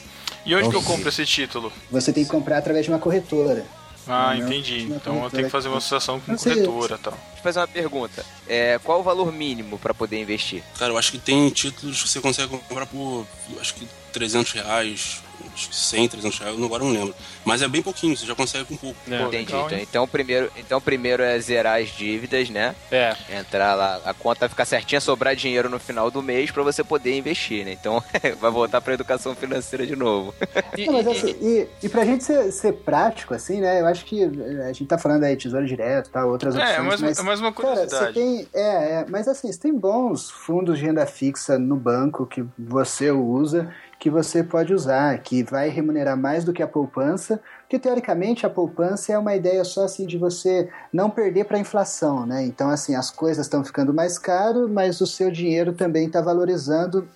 E 0.45 0.55
onde 0.55 0.69
que 0.69 0.75
eu 0.75 0.81
compro 0.83 1.09
esse 1.09 1.25
título? 1.25 1.71
Você 1.91 2.11
tem 2.11 2.23
que 2.23 2.29
comprar 2.29 2.57
através 2.57 2.85
de 2.85 2.91
uma 2.91 2.99
corretora. 2.99 3.65
Ah, 4.07 4.33
Não, 4.35 4.47
entendi. 4.47 4.85
não, 4.85 4.95
Então 4.95 5.23
eu 5.23 5.29
tenho 5.29 5.43
que 5.45 5.51
fazer 5.51 5.67
uma 5.67 5.77
associação 5.77 6.19
com 6.19 6.35
corretora 6.35 6.95
e 6.95 6.97
tal. 6.97 7.13
Deixa 7.13 7.37
eu 7.37 7.43
fazer 7.43 7.59
uma 7.59 7.67
pergunta. 7.67 8.25
É, 8.47 8.79
qual 8.83 8.99
o 8.99 9.03
valor 9.03 9.31
mínimo 9.31 9.77
para 9.77 9.93
poder 9.93 10.19
investir? 10.19 10.63
Cara, 10.79 10.91
eu 10.91 10.97
acho 10.97 11.11
que 11.11 11.19
tem 11.19 11.47
títulos 11.49 12.01
que 12.01 12.09
você 12.09 12.19
consegue 12.19 12.49
comprar 12.49 12.87
por, 12.87 13.27
acho 13.59 13.75
que 13.75 13.87
300 14.11 14.51
reais, 14.53 15.21
acho 15.53 15.69
que 15.69 15.75
100, 15.75 16.07
300 16.09 16.39
reais, 16.39 16.57
eu 16.59 16.65
agora 16.65 16.83
não 16.83 16.91
lembro. 16.91 17.13
Mas 17.45 17.61
é 17.61 17.67
bem 17.67 17.81
pouquinho, 17.81 18.15
você 18.15 18.25
já 18.25 18.35
consegue 18.35 18.65
com 18.65 18.75
pouco. 18.77 18.97
É. 19.09 19.17
Pô, 19.19 19.27
Entendi. 19.27 19.51
legal, 19.51 19.65
então, 19.67 19.79
então, 19.79 20.07
primeiro, 20.07 20.51
então 20.57 20.81
primeiro 20.81 21.23
é 21.23 21.39
zerar 21.39 21.81
as 21.81 21.89
dívidas, 21.89 22.49
né? 22.49 22.75
É. 22.91 23.15
Entrar 23.37 23.73
lá, 23.75 24.01
a 24.05 24.13
conta 24.13 24.47
ficar 24.49 24.65
certinha, 24.65 25.01
sobrar 25.01 25.35
dinheiro 25.35 25.69
no 25.69 25.79
final 25.79 26.09
do 26.11 26.21
mês 26.21 26.51
para 26.51 26.63
você 26.63 26.83
poder 26.83 27.17
investir, 27.17 27.65
né? 27.65 27.71
Então 27.73 28.03
vai 28.39 28.51
voltar 28.51 28.81
para 28.81 28.93
educação 28.93 29.35
financeira 29.35 29.85
de 29.85 29.95
novo. 29.95 30.33
E, 30.77 30.85
Não, 30.85 30.93
mas 30.93 31.07
assim, 31.07 31.35
e, 31.41 31.67
e 31.83 31.89
pra 31.89 32.05
gente 32.05 32.23
ser, 32.23 32.49
ser 32.51 32.71
prático, 32.73 33.33
assim, 33.33 33.59
né? 33.59 33.81
Eu 33.81 33.87
acho 33.87 34.05
que 34.05 34.23
eh, 34.23 34.63
a 34.63 34.67
gente 34.71 34.85
tá 34.85 34.97
falando 34.97 35.23
aí 35.25 35.35
tesouro 35.35 35.65
direto, 35.65 36.09
tá, 36.09 36.25
outras 36.25 36.55
É, 36.55 36.59
opções. 36.59 36.85
mais, 36.87 37.01
mas, 37.01 37.19
é 37.19 37.21
mais 37.23 37.39
uma 37.41 37.51
Cara, 37.51 37.75
você 37.75 37.81
curiosidade. 37.87 38.13
tem. 38.13 38.47
É, 38.53 38.61
é, 39.01 39.05
mas 39.09 39.27
assim, 39.27 39.51
você 39.51 39.59
tem 39.59 39.73
bons 39.73 40.29
fundos 40.29 40.79
de 40.79 40.85
renda 40.85 41.05
fixa 41.05 41.59
no 41.59 41.75
banco 41.75 42.25
que 42.25 42.43
você 42.57 43.11
usa, 43.11 43.73
que 44.01 44.09
você 44.09 44.43
pode 44.43 44.73
usar, 44.73 45.15
que 45.19 45.43
vai 45.43 45.69
remunerar 45.69 46.17
mais 46.17 46.43
do 46.43 46.51
que 46.51 46.63
a 46.63 46.67
poupança, 46.67 47.39
porque 47.59 47.77
teoricamente 47.77 48.47
a 48.47 48.49
poupança 48.49 49.13
é 49.13 49.17
uma 49.17 49.35
ideia 49.35 49.63
só 49.63 49.85
assim 49.85 50.07
de 50.07 50.17
você 50.17 50.67
não 50.91 51.07
perder 51.07 51.45
para 51.45 51.57
a 51.57 51.59
inflação, 51.59 52.25
né? 52.25 52.43
Então, 52.43 52.71
assim, 52.71 52.95
as 52.95 53.11
coisas 53.11 53.45
estão 53.45 53.63
ficando 53.63 53.93
mais 53.93 54.17
caro, 54.17 54.67
mas 54.67 55.01
o 55.01 55.05
seu 55.05 55.29
dinheiro 55.29 55.73
também 55.73 56.07
está 56.07 56.19
valorizando 56.19 57.07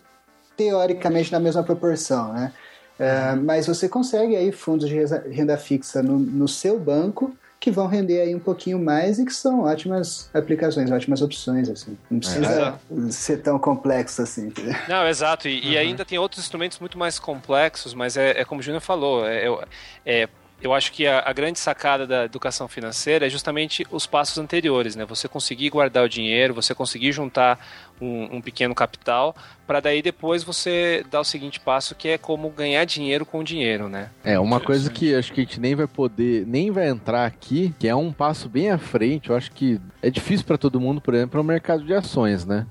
teoricamente 0.55 1.31
na 1.31 1.39
mesma 1.39 1.63
proporção, 1.63 2.31
né? 2.31 2.53
É, 2.99 3.33
mas 3.33 3.65
você 3.65 3.89
consegue 3.89 4.35
aí 4.35 4.51
fundos 4.51 4.87
de 4.87 4.95
renda 5.31 5.57
fixa 5.57 6.03
no, 6.03 6.19
no 6.19 6.47
seu 6.47 6.79
banco 6.79 7.35
que 7.59 7.71
vão 7.71 7.87
render 7.87 8.21
aí 8.21 8.35
um 8.35 8.39
pouquinho 8.39 8.77
mais 8.77 9.17
e 9.17 9.25
que 9.25 9.33
são 9.33 9.61
ótimas 9.61 10.29
aplicações, 10.33 10.91
ótimas 10.91 11.21
opções, 11.21 11.67
assim. 11.69 11.97
Não 12.11 12.19
precisa 12.19 12.79
ser 13.09 13.41
tão 13.41 13.57
complexo 13.57 14.21
assim. 14.21 14.47
entendeu? 14.47 14.75
Não, 14.87 15.07
exato. 15.07 15.47
E, 15.47 15.71
e 15.71 15.77
ainda 15.77 16.05
tem 16.05 16.19
outros 16.19 16.41
instrumentos 16.43 16.77
muito 16.79 16.97
mais 16.97 17.17
complexos, 17.17 17.93
mas 17.93 18.17
é, 18.17 18.39
é 18.41 18.45
como 18.45 18.59
o 18.59 18.63
Júnior 18.63 18.81
falou, 18.81 19.25
é, 19.27 19.47
eu- 19.47 19.63
é- 20.05 20.29
eu 20.61 20.73
acho 20.73 20.91
que 20.91 21.05
a, 21.05 21.19
a 21.25 21.33
grande 21.33 21.59
sacada 21.59 22.07
da 22.07 22.25
educação 22.25 22.67
financeira 22.67 23.27
é 23.27 23.29
justamente 23.29 23.85
os 23.91 24.07
passos 24.07 24.37
anteriores, 24.37 24.95
né? 24.95 25.05
Você 25.05 25.27
conseguir 25.27 25.69
guardar 25.69 26.03
o 26.03 26.09
dinheiro, 26.09 26.53
você 26.53 26.73
conseguir 26.73 27.11
juntar 27.11 27.59
um, 28.01 28.37
um 28.37 28.41
pequeno 28.41 28.73
capital, 28.73 29.35
para 29.67 29.79
daí 29.79 30.01
depois 30.01 30.43
você 30.43 31.05
dar 31.09 31.19
o 31.19 31.23
seguinte 31.23 31.59
passo, 31.59 31.95
que 31.95 32.07
é 32.09 32.17
como 32.17 32.49
ganhar 32.49 32.85
dinheiro 32.85 33.25
com 33.25 33.43
dinheiro, 33.43 33.89
né? 33.89 34.09
É, 34.23 34.39
uma 34.39 34.59
coisa 34.59 34.89
que 34.89 35.13
acho 35.13 35.33
que 35.33 35.41
a 35.41 35.43
gente 35.43 35.59
nem 35.59 35.75
vai 35.75 35.87
poder, 35.87 36.45
nem 36.47 36.71
vai 36.71 36.87
entrar 36.87 37.25
aqui, 37.25 37.73
que 37.77 37.87
é 37.87 37.95
um 37.95 38.11
passo 38.11 38.49
bem 38.49 38.69
à 38.69 38.77
frente, 38.77 39.29
eu 39.29 39.35
acho 39.35 39.51
que 39.51 39.79
é 40.01 40.09
difícil 40.09 40.45
para 40.45 40.57
todo 40.57 40.79
mundo, 40.79 41.01
por 41.01 41.13
exemplo, 41.13 41.39
o 41.39 41.43
mercado 41.43 41.83
de 41.83 41.93
ações, 41.93 42.45
né? 42.45 42.65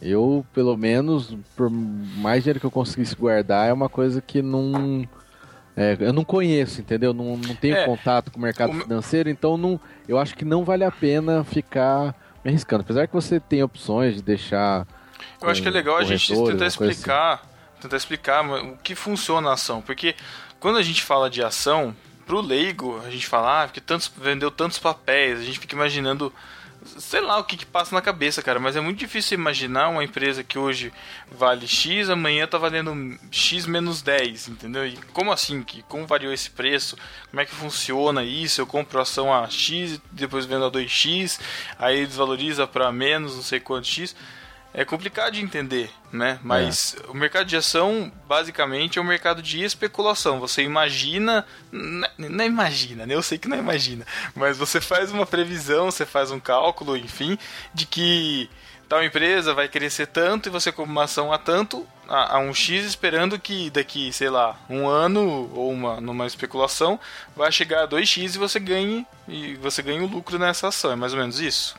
Eu, 0.00 0.44
pelo 0.52 0.76
menos, 0.76 1.34
por 1.56 1.70
mais 1.70 2.42
dinheiro 2.42 2.60
que 2.60 2.66
eu 2.66 2.70
conseguisse 2.70 3.16
guardar, 3.16 3.68
é 3.68 3.72
uma 3.72 3.88
coisa 3.88 4.20
que 4.20 4.42
não. 4.42 5.08
É, 5.76 5.96
eu 6.00 6.12
não 6.12 6.24
conheço, 6.24 6.80
entendeu? 6.80 7.12
Não, 7.12 7.36
não 7.36 7.54
tenho 7.56 7.76
É, 7.76 7.84
contato 7.84 8.30
com 8.30 8.38
o 8.38 8.42
mercado 8.42 8.70
o- 8.76 8.80
financeiro, 8.82 9.28
então 9.28 9.56
não, 9.56 9.80
eu 10.08 10.18
acho 10.18 10.34
que 10.36 10.44
não 10.44 10.64
vale 10.64 10.84
a 10.84 10.90
pena 10.90 11.42
ficar 11.44 12.14
me 12.44 12.50
arriscando. 12.50 12.82
Apesar 12.82 13.06
que 13.06 13.14
você 13.14 13.40
tem 13.40 13.62
opções 13.62 14.14
de 14.16 14.22
deixar. 14.22 14.86
Eu 15.40 15.48
acho 15.48 15.60
que 15.62 15.68
é 15.68 15.70
legal 15.70 15.96
a 15.96 16.04
gente 16.04 16.28
corretor, 16.28 16.52
tentar 16.52 16.66
explicar, 16.66 17.42
tentar 17.80 17.96
explicar 17.96 18.44
o 18.44 18.76
que 18.76 18.94
funciona 18.94 19.50
a 19.50 19.54
ação, 19.54 19.80
porque 19.82 20.14
quando 20.60 20.78
a 20.78 20.82
gente 20.82 21.02
fala 21.02 21.28
de 21.28 21.42
ação, 21.42 21.94
pro 22.26 22.40
leigo, 22.40 23.00
a 23.06 23.10
gente 23.10 23.26
fala, 23.26 23.62
ah, 23.62 23.66
porque 23.66 23.80
tantos 23.80 24.10
vendeu 24.16 24.50
tantos 24.50 24.78
papéis, 24.78 25.40
a 25.40 25.42
gente 25.42 25.58
fica 25.58 25.74
imaginando 25.74 26.32
sei 26.84 27.20
lá 27.20 27.38
o 27.38 27.44
que, 27.44 27.56
que 27.56 27.66
passa 27.66 27.94
na 27.94 28.02
cabeça, 28.02 28.42
cara, 28.42 28.60
mas 28.60 28.76
é 28.76 28.80
muito 28.80 28.98
difícil 28.98 29.38
imaginar 29.38 29.88
uma 29.88 30.04
empresa 30.04 30.44
que 30.44 30.58
hoje 30.58 30.92
vale 31.30 31.66
X, 31.66 32.10
amanhã 32.10 32.46
tá 32.46 32.58
valendo 32.58 33.18
X 33.30 33.66
menos 33.66 34.02
10, 34.02 34.48
entendeu? 34.48 34.86
E 34.86 34.96
como 35.12 35.32
assim? 35.32 35.62
Que, 35.62 35.82
como 35.82 36.06
variou 36.06 36.32
esse 36.32 36.50
preço? 36.50 36.96
Como 37.30 37.40
é 37.40 37.44
que 37.44 37.54
funciona 37.54 38.22
isso? 38.22 38.60
Eu 38.60 38.66
compro 38.66 39.00
ação 39.00 39.32
a 39.32 39.48
X, 39.48 40.00
depois 40.12 40.44
vendo 40.44 40.64
a 40.64 40.70
2X, 40.70 41.40
aí 41.78 42.06
desvaloriza 42.06 42.66
para 42.66 42.92
menos, 42.92 43.34
não 43.34 43.42
sei 43.42 43.60
quanto 43.60 43.86
X. 43.86 44.14
É 44.76 44.84
complicado 44.84 45.34
de 45.34 45.40
entender, 45.40 45.88
né? 46.12 46.40
Mas 46.42 46.96
o 47.08 47.14
mercado 47.14 47.46
de 47.46 47.56
ação, 47.56 48.10
basicamente, 48.26 48.98
é 48.98 49.02
um 49.02 49.04
mercado 49.04 49.40
de 49.40 49.62
especulação. 49.62 50.40
Você 50.40 50.62
imagina. 50.62 51.46
Não 51.70 52.08
não 52.18 52.44
imagina, 52.44 53.06
né? 53.06 53.14
Eu 53.14 53.22
sei 53.22 53.38
que 53.38 53.46
não 53.46 53.56
imagina. 53.56 54.04
Mas 54.34 54.58
você 54.58 54.80
faz 54.80 55.12
uma 55.12 55.24
previsão, 55.24 55.92
você 55.92 56.04
faz 56.04 56.32
um 56.32 56.40
cálculo, 56.40 56.96
enfim, 56.96 57.38
de 57.72 57.86
que 57.86 58.50
tal 58.88 59.02
empresa 59.04 59.54
vai 59.54 59.68
crescer 59.68 60.08
tanto 60.08 60.48
e 60.48 60.50
você 60.50 60.72
compra 60.72 60.90
uma 60.90 61.04
ação 61.04 61.32
a 61.32 61.38
tanto, 61.38 61.86
a, 62.08 62.36
a 62.36 62.38
um 62.40 62.52
X, 62.52 62.84
esperando 62.84 63.38
que 63.38 63.70
daqui, 63.70 64.12
sei 64.12 64.28
lá, 64.28 64.58
um 64.68 64.88
ano 64.88 65.50
ou 65.54 65.70
uma, 65.70 66.00
numa 66.00 66.26
especulação, 66.26 66.98
vai 67.36 67.50
chegar 67.52 67.84
a 67.84 67.88
2X 67.88 68.34
e 68.34 68.38
você 68.38 68.58
ganhe, 68.58 69.06
e 69.28 69.54
você 69.54 69.82
ganha 69.82 70.02
o 70.02 70.06
lucro 70.08 70.36
nessa 70.36 70.68
ação. 70.68 70.90
É 70.90 70.96
mais 70.96 71.12
ou 71.12 71.20
menos 71.20 71.38
isso? 71.38 71.76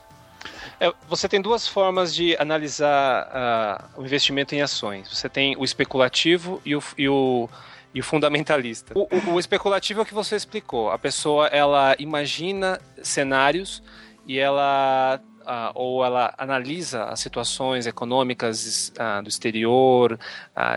É, 0.80 0.91
você 1.07 1.28
tem 1.30 1.41
duas 1.41 1.67
formas 1.67 2.13
de 2.13 2.36
analisar 2.38 3.30
ah, 3.32 3.86
o 3.97 4.03
investimento 4.03 4.53
em 4.55 4.61
ações. 4.61 5.07
Você 5.09 5.30
tem 5.30 5.55
o 5.57 5.63
especulativo 5.63 6.61
e 6.65 6.76
o, 6.76 6.84
e 6.97 7.07
o, 7.07 7.49
e 7.93 7.99
o 7.99 8.03
fundamentalista. 8.03 8.93
O, 8.97 9.03
o- 9.03 9.34
o 9.36 9.39
especulativo 9.39 10.01
é 10.01 10.03
o 10.03 10.05
que 10.05 10.13
você 10.13 10.36
explicou. 10.36 10.91
A 10.91 10.97
pessoa 10.97 11.47
ela 11.47 11.95
imagina 11.97 12.80
cenários 13.01 13.82
e 14.28 14.38
ela 14.38 15.19
ah, 15.47 15.71
ou 15.76 16.03
ela 16.03 16.34
analisa 16.38 17.03
as 17.05 17.19
situações 17.19 17.86
econômicas 17.86 18.91
ah, 18.97 19.21
do 19.21 19.30
exterior, 19.30 20.19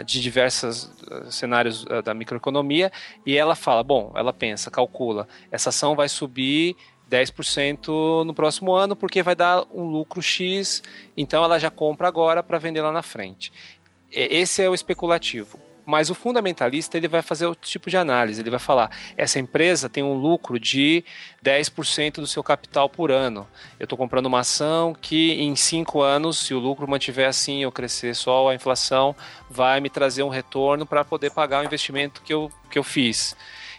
de 0.04 0.20
diversos 0.20 0.90
cenários 1.30 1.84
da 2.04 2.12
microeconomia, 2.12 2.92
e 3.24 3.34
ela 3.36 3.54
fala, 3.56 3.82
bom, 3.82 4.12
ela 4.14 4.32
pensa, 4.32 4.70
calcula, 4.70 5.26
essa 5.50 5.70
ação 5.70 5.96
vai 5.96 6.06
subir 6.08 6.76
10% 7.10 8.24
no 8.24 8.34
próximo 8.34 8.74
ano 8.74 8.94
porque 8.94 9.22
vai 9.22 9.34
dar 9.34 9.64
um 9.72 9.84
lucro 9.84 10.20
X, 10.22 10.82
então 11.16 11.42
ela 11.42 11.58
já 11.58 11.70
compra 11.70 12.08
agora 12.08 12.42
para 12.42 12.58
vender 12.58 12.82
lá 12.82 12.92
na 12.92 13.02
frente. 13.02 13.52
Esse 14.10 14.62
é 14.62 14.68
o 14.68 14.74
especulativo. 14.74 15.58
Mas 15.90 16.10
o 16.10 16.14
fundamentalista 16.14 16.98
ele 16.98 17.08
vai 17.08 17.22
fazer 17.22 17.46
outro 17.46 17.66
tipo 17.66 17.88
de 17.88 17.96
análise. 17.96 18.42
Ele 18.42 18.50
vai 18.50 18.58
falar: 18.58 18.90
essa 19.16 19.38
empresa 19.38 19.88
tem 19.88 20.02
um 20.02 20.12
lucro 20.12 20.60
de 20.60 21.02
10% 21.42 22.16
do 22.16 22.26
seu 22.26 22.42
capital 22.42 22.90
por 22.90 23.10
ano. 23.10 23.48
Eu 23.80 23.84
estou 23.84 23.96
comprando 23.96 24.26
uma 24.26 24.40
ação 24.40 24.94
que 24.94 25.32
em 25.40 25.56
5 25.56 26.02
anos, 26.02 26.40
se 26.40 26.52
o 26.52 26.58
lucro 26.58 26.86
mantiver 26.86 27.26
assim, 27.26 27.62
eu 27.62 27.72
crescer 27.72 28.14
só 28.14 28.50
a 28.50 28.54
inflação, 28.54 29.16
vai 29.48 29.80
me 29.80 29.88
trazer 29.88 30.22
um 30.22 30.28
retorno 30.28 30.84
para 30.84 31.06
poder 31.06 31.30
pagar 31.30 31.62
o 31.62 31.64
investimento 31.64 32.20
que 32.20 32.34
eu, 32.34 32.52
que 32.70 32.78
eu 32.78 32.84
fiz. 32.84 33.34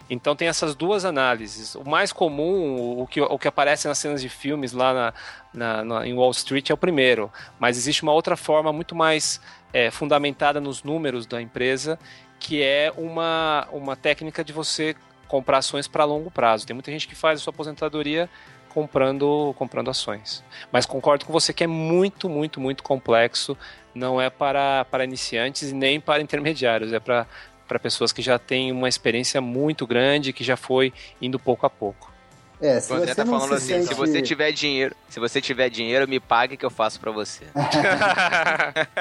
Então 0.09 0.35
tem 0.35 0.47
essas 0.47 0.73
duas 0.75 1.05
análises. 1.05 1.75
O 1.75 1.83
mais 1.87 2.11
comum, 2.11 2.99
o 2.99 3.05
que, 3.05 3.21
o 3.21 3.37
que 3.37 3.47
aparece 3.47 3.87
nas 3.87 3.97
cenas 3.97 4.21
de 4.21 4.29
filmes 4.29 4.71
lá 4.73 4.93
na, 4.93 5.13
na- 5.53 5.83
na- 5.85 6.07
em 6.07 6.13
Wall 6.13 6.31
Street 6.31 6.69
é 6.69 6.73
o 6.73 6.77
primeiro. 6.77 7.31
Mas 7.59 7.77
existe 7.77 8.01
uma 8.03 8.11
outra 8.13 8.35
forma 8.35 8.73
muito 8.73 8.95
mais 8.95 9.39
é, 9.71 9.91
fundamentada 9.91 10.59
nos 10.59 10.81
números 10.83 11.25
da 11.27 11.39
empresa, 11.41 11.99
que 12.39 12.63
é 12.63 12.91
uma, 12.97 13.67
uma 13.71 13.95
técnica 13.95 14.43
de 14.43 14.51
você 14.51 14.95
comprar 15.27 15.59
ações 15.59 15.87
para 15.87 16.03
longo 16.05 16.31
prazo. 16.31 16.65
Tem 16.65 16.73
muita 16.73 16.91
gente 16.91 17.07
que 17.07 17.13
faz 17.13 17.39
a 17.39 17.43
sua 17.43 17.51
aposentadoria 17.51 18.27
comprando, 18.69 19.53
comprando 19.57 19.89
ações. 19.89 20.43
Mas 20.71 20.85
concordo 20.85 21.25
com 21.25 21.33
você 21.33 21.51
que 21.53 21.63
é 21.63 21.67
muito, 21.67 22.29
muito, 22.29 22.59
muito 22.59 22.81
complexo. 22.83 23.57
Não 23.93 24.21
é 24.21 24.29
para, 24.29 24.85
para 24.85 25.03
iniciantes 25.03 25.71
nem 25.73 25.99
para 25.99 26.21
intermediários. 26.21 26.93
É 26.93 26.99
para 26.99 27.27
para 27.69 27.79
pessoas 27.79 28.11
que 28.11 28.21
já 28.21 28.39
têm 28.39 28.71
uma 28.71 28.89
experiência 28.89 29.39
muito 29.39 29.85
grande, 29.85 30.33
que 30.33 30.43
já 30.43 30.57
foi 30.57 30.91
indo 31.21 31.37
pouco 31.39 31.65
a 31.67 31.69
pouco. 31.69 32.11
É, 32.59 32.79
se 32.81 32.89
você 32.89 33.15
tá 33.15 33.25
falando 33.25 33.49
se 33.49 33.53
assim, 33.53 33.67
sente... 33.67 33.87
se 33.87 33.93
você 33.93 34.21
tiver 34.21 34.51
dinheiro, 34.51 34.93
se 35.07 35.19
você 35.19 35.39
tiver 35.39 35.69
dinheiro, 35.69 36.07
me 36.09 36.19
pague 36.19 36.57
que 36.57 36.65
eu 36.65 36.71
faço 36.71 36.99
pra 36.99 37.11
você. 37.11 37.45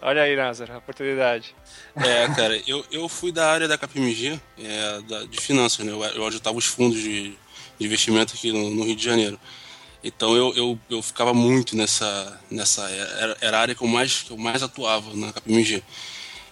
Olha 0.00 0.22
aí, 0.22 0.36
Názaro, 0.36 0.74
a 0.74 0.78
oportunidade. 0.78 1.54
É, 1.96 2.28
cara, 2.34 2.60
eu, 2.66 2.84
eu 2.92 3.08
fui 3.08 3.32
da 3.32 3.50
área 3.50 3.66
da 3.66 3.76
KPMG, 3.76 4.38
é, 4.58 5.00
da- 5.02 5.24
de 5.24 5.40
finanças, 5.40 5.84
né? 5.84 5.92
Eu, 5.92 6.02
eu 6.04 6.22
auditava 6.22 6.56
os 6.56 6.66
fundos 6.66 7.00
de, 7.00 7.30
de 7.78 7.86
investimento 7.86 8.34
aqui 8.34 8.52
no, 8.52 8.70
no 8.70 8.84
Rio 8.84 8.94
de 8.94 9.04
Janeiro. 9.04 9.38
Então 10.04 10.36
eu, 10.36 10.54
eu, 10.54 10.78
eu 10.88 11.02
ficava 11.02 11.34
muito 11.34 11.76
nessa. 11.76 12.38
nessa 12.50 12.88
era, 12.88 13.36
era 13.40 13.58
a 13.58 13.60
área 13.60 13.74
que 13.74 13.82
eu, 13.82 13.88
mais, 13.88 14.22
que 14.22 14.30
eu 14.30 14.36
mais 14.38 14.62
atuava 14.62 15.12
na 15.14 15.32
KPMG. 15.32 15.82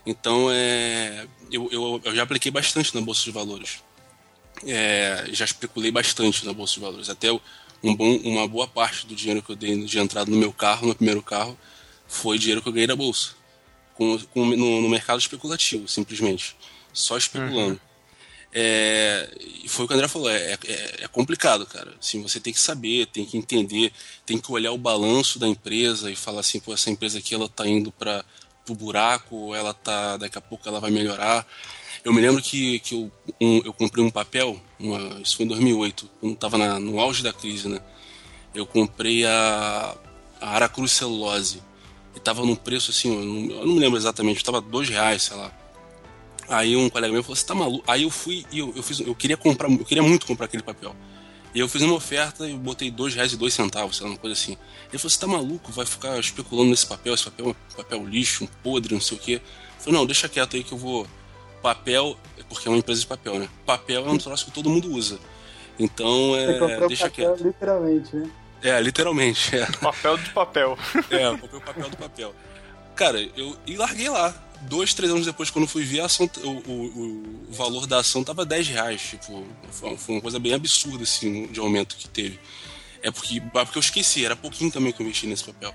Então 0.07 0.49
é, 0.51 1.27
eu, 1.51 1.69
eu, 1.73 2.01
eu 2.05 2.15
já 2.15 2.23
apliquei 2.23 2.51
bastante 2.53 2.95
na 2.95 3.01
Bolsa 3.01 3.25
de 3.25 3.31
Valores. 3.31 3.83
É, 4.67 5.27
já 5.33 5.45
especulei 5.45 5.91
bastante 5.91 6.45
na 6.45 6.53
Bolsa 6.53 6.75
de 6.75 6.81
Valores. 6.81 7.09
Até 7.11 7.33
um 7.83 7.95
bom, 7.95 8.17
uma 8.25 8.47
boa 8.47 8.67
parte 8.67 9.07
do 9.07 9.15
dinheiro 9.15 9.43
que 9.43 9.51
eu 9.51 9.57
dei 9.57 9.85
de 9.85 9.99
entrada 9.99 10.31
no 10.31 10.37
meu 10.37 10.53
carro, 10.53 10.87
no 10.87 10.95
primeiro 10.95 11.23
carro, 11.23 11.59
foi 12.07 12.39
dinheiro 12.39 12.63
que 12.63 12.69
eu 12.69 12.73
ganhei 12.73 12.87
da 12.87 12.97
Bolsa 12.97 13.31
com, 13.95 14.19
com- 14.33 14.47
no, 14.47 14.81
no 14.83 14.89
mercado 14.89 15.19
especulativo, 15.19 15.89
simplesmente. 15.89 16.57
Só 16.93 17.17
especulando. 17.17 17.81
É, 18.57 19.29
e 19.65 19.69
foi 19.69 19.85
o 19.85 19.89
que 19.89 19.95
o 19.95 19.97
André 19.97 20.07
falou, 20.07 20.31
é, 20.31 20.53
é, 20.53 20.95
é 21.01 21.09
complicado, 21.09 21.67
cara. 21.67 21.93
Assim, 22.01 22.23
você 22.23 22.39
tem 22.39 22.53
que 22.53 22.61
saber, 22.61 23.07
tem 23.07 23.25
que 23.25 23.37
entender, 23.37 23.93
tem 24.25 24.39
que 24.39 24.51
olhar 24.53 24.71
o 24.71 24.79
balanço 24.79 25.41
da 25.41 25.49
empresa 25.49 26.09
e 26.11 26.15
falar 26.15 26.41
assim, 26.41 26.61
pô, 26.61 26.73
essa 26.73 26.89
empresa 26.89 27.19
aqui 27.19 27.35
ela 27.35 27.49
tá 27.49 27.67
indo 27.67 27.91
para 27.91 28.25
o 28.69 28.75
buraco, 28.75 29.55
ela 29.55 29.75
tá, 29.75 30.17
daqui 30.17 30.39
a 30.39 30.41
pouco 30.41 30.69
ela 30.69 30.81
vai 30.81 30.91
melhorar. 30.91 31.47
Eu 32.05 32.13
me 32.13 32.21
lembro 32.21 32.43
que, 32.43 32.79
que 32.81 32.95
eu, 32.95 33.11
um- 33.41 33.63
eu 33.65 33.73
comprei 33.73 34.05
um 34.05 34.11
papel, 34.11 34.61
uma- 34.79 35.21
isso 35.21 35.37
foi 35.37 35.45
em 35.45 35.49
2008, 35.49 36.09
quando 36.21 36.35
estava 36.35 36.79
no 36.79 37.01
auge 37.01 37.23
da 37.23 37.33
crise, 37.33 37.69
né? 37.69 37.81
Eu 38.55 38.67
comprei 38.67 39.25
a, 39.25 39.97
a 40.41 40.51
Aracruz 40.51 40.93
Celulose 40.93 41.63
e 42.15 42.21
tava 42.21 42.45
num 42.45 42.55
preço 42.55 42.91
assim, 42.91 43.13
eu 43.15 43.25
não, 43.25 43.61
eu 43.63 43.67
não 43.67 43.75
me 43.75 43.81
lembro 43.81 43.99
exatamente, 43.99 44.45
tava 44.45 44.61
dois 44.61 44.89
reais, 44.89 45.25
sei 45.25 45.37
lá. 45.37 45.51
Aí 46.49 46.77
um 46.77 46.91
colega 46.91 47.13
meu 47.13 47.23
falou, 47.23 47.37
você 47.37 47.47
tá 47.47 47.55
maluco? 47.55 47.83
Aí 47.91 48.03
eu 48.03 48.11
fui 48.11 48.45
e 48.53 48.59
eu, 48.59 48.73
eu 48.77 48.83
fiz, 48.83 49.01
eu 49.01 49.15
queria 49.15 49.37
comprar, 49.37 49.71
eu 49.71 49.85
queria 49.85 50.03
muito 50.03 50.27
comprar 50.27 50.45
aquele 50.47 50.63
papel. 50.63 50.95
E 51.55 51.61
eu 51.61 51.69
fiz 51.69 51.83
uma 51.83 51.95
oferta 51.95 52.49
e 52.49 52.55
botei 52.55 52.91
dois 52.91 53.15
reais 53.15 53.33
e 53.33 53.37
dois 53.37 53.55
centavos, 53.55 53.97
sei 53.97 54.07
lá, 54.07 54.13
uma 54.13 54.19
coisa 54.19 54.35
assim. 54.35 54.59
Ele 54.89 54.99
falou, 54.99 55.11
você 55.11 55.21
tá 55.21 55.27
maluco? 55.27 55.71
Vai 55.71 55.87
ficar 55.87 56.19
especulando 56.19 56.71
nesse 56.71 56.85
papel, 56.85 57.15
esse 57.15 57.25
papel 57.25 57.47
é 57.47 57.49
um 57.51 57.77
papel 57.77 58.07
lixo, 58.07 58.45
um 58.45 58.47
podre, 58.47 58.93
não 58.93 59.01
sei 59.01 59.17
o 59.17 59.21
quê. 59.21 59.35
Eu 59.35 59.41
falei, 59.79 59.99
não, 60.01 60.05
deixa 60.05 60.29
quieto 60.29 60.57
aí 60.57 60.65
que 60.65 60.73
eu 60.73 60.79
vou. 60.79 61.07
Papel, 61.63 62.19
porque 62.49 62.69
é 62.69 62.71
uma 62.71 62.79
empresa 62.79 63.01
de 63.01 63.07
papel, 63.07 63.39
né? 63.39 63.49
Papel 63.65 64.05
é 64.05 64.11
um 64.11 64.19
troço 64.19 64.47
que 64.47 64.51
todo 64.51 64.69
mundo 64.69 64.91
usa. 64.93 65.19
Então, 65.79 66.37
é, 66.37 66.87
deixa 66.89 67.09
papel, 67.09 67.37
quieto. 67.37 67.47
literalmente, 67.47 68.17
né? 68.17 68.31
É, 68.63 68.81
literalmente, 68.81 69.57
é. 69.57 69.67
Papel 69.81 70.19
de 70.19 70.31
papel. 70.31 70.79
É, 71.11 71.31
o 71.31 71.61
papel 71.61 71.89
do 71.89 71.97
papel. 71.97 72.35
Cara, 72.97 73.21
eu 73.37 73.57
e 73.67 73.77
larguei 73.77 74.09
lá. 74.09 74.44
Dois, 74.63 74.95
três 74.95 75.11
anos 75.13 75.27
depois, 75.27 75.51
quando 75.51 75.65
eu 75.65 75.69
fui 75.69 75.85
ver, 75.85 76.01
a 76.01 76.07
ação, 76.07 76.29
o, 76.43 76.49
o, 76.49 77.47
o 77.49 77.53
valor 77.53 77.87
da 77.87 77.99
ação 77.99 78.25
tava 78.25 78.47
10 78.47 78.69
reais. 78.69 79.03
Tipo, 79.03 79.45
foi 79.71 79.97
foi 79.97 80.15
uma 80.15 80.21
coisa 80.23 80.39
bem 80.39 80.55
absurda, 80.55 81.03
assim, 81.05 81.47
de 81.49 81.61
aumento 81.61 81.97
que 81.97 82.09
teve. 82.09 82.39
É 83.03 83.11
porque, 83.11 83.41
porque 83.53 83.79
eu 83.79 83.81
esqueci, 83.81 84.25
era 84.25 84.35
pouquinho 84.35 84.71
também 84.71 84.93
que 84.93 85.03
eu 85.03 85.05
investi 85.07 85.27
nesse 85.27 85.45
papel. 85.45 85.75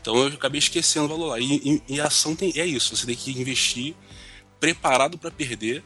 Então 0.00 0.16
eu 0.16 0.28
acabei 0.28 0.58
esquecendo 0.60 1.06
o 1.06 1.08
valor 1.08 1.26
lá. 1.30 1.40
E, 1.40 1.44
e- 1.56 1.82
e 1.94 2.00
a 2.00 2.06
ação 2.06 2.36
tem, 2.36 2.52
é 2.56 2.64
isso, 2.64 2.94
você 2.96 3.04
tem 3.06 3.16
que 3.16 3.32
investir 3.32 3.94
preparado 4.60 5.18
para 5.18 5.30
perder 5.30 5.82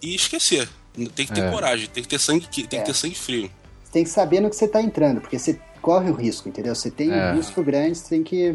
e 0.00 0.14
esquecer. 0.14 0.68
Tem 1.14 1.26
que 1.26 1.32
ter 1.32 1.42
É. 1.44 1.50
coragem, 1.50 1.88
tem 1.88 2.02
que 2.02 2.08
ter 2.08 2.18
sangue, 2.18 2.46
tem 2.48 2.66
que 2.66 2.76
É. 2.76 2.80
ter 2.80 2.94
sangue 2.94 3.14
frio. 3.14 3.50
Você 3.84 3.92
tem 3.92 4.04
que 4.04 4.10
saber 4.10 4.40
no 4.40 4.48
que 4.48 4.56
você 4.56 4.66
tá 4.68 4.80
entrando, 4.80 5.20
porque 5.20 5.38
você 5.38 5.60
corre 5.82 6.08
o 6.10 6.14
risco, 6.14 6.48
entendeu? 6.48 6.74
Você 6.74 6.90
tem 6.90 7.10
É. 7.12 7.32
um 7.32 7.36
risco 7.36 7.62
grande, 7.62 7.98
você 7.98 8.08
tem 8.08 8.22
que 8.24 8.54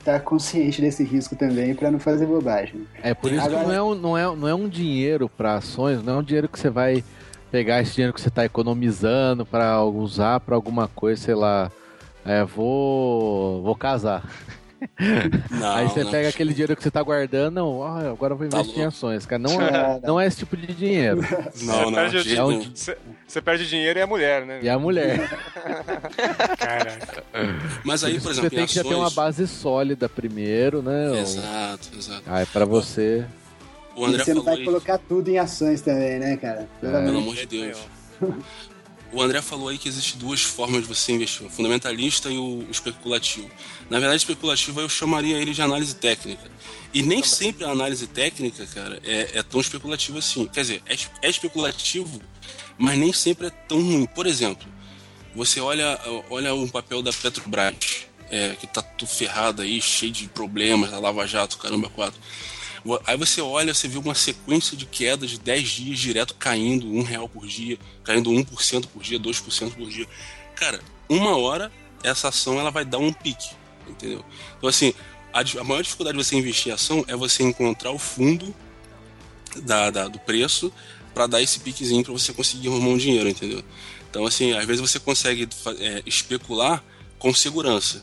estar 0.00 0.20
consciente 0.20 0.80
desse 0.80 1.04
risco 1.04 1.36
também 1.36 1.74
para 1.74 1.90
não 1.90 1.98
fazer 2.00 2.26
bobagem. 2.26 2.86
É 3.02 3.14
por 3.14 3.30
isso 3.30 3.44
Agora- 3.44 3.60
que 3.60 3.66
não 3.68 3.74
é, 3.74 3.82
um, 3.82 3.94
não, 3.94 4.18
é, 4.18 4.36
não 4.36 4.48
é 4.48 4.54
um 4.54 4.68
dinheiro 4.68 5.28
para 5.28 5.54
ações, 5.56 6.02
não 6.02 6.14
é 6.14 6.16
um 6.16 6.22
dinheiro 6.22 6.48
que 6.48 6.58
você 6.58 6.70
vai 6.70 7.04
pegar 7.50 7.80
esse 7.80 7.94
dinheiro 7.94 8.12
que 8.14 8.20
você 8.20 8.28
está 8.28 8.44
economizando 8.44 9.44
para 9.44 9.82
usar 9.84 10.40
para 10.40 10.54
alguma 10.54 10.88
coisa, 10.88 11.20
sei 11.22 11.34
lá. 11.34 11.70
É, 12.24 12.44
vou, 12.44 13.62
vou 13.62 13.74
casar. 13.74 14.22
Não, 15.50 15.74
Aí 15.76 15.88
você 15.88 16.04
não. 16.04 16.10
pega 16.10 16.28
aquele 16.28 16.52
dinheiro 16.52 16.74
que 16.76 16.82
você 16.82 16.90
tá 16.90 17.02
guardando, 17.02 17.54
não, 17.54 17.78
ó, 17.78 17.98
agora 18.10 18.32
eu 18.34 18.36
vou 18.38 18.48
Tá 18.48 18.58
investir 18.58 18.76
em 18.78 18.82
louco. 18.82 18.96
ações, 18.96 19.26
cara. 19.26 19.42
Não 19.42 19.60
é, 19.60 20.00
não 20.02 20.20
é 20.20 20.26
esse 20.26 20.38
tipo 20.38 20.56
de 20.56 20.72
dinheiro. 20.74 21.20
Não, 21.20 21.50
Você 21.52 21.64
não, 21.66 21.92
perde 21.92 22.16
o 22.18 22.36
É 22.36 22.44
um. 22.44 22.60
Você, 22.74 22.96
você 23.26 23.40
perde 23.42 23.68
dinheiro 23.68 23.98
e 23.98 24.02
a 24.02 24.06
mulher, 24.06 24.46
né? 24.46 24.60
E 24.62 24.68
a 24.68 24.78
mulher. 24.78 25.28
Caraca. 26.58 27.24
Mas 27.84 28.04
aí, 28.04 28.14
por 28.14 28.22
você 28.22 28.30
exemplo, 28.30 28.50
tem 28.50 28.60
em 28.64 28.66
que 28.66 28.74
já 28.74 28.82
ter 28.82 28.88
uma 28.94 29.06
ações- 29.06 29.14
base 29.14 29.46
sólida 29.46 30.08
primeiro, 30.08 30.82
né? 30.82 31.20
Exato, 31.20 31.88
exato. 31.96 32.22
Aí 32.26 32.46
pra 32.46 32.64
você. 32.64 33.24
O 33.96 34.02
E 34.06 34.08
André 34.08 34.24
você 34.24 34.34
não 34.34 34.42
vai 34.42 34.56
colocar 34.64 34.98
tudo 34.98 35.28
em 35.28 35.38
ações 35.38 35.80
também, 35.82 36.18
né, 36.18 36.36
cara? 36.36 36.68
Pelo 36.80 36.96
É. 36.96 37.04
pelo 37.04 37.18
amor 37.18 37.34
de 37.34 37.46
Deus. 37.46 37.78
O 39.12 39.20
André 39.20 39.42
falou 39.42 39.68
aí 39.68 39.76
que 39.76 39.88
existe 39.88 40.16
duas 40.16 40.40
formas 40.40 40.82
de 40.82 40.88
você 40.88 41.12
investir, 41.12 41.44
o 41.44 41.50
fundamentalista 41.50 42.30
e 42.30 42.38
o 42.38 42.64
especulativo. 42.70 43.50
Na 43.88 43.98
verdade, 43.98 44.18
especulativo 44.18 44.80
eu 44.80 44.88
chamaria 44.88 45.36
ele 45.36 45.52
de 45.52 45.60
análise 45.60 45.96
técnica. 45.96 46.50
E 46.94 47.02
nem 47.02 47.22
sempre 47.22 47.64
a 47.64 47.70
análise 47.70 48.06
técnica, 48.06 48.64
cara, 48.66 49.00
é, 49.04 49.38
é 49.38 49.42
tão 49.42 49.60
especulativa 49.60 50.18
assim. 50.18 50.46
Quer 50.46 50.60
dizer, 50.60 50.82
é, 50.86 50.96
é 51.22 51.30
especulativo, 51.30 52.20
mas 52.78 52.98
nem 52.98 53.12
sempre 53.12 53.48
é 53.48 53.50
tão 53.50 53.82
ruim. 53.82 54.06
Por 54.06 54.26
exemplo, 54.26 54.68
você 55.34 55.60
olha, 55.60 55.98
olha 56.28 56.54
um 56.54 56.68
papel 56.68 57.02
da 57.02 57.12
Petrobras, 57.12 57.74
é, 58.30 58.54
que 58.60 58.66
tá 58.66 58.80
tudo 58.80 59.08
ferrado 59.08 59.62
aí, 59.62 59.80
cheio 59.80 60.12
de 60.12 60.28
problemas, 60.28 60.90
da 60.90 61.00
Lava 61.00 61.26
Jato, 61.26 61.58
caramba, 61.58 61.88
quatro. 61.88 62.20
Aí 63.06 63.16
você 63.16 63.40
olha, 63.42 63.74
você 63.74 63.86
vê 63.88 63.98
uma 63.98 64.14
sequência 64.14 64.76
de 64.76 64.86
quedas 64.86 65.30
de 65.30 65.38
10 65.38 65.68
dias 65.68 65.98
direto 65.98 66.34
caindo, 66.34 66.86
um 66.90 67.02
real 67.02 67.28
por 67.28 67.46
dia, 67.46 67.78
caindo 68.02 68.30
1% 68.30 68.86
por 68.86 69.02
dia, 69.02 69.18
2% 69.18 69.72
por 69.74 69.88
dia. 69.88 70.06
Cara, 70.56 70.80
uma 71.08 71.36
hora 71.36 71.70
essa 72.02 72.28
ação 72.28 72.58
ela 72.58 72.70
vai 72.70 72.84
dar 72.84 72.98
um 72.98 73.12
pique, 73.12 73.50
entendeu? 73.86 74.24
Então 74.56 74.68
assim, 74.68 74.94
a, 75.32 75.40
a 75.40 75.64
maior 75.64 75.82
dificuldade 75.82 76.16
de 76.16 76.24
você 76.24 76.36
investir 76.36 76.70
em 76.70 76.74
ação 76.74 77.04
é 77.06 77.14
você 77.14 77.42
encontrar 77.42 77.90
o 77.90 77.98
fundo 77.98 78.54
da, 79.62 79.90
da- 79.90 80.08
do 80.08 80.18
preço 80.20 80.72
para 81.12 81.26
dar 81.26 81.42
esse 81.42 81.60
piquezinho 81.60 82.02
para 82.02 82.12
você 82.12 82.32
conseguir 82.32 82.68
arrumar 82.68 82.88
um 82.90 82.96
dinheiro, 82.96 83.28
entendeu? 83.28 83.62
Então 84.08 84.24
assim, 84.24 84.52
às 84.52 84.64
vezes 84.64 84.80
você 84.80 84.98
consegue 84.98 85.48
é, 85.78 86.02
especular 86.06 86.82
com 87.18 87.34
segurança. 87.34 88.02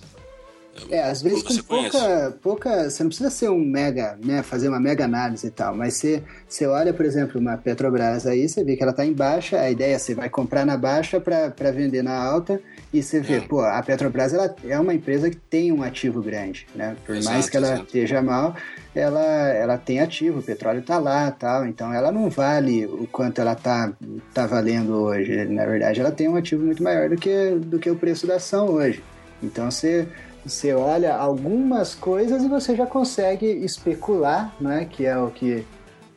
É, 0.89 1.03
às 1.03 1.21
vezes 1.21 1.43
com 1.43 1.55
pouca, 1.63 2.33
pouca. 2.41 2.89
Você 2.89 3.03
não 3.03 3.09
precisa 3.09 3.29
ser 3.29 3.49
um 3.49 3.59
mega, 3.59 4.17
né? 4.23 4.43
Fazer 4.43 4.69
uma 4.69 4.79
mega 4.79 5.05
análise 5.05 5.47
e 5.47 5.51
tal. 5.51 5.75
Mas 5.75 5.95
você, 5.95 6.23
você 6.47 6.65
olha, 6.65 6.93
por 6.93 7.05
exemplo, 7.05 7.39
uma 7.39 7.57
Petrobras 7.57 8.25
aí, 8.27 8.47
você 8.47 8.63
vê 8.63 8.75
que 8.75 8.83
ela 8.83 8.93
tá 8.93 9.05
em 9.05 9.13
baixa, 9.13 9.59
a 9.59 9.69
ideia 9.69 9.95
é 9.95 9.99
você 9.99 10.13
vai 10.15 10.29
comprar 10.29 10.65
na 10.65 10.77
baixa 10.77 11.19
para 11.19 11.71
vender 11.71 12.03
na 12.03 12.15
alta, 12.15 12.59
e 12.93 13.01
você 13.03 13.19
vê, 13.19 13.35
É. 13.35 13.39
pô, 13.41 13.61
a 13.61 13.81
Petrobras 13.81 14.33
ela 14.33 14.55
é 14.65 14.79
uma 14.79 14.93
empresa 14.93 15.29
que 15.29 15.35
tem 15.35 15.71
um 15.71 15.83
ativo 15.83 16.21
grande, 16.21 16.67
né? 16.75 16.95
Por 17.05 17.15
mais 17.15 17.27
Exato, 17.27 17.51
que 17.51 17.57
ela 17.57 17.67
exato. 17.67 17.83
esteja 17.85 18.21
mal, 18.21 18.55
ela, 18.95 19.23
ela 19.49 19.77
tem 19.77 19.99
ativo, 19.99 20.39
o 20.39 20.43
petróleo 20.43 20.81
tá 20.81 20.97
lá 20.97 21.29
tal, 21.31 21.65
então 21.65 21.93
ela 21.93 22.11
não 22.11 22.29
vale 22.29 22.85
o 22.85 23.07
quanto 23.11 23.39
ela 23.39 23.55
tá, 23.55 23.91
tá 24.33 24.45
valendo 24.47 24.93
hoje. 24.95 25.45
Na 25.45 25.65
verdade, 25.65 25.99
ela 25.99 26.11
tem 26.11 26.27
um 26.27 26.35
ativo 26.35 26.65
muito 26.65 26.81
maior 26.81 27.09
do 27.09 27.15
que, 27.15 27.51
do 27.59 27.77
que 27.79 27.89
o 27.89 27.95
preço 27.95 28.25
da 28.25 28.35
ação 28.35 28.69
hoje. 28.69 29.03
Então 29.43 29.69
você 29.69 30.07
Você 30.47 30.73
olha 30.73 31.15
algumas 31.15 31.93
coisas 31.93 32.43
e 32.43 32.47
você 32.47 32.75
já 32.75 32.85
consegue 32.85 33.45
especular, 33.45 34.53
né? 34.59 34.87
Que 34.89 35.05
é 35.05 35.17
o 35.17 35.29
que, 35.29 35.65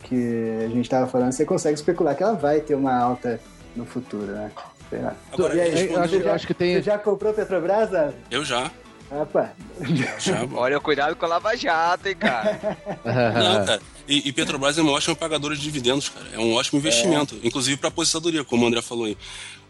que 0.05 0.59
a 0.65 0.69
gente 0.69 0.83
estava 0.83 1.07
falando. 1.07 1.33
Você 1.33 1.45
consegue 1.45 1.75
especular 1.75 2.15
que 2.17 2.23
ela 2.23 2.35
vai 2.35 2.61
ter 2.61 2.75
uma 2.75 2.95
alta 2.97 3.41
no 3.75 3.85
futuro, 3.85 4.27
né? 4.33 4.51
Sei 4.89 5.01
lá. 5.01 5.15
Agora, 5.33 5.55
e 5.55 5.61
aí, 5.61 5.93
eu 5.93 6.01
acho- 6.01 6.21
já, 6.23 6.35
acho 6.35 6.47
que 6.47 6.55
tem- 6.55 6.75
Você 6.77 6.83
já 6.83 6.99
comprou 6.99 7.33
Petrobras? 7.33 7.91
Eu 8.31 8.45
já. 8.45 8.71
Opa. 9.11 9.51
Já. 10.19 10.47
Olha, 10.55 10.79
cuidado 10.79 11.17
com 11.17 11.25
a 11.25 11.29
Lava 11.29 11.57
Jato, 11.57 12.09
hein, 12.09 12.17
cara. 12.17 12.59
Não, 13.05 13.67
cara. 13.67 13.81
E, 14.09 14.29
e 14.29 14.33
Petrobras 14.33 14.79
é 14.79 14.83
uma 14.83 14.93
ótima 14.93 15.15
pagadora 15.17 15.55
de 15.57 15.63
dividendos, 15.63 16.09
cara. 16.09 16.27
É 16.33 16.39
um 16.39 16.55
ótimo 16.55 16.79
investimento. 16.79 17.37
Inclusive 17.43 17.77
pra 17.77 17.89
aposentadoria, 17.89 18.45
como 18.45 18.65
o 18.65 18.69
André 18.69 18.81
falou 18.83 19.05
aí. 19.07 19.17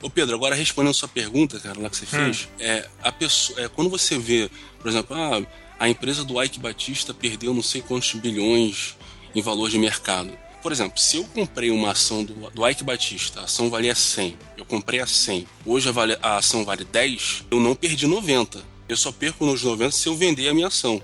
Ô 0.03 0.09
Pedro, 0.09 0.35
agora 0.35 0.55
respondendo 0.55 0.91
a 0.93 0.95
sua 0.95 1.09
pergunta, 1.09 1.59
cara, 1.61 1.79
lá 1.81 1.91
que 1.91 1.97
você 1.97 2.07
fez, 2.07 2.49
é, 2.59 2.89
a 3.03 3.13
pessoa, 3.13 3.61
é, 3.61 3.69
quando 3.69 3.91
você 3.91 4.19
vê, 4.19 4.51
por 4.81 4.89
exemplo, 4.89 5.15
ah, 5.17 5.43
a 5.79 5.89
empresa 5.89 6.25
do 6.25 6.43
Ike 6.43 6.59
Batista 6.59 7.13
perdeu 7.13 7.53
não 7.53 7.63
sei 7.63 7.83
quantos 7.83 8.13
bilhões 8.15 8.97
em 9.35 9.43
valor 9.43 9.69
de 9.69 9.79
mercado. 9.79 10.31
Por 10.63 10.73
exemplo, 10.73 10.99
se 11.01 11.17
eu 11.17 11.25
comprei 11.25 11.71
uma 11.71 11.91
ação 11.93 12.23
do, 12.25 12.35
do 12.51 12.69
Ike 12.69 12.85
Batista, 12.85 13.41
a 13.41 13.45
ação 13.45 13.71
valia 13.71 13.95
100, 13.95 14.37
eu 14.59 14.65
comprei 14.65 15.01
a 15.01 15.07
100, 15.07 15.47
hoje 15.65 15.89
a, 15.89 15.93
vale- 15.93 16.19
a 16.23 16.37
ação 16.37 16.65
vale 16.65 16.85
10, 16.85 17.45
eu 17.51 17.59
não 17.61 17.75
perdi 17.75 18.07
90. 18.07 18.63
Eu 18.89 18.97
só 18.97 19.13
perco 19.13 19.47
nos 19.47 19.63
90 19.63 19.91
se 19.93 20.09
eu 20.09 20.17
vender 20.17 20.49
a 20.49 20.55
minha 20.55 20.67
ação. 20.67 21.01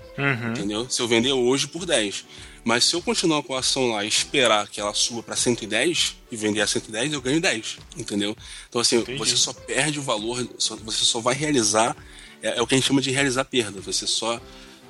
Entendeu? 0.51 0.87
Se 0.89 1.01
eu 1.01 1.07
vender 1.07 1.31
hoje 1.31 1.67
por 1.67 1.85
10. 1.85 2.25
Mas 2.67 2.83
se 2.83 2.93
eu 2.97 3.01
continuar 3.01 3.41
com 3.43 3.55
a 3.55 3.59
ação 3.59 3.93
lá 3.93 4.03
e 4.03 4.09
esperar 4.09 4.67
que 4.67 4.81
ela 4.81 4.93
suba 4.93 5.23
para 5.23 5.37
110 5.37 6.17
e 6.29 6.35
vender 6.35 6.59
a 6.59 6.67
110, 6.67 7.13
eu 7.13 7.21
ganho 7.21 7.39
10. 7.39 7.77
Entendeu? 7.95 8.35
Então, 8.67 8.81
assim, 8.81 9.01
você 9.17 9.37
só 9.37 9.53
perde 9.53 9.99
o 9.99 10.01
valor, 10.01 10.45
só- 10.57 10.75
você 10.75 11.05
só 11.05 11.21
vai 11.21 11.33
realizar. 11.33 11.95
É, 12.43 12.57
é 12.57 12.61
o 12.61 12.67
que 12.67 12.75
a 12.75 12.77
gente 12.77 12.85
chama 12.85 12.99
de 13.01 13.09
realizar 13.09 13.45
perda. 13.45 13.79
Você 13.79 14.05
só, 14.05 14.41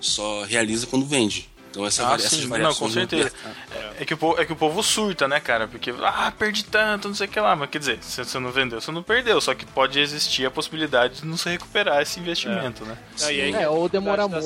só 0.01 0.43
realiza 0.45 0.87
quando 0.87 1.05
vende. 1.05 1.47
Então, 1.69 1.85
essa, 1.85 2.03
Ah, 2.03 2.09
vari- 2.09 2.23
essas 2.23 2.39
sim, 2.39 2.41
não, 2.45 2.49
variações. 2.49 2.79
com 2.79 2.85
no 2.87 2.91
certeza. 2.93 3.23
mercado. 3.45 3.95
É 3.99 4.05
que, 4.05 4.13
o 4.15 4.17
povo, 4.17 4.41
é 4.41 4.45
que 4.45 4.53
o 4.53 4.55
povo 4.55 4.81
surta, 4.81 5.27
né, 5.27 5.39
cara? 5.39 5.67
Porque, 5.67 5.93
ah, 6.01 6.33
perdi 6.35 6.63
tanto, 6.63 7.07
não 7.09 7.13
sei 7.15 7.27
o 7.27 7.29
que 7.29 7.39
lá. 7.39 7.55
Mas 7.55 7.69
quer 7.69 7.77
dizer, 7.77 7.99
se 8.01 8.25
você 8.25 8.39
não 8.39 8.51
vendeu, 8.51 8.81
você 8.81 8.91
não 8.91 9.03
perdeu. 9.03 9.39
Só 9.39 9.53
que 9.53 9.67
pode 9.67 9.99
existir 9.99 10.47
a 10.47 10.49
possibilidade 10.51 11.21
de 11.21 11.27
não 11.27 11.37
se 11.37 11.47
recuperar 11.47 12.01
esse 12.01 12.19
investimento, 12.19 12.83
né? 12.85 12.97
Não, 13.19 13.29
e 13.31 13.41
aí 13.41 13.53
É, 13.53 13.69
ou 13.69 13.85
a 13.85 13.87
demorar, 13.87 14.25
da 14.27 14.39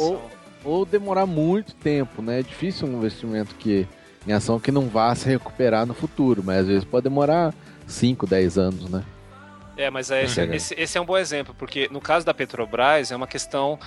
ou, 0.63 0.85
demorar 0.85 1.25
muito 1.25 1.73
tempo, 1.75 2.21
né? 2.21 2.39
É 2.39 2.43
difícil 2.43 2.87
um 2.87 2.97
investimento 2.97 3.55
que 3.55 3.87
em 4.27 4.33
ação 4.33 4.59
que 4.59 4.71
não 4.71 4.87
vá 4.87 5.13
se 5.15 5.27
recuperar 5.27 5.85
no 5.85 5.93
futuro, 5.93 6.43
mas 6.45 6.59
às 6.59 6.67
vezes 6.67 6.83
pode 6.83 7.03
demorar 7.03 7.53
5, 7.87 8.27
10 8.27 8.57
anos, 8.57 8.89
né? 8.89 9.03
É, 9.75 9.89
mas 9.89 10.11
é 10.11 10.23
esse, 10.23 10.39
Legal. 10.39 10.55
esse, 10.55 10.75
esse 10.77 10.97
é 10.97 11.01
um 11.01 11.05
bom 11.05 11.17
exemplo, 11.17 11.55
porque 11.57 11.89
no 11.91 11.99
caso 12.01 12.25
da 12.25 12.33
Petrobras 12.33 13.11
é 13.11 13.15
uma 13.15 13.25
questão 13.25 13.79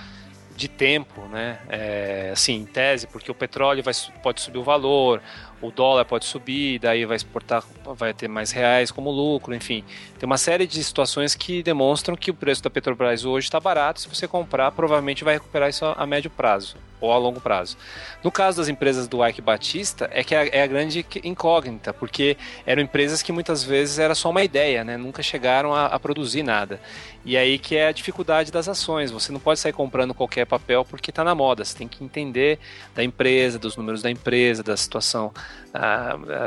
de 0.55 0.67
tempo, 0.67 1.21
né? 1.27 1.59
É, 1.69 2.29
assim, 2.31 2.53
em 2.55 2.65
tese, 2.65 3.07
porque 3.07 3.29
o 3.29 3.35
petróleo 3.35 3.83
vai, 3.83 3.93
pode 4.23 4.41
subir 4.41 4.57
o 4.57 4.63
valor, 4.63 5.21
o 5.61 5.69
dólar 5.69 6.05
pode 6.05 6.25
subir, 6.25 6.79
daí 6.79 7.05
vai 7.05 7.17
exportar, 7.17 7.63
vai 7.95 8.13
ter 8.13 8.27
mais 8.27 8.51
reais 8.51 8.91
como 8.91 9.11
lucro, 9.11 9.53
enfim. 9.53 9.83
Tem 10.17 10.25
uma 10.25 10.37
série 10.37 10.65
de 10.65 10.83
situações 10.83 11.35
que 11.35 11.61
demonstram 11.61 12.15
que 12.15 12.31
o 12.31 12.33
preço 12.33 12.63
da 12.63 12.69
Petrobras 12.69 13.25
hoje 13.25 13.47
está 13.47 13.59
barato. 13.59 14.01
Se 14.01 14.07
você 14.07 14.27
comprar, 14.27 14.71
provavelmente 14.71 15.23
vai 15.23 15.33
recuperar 15.33 15.69
isso 15.69 15.85
a, 15.85 15.93
a 15.93 16.05
médio 16.05 16.29
prazo 16.29 16.77
ou 17.05 17.13
a 17.13 17.17
longo 17.17 17.39
prazo. 17.39 17.77
No 18.23 18.31
caso 18.31 18.57
das 18.57 18.67
empresas 18.67 19.07
do 19.07 19.25
Ike 19.25 19.41
Batista, 19.41 20.09
é 20.11 20.23
que 20.23 20.33
é, 20.35 20.49
é 20.51 20.63
a 20.63 20.67
grande 20.67 21.03
que- 21.03 21.21
incógnita, 21.27 21.93
porque 21.93 22.35
eram 22.65 22.81
empresas 22.81 23.21
que 23.21 23.31
muitas 23.31 23.63
vezes 23.63 23.99
era 23.99 24.15
só 24.15 24.29
uma 24.29 24.43
ideia, 24.43 24.83
né? 24.83 24.97
Nunca 24.97 25.21
chegaram 25.23 25.73
a, 25.73 25.85
a 25.85 25.99
produzir 25.99 26.43
nada. 26.43 26.79
E 27.23 27.35
aí 27.37 27.57
que 27.57 27.75
é 27.75 27.87
a 27.87 27.91
dificuldade 27.91 28.51
das 28.51 28.67
ações. 28.67 29.09
Você 29.11 29.31
não 29.31 29.39
pode 29.39 29.59
sair 29.59 29.73
comprando 29.73 30.13
qualquer 30.13 30.45
papel 30.45 30.85
porque 30.85 31.09
está 31.09 31.23
na 31.23 31.33
moda. 31.33 31.63
Você 31.65 31.75
tem 31.77 31.87
que 31.87 32.03
entender 32.03 32.59
da 32.93 33.03
empresa, 33.03 33.57
dos 33.57 33.75
números 33.75 34.01
da 34.01 34.11
empresa, 34.11 34.61
da 34.61 34.77
situação 34.77 35.31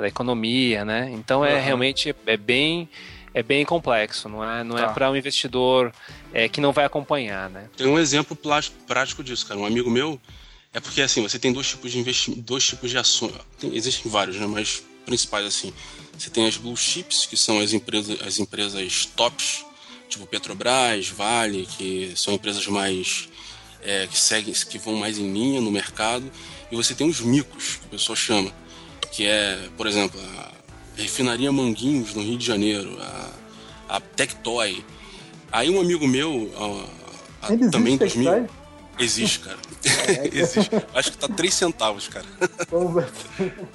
da 0.00 0.06
economia, 0.09 0.84
né? 0.84 1.11
Então 1.12 1.44
é 1.44 1.54
Uhum. 1.54 1.61
realmente 1.62 2.14
é 2.26 2.36
bem 2.36 2.88
é 3.34 3.42
bem 3.42 3.64
complexo. 3.64 4.28
Não 4.28 4.42
é 4.42 4.64
não 4.64 4.76
Tá. 4.76 4.84
é 4.84 4.88
para 4.88 5.11
um 5.11 5.16
investidor 5.16 5.92
é, 6.32 6.48
que 6.48 6.61
não 6.61 6.72
vai 6.72 6.84
acompanhar, 6.84 7.48
né? 7.50 7.66
Tem 7.76 7.86
um 7.86 7.98
exemplo 7.98 8.36
prático 8.86 9.22
disso, 9.22 9.46
cara. 9.46 9.61
Um 9.61 9.66
amigo 9.66 9.90
meu, 9.90 10.20
é 10.73 10.81
porque 10.81 11.01
assim, 11.03 11.23
você 11.23 11.39
tem 11.39 11.53
dois 11.53 11.66
tipos 11.69 11.91
de 11.93 11.99
investimento, 11.99 12.43
dois 12.43 12.64
tipos 12.66 12.91
de 12.91 12.99
ações. 12.99 13.33
Tem- 13.59 13.75
existem 13.75 14.11
vários, 14.11 14.37
né? 14.37 14.47
Mas 14.47 14.83
principais 15.05 15.47
assim. 15.47 15.73
Você 16.19 16.31
tem 16.31 16.47
as 16.47 16.57
blue 16.57 16.77
chips, 16.77 17.27
que 17.27 17.37
são 17.37 17.61
as 17.61 17.73
empresas, 17.73 18.21
as 18.23 18.39
empresas 18.39 19.07
tops, 19.16 19.64
tipo 20.09 20.27
Petrobras, 20.27 21.09
Vale, 21.09 21.66
que 21.79 22.12
são 22.16 22.35
empresas 22.35 22.66
mais 22.66 23.29
é, 23.83 24.07
que 24.09 24.19
seguem, 24.19 24.53
que 24.53 24.79
vão 24.79 24.97
mais 24.97 25.19
em 25.19 25.33
linha 25.33 25.61
no 25.61 25.71
mercado. 25.71 26.31
E 26.71 26.77
você 26.77 26.95
tem 26.95 27.09
os 27.09 27.21
micos, 27.21 27.77
que 27.77 27.87
o 27.87 27.89
pessoal 27.89 28.16
chama, 28.16 28.53
que 29.12 29.25
é, 29.25 29.69
por 29.77 29.87
exemplo, 29.87 30.21
a 30.21 30.53
refinaria 30.97 31.51
Manguinhos 31.53 32.12
no 32.14 32.23
Rio 32.23 32.37
de 32.37 32.45
Janeiro, 32.45 32.99
a, 33.01 33.31
a 33.97 34.01
Tectoy. 34.01 34.85
Aí 35.51 35.71
um 35.71 35.81
amigo 35.81 36.07
meu, 36.07 36.53
a- 37.41 37.47
a- 37.47 37.71
também 37.71 37.95
em 37.95 37.97
2000, 37.97 38.31
Tectoy? 38.33 38.57
existe, 38.99 39.39
cara. 39.39 39.59
existe. 40.33 40.70
Acho 40.95 41.12
que 41.12 41.18
tá 41.18 41.29
3 41.29 41.55
centavos, 41.55 42.09
cara. 42.09 42.26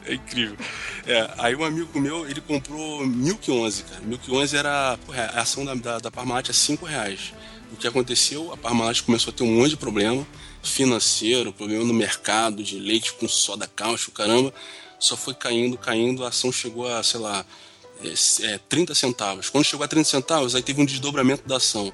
É 0.05 0.13
incrível. 0.13 0.57
É, 1.05 1.29
aí 1.37 1.55
um 1.55 1.63
amigo 1.63 1.99
meu, 1.99 2.29
ele 2.29 2.41
comprou 2.41 3.05
Milk 3.05 3.49
11, 3.49 3.83
cara. 3.83 4.01
Milk 4.01 4.31
11 4.31 4.57
era 4.57 4.97
porra, 5.05 5.23
a 5.33 5.41
ação 5.41 5.63
da, 5.63 5.73
da, 5.73 5.99
da 5.99 6.11
Parmalat 6.11 6.49
a 6.49 6.53
5 6.53 6.85
reais. 6.85 7.33
O 7.71 7.75
que 7.75 7.87
aconteceu? 7.87 8.51
A 8.53 8.57
Parmalat 8.57 9.01
começou 9.01 9.31
a 9.31 9.35
ter 9.35 9.43
um 9.43 9.55
monte 9.55 9.71
de 9.71 9.77
problema 9.77 10.25
financeiro, 10.63 11.51
problema 11.51 11.83
no 11.83 11.93
mercado 11.93 12.63
de 12.63 12.79
leite 12.79 13.13
com 13.13 13.27
soda 13.27 13.67
cáustica, 13.67 14.23
caramba. 14.23 14.53
Só 14.97 15.17
foi 15.17 15.33
caindo, 15.33 15.77
caindo, 15.77 16.23
a 16.23 16.29
ação 16.29 16.51
chegou 16.51 16.87
a, 16.87 17.03
sei 17.03 17.19
lá, 17.19 17.45
é, 18.01 18.53
é, 18.53 18.57
30 18.69 18.95
centavos. 18.95 19.49
Quando 19.49 19.65
chegou 19.65 19.83
a 19.83 19.87
30 19.87 20.09
centavos, 20.09 20.55
aí 20.55 20.63
teve 20.63 20.81
um 20.81 20.85
desdobramento 20.85 21.47
da 21.47 21.57
ação. 21.57 21.91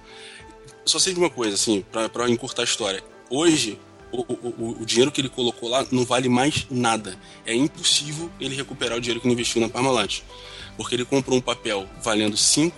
Só 0.85 0.99
sei 0.99 1.13
de 1.13 1.19
uma 1.19 1.29
coisa, 1.29 1.55
assim, 1.55 1.83
pra 1.91 2.29
encurtar 2.29 2.61
a 2.61 2.65
história. 2.65 3.03
Hoje, 3.29 3.79
o, 4.11 4.21
o, 4.21 4.77
o- 4.81 4.85
dinheiro 4.85 5.11
que 5.11 5.21
ele 5.21 5.29
colocou 5.29 5.69
lá 5.69 5.85
não 5.91 6.03
vale 6.05 6.27
mais 6.29 6.65
nada. 6.69 7.17
É 7.45 7.53
impossível 7.55 8.29
ele 8.39 8.55
recuperar 8.55 8.97
o 8.97 9.01
dinheiro 9.01 9.19
que 9.21 9.27
ele 9.27 9.33
investiu 9.33 9.61
na 9.61 9.69
Parmalat. 9.69 10.21
Porque 10.77 10.95
ele 10.95 11.05
comprou 11.05 11.37
um 11.37 11.41
papel 11.41 11.87
valendo 12.01 12.37
5, 12.37 12.75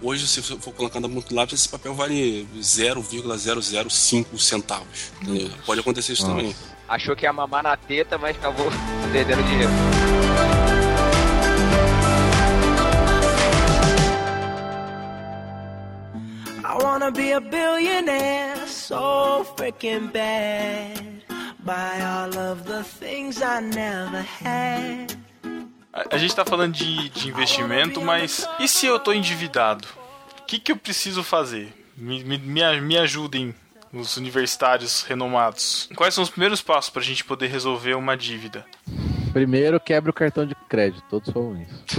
hoje, 0.00 0.26
se 0.26 0.40
for 0.42 0.72
colocar 0.72 1.00
na 1.00 1.08
ponta 1.08 1.28
do 1.28 1.34
lápis, 1.34 1.60
esse 1.60 1.68
papel 1.68 1.94
vale 1.94 2.46
0,005 2.60 4.38
centavos. 4.38 5.12
entendeu? 5.22 5.50
Pode 5.66 5.80
acontecer 5.80 6.12
isso 6.14 6.22
Nossa. 6.26 6.36
também. 6.36 6.56
Achou 6.88 7.14
que 7.16 7.24
ia 7.24 7.32
mamar 7.32 7.62
na 7.62 7.76
teta, 7.76 8.18
mas 8.18 8.36
acabou 8.36 8.66
perdendo 9.12 9.42
dinheiro. 9.44 9.70
I 16.72 16.82
wanna 16.82 17.10
be 17.10 17.32
a 17.32 17.40
billionaire 17.40 18.66
so 18.66 19.44
freaking 19.56 20.10
bad. 20.10 21.22
Buy 21.64 22.00
all 22.00 22.36
of 22.38 22.64
the 22.64 22.82
things 22.82 23.42
I 23.42 23.60
never 23.60 24.22
had. 24.22 25.12
A, 25.92 26.14
a 26.16 26.18
gente 26.18 26.34
tá 26.34 26.46
falando 26.46 26.72
de, 26.72 27.10
de 27.10 27.28
investimento, 27.28 28.00
mas 28.00 28.48
e 28.58 28.66
se 28.66 28.86
eu 28.86 28.98
tô 28.98 29.12
endividado? 29.12 29.86
O 30.40 30.44
que, 30.46 30.58
que 30.58 30.72
eu 30.72 30.76
preciso 30.76 31.22
fazer? 31.22 31.72
Me, 31.94 32.24
me, 32.24 32.38
me, 32.38 32.96
a- 32.96 33.02
ajudem, 33.02 33.54
os 33.92 34.16
universitários 34.16 35.02
renomados. 35.02 35.90
Quais 35.94 36.14
são 36.14 36.24
os 36.24 36.30
primeiros 36.30 36.62
passos 36.62 36.88
pra 36.90 37.02
gente 37.02 37.22
poder 37.22 37.48
resolver 37.48 37.94
uma 37.94 38.16
dívida? 38.16 38.64
Primeiro 39.32 39.80
quebra 39.80 40.10
o 40.10 40.14
cartão 40.14 40.46
de 40.46 40.54
crédito, 40.68 41.02
todos 41.08 41.30
falam 41.30 41.56
isso. 41.62 41.98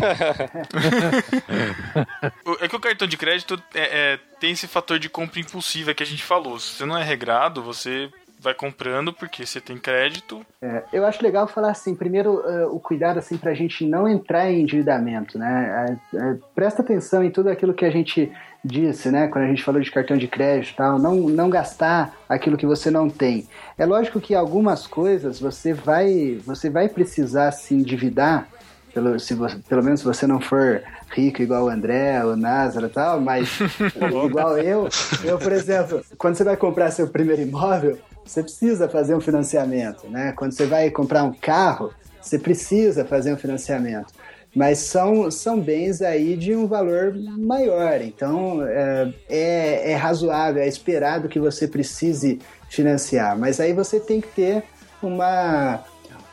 É 2.62 2.68
que 2.68 2.76
o 2.76 2.80
cartão 2.80 3.08
de 3.08 3.18
crédito 3.18 3.62
é- 3.74 4.14
é, 4.14 4.20
tem 4.40 4.52
esse 4.52 4.68
fator 4.68 5.00
de 5.00 5.10
compra 5.10 5.40
impulsiva 5.40 5.94
que 5.94 6.04
a 6.04 6.06
gente 6.06 6.24
falou. 6.24 6.60
Se 6.60 6.76
você 6.78 6.86
não 6.86 6.98
é 6.98 7.04
regrado, 7.04 7.62
você 7.64 8.10
vai 8.40 8.54
comprando 8.54 9.14
porque 9.14 9.46
você 9.46 9.62
tem 9.62 9.78
crédito. 9.78 10.46
É, 10.62 10.84
eu 10.92 11.06
acho 11.06 11.24
legal 11.24 11.48
falar 11.48 11.72
assim, 11.72 11.96
primeiro 11.96 12.44
eh, 12.46 12.66
o 12.66 12.78
cuidado 12.78 13.18
assim 13.18 13.38
para 13.38 13.52
a 13.52 13.54
gente 13.54 13.86
não 13.86 14.06
entrar 14.06 14.52
em 14.52 14.62
endividamento, 14.64 15.40
né? 15.40 15.98
É, 16.14 16.18
é, 16.18 16.38
presta 16.54 16.82
atenção 16.82 17.24
em 17.24 17.32
tudo 17.32 17.50
aquilo 17.50 17.74
que 17.74 17.86
a 17.86 17.90
gente 17.90 18.30
disse, 18.64 19.10
né? 19.12 19.28
Quando 19.28 19.46
a 19.46 19.48
gente 19.48 19.64
falou 19.64 19.82
de 19.82 19.92
cartão 19.92 20.18
de 20.18 20.28
crédito, 20.28 20.76
tal, 20.78 20.98
não 20.98 21.16
não 21.16 21.50
gastar 21.50 22.16
aquilo 22.30 22.58
que 22.58 22.66
você 22.66 22.90
não 22.90 23.10
tem. 23.10 23.48
É 23.78 23.86
lógico 23.86 24.22
que 24.22 24.34
algumas 24.34 24.88
coisas 24.88 25.40
você 25.40 25.74
vai 25.74 26.40
você 26.46 26.70
vai 26.70 26.88
precisar 26.88 27.52
se 27.52 27.74
endividar 27.74 28.48
pelo, 28.94 29.20
se 29.20 29.34
você, 29.34 29.58
pelo 29.68 29.84
menos 29.84 30.02
se 30.02 30.06
você 30.06 30.28
não 30.28 30.40
for 30.40 30.82
rico 31.10 31.42
igual 31.42 31.66
o 31.66 31.70
André, 31.70 32.24
o 32.24 32.36
Názaro 32.36 32.86
e 32.86 32.90
tal, 32.90 33.20
mas 33.20 33.60
igual 34.26 34.58
eu, 34.58 34.88
eu, 35.24 35.38
por 35.40 35.52
exemplo, 35.52 36.04
quando 36.18 36.36
você 36.36 36.44
vai 36.44 36.56
comprar 36.56 36.92
seu 36.92 37.08
primeiro 37.08 37.42
imóvel, 37.42 37.98
você 38.24 38.42
precisa 38.42 38.88
fazer 38.88 39.16
um 39.16 39.20
financiamento, 39.20 40.08
né? 40.08 40.32
Quando 40.34 40.54
você 40.54 40.66
vai 40.66 40.90
comprar 40.90 41.24
um 41.24 41.34
carro, 41.34 41.92
você 42.22 42.40
precisa 42.40 43.04
fazer 43.04 43.34
um 43.34 43.38
financiamento. 43.38 44.14
Mas 44.56 44.80
são, 44.80 45.32
são 45.32 45.60
bens 45.60 46.02
aí 46.02 46.36
de 46.38 46.56
um 46.56 46.68
valor 46.68 47.16
maior. 47.38 48.02
Então 48.02 48.66
é, 48.66 49.14
é, 49.30 49.92
é 49.92 49.96
razoável, 49.96 50.62
é 50.62 50.68
esperado 50.68 51.28
que 51.28 51.40
você 51.40 51.68
precise 51.68 52.40
financiar, 52.70 53.38
mas 53.38 53.60
aí 53.60 53.74
você 53.74 54.00
tem 54.00 54.22
que 54.22 54.28
ter 54.30 54.64
uma, 55.02 55.84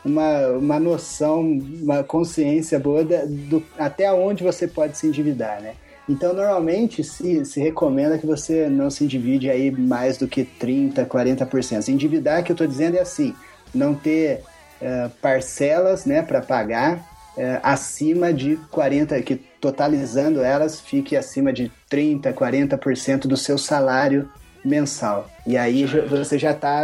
uma, 0.05 0.47
uma 0.49 0.79
noção, 0.79 1.41
uma 1.41 2.03
consciência 2.03 2.79
boa 2.79 3.03
da- 3.03 3.25
do, 3.25 3.63
até 3.77 4.11
onde 4.11 4.43
você 4.43 4.67
pode 4.67 4.97
se 4.97 5.07
endividar, 5.07 5.61
né? 5.61 5.73
Então, 6.09 6.33
normalmente, 6.33 7.03
se, 7.03 7.45
se 7.45 7.61
recomenda 7.61 8.17
que 8.17 8.25
você 8.25 8.67
não 8.67 8.89
se 8.89 9.03
endivide 9.03 9.49
aí 9.49 9.71
mais 9.71 10.17
do 10.17 10.27
que 10.27 10.43
30%, 10.43 11.05
40%. 11.05 11.81
Se 11.83 11.91
endividar, 11.91 12.43
que 12.43 12.51
eu 12.51 12.55
estou 12.55 12.67
dizendo, 12.67 12.97
é 12.97 13.01
assim, 13.01 13.33
não 13.73 13.93
ter 13.93 14.41
eh, 14.81 15.09
parcelas 15.21 16.05
né, 16.05 16.21
para 16.21 16.41
pagar 16.41 17.10
eh, 17.37 17.59
acima 17.63 18.33
de 18.33 18.57
40%, 18.71 19.23
que 19.23 19.35
totalizando 19.35 20.41
elas 20.41 20.79
fique 20.79 21.15
acima 21.15 21.53
de 21.53 21.71
30%, 21.89 22.33
40% 22.33 23.27
do 23.27 23.37
seu 23.37 23.57
salário 23.57 24.29
mensal. 24.63 25.29
E 25.45 25.57
aí 25.57 25.85
você 25.85 26.37
já 26.37 26.51
está 26.51 26.83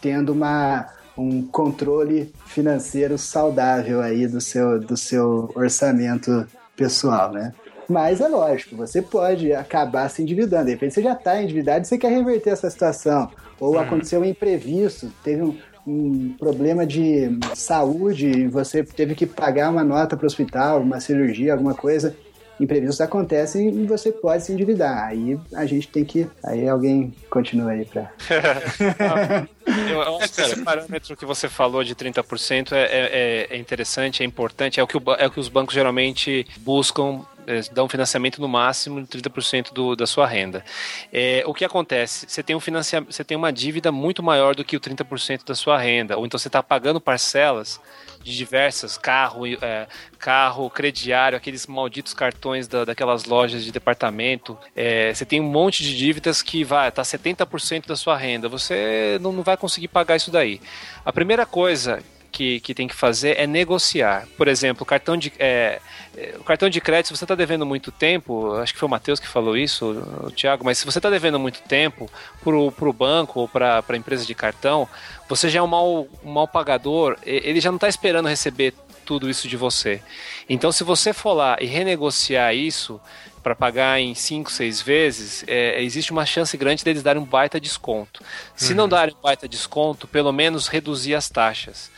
tendo 0.00 0.32
uma, 0.32 0.86
um 1.16 1.42
controle 1.42 2.32
financeiro 2.46 3.18
saudável 3.18 4.00
aí 4.00 4.26
do 4.26 4.40
seu, 4.40 4.78
do 4.78 4.96
seu 4.96 5.50
orçamento 5.54 6.46
pessoal, 6.76 7.32
né? 7.32 7.52
Mas 7.88 8.20
é 8.20 8.28
lógico, 8.28 8.76
você 8.76 9.00
pode 9.00 9.52
acabar 9.52 10.08
se 10.10 10.22
endividando. 10.22 10.66
De 10.66 10.72
repente 10.72 10.94
você 10.94 11.02
já 11.02 11.14
está 11.14 11.42
endividado 11.42 11.84
e 11.84 11.88
você 11.88 11.96
quer 11.96 12.10
reverter 12.10 12.50
essa 12.50 12.68
situação. 12.68 13.30
Ou 13.58 13.78
aconteceu 13.78 14.20
um 14.20 14.24
imprevisto, 14.24 15.10
teve 15.24 15.42
um, 15.42 15.56
um 15.88 16.34
problema 16.38 16.86
de 16.86 17.38
saúde 17.54 18.46
você 18.48 18.84
teve 18.84 19.14
que 19.14 19.24
pagar 19.24 19.70
uma 19.70 19.82
nota 19.82 20.16
para 20.16 20.24
o 20.24 20.26
hospital, 20.26 20.82
uma 20.82 21.00
cirurgia, 21.00 21.52
alguma 21.54 21.74
coisa. 21.74 22.14
Imprevistos 22.60 23.00
acontecem 23.00 23.68
e 23.68 23.86
você 23.86 24.10
pode 24.10 24.44
se 24.44 24.52
endividar. 24.52 25.06
Aí 25.06 25.38
a 25.54 25.64
gente 25.66 25.88
tem 25.88 26.04
que. 26.04 26.26
Aí 26.44 26.68
alguém 26.68 27.14
continua 27.30 27.70
aí 27.70 27.84
para. 27.84 28.12
Eu, 29.68 30.00
eu 30.00 30.16
acho 30.16 30.32
que 30.32 30.40
esse 30.40 30.62
parâmetro 30.62 31.14
que 31.14 31.26
você 31.26 31.46
falou 31.46 31.84
de 31.84 31.94
30% 31.94 32.72
é, 32.72 32.78
é, 32.80 33.46
é 33.50 33.56
interessante, 33.58 34.22
é 34.22 34.26
importante, 34.26 34.80
é 34.80 34.82
o, 34.82 34.86
que 34.86 34.96
o 34.96 35.02
é 35.18 35.26
o 35.26 35.30
que 35.30 35.38
os 35.38 35.48
bancos 35.48 35.74
geralmente 35.74 36.46
buscam, 36.60 37.20
é, 37.46 37.60
dão 37.72 37.88
financiamento 37.88 38.40
no 38.40 38.48
máximo 38.48 39.00
de 39.00 39.06
30% 39.06 39.72
do, 39.72 39.96
da 39.96 40.06
sua 40.06 40.26
renda. 40.26 40.64
É, 41.12 41.42
o 41.46 41.54
que 41.54 41.64
acontece? 41.64 42.26
Você 42.28 42.42
tem, 42.42 42.54
um 42.56 42.60
financia, 42.60 43.00
você 43.00 43.24
tem 43.24 43.36
uma 43.36 43.52
dívida 43.52 43.92
muito 43.92 44.22
maior 44.22 44.54
do 44.54 44.64
que 44.64 44.76
o 44.76 44.80
30% 44.80 45.46
da 45.46 45.54
sua 45.54 45.78
renda, 45.78 46.16
ou 46.16 46.26
então 46.26 46.38
você 46.38 46.48
está 46.48 46.62
pagando 46.62 47.00
parcelas 47.00 47.80
de 48.22 48.36
diversas, 48.36 48.98
carro, 48.98 49.46
é, 49.46 49.86
carro, 50.18 50.68
crediário, 50.70 51.36
aqueles 51.36 51.66
malditos 51.66 52.14
cartões 52.14 52.66
da, 52.66 52.84
daquelas 52.84 53.24
lojas 53.24 53.64
de 53.64 53.72
departamento. 53.72 54.56
É, 54.74 55.12
você 55.12 55.24
tem 55.24 55.40
um 55.40 55.48
monte 55.48 55.82
de 55.82 55.96
dívidas 55.96 56.42
que 56.42 56.64
vai, 56.64 56.90
tá 56.90 57.02
70% 57.02 57.86
da 57.86 57.96
sua 57.96 58.16
renda. 58.16 58.48
Você 58.48 59.18
não, 59.20 59.32
não 59.32 59.42
vai 59.42 59.56
conseguir 59.56 59.88
pagar 59.88 60.16
isso 60.16 60.30
daí. 60.30 60.60
A 61.04 61.12
primeira 61.12 61.46
coisa 61.46 62.02
que, 62.30 62.60
que 62.60 62.74
tem 62.74 62.86
que 62.86 62.94
fazer 62.94 63.38
é 63.38 63.46
negociar. 63.46 64.26
Por 64.36 64.48
exemplo, 64.48 64.82
o 64.82 64.86
cartão 64.86 65.16
de, 65.16 65.32
é, 65.38 65.80
é, 66.16 66.34
o 66.38 66.44
cartão 66.44 66.68
de 66.68 66.80
crédito, 66.80 67.08
se 67.08 67.16
você 67.16 67.24
está 67.24 67.34
devendo 67.34 67.64
muito 67.64 67.90
tempo, 67.90 68.54
acho 68.54 68.72
que 68.72 68.78
foi 68.78 68.86
o 68.86 68.90
Matheus 68.90 69.20
que 69.20 69.26
falou 69.26 69.56
isso, 69.56 69.86
o 70.22 70.30
Thiago, 70.30 70.64
mas 70.64 70.78
se 70.78 70.84
você 70.84 70.98
está 70.98 71.10
devendo 71.10 71.38
muito 71.38 71.60
tempo 71.62 72.10
para 72.42 72.54
o 72.56 72.92
banco 72.92 73.40
ou 73.40 73.48
para 73.48 73.84
a 73.86 73.96
empresa 73.96 74.24
de 74.24 74.34
cartão, 74.34 74.88
você 75.28 75.48
já 75.48 75.60
é 75.60 75.62
um 75.62 75.66
mal, 75.66 76.06
um 76.24 76.32
mal 76.32 76.48
pagador, 76.48 77.16
ele 77.24 77.60
já 77.60 77.70
não 77.70 77.76
está 77.76 77.88
esperando 77.88 78.28
receber 78.28 78.74
tudo 79.04 79.30
isso 79.30 79.48
de 79.48 79.56
você. 79.56 80.02
Então, 80.48 80.70
se 80.70 80.84
você 80.84 81.14
for 81.14 81.32
lá 81.32 81.56
e 81.60 81.64
renegociar 81.64 82.54
isso 82.54 83.00
para 83.42 83.54
pagar 83.54 83.98
em 83.98 84.14
5, 84.14 84.52
6 84.52 84.82
vezes, 84.82 85.44
é, 85.46 85.82
existe 85.82 86.12
uma 86.12 86.26
chance 86.26 86.54
grande 86.58 86.84
deles 86.84 87.02
darem 87.02 87.22
um 87.22 87.24
baita 87.24 87.58
desconto. 87.58 88.22
Se 88.54 88.74
não 88.74 88.86
darem 88.86 89.14
um 89.14 89.22
baita 89.22 89.48
desconto, 89.48 90.06
pelo 90.06 90.30
menos 90.30 90.68
reduzir 90.68 91.14
as 91.14 91.30
taxas. 91.30 91.90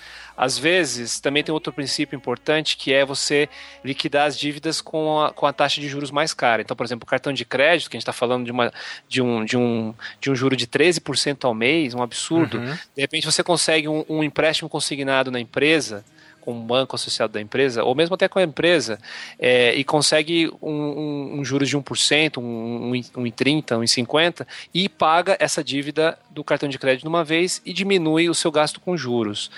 Às 0.42 0.56
vezes, 0.56 1.20
também 1.20 1.44
tem 1.44 1.52
outro 1.52 1.70
princípio 1.70 2.16
importante 2.16 2.74
que 2.74 2.94
é 2.94 3.04
você 3.04 3.46
liquidar 3.84 4.26
as 4.26 4.38
dívidas 4.38 4.80
com 4.80 5.20
a, 5.20 5.34
com 5.34 5.44
a 5.44 5.52
taxa 5.52 5.82
de 5.82 5.86
juros 5.86 6.10
mais 6.10 6.32
cara. 6.32 6.62
Então, 6.62 6.74
por 6.74 6.86
exemplo, 6.86 7.04
o 7.04 7.06
cartão 7.06 7.30
de 7.30 7.44
crédito, 7.44 7.90
que 7.90 7.96
a 7.96 7.98
gente 7.98 8.04
está 8.04 8.12
falando 8.14 8.46
de, 8.46 8.50
uma, 8.50 8.72
de, 9.06 9.20
um, 9.20 9.44
de, 9.44 9.58
um, 9.58 9.92
de 10.18 10.30
um 10.30 10.34
juro 10.34 10.56
de 10.56 10.66
13% 10.66 11.44
ao 11.44 11.52
mês, 11.52 11.92
um 11.92 12.02
absurdo. 12.02 12.58
De 12.96 13.02
repente, 13.02 13.26
você 13.26 13.42
consegue 13.44 13.86
um, 13.86 14.02
um 14.08 14.24
empréstimo 14.24 14.70
consignado 14.70 15.30
na 15.30 15.38
empresa 15.38 16.02
com 16.40 16.52
um 16.52 16.60
banco 16.60 16.96
associado 16.96 17.32
da 17.32 17.40
empresa, 17.40 17.84
ou 17.84 17.94
mesmo 17.94 18.14
até 18.14 18.28
com 18.28 18.38
a 18.38 18.42
empresa, 18.42 18.98
é, 19.38 19.74
e 19.74 19.84
consegue 19.84 20.50
um, 20.60 20.70
um, 20.70 21.40
um 21.40 21.44
juros 21.44 21.68
de 21.68 21.76
1%, 21.76 22.38
um, 22.38 22.42
um, 22.42 22.92
um 22.92 23.26
em 23.26 23.32
30%, 23.32 23.78
um 23.78 23.82
em 23.82 23.86
50%, 23.86 24.46
e 24.72 24.88
paga 24.88 25.36
essa 25.38 25.62
dívida 25.62 26.18
do 26.30 26.44
cartão 26.44 26.68
de 26.68 26.78
crédito 26.78 27.02
de 27.02 27.08
uma 27.08 27.24
vez 27.24 27.60
e 27.64 27.72
diminui 27.72 28.28
o 28.28 28.34
seu 28.34 28.50
gasto 28.50 28.80
com 28.80 28.96
juros. 28.96 29.50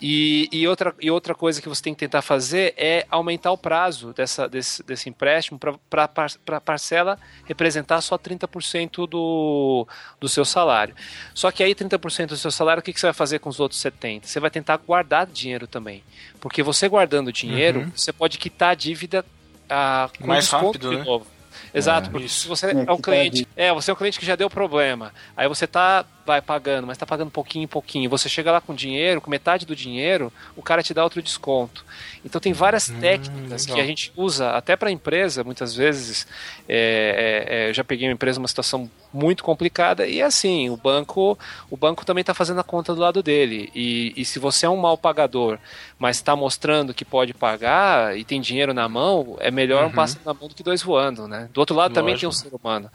E, 0.00 0.48
e, 0.52 0.66
outra, 0.66 0.94
e 1.00 1.10
outra 1.10 1.34
coisa 1.34 1.60
que 1.60 1.68
você 1.68 1.82
tem 1.82 1.94
que 1.94 2.00
tentar 2.00 2.22
fazer 2.22 2.74
é 2.76 3.06
aumentar 3.10 3.52
o 3.52 3.58
prazo 3.58 4.12
dessa, 4.12 4.48
desse, 4.48 4.82
desse 4.82 5.08
empréstimo 5.08 5.58
para 5.58 6.10
a 6.46 6.60
parcela 6.60 7.18
representar 7.44 8.00
só 8.00 8.16
30% 8.16 9.06
do, 9.06 9.86
do 10.20 10.28
seu 10.28 10.44
salário. 10.44 10.94
Só 11.34 11.50
que 11.50 11.62
aí 11.62 11.74
30% 11.74 12.28
do 12.28 12.36
seu 12.36 12.50
salário, 12.50 12.80
o 12.80 12.82
que, 12.82 12.92
que 12.92 13.00
você 13.00 13.06
vai 13.06 13.14
fazer 13.14 13.38
com 13.38 13.48
os 13.48 13.60
outros 13.60 13.80
70%? 13.80 14.24
Você 14.24 14.40
vai 14.40 14.50
tentar 14.50 14.76
guardar 14.76 15.26
dinheiro 15.26 15.66
também. 15.66 16.02
Porque 16.40 16.62
você 16.62 16.88
guardando 16.88 17.32
dinheiro, 17.32 17.92
você 17.94 18.12
pode 18.12 18.38
quitar 18.38 18.70
a 18.70 18.74
dívida 18.74 19.24
ah, 19.68 20.10
com 20.18 20.26
Mais 20.26 20.44
desconto 20.44 20.66
rápido, 20.66 20.90
de 20.90 20.96
né? 20.96 21.04
novo. 21.04 21.26
Exato, 21.74 22.10
porque 22.10 22.28
se 22.28 22.46
você 22.46 22.66
É, 22.66 22.70
é, 22.70 22.92
um 22.92 22.94
a 22.94 22.98
cliente, 22.98 23.48
é, 23.56 23.72
você 23.72 23.90
é 23.90 23.94
um 23.94 23.96
cliente 23.96 24.18
que 24.18 24.26
já 24.26 24.36
deu 24.36 24.50
problema. 24.50 25.12
Aí 25.36 25.48
você 25.48 25.66
tá 25.66 26.04
vai 26.24 26.40
pagando, 26.40 26.86
mas 26.86 26.98
tá 26.98 27.06
pagando 27.06 27.30
pouquinho 27.30 27.64
em 27.64 27.68
pouquinho. 27.68 28.08
Você 28.10 28.28
chega 28.28 28.52
lá 28.52 28.60
com 28.60 28.74
dinheiro, 28.74 29.20
com 29.20 29.30
metade 29.30 29.66
do 29.66 29.74
dinheiro, 29.74 30.32
o 30.56 30.62
cara 30.62 30.82
te 30.82 30.94
dá 30.94 31.02
outro 31.02 31.22
desconto. 31.22 31.84
Então 32.24 32.40
tem 32.40 32.52
várias 32.52 32.88
técnicas 32.88 33.64
que 33.64 33.72
legal. 33.72 33.84
a 33.84 33.86
gente 33.86 34.12
usa 34.16 34.50
até 34.50 34.76
para 34.76 34.90
empresa, 34.90 35.42
muitas 35.42 35.74
vezes. 35.74 36.26
é, 36.68 37.46
é, 37.48 37.54
é, 37.56 37.68
eu 37.70 37.74
já 37.74 37.84
peguei 37.84 38.08
uma 38.08 38.14
empresa 38.14 38.38
numa 38.38 38.48
situação 38.48 38.90
muito 39.12 39.44
complicada 39.44 40.06
e 40.06 40.22
assim, 40.22 40.70
o 40.70 40.76
banco, 40.76 41.38
o 41.70 41.76
banco 41.76 42.04
também 42.04 42.22
está 42.22 42.32
fazendo 42.32 42.60
a 42.60 42.64
conta 42.64 42.94
do 42.94 43.00
lado 43.00 43.22
dele. 43.22 43.70
E, 43.74 44.12
e 44.16 44.24
se 44.24 44.38
você 44.38 44.66
é 44.66 44.68
um 44.68 44.76
mal 44.76 44.96
pagador, 44.96 45.58
mas 45.98 46.16
está 46.16 46.34
mostrando 46.34 46.94
que 46.94 47.04
pode 47.04 47.34
pagar 47.34 48.16
e 48.16 48.24
tem 48.24 48.40
dinheiro 48.40 48.72
na 48.72 48.88
mão, 48.88 49.36
é 49.40 49.50
melhor 49.50 49.84
um 49.86 49.92
pássaro 49.92 50.20
na 50.24 50.34
mão 50.34 50.48
do 50.48 50.54
que 50.54 50.62
dois 50.62 50.82
voando, 50.82 51.28
né? 51.28 51.48
Do 51.52 51.58
outro 51.58 51.76
lado 51.76 51.92
também 51.92 52.16
tem 52.16 52.26
um 52.26 52.30
Lógico. 52.30 52.50
ser 52.50 52.56
humano. 52.56 52.90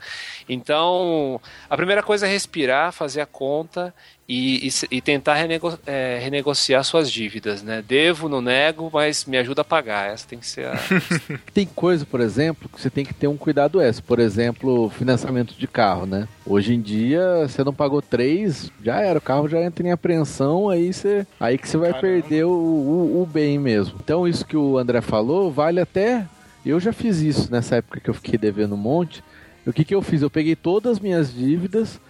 Então, 0.48 1.40
a 1.70 1.76
primeira 1.76 2.02
coisa 2.02 2.26
é 2.26 2.30
respirar, 2.30 2.92
fazer 2.92 3.17
a 3.20 3.26
conta 3.26 3.94
e, 4.28 4.66
e 4.68 4.96
e 4.96 5.00
tentar 5.00 5.34
renego- 5.34 5.78
é, 5.86 6.18
renegociar 6.22 6.84
suas 6.84 7.10
dívidas, 7.10 7.62
né? 7.62 7.82
Devo, 7.86 8.28
não 8.28 8.40
nego, 8.42 8.90
mas 8.92 9.24
me 9.24 9.36
ajuda 9.38 9.62
a 9.62 9.64
pagar. 9.64 10.10
Essa 10.10 10.26
tem 10.28 10.38
que 10.38 10.46
ser 10.46 10.66
a. 10.66 10.78
Tem 11.54 11.66
coisa, 11.66 12.04
por 12.04 12.20
exemplo, 12.20 12.68
que 12.68 12.80
você 12.80 12.90
tem 12.90 13.04
que 13.04 13.14
ter 13.14 13.26
um 13.26 13.36
cuidado 13.36 13.80
extra. 13.80 14.04
Por 14.06 14.18
exemplo, 14.18 14.90
financiamento 14.90 15.54
de 15.54 15.66
carro, 15.66 16.06
né? 16.06 16.28
Hoje 16.46 16.74
em 16.74 16.80
dia, 16.80 17.46
você 17.48 17.64
não 17.64 17.72
pagou 17.72 18.00
três, 18.02 18.70
já 18.82 19.00
era. 19.00 19.18
O 19.18 19.22
carro 19.22 19.48
já 19.48 19.60
entra 19.62 19.86
em 19.86 19.90
apreensão, 19.92 20.68
aí, 20.68 20.92
você, 20.92 21.26
aí 21.40 21.56
que 21.58 21.68
você 21.68 21.76
vai 21.76 21.90
Caramba. 21.92 22.08
perder 22.08 22.44
o, 22.44 22.50
o, 22.50 23.22
o 23.22 23.26
bem 23.26 23.58
mesmo. 23.58 23.98
Então, 24.02 24.26
isso 24.28 24.44
que 24.46 24.56
o 24.56 24.78
André 24.78 25.00
falou, 25.00 25.50
vale 25.50 25.80
até. 25.80 26.26
Eu 26.66 26.78
já 26.78 26.92
fiz 26.92 27.20
isso 27.20 27.50
nessa 27.50 27.76
época 27.76 28.00
que 28.00 28.10
eu 28.10 28.14
fiquei 28.14 28.38
devendo 28.38 28.74
um 28.74 28.78
monte. 28.78 29.22
O 29.66 29.72
que, 29.72 29.84
que 29.84 29.94
eu 29.94 30.00
fiz? 30.02 30.22
Eu 30.22 30.30
peguei 30.30 30.54
todas 30.56 30.92
as 30.92 31.00
minhas 31.00 31.32
dívidas 31.32 32.00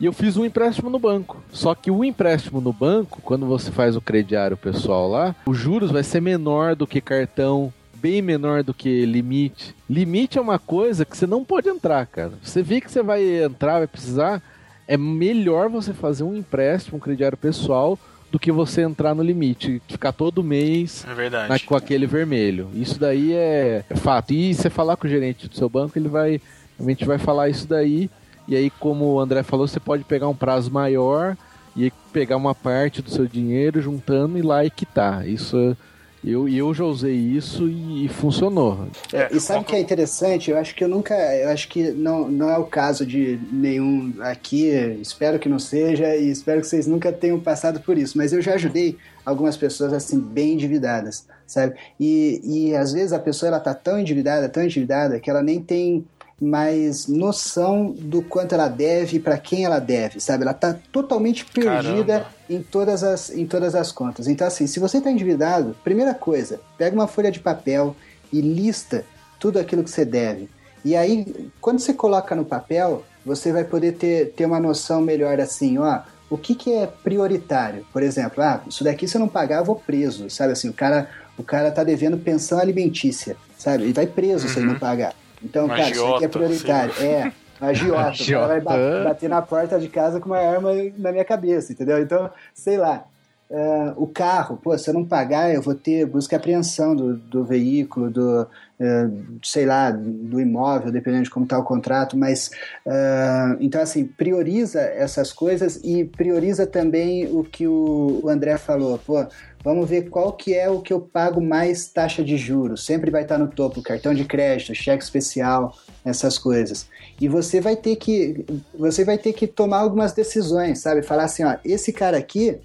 e 0.00 0.04
eu 0.06 0.12
fiz 0.12 0.36
um 0.36 0.44
empréstimo 0.44 0.88
no 0.90 0.98
banco. 0.98 1.42
Só 1.52 1.74
que 1.74 1.90
o 1.90 2.04
empréstimo 2.04 2.60
no 2.60 2.72
banco, 2.72 3.20
quando 3.22 3.46
você 3.46 3.70
faz 3.70 3.96
o 3.96 4.00
crediário 4.00 4.56
pessoal 4.56 5.08
lá, 5.08 5.34
os 5.46 5.56
juros 5.58 5.90
vai 5.90 6.02
ser 6.02 6.20
menor 6.20 6.74
do 6.76 6.86
que 6.86 7.00
cartão, 7.00 7.72
bem 7.94 8.22
menor 8.22 8.62
do 8.62 8.72
que 8.72 9.04
limite. 9.04 9.74
Limite 9.90 10.38
é 10.38 10.40
uma 10.40 10.58
coisa 10.58 11.04
que 11.04 11.16
você 11.16 11.26
não 11.26 11.44
pode 11.44 11.68
entrar, 11.68 12.06
cara. 12.06 12.32
Você 12.42 12.62
vê 12.62 12.80
que 12.80 12.90
você 12.90 13.02
vai 13.02 13.42
entrar, 13.42 13.78
vai 13.78 13.86
precisar, 13.88 14.42
é 14.86 14.96
melhor 14.96 15.68
você 15.68 15.92
fazer 15.92 16.22
um 16.22 16.36
empréstimo, 16.36 16.96
um 16.98 17.00
crediário 17.00 17.36
pessoal, 17.36 17.98
do 18.30 18.38
que 18.38 18.52
você 18.52 18.82
entrar 18.82 19.14
no 19.14 19.22
limite, 19.22 19.80
ficar 19.88 20.12
todo 20.12 20.44
mês 20.44 21.02
É 21.08 21.14
na- 21.48 21.58
com 21.58 21.74
aquele 21.74 22.06
vermelho. 22.06 22.68
Isso 22.74 23.00
daí 23.00 23.32
é, 23.32 23.82
é 23.88 23.96
fato. 23.96 24.32
E 24.34 24.52
você 24.54 24.68
falar 24.68 24.96
com 24.96 25.06
o 25.06 25.10
gerente 25.10 25.48
do 25.48 25.56
seu 25.56 25.66
banco, 25.68 25.98
ele 25.98 26.08
vai 26.08 26.38
realmente 26.78 27.04
vai 27.06 27.16
falar 27.18 27.48
isso 27.48 27.66
daí. 27.66 28.08
E 28.48 28.56
aí, 28.56 28.70
como 28.70 29.04
o 29.12 29.20
André 29.20 29.42
falou, 29.42 29.68
você 29.68 29.78
pode 29.78 30.02
pegar 30.04 30.26
um 30.26 30.34
prazo 30.34 30.70
maior 30.70 31.36
e 31.76 31.92
pegar 32.12 32.36
uma 32.36 32.54
parte 32.54 33.02
do 33.02 33.10
seu 33.10 33.26
dinheiro 33.26 33.80
juntando 33.80 34.38
e 34.38 34.42
lá 34.42 34.64
e 34.64 34.70
quitar. 34.70 35.28
Isso 35.28 35.76
Eu, 36.24 36.48
e 36.48 36.58
eu 36.58 36.74
já 36.74 36.84
usei 36.84 37.14
isso 37.14 37.68
e, 37.68 38.06
e 38.06 38.08
funcionou. 38.08 38.88
É, 39.12 39.28
e 39.30 39.38
sabe 39.38 39.60
o 39.60 39.64
que 39.64 39.76
é 39.76 39.80
interessante? 39.80 40.50
Eu 40.50 40.58
acho 40.58 40.74
que 40.74 40.82
eu 40.82 40.88
nunca. 40.88 41.14
Eu 41.14 41.50
acho 41.50 41.68
que 41.68 41.92
não, 41.92 42.28
não 42.28 42.50
é 42.50 42.58
o 42.58 42.64
caso 42.64 43.06
de 43.06 43.38
nenhum 43.52 44.14
aqui. 44.20 44.66
Espero 45.00 45.38
que 45.38 45.48
não 45.48 45.60
seja 45.60 46.16
e 46.16 46.28
espero 46.28 46.60
que 46.60 46.66
vocês 46.66 46.86
nunca 46.88 47.12
tenham 47.12 47.38
passado 47.38 47.80
por 47.80 47.96
isso. 47.96 48.18
Mas 48.18 48.32
eu 48.32 48.42
já 48.42 48.54
ajudei 48.54 48.96
algumas 49.24 49.56
pessoas 49.56 49.92
assim, 49.92 50.18
bem 50.18 50.54
endividadas, 50.54 51.26
sabe? 51.46 51.76
E, 52.00 52.40
e 52.42 52.74
às 52.74 52.92
vezes 52.92 53.12
a 53.12 53.18
pessoa 53.18 53.48
ela 53.48 53.60
tá 53.60 53.72
tão 53.72 53.98
endividada, 53.98 54.48
tão 54.48 54.64
endividada, 54.64 55.20
que 55.20 55.30
ela 55.30 55.42
nem 55.42 55.60
tem 55.62 56.04
mais 56.40 57.08
noção 57.08 57.92
do 57.98 58.22
quanto 58.22 58.54
ela 58.54 58.68
deve 58.68 59.16
e 59.16 59.20
para 59.20 59.36
quem 59.36 59.64
ela 59.64 59.78
deve, 59.78 60.20
sabe? 60.20 60.44
Ela 60.44 60.54
tá 60.54 60.76
totalmente 60.92 61.44
perdida 61.44 62.20
Caramba. 62.20 62.34
em 62.48 62.62
todas 62.62 63.02
as 63.02 63.30
em 63.30 63.46
todas 63.46 63.74
as 63.74 63.90
contas. 63.90 64.28
Então 64.28 64.46
assim, 64.46 64.66
se 64.66 64.78
você 64.78 65.00
tá 65.00 65.10
endividado, 65.10 65.76
primeira 65.82 66.14
coisa, 66.14 66.60
pega 66.76 66.94
uma 66.94 67.08
folha 67.08 67.30
de 67.30 67.40
papel 67.40 67.96
e 68.32 68.40
lista 68.40 69.04
tudo 69.38 69.58
aquilo 69.58 69.82
que 69.82 69.90
você 69.90 70.04
deve. 70.04 70.48
E 70.84 70.94
aí, 70.94 71.50
quando 71.60 71.80
você 71.80 71.92
coloca 71.92 72.34
no 72.34 72.44
papel, 72.44 73.04
você 73.24 73.52
vai 73.52 73.64
poder 73.64 73.92
ter, 73.92 74.32
ter 74.36 74.46
uma 74.46 74.60
noção 74.60 75.00
melhor 75.00 75.40
assim, 75.40 75.76
ó, 75.78 76.00
o 76.30 76.38
que, 76.38 76.54
que 76.54 76.72
é 76.72 76.86
prioritário? 76.86 77.84
Por 77.92 78.02
exemplo, 78.02 78.42
ah, 78.42 78.62
isso 78.68 78.84
daqui 78.84 79.08
se 79.08 79.16
eu 79.16 79.20
não 79.20 79.28
pagar, 79.28 79.58
eu 79.58 79.64
vou 79.64 79.76
preso, 79.76 80.30
sabe 80.30 80.52
assim, 80.52 80.68
o 80.68 80.72
cara, 80.72 81.08
o 81.36 81.42
cara 81.42 81.70
tá 81.70 81.82
devendo 81.82 82.16
pensão 82.16 82.58
alimentícia, 82.58 83.36
sabe? 83.58 83.84
Ele 83.84 83.92
vai 83.92 84.06
preso 84.06 84.48
se 84.48 84.58
ele 84.58 84.66
não 84.66 84.78
pagar. 84.78 85.14
Então, 85.42 85.66
Um 85.66 85.68
cara, 85.68 85.90
isso 85.90 86.14
aqui 86.14 86.24
é 86.24 86.28
prioritário. 86.28 86.92
É, 87.00 87.32
um 87.60 87.66
agiota. 87.66 88.22
O 88.22 88.34
cara 88.34 88.60
vai 88.60 89.04
bater 89.04 89.28
na 89.28 89.42
porta 89.42 89.78
de 89.78 89.88
casa 89.88 90.20
com 90.20 90.26
uma 90.26 90.38
arma 90.38 90.70
na 90.96 91.12
minha 91.12 91.24
cabeça, 91.24 91.72
entendeu? 91.72 92.00
Então, 92.00 92.30
sei 92.54 92.76
lá. 92.76 93.04
ah, 93.50 93.94
o 93.96 94.06
carro, 94.06 94.56
pô, 94.62 94.76
se 94.76 94.88
eu 94.90 94.94
não 94.94 95.04
pagar, 95.04 95.52
eu 95.54 95.62
vou 95.62 95.74
ter 95.74 96.04
busca 96.06 96.34
e 96.34 96.38
apreensão 96.38 96.94
do, 96.94 97.16
do 97.16 97.44
veículo, 97.44 98.10
do, 98.10 98.46
eh, 98.78 99.08
sei 99.42 99.64
lá, 99.66 99.90
do 99.90 100.38
imóvel, 100.40 100.92
dependendo 100.92 101.24
de 101.24 101.30
como 101.30 101.44
está 101.44 101.58
o 101.58 101.64
contrato, 101.64 102.16
mas 102.16 102.50
ah, 102.86 103.56
então 103.58 103.80
assim, 103.80 104.04
prioriza 104.04 104.80
essas 104.80 105.32
coisas 105.32 105.80
e 105.82 106.04
prioriza 106.04 106.66
também 106.66 107.26
o 107.26 107.42
que 107.42 107.66
o, 107.66 108.20
o 108.22 108.28
André 108.28 108.58
falou, 108.58 108.98
pô, 108.98 109.26
vamos 109.62 109.88
ver 109.88 110.08
qual 110.08 110.32
que 110.32 110.54
é 110.54 110.68
o 110.68 110.80
que 110.80 110.92
eu 110.92 111.00
pago 111.00 111.40
mais 111.40 111.88
taxa 111.88 112.22
de 112.22 112.36
juros, 112.36 112.84
sempre 112.84 113.10
vai 113.10 113.22
estar 113.22 113.38
no 113.38 113.48
topo, 113.48 113.82
cartão 113.82 114.14
de 114.14 114.24
crédito, 114.24 114.74
cheque 114.74 115.02
especial, 115.02 115.76
essas 116.04 116.38
coisas. 116.38 116.86
E 117.20 117.28
você 117.28 117.60
vai 117.60 117.76
ter 117.76 117.96
que 117.96 118.44
você 118.74 119.04
vai 119.04 119.18
ter 119.18 119.32
que 119.32 119.46
tomar 119.46 119.78
algumas 119.78 120.12
decisões, 120.12 120.80
sabe? 120.80 121.02
Falar 121.02 121.24
assim, 121.24 121.44
ó, 121.44 121.56
esse 121.64 121.92
cara 121.92 122.16
aqui 122.16 122.58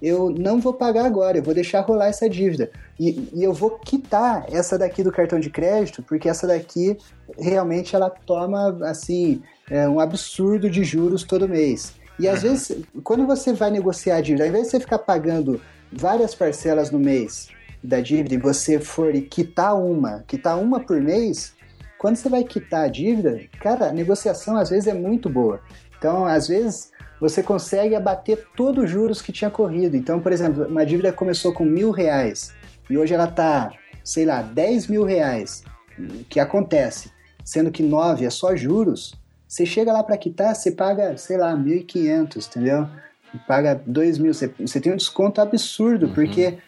eu 0.00 0.30
não 0.30 0.60
vou 0.60 0.72
pagar 0.72 1.04
agora, 1.04 1.38
eu 1.38 1.42
vou 1.42 1.54
deixar 1.54 1.80
rolar 1.80 2.06
essa 2.06 2.28
dívida. 2.28 2.70
E, 2.98 3.28
e 3.34 3.42
eu 3.42 3.52
vou 3.52 3.70
quitar 3.78 4.46
essa 4.48 4.78
daqui 4.78 5.02
do 5.02 5.12
cartão 5.12 5.40
de 5.40 5.50
crédito, 5.50 6.02
porque 6.02 6.28
essa 6.28 6.46
daqui 6.46 6.96
realmente 7.36 7.94
ela 7.94 8.08
toma 8.08 8.78
assim 8.88 9.42
é, 9.70 9.88
um 9.88 10.00
absurdo 10.00 10.70
de 10.70 10.84
juros 10.84 11.24
todo 11.24 11.48
mês. 11.48 11.94
E 12.18 12.26
às 12.26 12.42
vezes, 12.42 12.76
quando 13.04 13.26
você 13.26 13.52
vai 13.52 13.70
negociar 13.70 14.16
a 14.16 14.20
dívida, 14.20 14.44
ao 14.44 14.48
invés 14.48 14.64
de 14.64 14.70
você 14.70 14.80
ficar 14.80 14.98
pagando 14.98 15.60
várias 15.92 16.34
parcelas 16.34 16.90
no 16.90 16.98
mês 16.98 17.48
da 17.82 18.00
dívida 18.00 18.34
e 18.34 18.38
você 18.38 18.80
for 18.80 19.12
quitar 19.22 19.76
uma, 19.76 20.24
quitar 20.26 20.58
uma 20.58 20.80
por 20.80 21.00
mês, 21.00 21.54
quando 21.98 22.16
você 22.16 22.28
vai 22.28 22.44
quitar 22.44 22.84
a 22.84 22.88
dívida, 22.88 23.40
cara, 23.60 23.88
a 23.88 23.92
negociação 23.92 24.56
às 24.56 24.70
vezes 24.70 24.86
é 24.86 24.94
muito 24.94 25.28
boa. 25.28 25.60
Então, 25.98 26.24
às 26.24 26.48
vezes, 26.48 26.92
você 27.20 27.42
consegue 27.42 27.94
abater 27.94 28.46
todos 28.56 28.84
os 28.84 28.90
juros 28.90 29.20
que 29.20 29.32
tinha 29.32 29.50
corrido. 29.50 29.96
Então, 29.96 30.20
por 30.20 30.32
exemplo, 30.32 30.66
uma 30.66 30.86
dívida 30.86 31.12
começou 31.12 31.52
com 31.52 31.64
mil 31.64 31.90
reais 31.90 32.52
e 32.88 32.96
hoje 32.96 33.14
ela 33.14 33.28
está, 33.28 33.72
sei 34.04 34.24
lá, 34.24 34.42
10 34.42 34.86
mil 34.86 35.04
reais. 35.04 35.64
O 35.98 36.24
que 36.24 36.38
acontece? 36.38 37.10
Sendo 37.44 37.70
que 37.70 37.82
9 37.82 38.24
é 38.24 38.30
só 38.30 38.54
juros, 38.54 39.14
você 39.46 39.66
chega 39.66 39.92
lá 39.92 40.02
para 40.02 40.16
quitar, 40.16 40.54
você 40.54 40.70
paga, 40.70 41.16
sei 41.16 41.36
lá, 41.36 41.52
1.500, 41.56 42.46
entendeu? 42.46 42.88
Paga 43.46 43.80
2 43.86 44.18
mil, 44.18 44.32
você, 44.32 44.50
você 44.58 44.80
tem 44.80 44.92
um 44.92 44.96
desconto 44.96 45.40
absurdo, 45.40 46.08
porque 46.08 46.58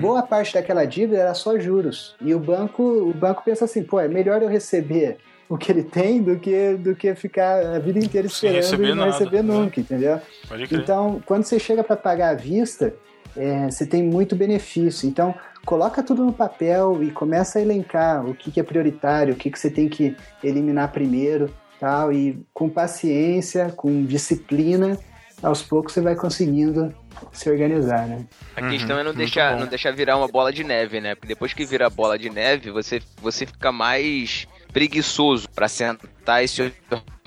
boa 0.00 0.22
parte 0.22 0.54
daquela 0.54 0.84
dívida 0.84 1.18
era 1.18 1.34
só 1.34 1.58
juros. 1.58 2.16
E 2.20 2.34
o 2.34 2.38
banco, 2.40 2.82
o 2.82 3.14
banco 3.14 3.42
pensa 3.44 3.64
assim, 3.64 3.82
pô, 3.82 4.00
é 4.00 4.08
melhor 4.08 4.42
eu 4.42 4.48
receber 4.48 5.18
o 5.48 5.56
que 5.56 5.72
ele 5.72 5.82
tem 5.82 6.22
do 6.22 6.38
que, 6.38 6.74
do 6.74 6.94
que 6.94 7.14
ficar 7.14 7.76
a 7.76 7.78
vida 7.78 7.98
inteira 7.98 8.26
esperando 8.26 8.56
receber 8.56 8.84
e 8.84 8.88
não 8.90 8.96
nada, 8.96 9.12
receber 9.12 9.42
nunca, 9.42 9.80
entendeu? 9.80 10.20
Pode 10.46 10.66
crer. 10.66 10.80
Então, 10.80 11.22
quando 11.24 11.44
você 11.44 11.58
chega 11.58 11.82
para 11.82 11.96
pagar 11.96 12.30
à 12.30 12.34
vista, 12.34 12.94
é, 13.36 13.70
você 13.70 13.86
tem 13.86 14.02
muito 14.02 14.36
benefício. 14.36 15.08
Então, 15.08 15.34
coloca 15.64 16.02
tudo 16.02 16.24
no 16.24 16.32
papel 16.32 17.02
e 17.02 17.10
começa 17.10 17.58
a 17.58 17.62
elencar 17.62 18.26
o 18.26 18.34
que, 18.34 18.50
que 18.50 18.60
é 18.60 18.62
prioritário, 18.62 19.34
o 19.34 19.36
que, 19.36 19.50
que 19.50 19.58
você 19.58 19.70
tem 19.70 19.88
que 19.88 20.14
eliminar 20.44 20.92
primeiro, 20.92 21.48
tal. 21.80 22.12
E 22.12 22.44
com 22.52 22.68
paciência, 22.68 23.72
com 23.74 24.04
disciplina, 24.04 24.98
aos 25.42 25.62
poucos 25.62 25.92
você 25.92 26.00
vai 26.00 26.14
conseguindo 26.14 26.94
se 27.32 27.50
organizar, 27.50 28.06
né? 28.06 28.24
A 28.56 28.68
questão 28.68 28.98
é 28.98 29.02
não 29.02 29.14
deixar, 29.14 29.54
bom. 29.54 29.60
não 29.60 29.66
deixar 29.66 29.92
virar 29.92 30.16
uma 30.16 30.28
bola 30.28 30.52
de 30.52 30.64
neve, 30.64 31.00
né? 31.00 31.14
Porque 31.14 31.28
depois 31.28 31.52
que 31.52 31.64
vira 31.64 31.90
bola 31.90 32.18
de 32.18 32.30
neve, 32.30 32.70
você, 32.70 33.02
você 33.20 33.46
fica 33.46 33.72
mais 33.72 34.46
preguiçoso 34.72 35.48
pra 35.48 35.68
sentar 35.68 36.44
e 36.44 36.48
se 36.48 36.72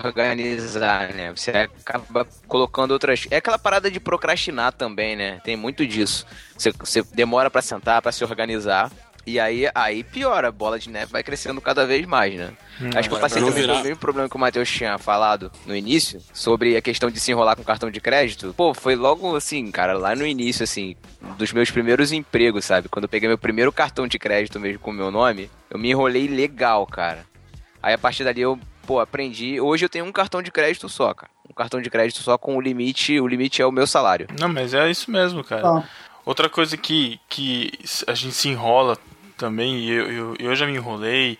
organizar, 0.02 1.12
né? 1.12 1.32
Você 1.34 1.50
acaba 1.50 2.26
colocando 2.46 2.92
outras. 2.92 3.26
É 3.30 3.36
aquela 3.36 3.58
parada 3.58 3.90
de 3.90 4.00
procrastinar 4.00 4.72
também, 4.72 5.16
né? 5.16 5.40
Tem 5.44 5.56
muito 5.56 5.86
disso. 5.86 6.26
Você, 6.56 6.72
você 6.72 7.02
demora 7.14 7.50
pra 7.50 7.62
sentar, 7.62 8.00
pra 8.00 8.12
se 8.12 8.24
organizar. 8.24 8.90
E 9.24 9.38
aí, 9.38 9.68
aí 9.74 10.02
piora, 10.02 10.48
a 10.48 10.52
bola 10.52 10.78
de 10.78 10.90
neve 10.90 11.12
vai 11.12 11.22
crescendo 11.22 11.60
cada 11.60 11.86
vez 11.86 12.04
mais, 12.06 12.34
né? 12.34 12.52
Acho 12.96 13.08
que 13.08 13.14
eu 13.14 13.20
passei 13.20 13.40
também 13.40 13.66
pelo 13.66 13.80
mesmo 13.82 13.96
problema 13.96 14.28
que 14.28 14.34
o 14.34 14.38
Matheus 14.38 14.68
tinha 14.68 14.98
falado 14.98 15.52
no 15.64 15.76
início, 15.76 16.20
sobre 16.32 16.76
a 16.76 16.82
questão 16.82 17.08
de 17.08 17.20
se 17.20 17.30
enrolar 17.30 17.56
com 17.56 17.62
cartão 17.62 17.90
de 17.90 18.00
crédito. 18.00 18.52
Pô, 18.56 18.74
foi 18.74 18.96
logo 18.96 19.36
assim, 19.36 19.70
cara, 19.70 19.92
lá 19.92 20.16
no 20.16 20.26
início, 20.26 20.64
assim, 20.64 20.96
dos 21.38 21.52
meus 21.52 21.70
primeiros 21.70 22.10
empregos, 22.10 22.64
sabe? 22.64 22.88
Quando 22.88 23.04
eu 23.04 23.08
peguei 23.08 23.28
meu 23.28 23.38
primeiro 23.38 23.70
cartão 23.70 24.08
de 24.08 24.18
crédito 24.18 24.58
mesmo 24.58 24.80
com 24.80 24.90
o 24.90 24.94
meu 24.94 25.10
nome, 25.12 25.48
eu 25.70 25.78
me 25.78 25.90
enrolei 25.90 26.26
legal, 26.26 26.84
cara. 26.86 27.24
Aí 27.80 27.94
a 27.94 27.98
partir 27.98 28.24
dali 28.24 28.40
eu, 28.40 28.58
pô, 28.84 28.98
aprendi. 28.98 29.60
Hoje 29.60 29.84
eu 29.84 29.88
tenho 29.88 30.04
um 30.04 30.12
cartão 30.12 30.42
de 30.42 30.50
crédito 30.50 30.88
só, 30.88 31.14
cara. 31.14 31.30
Um 31.48 31.54
cartão 31.54 31.80
de 31.80 31.90
crédito 31.90 32.20
só 32.22 32.36
com 32.36 32.56
o 32.56 32.60
limite, 32.60 33.20
o 33.20 33.28
limite 33.28 33.62
é 33.62 33.66
o 33.66 33.70
meu 33.70 33.86
salário. 33.86 34.26
Não, 34.40 34.48
mas 34.48 34.74
é 34.74 34.90
isso 34.90 35.10
mesmo, 35.10 35.44
cara. 35.44 35.62
Bom, 35.62 35.84
Outra 36.24 36.48
coisa 36.48 36.76
que, 36.76 37.20
que 37.28 37.72
a 38.06 38.14
gente 38.14 38.34
se 38.34 38.48
enrola 38.48 38.96
também, 39.36 39.78
e 39.78 39.90
eu, 39.90 40.12
eu, 40.12 40.36
eu 40.38 40.54
já 40.54 40.66
me 40.66 40.74
enrolei 40.74 41.38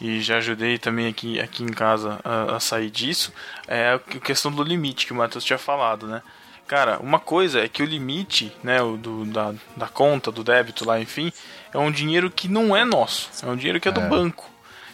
e 0.00 0.20
já 0.20 0.38
ajudei 0.38 0.78
também 0.78 1.06
aqui, 1.06 1.38
aqui 1.40 1.62
em 1.62 1.72
casa 1.72 2.18
a, 2.24 2.56
a 2.56 2.60
sair 2.60 2.90
disso, 2.90 3.32
é 3.68 3.92
a 3.92 3.98
questão 4.20 4.50
do 4.50 4.62
limite 4.62 5.06
que 5.06 5.12
o 5.12 5.16
Matheus 5.16 5.44
tinha 5.44 5.58
falado, 5.58 6.06
né? 6.06 6.22
Cara, 6.66 6.98
uma 7.00 7.20
coisa 7.20 7.60
é 7.60 7.68
que 7.68 7.82
o 7.82 7.86
limite, 7.86 8.52
né, 8.62 8.80
o 8.80 8.96
do, 8.96 9.24
da, 9.26 9.54
da 9.76 9.88
conta, 9.88 10.32
do 10.32 10.42
débito 10.42 10.86
lá, 10.86 10.98
enfim, 10.98 11.32
é 11.72 11.78
um 11.78 11.90
dinheiro 11.90 12.30
que 12.30 12.48
não 12.48 12.74
é 12.74 12.84
nosso, 12.84 13.28
é 13.44 13.48
um 13.48 13.56
dinheiro 13.56 13.80
que 13.80 13.88
é 13.88 13.92
do 13.92 14.00
banco. 14.00 14.51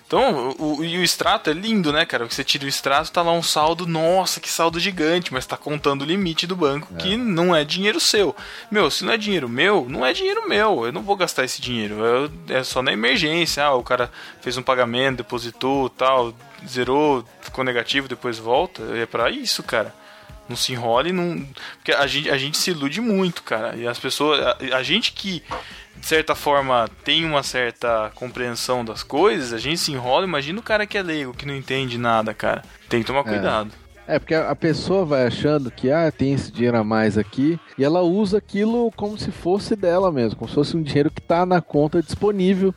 Então, 0.09 0.57
o, 0.59 0.83
e 0.83 0.97
o 0.97 1.05
extrato 1.05 1.51
é 1.51 1.53
lindo, 1.53 1.93
né, 1.93 2.07
cara? 2.07 2.25
Você 2.25 2.43
tira 2.43 2.65
o 2.65 2.69
extrato, 2.69 3.13
tá 3.13 3.21
lá 3.21 3.31
um 3.31 3.43
saldo, 3.43 3.87
nossa, 3.87 4.41
que 4.41 4.49
saldo 4.49 4.81
gigante, 4.81 5.35
mas 5.35 5.45
tá 5.45 5.55
contando 5.55 6.01
o 6.01 6.05
limite 6.07 6.47
do 6.47 6.57
banco, 6.57 6.95
que 6.97 7.15
não 7.15 7.55
é 7.55 7.63
dinheiro 7.63 8.01
seu. 8.01 8.35
Meu, 8.71 8.91
se 8.91 9.05
não 9.05 9.13
é 9.13 9.19
dinheiro 9.19 9.51
meu, 9.51 9.87
não 9.87 10.07
é 10.07 10.15
dinheiro 10.15 10.49
meu. 10.49 10.87
Eu 10.87 10.93
não 10.93 11.03
vou 11.03 11.15
gastar 11.15 11.45
esse 11.45 11.61
dinheiro. 11.61 11.97
Eu- 12.03 12.31
é 12.49 12.65
só 12.65 12.81
na 12.81 12.91
emergência. 12.91 13.63
Ah, 13.63 13.75
o 13.75 13.83
cara 13.83 14.11
fez 14.41 14.57
um 14.57 14.63
pagamento, 14.63 15.19
depositou, 15.19 15.91
tal, 15.91 16.33
zerou, 16.67 17.23
ficou 17.43 17.63
negativo, 17.63 18.09
depois 18.09 18.39
volta. 18.39 18.83
É 18.97 19.05
pra 19.05 19.31
isso, 19.31 19.63
cara. 19.63 19.95
Não 20.49 20.57
se 20.57 20.73
enrole, 20.73 21.13
não. 21.13 21.47
Porque 21.77 21.93
a 21.93 22.07
gente, 22.07 22.31
a 22.31 22.39
gente 22.39 22.57
se 22.57 22.71
ilude 22.71 23.03
muito, 23.03 23.43
cara. 23.43 23.77
E 23.77 23.87
as 23.87 23.99
pessoas. 23.99 24.41
A, 24.41 24.57
a 24.79 24.83
gente 24.83 25.13
que, 25.13 25.43
de 26.01 26.07
certa 26.07 26.35
forma, 26.35 26.89
tem 27.05 27.25
uma 27.25 27.43
certa 27.43 28.11
compreensão 28.15 28.85
das 28.85 29.03
coisas, 29.03 29.53
a 29.53 29.59
gente 29.59 29.79
se 29.79 29.93
enrola. 29.93 30.25
Imagina 30.25 30.61
o 30.61 30.63
cara 30.63 30.87
que 30.87 30.97
é 30.97 31.03
leigo, 31.03 31.35
que 31.35 31.47
não 31.47 31.55
entende 31.55 31.99
nada, 31.99 32.33
cara. 32.33 32.63
Tem 32.89 33.01
que 33.01 33.07
tomar 33.07 33.25
cuidado. 33.25 33.71
É, 34.07 34.19
porque 34.19 34.35
a 34.35 34.57
pessoa 34.57 35.05
vai 35.05 35.27
achando 35.27 35.71
que, 35.71 35.91
ah, 35.93 36.11
tem 36.11 36.33
esse 36.33 36.51
dinheiro 36.51 36.79
a 36.79 36.83
mais 36.83 37.19
aqui, 37.19 37.61
e 37.77 37.85
ela 37.85 38.01
usa 38.01 38.39
aquilo 38.39 38.91
como 38.97 39.19
se 39.19 39.31
fosse 39.31 39.77
dela 39.77 40.11
mesmo, 40.11 40.39
como 40.39 40.49
se 40.49 40.55
fosse 40.55 40.77
um 40.77 40.83
dinheiro 40.83 41.11
que 41.11 41.21
tá 41.21 41.45
na 41.45 41.61
conta 41.61 42.03
disponível 42.03 42.75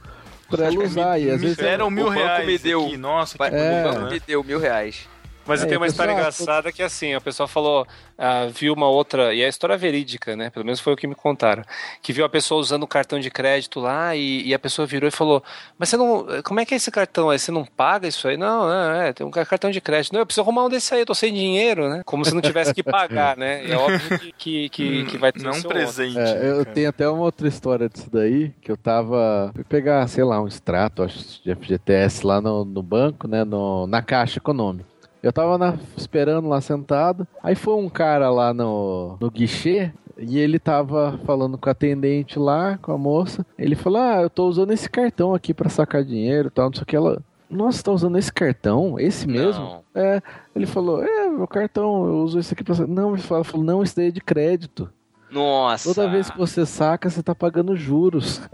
pra 0.49 0.65
ela 0.65 0.83
usar. 0.83 1.17
E 1.19 1.29
às 1.29 1.39
me 1.39 1.47
vezes 1.47 1.55
deram 1.55 1.87
o 1.87 1.91
mil 1.91 2.09
reais 2.09 2.45
me 2.45 2.57
deu. 2.57 2.85
aqui. 2.85 2.97
Nossa, 2.97 3.37
que 3.37 3.43
É. 3.45 3.85
O 3.85 3.93
banco 3.93 4.11
me 4.11 4.19
deu 4.19 4.43
mil 4.43 4.59
reais. 4.59 5.07
Mas 5.45 5.61
eu 5.61 5.65
É, 5.65 5.69
tenho 5.69 5.79
uma 5.79 5.87
o 5.87 5.89
história 5.89 6.13
pessoal- 6.13 6.29
engraçada 6.31 6.71
que 6.71 6.83
assim, 6.83 7.13
a 7.13 7.19
pessoa 7.21 7.47
falou, 7.47 7.85
ah, 8.17 8.47
viu 8.53 8.73
uma 8.73 8.87
outra, 8.87 9.33
e 9.33 9.41
é 9.41 9.45
a 9.45 9.49
história 9.49 9.75
verídica, 9.77 10.35
né? 10.35 10.49
Pelo 10.49 10.63
menos 10.63 10.79
foi 10.79 10.93
o 10.93 10.95
que 10.95 11.07
me 11.07 11.15
contaram. 11.15 11.63
Que 12.01 12.13
viu 12.13 12.23
a 12.23 12.29
pessoa 12.29 12.61
usando 12.61 12.83
o 12.83 12.87
cartão 12.87 13.19
de 13.19 13.31
crédito 13.31 13.79
lá 13.79 14.15
e, 14.15 14.47
e 14.47 14.53
a 14.53 14.59
pessoa 14.59 14.85
virou 14.85 15.07
e 15.07 15.11
falou: 15.11 15.43
Mas 15.79 15.89
você 15.89 15.97
não. 15.97 16.25
Como 16.43 16.59
é 16.59 16.65
que 16.65 16.73
é 16.73 16.77
esse 16.77 16.91
cartão 16.91 17.29
aí? 17.29 17.39
Você 17.39 17.51
não 17.51 17.65
paga 17.65 18.07
isso 18.07 18.27
aí? 18.27 18.37
Não, 18.37 18.67
não, 18.67 18.91
é, 19.01 19.13
tem 19.13 19.25
um 19.25 19.31
cartão 19.31 19.71
de 19.71 19.81
crédito. 19.81 20.13
Não, 20.13 20.19
eu 20.21 20.25
preciso 20.25 20.41
arrumar 20.43 20.65
um 20.65 20.69
desse 20.69 20.93
aí, 20.93 21.01
eu 21.01 21.05
tô 21.05 21.15
sem 21.15 21.33
dinheiro, 21.33 21.89
né? 21.89 22.01
Como 22.05 22.23
se 22.23 22.33
não 22.35 22.41
tivesse 22.41 22.73
que 22.73 22.83
pagar, 22.83 23.35
né? 23.35 23.67
É 23.69 23.75
óbvio 23.75 24.19
que, 24.19 24.31
que, 24.37 24.69
que, 24.69 25.05
que 25.05 25.17
vai 25.17 25.31
ter 25.31 25.41
Não 25.43 25.53
um 25.53 25.61
presente. 25.63 26.17
É, 26.19 26.49
eu 26.51 26.57
cara. 26.63 26.65
tenho 26.75 26.89
até 26.89 27.09
uma 27.09 27.23
outra 27.23 27.47
história 27.47 27.89
disso 27.89 28.09
daí, 28.11 28.53
que 28.61 28.71
eu 28.71 28.77
tava. 28.77 29.51
Fui 29.55 29.63
pegar, 29.63 30.07
sei 30.07 30.23
lá, 30.23 30.39
um 30.41 30.47
extrato, 30.47 31.01
acho, 31.03 31.41
de 31.43 31.55
FGTS 31.55 32.25
lá 32.25 32.39
no, 32.39 32.63
no 32.63 32.83
banco, 32.83 33.27
né? 33.27 33.43
No, 33.43 33.87
na 33.87 34.01
Caixa 34.03 34.37
Econômica. 34.37 34.90
Eu 35.21 35.31
tava 35.31 35.57
na- 35.57 35.77
esperando 35.97 36.47
lá 36.47 36.59
sentado. 36.61 37.27
Aí 37.43 37.55
foi 37.55 37.75
um 37.75 37.89
cara 37.89 38.29
lá 38.29 38.53
no, 38.53 39.17
no 39.19 39.29
guichê. 39.31 39.91
E 40.17 40.37
ele 40.37 40.59
tava 40.59 41.17
falando 41.25 41.57
com 41.57 41.67
a 41.67 41.71
atendente 41.71 42.37
lá, 42.37 42.77
com 42.79 42.91
a 42.91 42.97
moça. 42.97 43.45
Ele 43.57 43.75
falou: 43.75 43.99
Ah, 44.01 44.21
eu 44.21 44.29
tô 44.29 44.47
usando 44.47 44.71
esse 44.71 44.89
cartão 44.89 45.33
aqui 45.33 45.53
pra 45.53 45.69
sacar 45.69 46.03
dinheiro 46.03 46.47
e 46.47 46.51
tal, 46.51 46.65
não 46.67 46.73
sei 46.73 46.83
o 46.83 46.85
que. 46.85 46.95
Ela. 46.95 47.21
Nossa, 47.49 47.83
tá 47.83 47.91
usando 47.91 48.17
esse 48.17 48.31
cartão? 48.31 48.99
Esse 48.99 49.27
mesmo? 49.27 49.61
Não. 49.63 49.81
É. 49.95 50.21
Ele 50.55 50.65
falou: 50.65 51.03
É, 51.03 51.27
meu 51.29 51.47
cartão, 51.47 52.05
eu 52.07 52.15
uso 52.23 52.39
esse 52.39 52.53
aqui 52.53 52.63
pra. 52.63 52.75
sacar." 52.75 52.93
Não, 52.93 53.13
ele 53.13 53.21
falou, 53.23 53.43
falou: 53.43 53.65
Não, 53.65 53.81
esse 53.83 53.95
daí 53.95 54.07
é 54.09 54.11
de 54.11 54.21
crédito. 54.21 54.89
Nossa. 55.31 55.93
Toda 55.93 56.09
vez 56.09 56.29
que 56.29 56.37
você 56.37 56.65
saca, 56.65 57.09
você 57.09 57.23
tá 57.23 57.33
pagando 57.33 57.75
juros. 57.75 58.41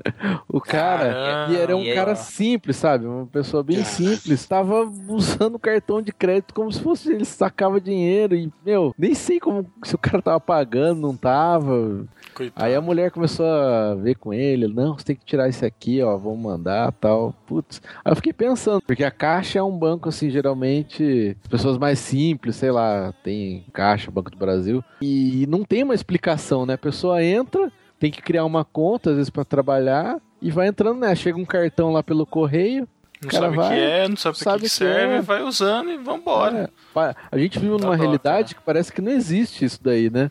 O 0.50 0.62
cara. 0.62 1.14
Caramba. 1.14 1.54
E 1.54 1.58
era 1.58 1.76
um 1.76 1.82
E 1.84 1.90
aí, 1.90 1.96
cara 1.96 2.12
ó. 2.14 2.16
simples, 2.16 2.78
sabe? 2.78 3.06
Uma 3.06 3.26
pessoa 3.26 3.62
bem 3.64 3.84
simples. 3.84 4.46
Tava 4.48 4.90
usando 5.08 5.56
o 5.56 5.60
cartão 5.60 6.02
de 6.02 6.12
crédito 6.12 6.54
como 6.54 6.72
se 6.72 6.82
fosse 6.82 7.12
ele 7.12 7.26
sacava 7.26 7.80
dinheiro. 7.82 8.36
E, 8.36 8.52
meu, 8.66 8.94
nem 8.98 9.14
sei 9.14 9.40
como 9.40 9.66
se 9.84 9.94
o 9.94 9.98
cara 9.98 10.22
tava 10.22 10.40
pagando, 10.40 11.02
não 11.02 11.16
tava. 11.16 12.06
Coitado. 12.34 12.66
Aí 12.66 12.76
a 12.76 12.82
mulher 12.82 13.10
começou 13.12 13.46
a 13.46 13.96
ver 13.96 14.16
com 14.16 14.32
ele, 14.34 14.68
não, 14.68 14.98
você 14.98 15.06
tem 15.06 15.16
que 15.16 15.26
tirar 15.26 15.50
esse 15.50 15.66
aqui, 15.66 16.02
ó, 16.04 16.16
vamos 16.18 16.40
mandar 16.40 16.92
tal. 16.94 17.34
Putz. 17.48 17.82
Aí 18.06 18.12
eu 18.12 18.16
fiquei 18.16 18.34
pensando, 18.34 18.82
porque 18.86 19.04
a 19.04 19.10
Caixa 19.12 19.58
é 19.58 19.64
um 19.64 19.76
banco, 19.76 20.10
assim, 20.10 20.30
geralmente, 20.30 21.36
as 21.42 21.48
pessoas 21.48 21.78
mais 21.80 21.98
simples, 21.98 22.56
sei 22.56 22.70
lá, 22.72 23.12
tem 23.24 23.66
Caixa, 23.74 24.12
Banco 24.12 24.30
do 24.30 24.38
Brasil, 24.38 24.84
e 25.02 25.46
não 25.50 25.64
tem 25.64 25.84
uma 25.84 25.96
explicação, 25.96 26.66
né? 26.68 26.74
A 26.76 26.78
pessoa 26.78 27.24
entra, 27.24 27.72
tem 28.00 28.12
que 28.12 28.22
criar 28.22 28.46
uma 28.46 28.64
conta, 28.64 29.10
às 29.12 29.16
vezes, 29.16 29.30
pra 29.30 29.44
trabalhar, 29.44 30.18
e 30.42 30.52
vai 30.52 30.68
entrando, 30.68 31.00
né? 31.00 31.16
Chega 31.16 31.38
um 31.38 31.46
cartão 31.46 31.92
lá 31.92 32.04
pelo 32.04 32.26
correio. 32.26 32.88
Não 33.22 33.30
cara 33.32 33.46
sabe 33.46 33.58
o 33.58 33.62
que 33.62 33.68
vai, 33.68 33.80
é, 33.80 34.08
não 34.08 34.16
sabe, 34.16 34.38
sabe 34.38 34.58
que, 34.60 34.64
que 34.66 34.70
serve, 34.70 35.16
é. 35.16 35.22
vai 35.22 35.42
usando 35.42 35.90
e 35.90 35.98
vambora. 35.98 36.70
É, 36.96 37.16
a 37.32 37.38
gente 37.40 37.58
vive 37.58 37.76
Dá 37.76 37.86
numa 37.86 37.98
dó, 37.98 38.04
realidade 38.04 38.54
que 38.54 38.62
parece 38.62 38.94
que 38.94 39.02
não 39.02 39.12
existe 39.12 39.66
isso 39.66 39.80
daí, 39.82 40.08
né? 40.12 40.30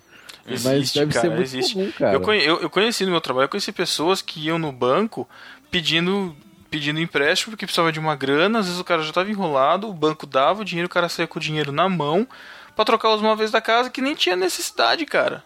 Mas 0.49 0.65
Existe, 0.65 1.01
deve 1.01 1.13
ser 1.13 1.23
cara, 1.23 1.31
muito 1.35 1.43
existe. 1.43 1.75
comum, 1.75 1.91
cara. 1.91 2.13
Eu, 2.13 2.21
conhe- 2.21 2.45
eu, 2.49 2.61
eu 2.61 2.71
conheci 2.71 3.05
no 3.05 3.11
meu 3.11 3.21
trabalho, 3.21 3.47
eu 3.47 3.49
conheci 3.49 3.73
pessoas 3.73 4.23
que 4.23 4.39
iam 4.47 4.61
no 4.61 4.71
banco 4.71 5.29
pedindo 5.71 6.37
pedindo 6.71 7.01
empréstimo 7.01 7.53
porque 7.53 7.65
precisava 7.67 7.91
de 7.91 7.99
uma 7.99 8.15
grana, 8.15 8.59
às 8.59 8.67
vezes 8.67 8.81
o 8.81 8.85
cara 8.85 9.03
já 9.03 9.09
estava 9.09 9.31
enrolado, 9.31 9.89
o 9.89 9.95
banco 9.95 10.27
dava 10.27 10.63
o 10.63 10.65
dinheiro, 10.65 10.87
o 10.87 10.91
cara 10.91 11.09
saía 11.09 11.27
com 11.27 11.39
o 11.39 11.43
dinheiro 11.43 11.73
na 11.73 11.89
mão 11.89 12.27
pra 12.75 12.85
trocar 12.85 13.15
os 13.15 13.23
móveis 13.23 13.51
da 13.51 13.61
casa 13.61 13.89
que 13.91 14.01
nem 14.03 14.15
tinha 14.15 14.37
necessidade, 14.37 15.05
cara. 15.07 15.43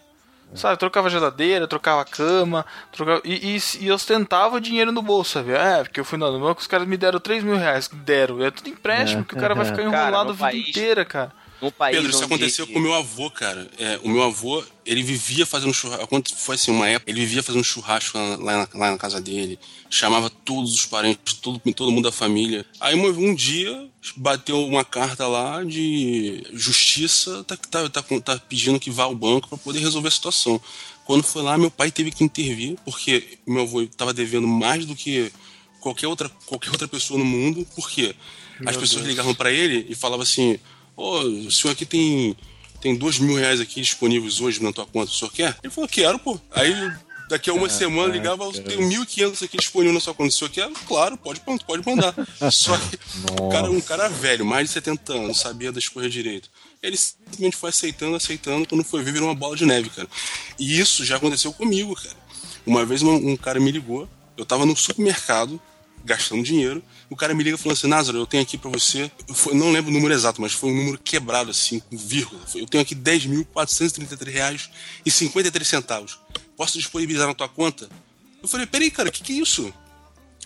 Sabe, 0.53 0.77
trocava 0.77 1.09
geladeira, 1.09 1.65
trocava 1.67 2.03
cama, 2.03 2.65
trocava, 2.91 3.21
e, 3.23 3.55
e, 3.57 3.85
e 3.85 3.91
ostentava 3.91 4.57
o 4.57 4.59
dinheiro 4.59 4.91
no 4.91 5.01
bolso, 5.01 5.31
sabe? 5.33 5.51
É, 5.53 5.83
porque 5.83 5.99
eu 5.99 6.05
fui 6.05 6.17
no 6.17 6.39
banco, 6.39 6.59
os 6.59 6.67
caras 6.67 6.85
me 6.87 6.97
deram 6.97 7.19
3 7.19 7.43
mil 7.43 7.55
reais. 7.55 7.87
Deram. 7.87 8.43
É 8.43 8.51
tudo 8.51 8.67
empréstimo, 8.69 9.21
É. 9.21 9.23
que 9.23 9.33
o 9.33 9.37
cara 9.39 9.55
vai 9.55 9.63
ficar 9.65 9.77
Cara, 9.77 9.87
enrolado 9.87 10.25
no 10.25 10.29
a 10.31 10.33
vida 10.33 10.45
país- 10.45 10.67
inteira, 10.69 11.05
cara. 11.05 11.31
Num 11.61 11.69
país 11.71 11.95
Pedro, 11.95 12.09
isso 12.09 12.17
onde- 12.23 12.25
aconteceu 12.33 12.65
com 12.67 12.79
o 12.79 12.81
meu 12.81 12.93
avô, 12.93 13.29
cara. 13.29 13.69
É, 13.77 13.99
o 14.03 14.09
meu 14.09 14.23
avô, 14.23 14.63
ele 14.85 15.03
vivia 15.03 15.45
fazendo 15.45 15.73
churrasco. 15.73 16.07
Quando 16.07 16.27
foi 16.35 16.55
assim, 16.55 16.71
uma 16.71 16.87
época, 16.89 17.11
ele 17.11 17.19
vivia 17.19 17.43
fazendo 17.43 17.63
churrasco 17.63 18.17
lá, 18.17 18.35
lá 18.37 18.57
na, 18.57 18.79
lá 18.79 18.91
na 18.91 18.97
casa 18.97 19.21
dele. 19.21 19.59
Chamava 19.89 20.29
todos 20.29 20.73
os 20.73 20.85
parentes, 20.85 21.35
todo, 21.35 21.59
todo 21.73 21.91
mundo 21.91 22.05
da 22.05 22.11
família. 22.11 22.65
Aí 22.79 22.95
um, 22.95 23.05
um 23.07 23.35
dia 23.35 23.87
bateu 24.15 24.65
uma 24.65 24.83
carta 24.83 25.27
lá 25.27 25.63
de 25.63 26.43
justiça, 26.53 27.43
tá, 27.43 27.55
tá, 27.55 27.89
tá, 27.89 28.01
tá 28.01 28.39
pedindo 28.49 28.79
que 28.79 28.89
vá 28.89 29.03
ao 29.03 29.13
banco 29.15 29.47
para 29.47 29.57
poder 29.57 29.79
resolver 29.79 30.07
a 30.07 30.11
situação. 30.11 30.59
Quando 31.05 31.23
foi 31.23 31.41
lá, 31.43 31.57
meu 31.57 31.69
pai 31.69 31.91
teve 31.91 32.09
que 32.11 32.23
intervir, 32.23 32.77
porque 32.85 33.37
meu 33.45 33.63
avô 33.63 33.81
estava 33.81 34.13
devendo 34.13 34.47
mais 34.47 34.85
do 34.85 34.95
que 34.95 35.31
qualquer 35.79 36.07
outra, 36.07 36.29
qualquer 36.45 36.71
outra 36.71 36.87
pessoa 36.87 37.19
no 37.19 37.25
mundo. 37.25 37.67
Por 37.75 37.89
quê? 37.89 38.15
As 38.65 38.77
pessoas 38.77 39.05
ligavam 39.05 39.33
para 39.35 39.51
ele 39.51 39.85
e 39.89 39.95
falavam 39.95 40.23
assim: 40.23 40.59
Ô, 40.95 41.19
o 41.19 41.51
senhor 41.51 41.73
aqui 41.73 41.85
tem, 41.85 42.35
tem 42.79 42.95
dois 42.95 43.19
mil 43.19 43.35
reais 43.35 43.59
aqui 43.59 43.81
disponíveis 43.81 44.39
hoje 44.41 44.61
na 44.61 44.71
tua 44.71 44.85
conta, 44.85 45.11
o 45.11 45.13
senhor 45.13 45.31
quer? 45.31 45.57
Ele 45.63 45.73
falou: 45.73 45.87
Quero, 45.87 46.19
pô. 46.19 46.39
Aí 46.51 46.73
daqui 47.29 47.49
a 47.49 47.53
uma 47.53 47.69
semana 47.69 48.11
ligava: 48.11 48.43
Eu 48.43 48.51
tenho 48.63 48.81
1.500 48.81 49.43
aqui 49.45 49.57
disponível 49.57 49.93
na 49.93 49.99
sua 49.99 50.13
conta, 50.13 50.29
o 50.29 50.37
senhor 50.37 50.49
quer? 50.49 50.69
Claro, 50.87 51.17
pode, 51.17 51.41
pode 51.41 51.87
mandar. 51.87 52.13
Só 52.51 52.77
que 52.77 52.99
o 53.41 53.49
cara, 53.49 53.71
um 53.71 53.81
cara 53.81 54.09
velho, 54.09 54.45
mais 54.45 54.67
de 54.67 54.73
70 54.73 55.13
anos, 55.13 55.39
sabia 55.39 55.71
das 55.71 55.87
coisas 55.87 56.11
direito. 56.11 56.49
Ele 56.83 56.97
simplesmente 56.97 57.55
foi 57.55 57.69
aceitando, 57.69 58.15
aceitando, 58.15 58.67
quando 58.67 58.83
foi 58.83 59.03
ver, 59.03 59.13
virou 59.13 59.27
uma 59.29 59.35
bola 59.35 59.55
de 59.55 59.65
neve, 59.65 59.89
cara. 59.89 60.07
E 60.59 60.79
isso 60.79 61.05
já 61.05 61.17
aconteceu 61.17 61.53
comigo, 61.53 61.95
cara. 61.95 62.17
Uma 62.65 62.85
vez 62.85 63.01
um, 63.01 63.13
um 63.13 63.37
cara 63.37 63.59
me 63.59 63.71
ligou, 63.71 64.09
eu 64.35 64.45
tava 64.45 64.65
no 64.65 64.75
supermercado, 64.75 65.61
gastando 66.03 66.43
dinheiro. 66.43 66.83
O 67.11 67.15
cara 67.17 67.33
me 67.33 67.43
liga 67.43 67.57
falando 67.57 67.77
assim: 67.77 67.87
Názaro, 67.87 68.19
eu 68.19 68.25
tenho 68.25 68.41
aqui 68.41 68.57
pra 68.57 68.71
você. 68.71 69.11
Eu 69.47 69.53
não 69.53 69.69
lembro 69.69 69.91
o 69.91 69.93
número 69.93 70.13
exato, 70.13 70.39
mas 70.39 70.53
foi 70.53 70.71
um 70.71 70.75
número 70.77 70.97
quebrado, 70.97 71.51
assim, 71.51 71.81
com 71.81 71.97
vírgula. 71.97 72.41
Eu 72.55 72.65
tenho 72.65 72.81
aqui 72.81 72.95
10.433 72.95 74.31
reais 74.31 74.69
e 75.05 75.11
53 75.11 75.67
centavos. 75.67 76.17
Posso 76.55 76.77
disponibilizar 76.77 77.27
na 77.27 77.33
tua 77.33 77.49
conta? 77.49 77.89
Eu 78.41 78.47
falei: 78.47 78.65
peraí, 78.65 78.89
cara, 78.89 79.09
o 79.09 79.11
que, 79.11 79.21
que 79.21 79.33
é 79.33 79.35
isso? 79.35 79.73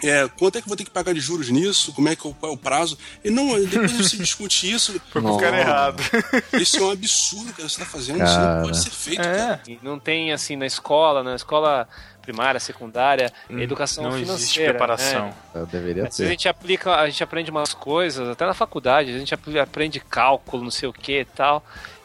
É, 0.03 0.27
quanto 0.37 0.57
é 0.57 0.61
que 0.61 0.65
eu 0.65 0.69
vou 0.69 0.75
ter 0.75 0.83
que 0.83 0.89
pagar 0.91 1.13
de 1.13 1.19
juros 1.21 1.49
nisso? 1.49 1.93
Como 1.93 2.09
é 2.09 2.15
que 2.15 2.21
qual 2.21 2.35
é 2.51 2.53
o 2.53 2.57
prazo? 2.57 2.97
E 3.23 3.29
não, 3.29 3.57
depois 3.65 3.91
você 3.93 4.17
discute 4.17 4.69
isso. 4.69 4.99
Foi 5.09 5.21
com 5.21 5.31
o 5.31 5.37
cara 5.37 5.57
errado. 5.59 6.03
Isso 6.59 6.77
é 6.77 6.81
um 6.81 6.91
absurdo 6.91 7.53
que 7.53 7.61
você 7.61 7.79
tá 7.79 7.85
fazendo. 7.85 8.21
Isso 8.23 8.33
não 8.37 8.45
Cara. 8.45 8.61
pode 8.61 8.77
ser 8.77 8.89
feito, 8.89 9.21
cara. 9.21 9.61
É. 9.65 9.71
E 9.71 9.79
Não 9.81 9.97
tem 9.97 10.33
assim 10.33 10.57
na 10.57 10.65
escola, 10.65 11.23
na 11.23 11.35
escola 11.35 11.87
primária, 12.21 12.59
secundária, 12.59 13.31
educação 13.49 14.03
Não 14.03 14.11
financeira. 14.13 14.35
existe 14.41 14.59
preparação. 14.63 15.25
né? 15.27 15.33
Eu 15.53 15.65
deveria 15.65 16.03
Às 16.03 16.09
vezes 16.09 16.19
a 16.19 16.23
ter. 16.23 16.29
gente 16.29 16.49
aplica, 16.49 16.95
a 16.95 17.05
gente 17.09 17.23
aprende 17.23 17.51
umas 17.51 17.73
coisas, 17.73 18.27
até 18.27 18.45
na 18.45 18.53
faculdade, 18.53 19.13
a 19.15 19.19
gente 19.19 19.33
aprende 19.33 19.99
cálculo, 19.99 20.63
não 20.63 20.71
sei 20.71 20.89
o 20.89 20.93
que 20.93 21.19
e 21.21 21.25
tal, 21.25 21.63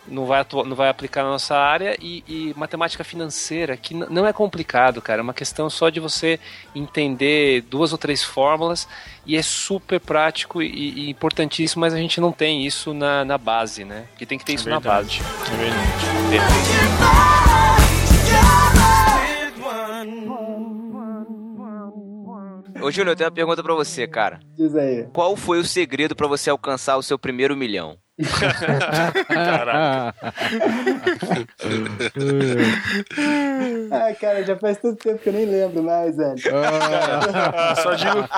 não 0.09 0.27
vai, 0.27 0.41
atua- 0.41 0.65
não 0.65 0.75
vai 0.75 0.89
aplicar 0.89 1.23
na 1.23 1.31
nossa 1.31 1.57
área, 1.57 1.97
e, 2.01 2.25
e 2.27 2.55
matemática 2.57 3.05
financeira, 3.05 3.77
que 3.77 3.95
não 3.95 4.27
é 4.27 4.33
complicado, 4.33 5.01
cara, 5.01 5.21
é 5.21 5.23
uma 5.23 5.35
questão 5.35 5.69
só 5.71 5.89
de 5.89 6.01
você 6.01 6.41
entender 6.75 7.63
duas 7.63 7.93
ou 7.93 7.99
três 7.99 8.23
fórmulas, 8.23 8.89
e 9.27 9.37
é 9.37 9.43
super 9.43 10.01
prático 10.01 10.63
e, 10.63 11.07
e 11.07 11.11
importantíssimo, 11.11 11.81
mas 11.81 11.95
a 11.95 11.99
gente 11.99 12.21
não 12.21 12.33
tem 12.33 12.67
isso 12.67 12.93
na, 12.95 13.25
na 13.25 13.39
base, 13.39 13.85
né? 13.85 14.07
Que 14.19 14.27
tem 14.27 14.39
que 14.39 14.45
ter 14.45 14.55
isso 14.55 14.69
na 14.69 14.81
base. 14.81 15.21
É 15.53 15.57
verdade. 15.57 16.91
Ô, 22.83 22.91
Júnior, 22.91 23.13
eu 23.13 23.17
tenho 23.17 23.29
uma 23.29 23.35
pergunta 23.35 23.63
pra 23.63 23.75
você, 23.75 24.07
cara. 24.07 24.41
Diz 24.57 24.75
aí. 24.75 25.07
Qual 25.13 25.37
foi 25.37 25.59
o 25.59 25.65
segredo 25.65 26.17
pra 26.17 26.27
você 26.27 26.49
alcançar 26.49 26.97
o 26.97 27.03
seu 27.03 27.19
primeiro 27.19 27.57
milhão? 27.57 27.99
Ah, 33.91 34.15
cara, 34.21 34.45
já 34.45 34.57
faz 34.57 34.79
tanto 34.79 34.97
tempo 35.03 35.19
que 35.19 35.29
eu 35.29 35.33
nem 35.33 35.47
lembro 35.47 35.83
mais, 35.83 36.17
velho. 36.17 36.39
Só 37.83 37.95
digo, 37.95 38.29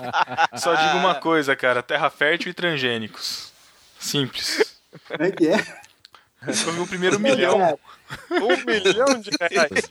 só 0.56 0.74
digo 0.74 0.96
uma 0.98 1.14
coisa, 1.16 1.56
cara: 1.56 1.82
terra 1.82 2.10
fértil 2.10 2.50
e 2.50 2.54
transgênicos. 2.54 3.52
Simples. 3.98 4.76
Como 5.08 5.22
é 5.22 5.30
que 5.30 5.48
é? 5.48 5.58
Foi 6.52 6.78
o 6.80 6.86
primeiro 6.86 7.20
milhão. 7.20 7.58
Cara, 7.58 7.78
Um 8.30 8.64
milhão 8.66 9.20
de 9.20 9.30
reais. 9.40 9.88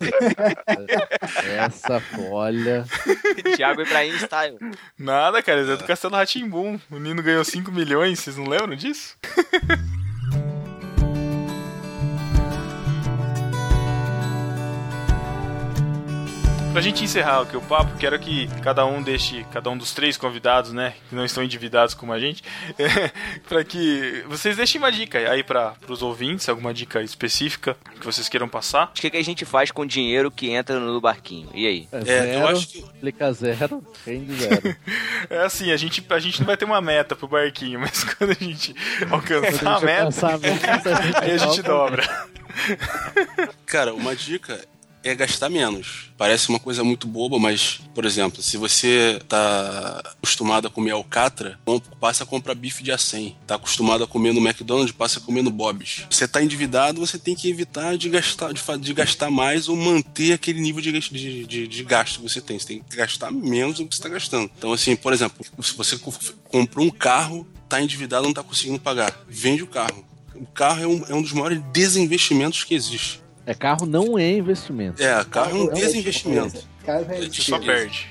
Essa 1.58 2.00
folha. 2.00 2.86
Thiago 3.56 3.82
Ibrahim 3.82 4.16
Style. 4.16 4.58
Nada, 4.98 5.42
cara, 5.42 5.62
é 5.62 5.78
do 5.78 5.84
Castelo 5.84 6.16
Ratimbum. 6.16 6.80
O 6.90 7.00
Nino 7.00 7.22
ganhou 7.22 7.44
5 7.44 7.72
milhões, 7.72 8.20
vocês 8.20 8.38
não 8.38 8.48
lembram 8.48 8.76
disso? 8.76 9.18
Pra 16.72 16.80
gente 16.80 17.04
encerrar 17.04 17.42
aqui 17.42 17.58
o 17.58 17.62
papo, 17.62 17.98
quero 17.98 18.18
que 18.18 18.48
cada 18.62 18.86
um 18.86 19.02
deixe, 19.04 19.46
cada 19.52 19.70
um 19.70 19.78
dos 19.78 19.92
três 19.94 20.16
convidados, 20.16 20.72
né, 20.72 20.94
que 21.10 21.14
não 21.16 21.26
estão 21.26 21.44
endividados 21.44 21.94
como 21.94 22.14
a 22.14 22.20
gente, 22.20 22.42
pra 23.50 23.62
que 23.64 24.24
vocês 24.28 24.56
deixem 24.56 24.80
uma 24.80 24.90
dica 24.90 25.18
aí 25.18 25.44
para 25.44 25.74
os 25.90 26.02
ouvintes, 26.02 26.48
alguma 26.48 26.74
dica 26.74 27.02
específica 27.04 27.76
que 28.00 28.06
vocês 28.06 28.30
queiram 28.30 28.48
passar. 28.48 28.86
O 28.86 28.94
que, 28.94 29.10
que 29.10 29.18
a 29.18 29.24
gente 29.24 29.44
faz 29.44 29.70
com 29.70 29.82
o 29.82 29.86
dinheiro 29.86 30.32
que 30.32 30.50
entra 30.52 30.80
no 30.80 31.02
barquinho? 31.02 31.50
E 31.54 31.68
aí? 31.68 31.88
É, 31.92 31.98
É, 31.98 32.04
zero, 32.04 32.32
eu 32.40 32.48
acho 32.48 32.68
que- 32.70 32.84
Aplica 33.02 33.34
zero, 33.34 33.84
rende 34.06 34.34
zero. 34.36 34.76
É 35.30 35.40
assim, 35.44 35.72
a 35.72 35.78
gente, 35.78 36.04
a 36.10 36.20
gente 36.20 36.40
não 36.40 36.48
vai 36.48 36.56
ter 36.58 36.66
uma 36.66 36.82
meta 36.82 37.16
pro 37.18 37.28
barquinho, 37.28 37.80
mas 37.82 38.04
quando 38.16 38.32
a 38.32 38.34
gente 38.44 38.74
alcançar 39.10 39.48
a 39.48 39.74
gente 39.76 39.86
meta, 39.86 40.00
alcançar 40.04 40.34
a 40.34 40.38
meta, 40.38 41.20
aí 41.22 41.32
a 41.32 41.38
gente 41.38 41.62
dobra. 41.62 42.28
Cara, 43.66 43.94
uma 43.94 44.16
dica 44.16 44.60
é 45.04 45.16
gastar 45.16 45.50
menos. 45.50 46.12
Parece 46.18 46.50
uma 46.50 46.60
coisa 46.60 46.84
muito 46.84 47.08
boba, 47.08 47.40
mas, 47.40 47.80
por 47.96 48.06
exemplo, 48.06 48.42
se 48.44 48.56
você 48.58 49.20
tá 49.28 50.00
acostumado 50.18 50.68
a 50.68 50.70
comer 50.70 50.92
alcatra, 50.92 51.60
passa 52.00 52.24
a 52.24 52.28
comprar 52.28 52.54
bife 52.54 52.84
de 52.84 52.92
acém. 52.92 53.36
Tá 53.48 53.56
acostumado 53.56 54.04
a 54.04 54.08
comer 54.08 54.34
no 54.34 54.40
McDonald's, 54.40 54.92
passa 54.92 55.20
a 55.20 55.22
comer 55.22 55.42
no 55.42 55.50
Bob's. 55.50 56.06
Você 56.10 56.28
tá 56.28 56.44
endividado, 56.44 57.00
você 57.00 57.18
tem 57.18 57.36
que 57.36 57.50
evitar 57.50 57.98
de 57.98 58.10
gastar, 58.10 58.54
de, 58.54 58.62
de 58.80 58.94
gastar 58.94 59.32
mais 59.32 59.68
ou 59.68 59.76
manter 59.76 60.34
aquele 60.34 60.62
nível 60.62 60.82
de, 60.82 60.92
de, 60.92 61.46
de, 61.46 61.68
de 61.68 61.84
gasto 61.84 62.18
que 62.18 62.24
você 62.30 62.40
tem. 62.42 62.60
Você 62.60 62.68
tem 62.68 62.84
que 62.84 62.96
gastar 62.96 63.32
menos 63.32 63.78
do 63.78 63.88
que 63.88 63.96
você 63.96 64.04
tá 64.04 64.10
gastando. 64.10 64.52
Então, 64.58 64.72
assim, 64.72 64.96
por 64.96 65.14
exemplo, 65.14 65.44
se 65.64 65.76
você 65.76 65.98
co- 65.98 66.14
comprou 66.50 66.86
um 66.86 66.92
carro, 66.92 67.48
tá 67.68 67.82
endividado, 67.82 68.26
não 68.26 68.34
tá 68.34 68.44
conseguindo 68.44 68.80
pagar. 68.80 69.18
Vende 69.28 69.64
o 69.64 69.68
carro. 69.68 70.06
O 70.36 70.46
carro 70.46 70.84
é 70.84 70.88
um, 70.88 71.06
é 71.10 71.14
um 71.16 71.22
dos 71.22 71.34
maiores 71.34 71.62
desinvestimentos 71.72 72.64
que 72.64 72.74
existe. 72.74 73.21
É, 73.46 73.54
carro 73.54 73.86
não 73.86 74.18
é 74.18 74.32
investimento. 74.32 75.02
É, 75.02 75.24
carro 75.26 75.52
é 75.52 75.54
um 75.54 75.68
Carro 75.68 75.78
é 75.78 75.86
desinvestimento. 75.86 76.64
Carro 76.86 77.06
é 77.10 77.22
Você 77.28 77.42
Só 77.42 77.60
perde. 77.60 78.08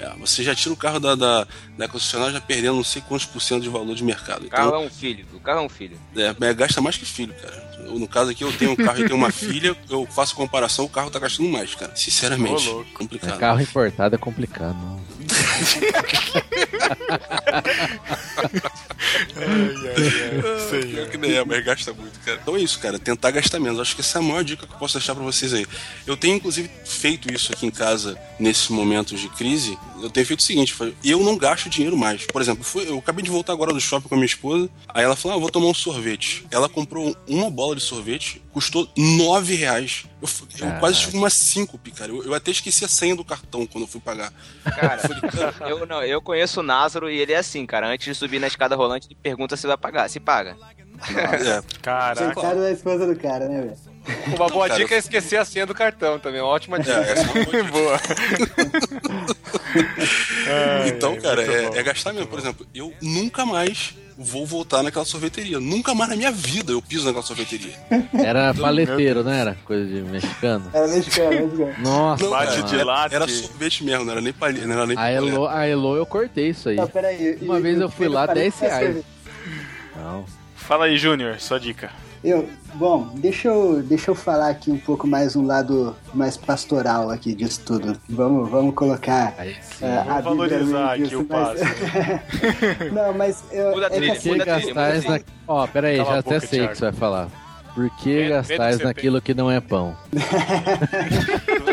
É, 0.00 0.12
você 0.18 0.42
já 0.42 0.54
tira 0.54 0.74
o 0.74 0.76
carro 0.76 0.98
da, 0.98 1.14
da, 1.14 1.46
da 1.78 1.88
concessionária 1.88 2.32
já 2.34 2.40
perdendo 2.40 2.74
não 2.76 2.84
sei 2.84 3.00
quantos 3.06 3.26
por 3.26 3.40
cento 3.40 3.62
de 3.62 3.68
valor 3.68 3.94
de 3.94 4.02
mercado. 4.02 4.44
O 4.46 4.50
carro 4.50 4.68
Então, 4.68 4.82
é 4.82 4.86
um 4.86 4.90
filho. 4.90 5.24
O 5.32 5.40
carro 5.40 5.60
é 5.60 5.62
um 5.62 5.68
filho. 5.68 5.96
é, 6.16 6.54
gasta 6.54 6.80
mais 6.80 6.96
que 6.96 7.06
filho, 7.06 7.32
cara. 7.34 7.72
Eu, 7.86 7.98
no 7.98 8.08
caso 8.08 8.30
aqui, 8.30 8.42
eu 8.42 8.52
tenho 8.56 8.72
um 8.72 8.76
carro 8.76 9.00
e 9.00 9.04
tenho 9.04 9.16
uma 9.16 9.30
filha, 9.30 9.76
eu 9.88 10.06
faço 10.06 10.34
comparação, 10.34 10.84
o 10.84 10.88
carro 10.88 11.10
tá 11.10 11.18
gastando 11.18 11.48
mais, 11.48 11.74
cara. 11.74 11.94
Sinceramente, 11.94 12.66
louco. 12.68 12.88
É, 12.92 12.98
complicado. 12.98 13.38
carro 13.38 13.60
importado 13.60 14.14
é 14.14 14.18
complicado. 14.18 14.74
não. 14.74 15.13
Pior 20.82 21.08
que 21.10 21.16
nem 21.18 21.32
é, 21.34 21.44
mas 21.44 21.64
gasta 21.64 21.92
muito, 21.92 22.18
cara. 22.20 22.38
Então 22.42 22.56
é 22.56 22.60
isso, 22.60 22.78
cara. 22.78 22.98
Tentar 22.98 23.30
gastar 23.30 23.60
menos. 23.60 23.80
Acho 23.80 23.94
que 23.94 24.00
essa 24.00 24.18
é 24.18 24.20
a 24.20 24.22
maior 24.22 24.44
dica 24.44 24.66
que 24.66 24.72
eu 24.72 24.78
posso 24.78 24.98
deixar 24.98 25.14
pra 25.14 25.24
vocês 25.24 25.52
aí. 25.52 25.66
Eu 26.06 26.16
tenho, 26.16 26.36
inclusive, 26.36 26.70
feito 26.84 27.32
isso 27.32 27.52
aqui 27.52 27.66
em 27.66 27.70
casa 27.70 28.18
nesses 28.38 28.68
momentos 28.68 29.20
de 29.20 29.28
crise. 29.28 29.78
Eu 30.02 30.10
tenho 30.10 30.26
feito 30.26 30.40
o 30.40 30.42
seguinte: 30.42 30.74
eu 31.04 31.20
não 31.20 31.36
gasto 31.36 31.68
dinheiro 31.68 31.96
mais. 31.96 32.26
Por 32.26 32.40
exemplo, 32.42 32.64
fui- 32.64 32.88
eu 32.88 32.98
acabei 32.98 33.22
de 33.24 33.30
voltar 33.30 33.52
agora 33.52 33.72
do 33.72 33.80
shopping 33.80 34.08
com 34.08 34.14
a 34.14 34.18
minha 34.18 34.26
esposa. 34.26 34.68
Aí 34.88 35.04
ela 35.04 35.16
falou: 35.16 35.36
ah, 35.36 35.40
vou 35.40 35.50
tomar 35.50 35.66
um 35.66 35.74
sorvete. 35.74 36.44
Ela 36.50 36.68
comprou 36.68 37.16
uma 37.28 37.50
bola 37.50 37.76
de 37.76 37.82
sorvete, 37.82 38.42
custou 38.52 38.88
nove 38.96 39.54
reais. 39.54 40.04
Eu, 40.60 40.68
eu 40.68 40.80
quase 40.80 41.00
tive 41.00 41.16
uma 41.16 41.30
síncope, 41.30 41.90
cara. 41.90 42.10
Eu, 42.10 42.24
eu 42.24 42.34
até 42.34 42.50
esqueci 42.50 42.84
a 42.84 42.88
senha 42.88 43.14
do 43.14 43.24
cartão 43.24 43.66
quando 43.66 43.84
eu 43.84 43.88
fui 43.88 44.00
pagar. 44.00 44.32
Cara, 44.64 45.00
eu, 45.68 45.86
não, 45.86 46.02
eu 46.02 46.20
conheço 46.20 46.60
o 46.60 46.62
Názaro 46.62 47.10
e 47.10 47.18
ele 47.18 47.32
é 47.32 47.38
assim, 47.38 47.66
cara. 47.66 47.88
Antes 47.88 48.06
de 48.06 48.14
subir 48.14 48.38
na 48.38 48.46
escada 48.46 48.76
rolante, 48.76 49.06
ele 49.08 49.18
pergunta 49.20 49.56
se 49.56 49.66
vai 49.66 49.76
pagar. 49.76 50.08
Se 50.08 50.20
paga. 50.20 50.56
É, 51.10 51.62
Caraca. 51.82 52.32
Coitado 52.32 52.60
da 52.60 52.70
esposa 52.70 53.06
do 53.06 53.16
cara, 53.16 53.48
né, 53.48 53.62
velho? 53.62 53.94
Uma 54.36 54.48
boa 54.48 54.68
Cara, 54.68 54.80
dica 54.80 54.94
é 54.94 54.98
esquecer 54.98 55.38
a 55.38 55.44
senha 55.44 55.66
do 55.66 55.74
cartão 55.74 56.18
também. 56.18 56.40
Uma 56.40 56.50
ótima 56.50 56.76
é, 56.76 56.80
dica. 56.80 57.00
essa 57.00 57.22
é 57.22 57.24
uma 57.24 57.44
boa 57.44 57.62
dica. 57.62 57.72
Boa. 57.72 58.00
Então, 60.86 61.16
cara, 61.20 61.42
é, 61.42 61.78
é 61.78 61.82
gastar 61.82 62.12
mesmo. 62.12 62.28
Por 62.28 62.38
exemplo, 62.38 62.66
eu 62.74 62.92
nunca 63.00 63.46
mais 63.46 63.94
vou 64.16 64.46
voltar 64.46 64.82
naquela 64.82 65.04
sorveteria. 65.04 65.58
Nunca 65.60 65.94
mais 65.94 66.10
na 66.10 66.16
minha 66.16 66.30
vida 66.30 66.72
eu 66.72 66.80
piso 66.82 67.04
naquela 67.04 67.24
sorveteria. 67.24 67.74
Era 68.12 68.54
paleteiro, 68.54 69.22
não 69.24 69.32
era? 69.32 69.56
Coisa 69.64 69.84
de 69.86 70.00
mexicano. 70.02 70.70
Era 70.72 70.86
mexicano, 70.88 71.30
mexicano. 71.46 71.74
Nossa, 71.78 72.28
Bate 72.30 72.56
mano. 72.58 72.68
de 72.68 72.74
era, 72.76 72.84
latte. 72.84 73.14
era 73.14 73.28
sorvete 73.28 73.84
mesmo, 73.84 74.04
não 74.04 74.12
era 74.12 74.20
nem 74.20 74.32
palha, 74.32 74.66
não 74.66 74.74
era 74.74 74.86
nem 74.86 74.96
A 74.98 75.10
Elo, 75.10 75.46
a 75.48 75.66
Elo 75.66 75.96
eu 75.96 76.06
cortei 76.06 76.50
isso 76.50 76.68
aí. 76.68 76.76
Não, 76.76 76.86
peraí. 76.88 77.38
Uma 77.42 77.58
e- 77.58 77.62
vez 77.62 77.80
eu 77.80 77.90
fui 77.90 78.08
lá, 78.08 78.26
falei 78.26 78.42
10 78.44 78.54
que 78.54 78.60
faz 78.60 78.72
reais. 78.72 79.04
Não. 79.96 80.24
Fala 80.56 80.86
aí, 80.86 80.96
Júnior, 80.96 81.38
sua 81.40 81.58
dica. 81.60 81.90
Eu, 82.24 82.48
bom, 82.76 83.10
deixa 83.16 83.48
eu, 83.48 83.82
deixa 83.82 84.10
eu 84.10 84.14
falar 84.14 84.48
aqui 84.48 84.70
um 84.70 84.78
pouco 84.78 85.06
mais 85.06 85.36
um 85.36 85.44
lado 85.46 85.94
mais 86.14 86.38
pastoral 86.38 87.10
aqui 87.10 87.34
disso 87.34 87.60
tudo. 87.66 88.00
Vamos, 88.08 88.48
vamos 88.50 88.74
colocar 88.74 89.34
Aí 89.36 89.54
sim. 89.60 89.84
é, 89.84 89.98
a 89.98 90.20
Vamos 90.22 90.24
no 90.24 90.36
valorizar 90.48 90.94
aqui 90.94 91.16
o 91.16 91.26
mas- 91.28 91.60
passe. 91.60 91.64
Não, 92.92 93.12
mas 93.12 93.44
eu, 93.52 93.72
Muda 93.72 93.88
a 93.88 93.88
é 93.88 93.90
que 93.90 93.96
trilha, 93.96 94.12
assim, 94.14 94.22
que 94.22 94.28
muda 94.38 94.42
a 94.42 94.56
trilha, 94.56 94.74
gastais 94.74 95.04
muda 95.04 95.16
a 95.16 95.18
na... 95.18 95.24
Ó, 95.46 95.66
pera 95.66 95.88
aí, 95.88 95.96
Cala 95.98 96.08
já 96.08 96.16
a 96.16 96.18
até 96.20 96.34
boca, 96.34 96.46
sei 96.46 96.58
o 96.58 96.62
Thiago. 96.62 96.72
que 96.72 96.78
você 96.78 96.84
vai 96.86 96.92
falar. 96.94 97.28
Por 97.74 97.90
que 97.96 98.08
medo 98.14 98.28
gastais 98.30 98.76
que 98.78 98.84
naquilo 98.84 99.20
que 99.20 99.34
não 99.34 99.50
é 99.50 99.60
pão? 99.60 99.94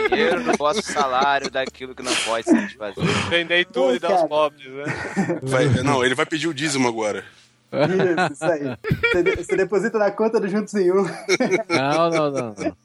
dinheiro 0.10 0.44
do 0.44 0.58
vosso 0.58 0.82
salário 0.82 1.50
daquilo 1.50 1.96
que 1.96 2.04
não 2.04 2.14
pode 2.26 2.44
satisfazer. 2.46 3.04
Vendei 3.30 3.64
tudo 3.64 3.96
e 3.96 4.00
dar 4.00 4.12
aos 4.14 4.28
pobres, 4.28 4.68
né? 4.68 5.40
Vai- 5.44 5.68
não, 5.84 6.04
ele 6.04 6.16
vai 6.16 6.26
pedir 6.26 6.48
o 6.50 6.54
dízimo 6.54 6.88
agora. 6.90 7.24
Isso, 7.72 8.34
isso 8.34 8.46
aí. 8.46 8.78
Você, 9.12 9.36
você 9.44 9.56
deposita 9.56 9.98
na 9.98 10.12
conta 10.12 10.40
do 10.40 10.48
Juntos 10.48 10.74
em 10.74 10.92
Um. 10.92 11.04
Não, 11.70 12.10
não, 12.10 12.32
não. 12.32 12.56
não. 12.58 12.78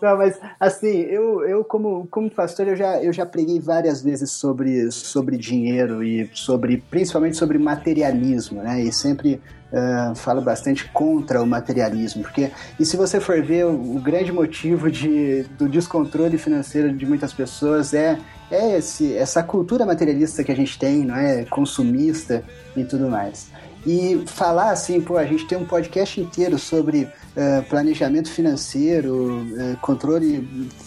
Não, 0.00 0.16
mas 0.18 0.38
assim, 0.60 0.88
eu, 0.88 1.42
eu 1.42 1.64
como, 1.64 2.06
como 2.10 2.30
pastor, 2.30 2.68
eu 2.68 2.76
já, 2.76 3.02
eu 3.02 3.12
já 3.12 3.24
preguei 3.24 3.58
várias 3.58 4.02
vezes 4.02 4.30
sobre, 4.30 4.90
sobre 4.90 5.38
dinheiro 5.38 6.02
e 6.02 6.30
sobre, 6.34 6.76
principalmente 6.90 7.36
sobre 7.36 7.56
materialismo, 7.58 8.62
né? 8.62 8.82
E 8.82 8.92
sempre 8.92 9.40
ah, 9.72 10.12
falo 10.14 10.40
bastante 10.40 10.88
contra 10.90 11.42
o 11.42 11.46
materialismo, 11.46 12.22
porque, 12.22 12.50
e 12.78 12.84
se 12.84 12.96
você 12.96 13.18
for 13.18 13.42
ver, 13.42 13.66
o, 13.66 13.96
o 13.96 14.00
grande 14.00 14.30
motivo 14.30 14.90
de, 14.90 15.42
do 15.58 15.68
descontrole 15.68 16.38
financeiro 16.38 16.92
de 16.92 17.04
muitas 17.04 17.32
pessoas 17.32 17.92
é, 17.92 18.18
é 18.50 18.76
esse, 18.76 19.16
essa 19.16 19.42
cultura 19.42 19.84
materialista 19.84 20.44
que 20.44 20.52
a 20.52 20.56
gente 20.56 20.78
tem, 20.78 21.04
não 21.04 21.16
é? 21.16 21.44
Consumista 21.46 22.44
e 22.76 22.84
tudo 22.84 23.08
mais. 23.08 23.48
E 23.86 24.24
falar 24.26 24.72
assim, 24.72 25.00
pô, 25.00 25.16
a 25.16 25.24
gente 25.24 25.46
tem 25.46 25.56
um 25.56 25.64
podcast 25.64 26.20
inteiro 26.20 26.58
sobre 26.58 27.08
eh, 27.36 27.60
planejamento 27.68 28.28
financeiro, 28.28 29.46
eh, 29.56 29.76
controle 29.80 30.40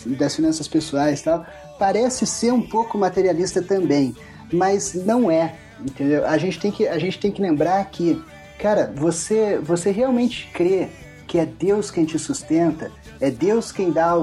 das 0.05 0.35
finanças 0.35 0.67
pessoais 0.67 1.21
e 1.21 1.23
tal, 1.23 1.45
parece 1.79 2.25
ser 2.25 2.51
um 2.51 2.61
pouco 2.61 2.97
materialista 2.97 3.61
também, 3.61 4.13
mas 4.51 4.93
não 4.93 5.31
é, 5.31 5.55
entendeu? 5.79 6.25
A 6.27 6.37
gente 6.37 6.59
tem 6.59 6.71
que, 6.73 6.85
a 6.85 6.99
gente 6.99 7.17
tem 7.17 7.31
que 7.31 7.41
lembrar 7.41 7.85
que, 7.85 8.21
cara, 8.59 8.91
você, 8.93 9.57
você 9.59 9.91
realmente 9.91 10.49
crê 10.53 10.89
que 11.25 11.37
é 11.37 11.45
Deus 11.45 11.89
quem 11.89 12.03
te 12.03 12.19
sustenta, 12.19 12.91
é 13.21 13.31
Deus 13.31 13.71
quem 13.71 13.91
dá 13.91 14.13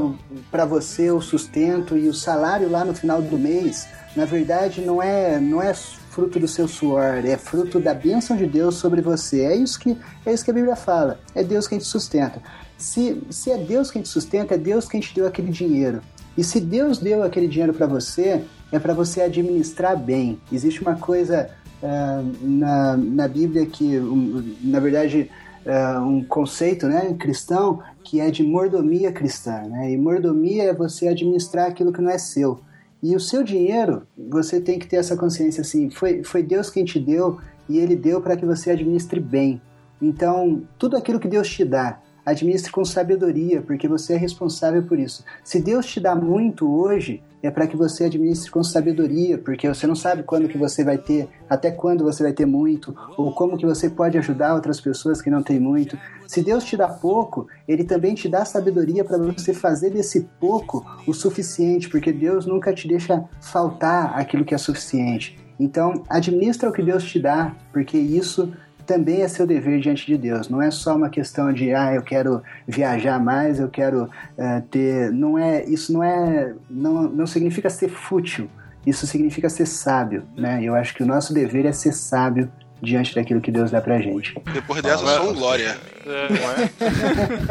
para 0.51 0.67
você 0.67 1.11
o 1.11 1.23
sustento 1.23 1.97
e 1.97 2.09
o 2.09 2.13
salário 2.15 2.69
lá 2.69 2.85
no 2.85 2.93
final 2.93 3.23
do 3.23 3.39
mês, 3.39 3.89
na 4.15 4.27
verdade 4.27 4.83
não 4.83 5.03
é, 5.03 5.41
não 5.41 5.63
é 5.63 5.73
fruto 6.17 6.41
do 6.41 6.49
seu 6.49 6.67
suor, 6.67 7.27
é 7.27 7.37
fruto 7.37 7.79
da 7.79 7.93
bênção 7.93 8.39
de 8.39 8.47
Deus 8.47 8.77
sobre 8.77 9.03
você. 9.03 9.43
É 9.43 9.55
isso 9.55 9.79
que, 9.79 9.99
é 10.25 10.33
isso 10.33 10.43
que 10.43 10.51
a 10.51 10.55
Bíblia 10.55 10.75
fala. 10.75 11.21
É 11.35 11.45
Deus 11.45 11.69
quem 11.69 11.79
te 11.79 11.85
sustenta. 11.85 12.41
Se, 12.79 13.23
se 13.29 13.51
é 13.51 13.59
Deus 13.59 13.91
quem 13.91 14.01
te 14.01 14.09
sustenta, 14.09 14.55
é 14.55 14.59
Deus 14.59 14.89
quem 14.89 14.99
te 14.99 15.15
deu 15.15 15.27
aquele 15.27 15.51
dinheiro. 15.51 16.01
E 16.35 16.43
se 16.43 16.59
Deus 16.59 16.97
deu 16.97 17.23
aquele 17.23 17.47
dinheiro 17.47 17.75
para 17.75 17.87
você, 17.87 18.43
é 18.73 18.79
para 18.79 18.95
você 18.95 19.21
administrar 19.21 19.95
bem. 19.95 20.41
Existe 20.51 20.81
uma 20.81 20.97
coisa 20.97 21.51
ah, 21.83 22.23
na, 22.41 22.97
na 22.97 23.29
Bíblia 23.29 23.67
que, 23.67 23.99
um, 23.99 24.57
na 24.65 24.81
verdade, 24.81 25.31
ah, 25.67 26.01
um 26.01 26.25
conceito 26.25 26.87
né, 26.87 27.15
cristão 27.19 27.83
que 28.03 28.21
é 28.21 28.31
de 28.31 28.43
mordomia 28.43 29.13
cristã. 29.13 29.65
Né? 29.69 29.93
E 29.93 29.99
mordomia 29.99 30.65
é 30.65 30.73
você 30.73 31.09
administrar 31.09 31.69
aquilo 31.69 31.93
que 31.93 32.01
não 32.01 32.11
é 32.11 32.17
seu. 32.17 32.59
E 33.03 33.15
o 33.15 33.21
seu 33.21 33.43
dinheiro, 33.43 34.07
você 34.17 34.61
tem 34.61 34.79
que 34.79 34.87
ter 34.87 34.97
essa 34.97 35.17
consciência 35.17 35.61
assim, 35.61 35.91
foi, 35.91 36.23
foi 36.25 36.43
Deus 36.43 36.71
quem 36.71 36.85
te 36.85 36.99
deu 36.99 37.39
e 37.69 37.79
Ele 37.79 37.95
deu 37.95 38.21
para 38.21 38.37
que 38.37 38.47
você 38.47 38.71
administre 38.71 39.21
bem. 39.21 39.61
Então, 40.01 40.63
tudo 40.79 40.97
aquilo 40.97 41.21
que 41.21 41.29
Deus 41.29 41.49
te 41.49 41.65
dá, 41.65 42.01
administre 42.25 42.73
com 42.73 42.85
sabedoria, 42.85 43.63
porque 43.63 43.87
você 43.87 44.15
é 44.15 44.17
responsável 44.17 44.83
por 44.83 44.99
isso. 44.99 45.25
Se 45.45 45.61
Deus 45.61 45.87
te 45.87 46.01
dá 46.01 46.15
muito 46.15 46.69
hoje, 46.69 47.23
é 47.43 47.51
para 47.51 47.67
que 47.67 47.77
você 47.77 48.05
administre 48.05 48.51
com 48.51 48.63
sabedoria, 48.63 49.39
porque 49.39 49.69
você 49.69 49.87
não 49.87 49.95
sabe 49.95 50.23
quando 50.23 50.49
que 50.49 50.59
você 50.59 50.85
vai 50.85 50.99
ter, 50.99 51.29
até 51.49 51.71
quando 51.71 52.05
você 52.05 52.23
vai 52.23 52.33
ter 52.33 52.47
muito, 52.47 52.97
ou 53.17 53.33
como 53.33 53.57
que 53.57 53.67
você 53.67 53.89
pode 53.91 54.19
ajudar 54.19 54.55
outras 54.55 54.81
pessoas 54.81 55.21
que 55.21 55.31
não 55.31 55.43
têm 55.43 55.61
muito. 55.61 55.99
Se 56.27 56.43
Deus 56.43 56.65
te 56.65 56.77
dá 56.77 56.89
pouco, 56.89 57.47
Ele 57.69 57.85
também 57.85 58.15
te 58.15 58.29
dá 58.29 58.45
sabedoria 58.45 59.05
para 59.05 59.19
você 59.19 59.55
fazer 59.55 59.91
desse 59.91 60.29
pouco 60.41 60.85
o 61.07 61.13
suficiente, 61.13 61.89
porque 61.89 62.13
Deus 62.13 62.47
nunca 62.47 62.73
te 62.73 62.89
deixa 62.89 63.25
faltar 63.41 64.19
aquilo 64.19 64.45
que 64.45 64.55
é 64.55 64.59
suficiente. 64.59 65.39
Então, 65.59 66.03
administra 66.09 66.69
o 66.69 66.73
que 66.73 66.83
Deus 66.83 67.05
te 67.05 67.19
dá, 67.19 67.55
porque 67.73 67.97
isso 67.97 68.53
também 68.87 69.23
é 69.23 69.29
seu 69.29 69.47
dever 69.47 69.81
diante 69.81 70.07
de 70.07 70.17
Deus. 70.17 70.49
Não 70.49 70.63
é 70.63 70.71
só 70.71 70.95
uma 70.95 71.11
questão 71.11 71.53
de, 71.53 71.75
ah, 71.75 71.95
eu 71.95 72.03
quero 72.03 72.43
viajar 72.67 73.19
mais, 73.19 73.59
eu 73.59 73.69
quero 73.69 74.09
eh, 74.39 74.63
ter. 74.71 75.11
Não 75.11 75.39
é, 75.39 75.65
isso 75.65 75.93
não 75.93 76.03
é. 76.03 76.55
Não, 76.71 77.03
não 77.03 77.27
significa 77.27 77.69
ser 77.69 77.89
fútil. 77.89 78.49
Isso 78.87 79.07
significa 79.07 79.49
ser 79.49 79.67
sábio, 79.67 80.23
né? 80.37 80.63
Eu 80.63 80.75
acho 80.77 80.95
que 80.95 81.03
o 81.03 81.07
nosso 81.07 81.35
dever 81.35 81.67
é 81.67 81.73
ser 81.73 81.93
sábio 81.93 82.51
diante 82.81 83.15
daquilo 83.15 83.41
que 83.41 83.51
Deus 83.51 83.71
dá 83.71 83.81
pra 83.81 83.99
gente. 83.99 84.35
Depois 84.53 84.81
dessa, 84.81 85.05
só 85.05 85.29
um 85.29 85.35
glória. 85.35 85.77
É, 86.07 86.29
não 86.29 86.51
é? 86.53 86.71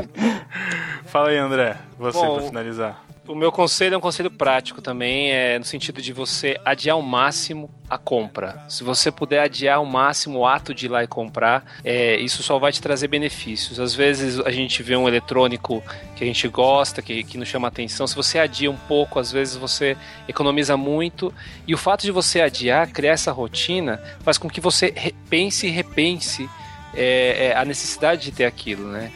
Fala 1.05 1.29
aí, 1.29 1.37
André. 1.37 1.75
Você 1.99 2.17
Bom, 2.17 2.37
pra 2.37 2.47
finalizar. 2.47 3.04
O 3.27 3.33
meu 3.33 3.51
conselho 3.51 3.95
é 3.95 3.97
um 3.97 4.01
conselho 4.01 4.29
prático 4.29 4.81
também, 4.81 5.31
é 5.31 5.57
no 5.57 5.65
sentido 5.65 5.99
de 5.99 6.13
você 6.13 6.59
adiar 6.63 6.93
ao 6.93 7.01
máximo 7.01 7.71
a 7.89 7.97
compra. 7.97 8.63
Se 8.69 8.83
você 8.83 9.11
puder 9.11 9.39
adiar 9.39 9.77
ao 9.77 9.85
máximo 9.85 10.39
o 10.39 10.47
ato 10.47 10.75
de 10.75 10.85
ir 10.85 10.89
lá 10.89 11.03
e 11.03 11.07
comprar, 11.07 11.65
é, 11.83 12.17
isso 12.17 12.43
só 12.43 12.59
vai 12.59 12.71
te 12.71 12.79
trazer 12.79 13.07
benefícios. 13.07 13.79
Às 13.79 13.95
vezes 13.95 14.39
a 14.39 14.51
gente 14.51 14.83
vê 14.83 14.95
um 14.95 15.07
eletrônico 15.07 15.83
que 16.15 16.23
a 16.23 16.27
gente 16.27 16.47
gosta, 16.47 17.01
que, 17.01 17.23
que 17.23 17.35
nos 17.35 17.47
chama 17.47 17.67
atenção. 17.67 18.05
Se 18.05 18.15
você 18.15 18.37
adia 18.37 18.69
um 18.69 18.77
pouco, 18.77 19.17
às 19.19 19.31
vezes 19.31 19.55
você 19.55 19.97
economiza 20.27 20.77
muito. 20.77 21.33
E 21.67 21.73
o 21.73 21.77
fato 21.79 22.03
de 22.03 22.11
você 22.11 22.41
adiar, 22.41 22.91
criar 22.91 23.13
essa 23.13 23.31
rotina, 23.31 23.99
faz 24.19 24.37
com 24.37 24.47
que 24.47 24.61
você 24.61 24.93
pense 25.27 25.65
e 25.65 25.71
repense 25.71 26.47
é, 26.93 27.47
é, 27.47 27.57
a 27.57 27.65
necessidade 27.65 28.21
de 28.21 28.31
ter 28.31 28.45
aquilo, 28.45 28.87
né? 28.87 29.11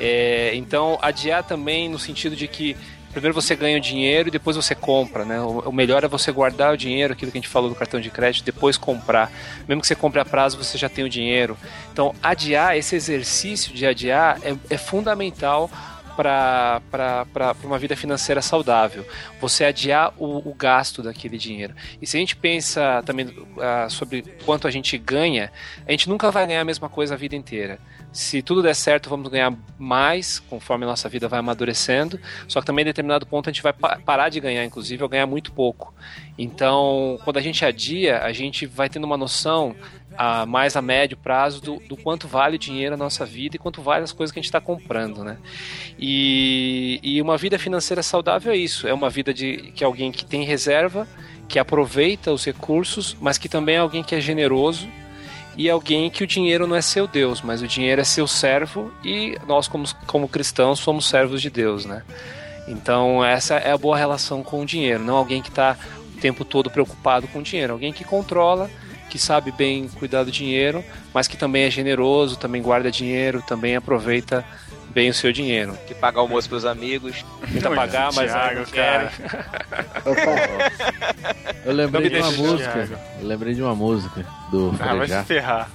É, 0.00 0.50
então, 0.54 0.98
adiar 1.00 1.44
também 1.44 1.88
no 1.88 1.98
sentido 1.98 2.34
de 2.34 2.48
que 2.48 2.76
primeiro 3.12 3.34
você 3.34 3.54
ganha 3.56 3.76
o 3.76 3.80
dinheiro 3.80 4.28
e 4.28 4.30
depois 4.30 4.56
você 4.56 4.74
compra, 4.74 5.24
né? 5.24 5.40
O, 5.40 5.72
melhor 5.72 6.04
é 6.04 6.08
você 6.08 6.30
guardar 6.30 6.72
o 6.72 6.76
dinheiro, 6.76 7.12
aquilo 7.12 7.30
que 7.30 7.38
a 7.38 7.40
gente 7.40 7.50
falou 7.50 7.68
do 7.68 7.74
cartão 7.74 8.00
de 8.00 8.10
crédito, 8.10 8.44
depois 8.44 8.76
comprar. 8.76 9.30
Mesmo 9.68 9.80
que 9.80 9.86
você 9.86 9.94
compre 9.94 10.20
a 10.20 10.24
prazo, 10.24 10.56
você 10.56 10.78
já 10.78 10.88
tem 10.88 11.04
o 11.04 11.08
dinheiro. 11.08 11.56
Então, 11.92 12.14
adiar, 12.22 12.76
esse 12.76 12.94
exercício 12.94 13.74
de 13.74 13.86
adiar 13.86 14.38
é, 14.42 14.54
é 14.70 14.76
fundamental 14.76 15.70
para 16.22 17.56
uma 17.64 17.78
vida 17.78 17.96
financeira 17.96 18.42
saudável. 18.42 19.04
Você 19.40 19.64
adiar 19.64 20.12
o, 20.18 20.48
o 20.48 20.54
gasto 20.54 21.02
daquele 21.02 21.38
dinheiro. 21.38 21.74
E 22.00 22.06
se 22.06 22.16
a 22.16 22.20
gente 22.20 22.36
pensa 22.36 23.02
também 23.04 23.34
ah, 23.58 23.88
sobre 23.88 24.22
quanto 24.44 24.66
a 24.66 24.70
gente 24.70 24.96
ganha, 24.98 25.50
a 25.86 25.90
gente 25.90 26.08
nunca 26.08 26.30
vai 26.30 26.46
ganhar 26.46 26.60
a 26.60 26.64
mesma 26.64 26.88
coisa 26.88 27.14
a 27.14 27.16
vida 27.16 27.34
inteira. 27.36 27.78
Se 28.12 28.42
tudo 28.42 28.60
der 28.60 28.74
certo, 28.74 29.08
vamos 29.08 29.30
ganhar 29.30 29.52
mais 29.78 30.40
conforme 30.40 30.84
a 30.84 30.88
nossa 30.88 31.08
vida 31.08 31.28
vai 31.28 31.38
amadurecendo. 31.38 32.18
Só 32.48 32.60
que 32.60 32.66
também 32.66 32.82
em 32.82 32.86
determinado 32.86 33.24
ponto 33.24 33.48
a 33.48 33.52
gente 33.52 33.62
vai 33.62 33.72
pa- 33.72 34.00
parar 34.04 34.28
de 34.28 34.40
ganhar, 34.40 34.64
inclusive, 34.64 35.00
ou 35.02 35.08
ganhar 35.08 35.26
muito 35.26 35.52
pouco. 35.52 35.94
Então, 36.36 37.20
quando 37.22 37.36
a 37.36 37.40
gente 37.40 37.64
adia, 37.64 38.20
a 38.22 38.32
gente 38.32 38.66
vai 38.66 38.88
tendo 38.88 39.04
uma 39.04 39.16
noção 39.16 39.76
a 40.22 40.44
mais 40.44 40.76
a 40.76 40.82
médio 40.82 41.16
prazo 41.16 41.62
do, 41.62 41.82
do 41.88 41.96
quanto 41.96 42.28
vale 42.28 42.56
o 42.56 42.58
dinheiro 42.58 42.94
na 42.94 43.04
nossa 43.04 43.24
vida 43.24 43.56
e 43.56 43.58
quanto 43.58 43.80
vale 43.80 44.04
as 44.04 44.12
coisas 44.12 44.30
que 44.30 44.38
a 44.38 44.42
gente 44.42 44.50
está 44.50 44.60
comprando, 44.60 45.24
né? 45.24 45.38
E, 45.98 47.00
e 47.02 47.22
uma 47.22 47.38
vida 47.38 47.58
financeira 47.58 48.02
saudável 48.02 48.52
é 48.52 48.56
isso, 48.56 48.86
é 48.86 48.92
uma 48.92 49.08
vida 49.08 49.32
de 49.32 49.72
que 49.74 49.82
alguém 49.82 50.12
que 50.12 50.22
tem 50.22 50.44
reserva, 50.44 51.08
que 51.48 51.58
aproveita 51.58 52.30
os 52.30 52.44
recursos, 52.44 53.16
mas 53.18 53.38
que 53.38 53.48
também 53.48 53.76
é 53.76 53.78
alguém 53.78 54.02
que 54.02 54.14
é 54.14 54.20
generoso 54.20 54.86
e 55.56 55.70
alguém 55.70 56.10
que 56.10 56.22
o 56.22 56.26
dinheiro 56.26 56.66
não 56.66 56.76
é 56.76 56.82
seu 56.82 57.06
Deus, 57.06 57.40
mas 57.40 57.62
o 57.62 57.66
dinheiro 57.66 58.02
é 58.02 58.04
seu 58.04 58.26
servo 58.26 58.92
e 59.02 59.38
nós 59.46 59.68
como, 59.68 59.86
como 60.06 60.28
cristãos 60.28 60.80
somos 60.80 61.08
servos 61.08 61.40
de 61.40 61.48
Deus, 61.48 61.86
né? 61.86 62.02
Então 62.68 63.24
essa 63.24 63.54
é 63.54 63.72
a 63.72 63.78
boa 63.78 63.96
relação 63.96 64.42
com 64.42 64.60
o 64.60 64.66
dinheiro, 64.66 65.02
não 65.02 65.16
alguém 65.16 65.40
que 65.40 65.48
está 65.48 65.78
o 66.14 66.20
tempo 66.20 66.44
todo 66.44 66.68
preocupado 66.68 67.26
com 67.28 67.38
o 67.38 67.42
dinheiro, 67.42 67.72
alguém 67.72 67.90
que 67.90 68.04
controla, 68.04 68.70
que 69.10 69.18
sabe 69.18 69.50
bem 69.52 69.88
cuidar 69.88 70.22
do 70.22 70.30
dinheiro, 70.30 70.82
mas 71.12 71.26
que 71.28 71.36
também 71.36 71.64
é 71.64 71.70
generoso, 71.70 72.36
também 72.38 72.62
guarda 72.62 72.90
dinheiro, 72.90 73.42
também 73.46 73.74
aproveita 73.76 74.44
bem 74.90 75.10
o 75.10 75.14
seu 75.14 75.32
dinheiro. 75.32 75.76
Que 75.86 75.94
pagar 75.94 76.20
almoço 76.20 76.48
pros 76.48 76.64
amigos. 76.64 77.24
Tenta 77.52 77.70
pagar, 77.70 78.12
mas 78.12 78.30
Thiago. 78.30 79.10
Opa, 80.06 81.60
Eu 81.64 81.72
lembrei 81.72 82.08
de 82.08 82.16
uma 82.16 82.30
música. 82.32 82.88
Eu 83.20 83.26
lembrei 83.26 83.54
de 83.54 83.62
uma 83.62 83.74
música 83.74 84.24
do 84.50 84.74
Ah, 84.78 84.94
vai 84.94 85.08
se 85.08 85.24
ferrar. 85.24 85.68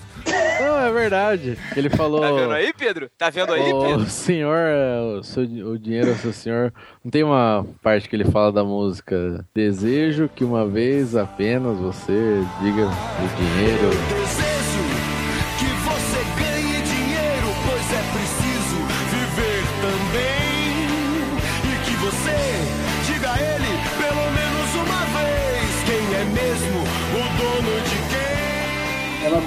Não, 0.59 0.79
é 0.79 0.91
verdade. 0.91 1.57
Ele 1.75 1.89
falou. 1.89 2.21
Tá 2.21 2.31
vendo 2.31 2.51
aí, 2.53 2.73
Pedro? 2.73 3.09
Tá 3.17 3.29
vendo 3.29 3.53
aí, 3.53 3.71
o 3.71 3.81
Pedro? 3.81 4.05
senhor, 4.09 4.57
é, 4.57 4.99
o, 5.19 5.23
seu, 5.23 5.43
o 5.43 5.77
dinheiro 5.77 6.09
é 6.09 6.13
o 6.13 6.17
seu 6.17 6.33
senhor. 6.33 6.73
Não 7.03 7.11
tem 7.11 7.23
uma 7.23 7.65
parte 7.81 8.09
que 8.09 8.15
ele 8.15 8.25
fala 8.25 8.51
da 8.51 8.63
música 8.63 9.45
Desejo 9.53 10.29
que 10.33 10.43
uma 10.43 10.65
vez 10.65 11.15
apenas 11.15 11.77
você 11.77 12.41
diga 12.61 12.85
o 12.85 13.37
dinheiro. 13.37 13.89
Desejo 14.09 14.84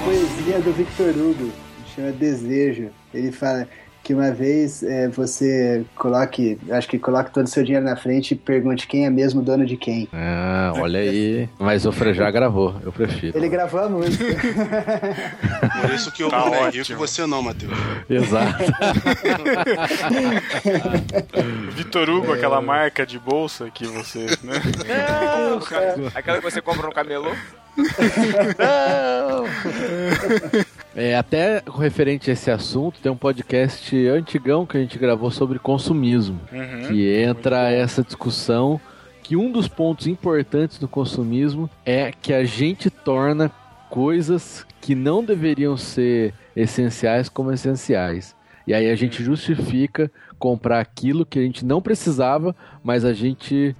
poesia 0.09 0.59
do 0.59 0.73
Victor 0.73 1.09
Hugo, 1.09 1.51
chama 1.93 2.11
Desejo. 2.11 2.89
Ele 3.13 3.31
fala 3.31 3.67
que 4.03 4.11
uma 4.11 4.31
vez 4.31 4.81
é, 4.81 5.07
você 5.07 5.85
coloque, 5.95 6.57
acho 6.71 6.87
que 6.87 6.97
coloque 6.97 7.31
todo 7.31 7.45
o 7.45 7.49
seu 7.49 7.63
dinheiro 7.63 7.85
na 7.85 7.95
frente 7.95 8.31
e 8.31 8.35
pergunte 8.35 8.87
quem 8.87 9.05
é 9.05 9.09
mesmo 9.11 9.41
o 9.41 9.43
dono 9.43 9.67
de 9.67 9.77
quem. 9.77 10.07
Ah, 10.11 10.73
olha 10.77 10.99
aí. 10.99 11.47
Mas 11.59 11.85
o 11.85 11.91
Frejá 11.91 12.31
gravou, 12.31 12.73
eu 12.83 12.91
prefiro. 12.91 13.37
Ele 13.37 13.47
gravou 13.47 13.81
a 13.81 13.87
música. 13.87 14.25
Por 15.81 15.91
isso 15.93 16.11
que 16.11 16.23
eu 16.23 16.29
Tá 16.29 16.39
é 16.39 16.69
rico 16.71 16.91
e 16.91 16.95
você 16.95 17.27
não, 17.27 17.43
Matheus. 17.43 17.71
Exato. 18.09 18.57
Vitor 21.75 22.09
Hugo, 22.09 22.33
aquela 22.33 22.59
marca 22.63 23.05
de 23.05 23.19
bolsa 23.19 23.69
que 23.69 23.85
você. 23.85 24.25
Né? 24.41 24.55
Aquela 26.15 26.39
que 26.39 26.43
você 26.43 26.61
compra 26.61 26.87
no 26.87 26.93
camelô. 26.93 27.31
É, 30.95 31.15
até 31.15 31.63
referente 31.77 32.29
a 32.29 32.33
esse 32.33 32.51
assunto, 32.51 32.99
tem 32.99 33.11
um 33.11 33.15
podcast 33.15 33.95
antigão 34.07 34.65
que 34.65 34.75
a 34.75 34.81
gente 34.81 34.97
gravou 34.97 35.31
sobre 35.31 35.57
consumismo. 35.57 36.41
Uhum. 36.51 36.89
que 36.89 37.13
entra 37.13 37.71
essa 37.71 38.03
discussão 38.03 38.81
que 39.23 39.37
um 39.37 39.51
dos 39.51 39.67
pontos 39.67 40.07
importantes 40.07 40.79
do 40.79 40.87
consumismo 40.87 41.69
é 41.85 42.11
que 42.11 42.33
a 42.33 42.43
gente 42.43 42.89
torna 42.89 43.51
coisas 43.89 44.65
que 44.81 44.95
não 44.95 45.23
deveriam 45.23 45.77
ser 45.77 46.33
essenciais 46.55 47.29
como 47.29 47.51
essenciais. 47.51 48.35
E 48.65 48.73
aí 48.73 48.89
a 48.89 48.95
gente 48.95 49.23
justifica 49.23 50.11
comprar 50.37 50.79
aquilo 50.79 51.25
que 51.25 51.39
a 51.39 51.43
gente 51.43 51.63
não 51.63 51.81
precisava, 51.81 52.55
mas 52.83 53.05
a 53.05 53.13
gente 53.13 53.75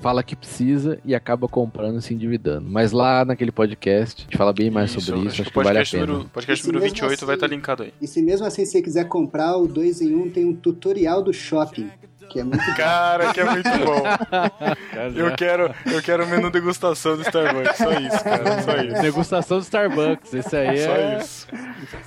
fala 0.00 0.22
que 0.22 0.36
precisa 0.36 0.98
e 1.04 1.14
acaba 1.14 1.48
comprando 1.48 1.98
e 1.98 2.02
se 2.02 2.14
endividando. 2.14 2.68
Mas 2.70 2.92
lá 2.92 3.24
naquele 3.24 3.50
podcast 3.50 4.22
a 4.22 4.24
gente 4.24 4.36
fala 4.36 4.52
bem 4.52 4.70
mais 4.70 4.90
sobre 4.92 5.20
isso, 5.20 5.28
acho 5.28 5.42
acho 5.42 5.50
que 5.52 5.56
vale 5.62 5.78
a 5.78 5.84
pena. 5.84 6.06
número, 6.06 6.28
podcast 6.30 6.60
Isso 6.60 6.68
número 6.68 6.84
mesmo 6.84 6.94
28 6.94 7.26
vai 7.26 7.34
assim- 7.34 7.44
estar 7.44 7.46
linkado 7.54 7.82
aí. 7.82 7.92
E 8.00 8.06
se 8.06 8.22
mesmo 8.22 8.46
assim 8.46 8.64
você 8.64 8.80
quiser 8.80 9.08
comprar 9.08 9.56
o 9.56 9.66
2 9.66 10.00
em 10.00 10.14
1, 10.14 10.22
um, 10.22 10.30
tem 10.30 10.44
um 10.44 10.54
tutorial 10.54 11.22
do 11.22 11.32
shopping, 11.32 11.90
que 12.28 12.40
é 12.40 12.44
muito 12.44 12.74
Cara, 12.76 13.32
que 13.32 13.40
é 13.40 13.44
muito 13.44 13.68
bom. 13.70 14.02
Eu 15.14 15.32
quero, 15.34 15.74
eu 15.86 16.02
quero 16.02 16.24
o 16.24 16.26
menu 16.26 16.50
degustação 16.50 17.16
do 17.16 17.22
Starbucks. 17.22 17.76
Só 17.76 17.92
isso, 17.92 18.24
cara. 18.24 18.62
Só 18.62 18.76
isso. 18.76 19.02
Degustação 19.02 19.58
do 19.58 19.62
Starbucks, 19.62 20.34
esse 20.34 20.56
aí 20.56 20.78
Só 20.84 20.90
é. 20.92 21.18
isso. 21.18 21.46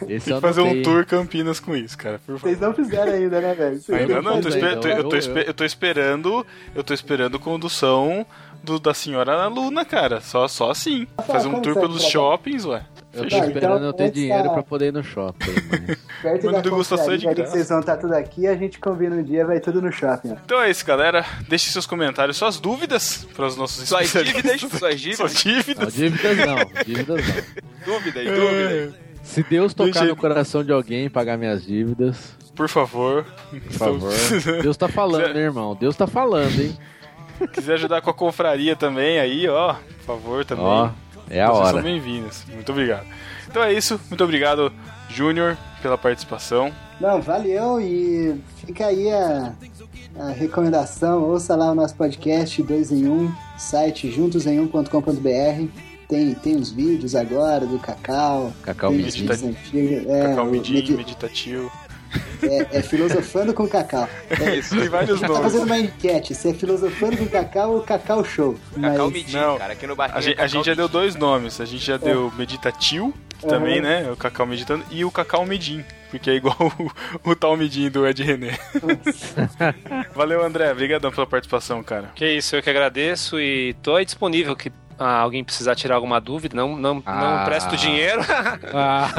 Esse 0.08 0.26
Tem 0.26 0.36
que 0.36 0.42
fazer 0.42 0.62
um 0.62 0.82
tour 0.82 1.06
Campinas 1.06 1.60
com 1.60 1.76
isso, 1.76 1.98
cara. 1.98 2.20
Por 2.20 2.38
favor. 2.38 2.40
Vocês 2.42 2.60
não 2.60 2.74
fizeram 2.74 3.12
ainda, 3.14 3.40
né, 3.42 3.54
velho? 3.54 3.82
Ainda 3.90 4.14
Eu 4.14 4.22
não, 4.22 4.36
eu 4.38 4.42
tô, 4.42 4.50
tô- 4.50 4.88
eu, 4.88 5.04
tô 5.10 5.16
eu- 5.16 5.20
esper- 5.20 5.48
eu 5.48 5.54
tô 5.54 5.64
esperando. 5.66 6.46
Eu 6.76 6.84
tô 6.84 6.94
esperando 6.94 7.40
condução 7.40 8.26
do, 8.64 8.80
da 8.80 8.94
senhora 8.94 9.48
Luna, 9.48 9.86
cara. 9.86 10.20
Só, 10.22 10.48
só 10.48 10.70
assim. 10.72 11.08
Fazer 11.26 11.48
um 11.48 11.62
tour 11.62 11.76
pelos 11.76 12.04
shoppings, 12.04 12.66
ué. 12.66 12.84
Eu 13.14 13.24
tô 13.24 13.30
Tá, 13.30 13.46
esperando 13.46 13.76
então, 13.76 13.86
eu 13.88 13.94
ter 13.94 14.10
dinheiro 14.12 14.44
da- 14.44 14.50
pra 14.54 14.64
poder 14.64 14.88
ir 14.88 14.94
no 14.94 15.04
shopping, 15.04 15.52
mas... 15.70 15.98
Perto 16.22 16.46
Mano, 16.46 16.58
da 16.58 16.62
degustação 16.62 17.14
é 17.14 17.18
de 17.18 17.26
graça. 17.26 17.52
vocês 17.52 17.68
vão 17.68 17.80
estar 17.82 17.98
tudo 17.98 18.14
aqui, 18.14 18.48
a 18.48 18.56
gente 18.56 18.80
combina 18.80 19.16
um 19.18 19.24
dia, 19.24 19.46
vai 19.46 19.60
tudo 19.60 19.82
no 19.82 19.92
shopping. 19.92 20.30
Então 20.46 20.62
é 20.62 20.70
isso, 20.70 20.86
galera. 20.86 21.26
Deixe 21.50 21.70
seus 21.72 21.86
comentários, 21.86 22.38
suas 22.38 22.58
dúvidas 22.60 23.26
para 23.36 23.48
os 23.48 23.58
nossos 23.58 23.88
Suas 23.88 24.06
especialistas. 24.06 24.60
dívidas, 24.62 24.80
suas 24.80 25.00
dívidas, 25.02 25.18
Suas 25.18 25.44
dívidas. 25.44 25.98
Não, 25.98 26.10
dívidas 26.10 26.38
não, 26.48 26.56
dívidas 26.86 27.28
não. 27.28 27.94
dúvidas, 27.94 28.26
dúvidas. 28.26 28.94
Se 29.24 29.44
Deus 29.44 29.74
tocar 29.74 29.92
Deixa- 29.92 30.06
no 30.08 30.16
coração 30.16 30.64
de 30.64 30.72
alguém 30.72 31.06
e 31.06 31.10
pagar 31.10 31.38
minhas 31.38 31.64
dívidas, 31.66 32.38
Por 32.56 32.70
favor. 32.70 33.26
por 33.52 33.72
favor. 33.74 34.14
Deus 34.64 34.78
tá 34.78 34.88
falando, 34.88 35.34
né, 35.34 35.42
irmão? 35.42 35.76
Deus 35.76 35.96
tá 35.98 36.08
falando, 36.08 36.60
hein? 36.62 36.78
Quiser 37.54 37.74
ajudar 37.74 38.02
com 38.02 38.10
a 38.10 38.14
confraria 38.14 38.76
também 38.76 39.20
aí, 39.20 39.48
ó. 39.50 39.74
Por 39.74 40.06
favor, 40.06 40.46
também. 40.46 40.64
Ó, 40.64 40.90
é 41.32 41.42
a 41.42 41.48
Vocês 41.48 41.60
hora. 41.60 41.74
são 41.74 41.82
bem-vindos. 41.84 42.44
Muito 42.54 42.72
obrigado. 42.72 43.06
Então 43.48 43.64
é 43.64 43.74
isso. 43.74 44.00
Muito 44.10 44.24
obrigado, 44.24 44.72
Júnior, 45.10 45.58
pela 45.82 45.98
participação. 45.98 46.72
Não, 47.00 47.22
valeu 47.22 47.82
e 47.82 48.40
fica 48.66 48.86
aí 48.88 49.10
a, 49.12 49.54
a 50.20 50.30
recomendação. 50.30 51.24
Ouça 51.24 51.56
lá 51.56 51.72
o 51.72 51.76
nosso 51.76 51.96
podcast 51.96 52.62
2 52.62 52.92
em 52.92 53.08
1, 53.08 53.32
site 53.58 54.12
juntosemum.com.br. 54.12 55.66
tem, 56.08 56.34
tem 56.36 56.56
uns 56.56 56.72
vídeos 56.72 57.16
agora 57.16 57.66
do 57.66 57.80
Cacau. 57.80 58.52
Cacau 58.64 58.92
tem 58.92 59.00
Medita- 59.04 59.34
vídeos 59.36 59.58
antigos. 59.58 60.08
É, 60.10 60.28
Cacau 60.28 60.46
medi- 60.46 60.94
meditativo. 60.96 61.72
É, 62.44 62.80
é 62.80 62.82
filosofando 62.82 63.54
com 63.54 63.68
Cacau. 63.68 64.08
É, 64.30 64.56
Isso. 64.56 64.76
Tem 64.76 64.90
vários 64.90 65.20
tá 65.20 65.28
fazendo 65.28 65.66
nomes. 65.66 65.66
uma 65.66 65.80
enquete, 65.80 66.34
se 66.36 66.50
é 66.50 66.54
filosofando 66.54 67.18
com 67.18 67.28
Cacau 67.28 67.74
ou 67.76 67.82
Cacau 67.82 68.24
Show. 68.24 68.58
Cacau 68.80 69.12
Não. 69.32 69.58
cara, 69.58 69.74
aqui 69.74 69.88
no 69.88 69.96
barquinho. 69.96 70.18
A 70.18 70.22
gente, 70.22 70.42
a 70.42 70.48
gente 70.48 70.66
já 70.66 70.74
deu 70.74 70.88
dois 70.88 71.16
nomes. 71.16 71.62
A 71.62 71.66
gente 71.66 71.86
já 71.86 71.98
deu 71.98 72.32
Meditatil, 72.38 73.14
que 73.40 73.48
também, 73.48 73.80
Aham. 73.80 73.82
né? 73.82 74.12
O 74.12 74.16
Cacau 74.18 74.46
Meditando, 74.46 74.84
e 74.92 75.06
o 75.06 75.12
Cacau 75.12 75.46
Medim, 75.46 75.84
porque 76.10 76.30
é 76.30 76.36
igual 76.36 76.58
o, 77.24 77.32
o 77.32 77.36
tal 77.36 77.56
Medim 77.56 77.90
do 77.90 78.08
Ed 78.08 78.24
René. 78.24 78.58
Valeu, 80.16 80.44
André. 80.44 80.72
Obrigadão 80.72 81.12
pela 81.12 81.28
participação, 81.28 81.84
cara. 81.84 82.12
Que 82.16 82.28
isso, 82.28 82.56
eu 82.56 82.62
que 82.64 82.70
agradeço 82.70 83.40
e 83.40 83.74
tô 83.82 83.96
aí 83.96 84.06
disponível 84.06 84.56
que 84.56 84.72
ah, 85.04 85.20
alguém 85.20 85.44
precisar 85.44 85.74
tirar 85.76 85.96
alguma 85.96 86.22
dúvida, 86.22 86.56
não, 86.56 86.76
não, 86.78 87.02
Ah. 87.06 87.38
não 87.40 87.46
presto 87.46 87.76
dinheiro. 87.76 88.22
Ah, 88.74 89.10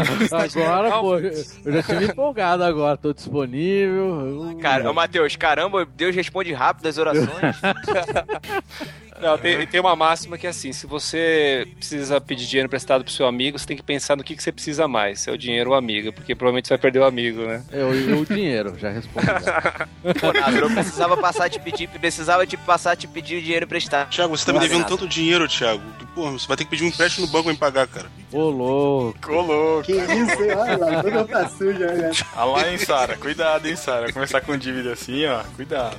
agora, 0.44 0.90
pô, 1.00 1.18
eu 1.18 1.82
já 1.82 1.94
me 2.00 2.06
empolgado 2.06 2.62
agora, 2.64 2.96
tô 2.96 3.12
disponível. 3.12 4.56
Cara, 4.60 4.88
ô 4.90 4.94
Matheus, 4.94 5.34
caramba, 5.36 5.84
Deus 5.84 6.14
responde 6.14 6.52
rápido 6.52 6.86
as 6.86 6.96
orações. 6.98 7.56
Não, 9.20 9.36
tem, 9.38 9.66
tem 9.66 9.80
uma 9.80 9.94
máxima 9.94 10.38
que 10.38 10.46
é 10.46 10.50
assim: 10.50 10.72
se 10.72 10.86
você 10.86 11.66
precisa 11.76 12.20
pedir 12.20 12.46
dinheiro 12.46 12.66
emprestado 12.66 13.04
pro 13.04 13.12
seu 13.12 13.26
amigo, 13.26 13.58
você 13.58 13.66
tem 13.66 13.76
que 13.76 13.82
pensar 13.82 14.16
no 14.16 14.24
que, 14.24 14.34
que 14.36 14.42
você 14.42 14.52
precisa 14.52 14.88
mais, 14.88 15.20
se 15.20 15.30
é 15.30 15.32
o 15.32 15.38
dinheiro 15.38 15.70
ou 15.70 15.76
o 15.76 15.78
amigo, 15.78 16.12
porque 16.12 16.34
provavelmente 16.34 16.68
você 16.68 16.74
vai 16.74 16.78
perder 16.78 17.00
o 17.00 17.04
amigo, 17.04 17.42
né? 17.42 17.64
Eu, 17.70 17.94
eu 17.94 18.20
o 18.20 18.26
dinheiro, 18.26 18.76
já 18.78 18.90
respondi. 18.90 19.26
Pô, 20.20 20.58
eu 20.58 20.70
precisava 20.70 21.16
passar 21.16 21.48
te 21.48 21.58
pedir, 21.60 21.88
precisava 21.88 22.46
te 22.46 22.56
passar 22.56 22.92
a 22.92 22.96
te 22.96 23.06
pedir 23.06 23.40
dinheiro 23.42 23.64
emprestado. 23.64 24.10
Thiago, 24.10 24.36
você 24.36 24.46
tá 24.46 24.52
me 24.52 24.60
devendo 24.60 24.86
tanto 24.86 25.06
dinheiro, 25.06 25.48
Thiago. 25.48 25.82
que, 25.98 26.06
Porra, 26.06 26.32
você 26.32 26.46
vai 26.46 26.56
ter 26.56 26.64
que 26.64 26.70
pedir 26.70 26.84
um 26.84 26.88
empréstimo 26.88 27.26
no 27.26 27.32
banco 27.32 27.44
pra 27.44 27.52
me 27.52 27.58
pagar, 27.58 27.86
cara. 27.86 28.06
Ô, 28.32 28.48
louco. 28.48 29.18
Colou. 29.20 29.82
Que 29.82 29.92
isso, 29.92 30.42
hein? 30.42 30.52
olha 30.56 30.76
lá, 30.78 31.02
toda 31.02 31.24
pra 31.24 31.48
suja, 31.48 31.92
né? 31.92 32.10
Ah 32.34 32.44
lá, 32.44 32.68
hein, 32.70 32.78
Sara? 32.78 33.16
Cuidado, 33.16 33.66
hein, 33.66 33.76
Sara? 33.76 34.12
Começar 34.12 34.40
com 34.40 34.56
dívida 34.56 34.92
assim, 34.92 35.26
ó. 35.26 35.42
Cuidado. 35.54 35.98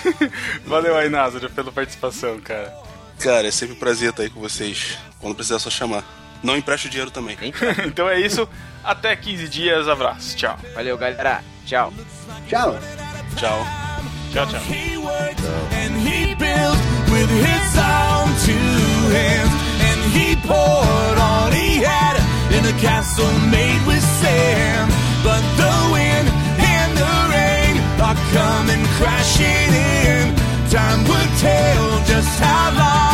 Valeu 0.66 0.96
aí, 0.96 1.08
Názaro, 1.08 1.50
pela 1.50 1.72
participação, 1.72 2.38
cara. 2.44 2.72
Cara, 3.18 3.48
é 3.48 3.50
sempre 3.50 3.74
um 3.74 3.78
prazer 3.78 4.10
estar 4.10 4.22
aí 4.22 4.30
com 4.30 4.40
vocês. 4.40 4.98
Quando 5.18 5.34
precisar, 5.34 5.56
é 5.56 5.58
só 5.58 5.70
chamar. 5.70 6.04
Não 6.42 6.56
empreste 6.56 6.86
o 6.86 6.90
dinheiro 6.90 7.10
também. 7.10 7.36
Então 7.86 8.08
é 8.08 8.20
isso. 8.20 8.48
Até 8.84 9.16
15 9.16 9.48
dias. 9.48 9.88
Abraço. 9.88 10.36
Tchau. 10.36 10.58
Valeu, 10.74 10.98
galera. 10.98 11.42
Tchau. 11.64 11.92
Tchau. 12.48 12.78
Tchau. 13.36 13.66
Tchau, 14.32 14.46
tchau. 14.46 14.60
He 14.68 14.94
just 32.14 32.38
how 32.38 32.70
long 32.78 33.13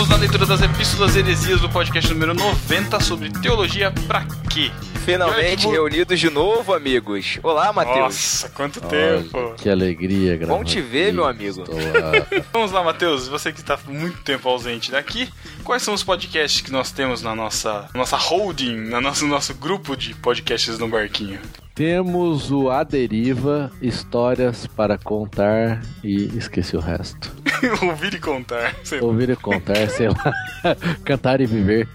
Estamos 0.00 0.16
na 0.16 0.16
leitura 0.16 0.46
das 0.46 0.62
epístolas 0.62 1.14
heresias 1.14 1.60
do 1.60 1.68
podcast 1.68 2.10
número 2.10 2.32
90 2.32 3.00
sobre 3.00 3.28
teologia 3.28 3.92
pra 4.08 4.24
quê? 4.48 4.70
Finalmente 5.04 5.64
Eu- 5.64 5.72
reunidos 5.72 6.20
de 6.20 6.30
novo, 6.30 6.74
amigos. 6.74 7.38
Olá, 7.42 7.72
Matheus. 7.72 7.98
Nossa, 7.98 8.48
quanto 8.50 8.80
tempo! 8.80 9.30
Olha, 9.36 9.54
que 9.54 9.68
alegria, 9.68 10.36
gravar. 10.36 10.54
Bom 10.56 10.64
te 10.64 10.80
ver, 10.80 11.12
meu 11.12 11.24
amigo. 11.24 11.64
Vamos 12.52 12.70
lá, 12.70 12.82
Matheus, 12.84 13.26
você 13.26 13.52
que 13.52 13.60
está 13.60 13.78
muito 13.88 14.18
tempo 14.22 14.48
ausente 14.48 14.90
daqui, 14.90 15.28
quais 15.64 15.82
são 15.82 15.94
os 15.94 16.02
podcasts 16.04 16.60
que 16.60 16.70
nós 16.70 16.90
temos 16.92 17.22
na 17.22 17.34
nossa, 17.34 17.88
nossa 17.94 18.16
holding, 18.16 18.76
no 18.76 19.00
nosso, 19.00 19.26
nosso 19.26 19.54
grupo 19.54 19.96
de 19.96 20.14
podcasts 20.14 20.78
no 20.78 20.86
barquinho? 20.88 21.40
Temos 21.74 22.50
o 22.50 22.68
A 22.68 22.84
Deriva, 22.84 23.72
histórias 23.80 24.66
para 24.66 24.98
contar 24.98 25.80
e 26.04 26.24
esqueci 26.36 26.76
o 26.76 26.80
resto. 26.80 27.32
Ouvir 27.82 28.14
e 28.14 28.18
contar. 28.20 28.74
sei 28.84 29.00
lá. 29.00 29.06
Ouvir 29.06 29.30
e 29.30 29.36
contar, 29.36 29.88
sei 29.88 30.08
lá. 30.08 30.34
Cantar 31.04 31.40
e 31.40 31.46
viver. 31.46 31.88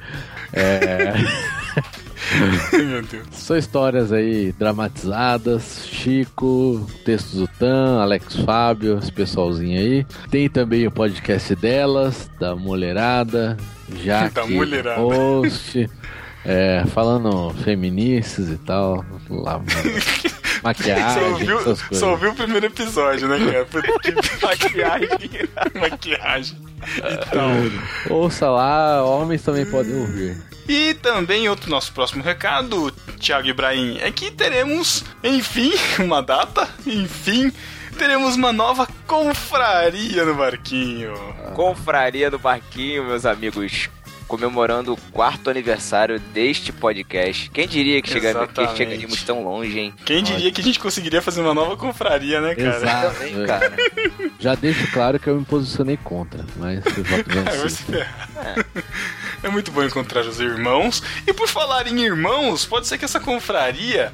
É, 0.52 1.14
Meu 2.74 3.02
Deus. 3.02 3.26
são 3.32 3.58
histórias 3.58 4.12
aí 4.12 4.52
dramatizadas. 4.54 5.86
Chico, 5.92 6.86
textos 7.04 7.40
do 7.42 7.48
Tan, 7.48 8.02
Alex 8.02 8.36
Fábio, 8.38 8.98
esse 9.00 9.12
pessoalzinho 9.12 9.80
aí. 9.80 10.06
Tem 10.30 10.50
também 10.50 10.88
o 10.88 10.92
podcast 10.92 11.56
delas, 11.56 12.30
da 12.40 12.56
mulherada. 12.56 13.58
Jaque, 14.04 14.34
Da 14.36 14.46
mulherada. 14.46 15.00
host. 15.02 15.90
É, 16.48 16.84
falando 16.94 17.50
feministas 17.64 18.50
e 18.50 18.58
tal. 18.58 19.04
Lá, 19.30 19.60
maquiagem, 20.64 21.20
Só 21.24 21.30
ouviu, 21.32 21.58
essas 21.60 21.82
coisas. 21.82 21.98
só 22.00 22.12
ouviu 22.12 22.32
o 22.32 22.36
primeiro 22.36 22.66
episódio, 22.68 23.28
né, 23.28 23.38
cara? 23.40 23.66
Que 24.00 24.46
maquiagem. 24.46 25.10
maquiagem. 25.80 26.58
E 26.98 27.18
tal. 27.32 28.16
Ouça 28.16 28.48
lá, 28.50 29.04
homens 29.04 29.42
também 29.42 29.66
podem 29.66 29.96
ouvir. 30.00 30.38
E 30.68 30.96
também 30.96 31.48
outro 31.48 31.70
nosso 31.70 31.92
próximo 31.94 32.24
recado, 32.24 32.92
Thiago 33.20 33.48
Ibrahim, 33.48 33.98
é 34.00 34.12
que 34.12 34.32
teremos, 34.32 35.04
enfim, 35.24 35.72
uma 36.04 36.22
data, 36.22 36.68
enfim, 36.86 37.52
teremos 37.98 38.36
uma 38.36 38.52
nova 38.52 38.88
confraria 39.06 40.26
no 40.26 40.36
barquinho. 40.36 41.14
Confraria 41.54 42.32
do 42.32 42.40
Barquinho, 42.40 43.06
meus 43.06 43.26
amigos. 43.26 43.90
Comemorando 44.27 44.93
o 44.93 44.97
quarto 45.11 45.49
aniversário 45.49 46.19
deste 46.19 46.72
podcast. 46.73 47.49
Quem 47.52 47.68
diria 47.68 48.02
que, 48.02 48.10
chega, 48.10 48.47
que 48.47 48.76
chegaríamos 48.76 49.22
tão 49.23 49.43
longe, 49.43 49.77
hein? 49.80 49.93
Quem 50.03 50.23
diria 50.23 50.52
que 50.52 50.61
a 50.61 50.64
gente 50.64 50.80
conseguiria 50.80 51.22
fazer 51.22 51.41
uma 51.41 51.53
nova 51.53 51.77
confraria, 51.77 52.41
né, 52.41 52.56
cara? 52.56 52.76
Exato. 52.77 53.15
Também, 53.15 53.45
cara. 53.45 53.73
Já 54.39 54.56
deixo 54.56 54.91
claro 54.91 55.19
que 55.19 55.27
eu 55.27 55.38
me 55.39 55.45
posicionei 55.45 55.97
contra, 55.97 56.43
mas 56.57 56.84
eu 56.85 57.06
É, 57.45 57.52
se 57.52 57.57
vencido. 57.64 57.91
ferrar. 57.99 58.65
É 59.43 59.49
muito 59.49 59.72
bom 59.72 59.84
encontrar 59.84 60.22
os 60.26 60.39
irmãos. 60.39 61.03
E 61.27 61.31
por 61.34 61.47
falar 61.47 61.85
em 61.88 61.99
irmãos, 62.03 62.65
pode 62.65 62.88
ser 62.88 62.97
que 62.97 63.06
essa 63.06 63.19
confraria 63.19 64.11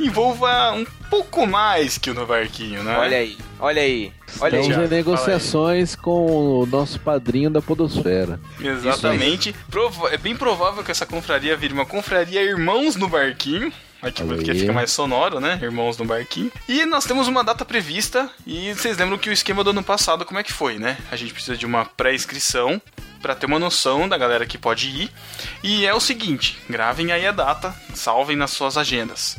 envolva 0.00 0.72
um 0.72 0.84
pouco 1.10 1.46
mais 1.46 1.98
que 1.98 2.10
o 2.10 2.14
no 2.14 2.26
barquinho, 2.26 2.82
né? 2.82 2.96
Olha 2.96 3.18
aí, 3.18 3.36
olha 3.60 3.82
aí. 3.82 4.12
Olha 4.40 4.54
aí. 4.54 4.60
Estamos 4.60 4.66
Thiago, 4.68 4.82
em 4.84 4.88
negociações 4.88 5.94
com 5.94 6.60
o 6.60 6.66
nosso 6.66 6.98
padrinho 7.00 7.50
da 7.50 7.60
Podosfera. 7.60 8.40
Exatamente. 8.58 9.54
Prova- 9.70 10.08
é 10.10 10.16
bem 10.16 10.34
provável 10.34 10.82
que 10.82 10.90
essa 10.90 11.04
confraria 11.06 11.56
vire 11.56 11.74
uma 11.74 11.84
confraria 11.86 12.42
Irmãos 12.42 12.96
no 12.96 13.08
Barquinho. 13.08 13.72
Aqui 14.00 14.24
porque 14.24 14.50
aí. 14.50 14.58
fica 14.58 14.72
mais 14.72 14.90
sonoro, 14.90 15.38
né? 15.38 15.60
Irmãos 15.62 15.96
no 15.96 16.04
Barquinho. 16.04 16.50
E 16.68 16.84
nós 16.86 17.04
temos 17.04 17.28
uma 17.28 17.44
data 17.44 17.64
prevista. 17.64 18.28
E 18.44 18.74
vocês 18.74 18.96
lembram 18.96 19.16
que 19.16 19.30
o 19.30 19.32
esquema 19.32 19.62
do 19.62 19.70
ano 19.70 19.82
passado, 19.82 20.24
como 20.24 20.40
é 20.40 20.42
que 20.42 20.52
foi, 20.52 20.76
né? 20.76 20.96
A 21.10 21.14
gente 21.14 21.32
precisa 21.32 21.56
de 21.56 21.64
uma 21.64 21.84
pré-inscrição 21.84 22.82
para 23.20 23.36
ter 23.36 23.46
uma 23.46 23.60
noção 23.60 24.08
da 24.08 24.18
galera 24.18 24.44
que 24.44 24.58
pode 24.58 24.88
ir. 24.88 25.10
E 25.62 25.86
é 25.86 25.94
o 25.94 26.00
seguinte: 26.00 26.58
gravem 26.68 27.12
aí 27.12 27.24
a 27.24 27.30
data, 27.32 27.72
salvem 27.94 28.36
nas 28.36 28.50
suas 28.50 28.76
agendas. 28.76 29.38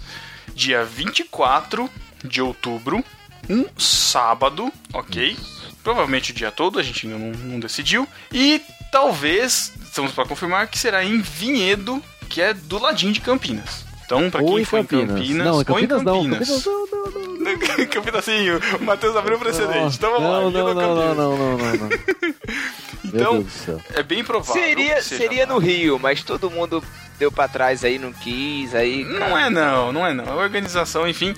Dia 0.53 0.84
24 0.85 1.89
de 2.23 2.41
outubro, 2.41 3.03
um 3.49 3.65
sábado, 3.77 4.71
ok? 4.93 5.35
Provavelmente 5.84 6.31
o 6.31 6.34
dia 6.34 6.51
todo, 6.51 6.80
a 6.80 6.84
gente 6.84 7.05
ainda 7.07 7.19
não, 7.19 7.31
não 7.31 7.59
decidiu. 7.59 8.07
E 8.31 8.61
talvez, 8.91 9.73
estamos 9.84 10.11
para 10.13 10.25
confirmar, 10.25 10.67
que 10.67 10.77
será 10.80 11.03
em 11.03 11.19
Vinhedo, 11.21 12.01
que 12.30 12.41
é 12.41 12.53
do 12.53 12.80
ladinho 12.80 13.11
de 13.11 13.19
Campinas. 13.19 13.84
Então, 14.05 14.30
pra 14.30 14.41
Ou 14.41 14.49
quem 14.53 14.61
em 14.61 14.65
for 14.65 14.77
Campinas. 14.85 15.03
em 15.03 15.07
Campinas, 15.15 15.45
Não, 15.45 15.53
em 15.53 15.55
ou 15.55 15.61
em 15.61 15.65
Campinas 15.65 16.03
não. 16.03 16.13
Campinas. 16.23 16.47
Campinas 16.49 16.65
não, 16.65 16.88
não, 16.88 17.11
não. 17.39 17.88
Campinas 17.88 18.25
sim, 18.25 18.49
o 18.51 18.84
Matheus 18.84 19.15
abriu 19.15 19.38
o 19.38 19.39
precedente. 19.39 19.95
Então 19.97 20.11
vamos 20.11 20.30
lá, 20.30 20.41
Não, 20.41 20.49
Vinhedo 20.51 20.73
não, 20.73 20.75
não, 20.75 20.95
Campinas? 20.95 21.17
não, 21.17 21.38
não, 21.38 21.57
não, 21.57 21.57
não, 21.57 21.75
não. 21.77 21.89
Então, 23.03 23.45
é 23.93 24.03
bem 24.03 24.23
provável. 24.23 24.61
Seria, 24.61 25.01
seria 25.01 25.45
no 25.45 25.57
Rio, 25.57 25.99
mas 25.99 26.23
todo 26.23 26.49
mundo 26.49 26.84
deu 27.19 27.31
pra 27.31 27.47
trás 27.47 27.84
aí, 27.84 27.99
não 27.99 28.11
quis, 28.11 28.73
aí. 28.73 29.03
Não 29.03 29.38
é 29.38 29.49
não, 29.49 29.91
não 29.91 30.05
é 30.05 30.13
não. 30.13 30.25
A 30.31 30.35
organização, 30.35 31.07
enfim, 31.07 31.34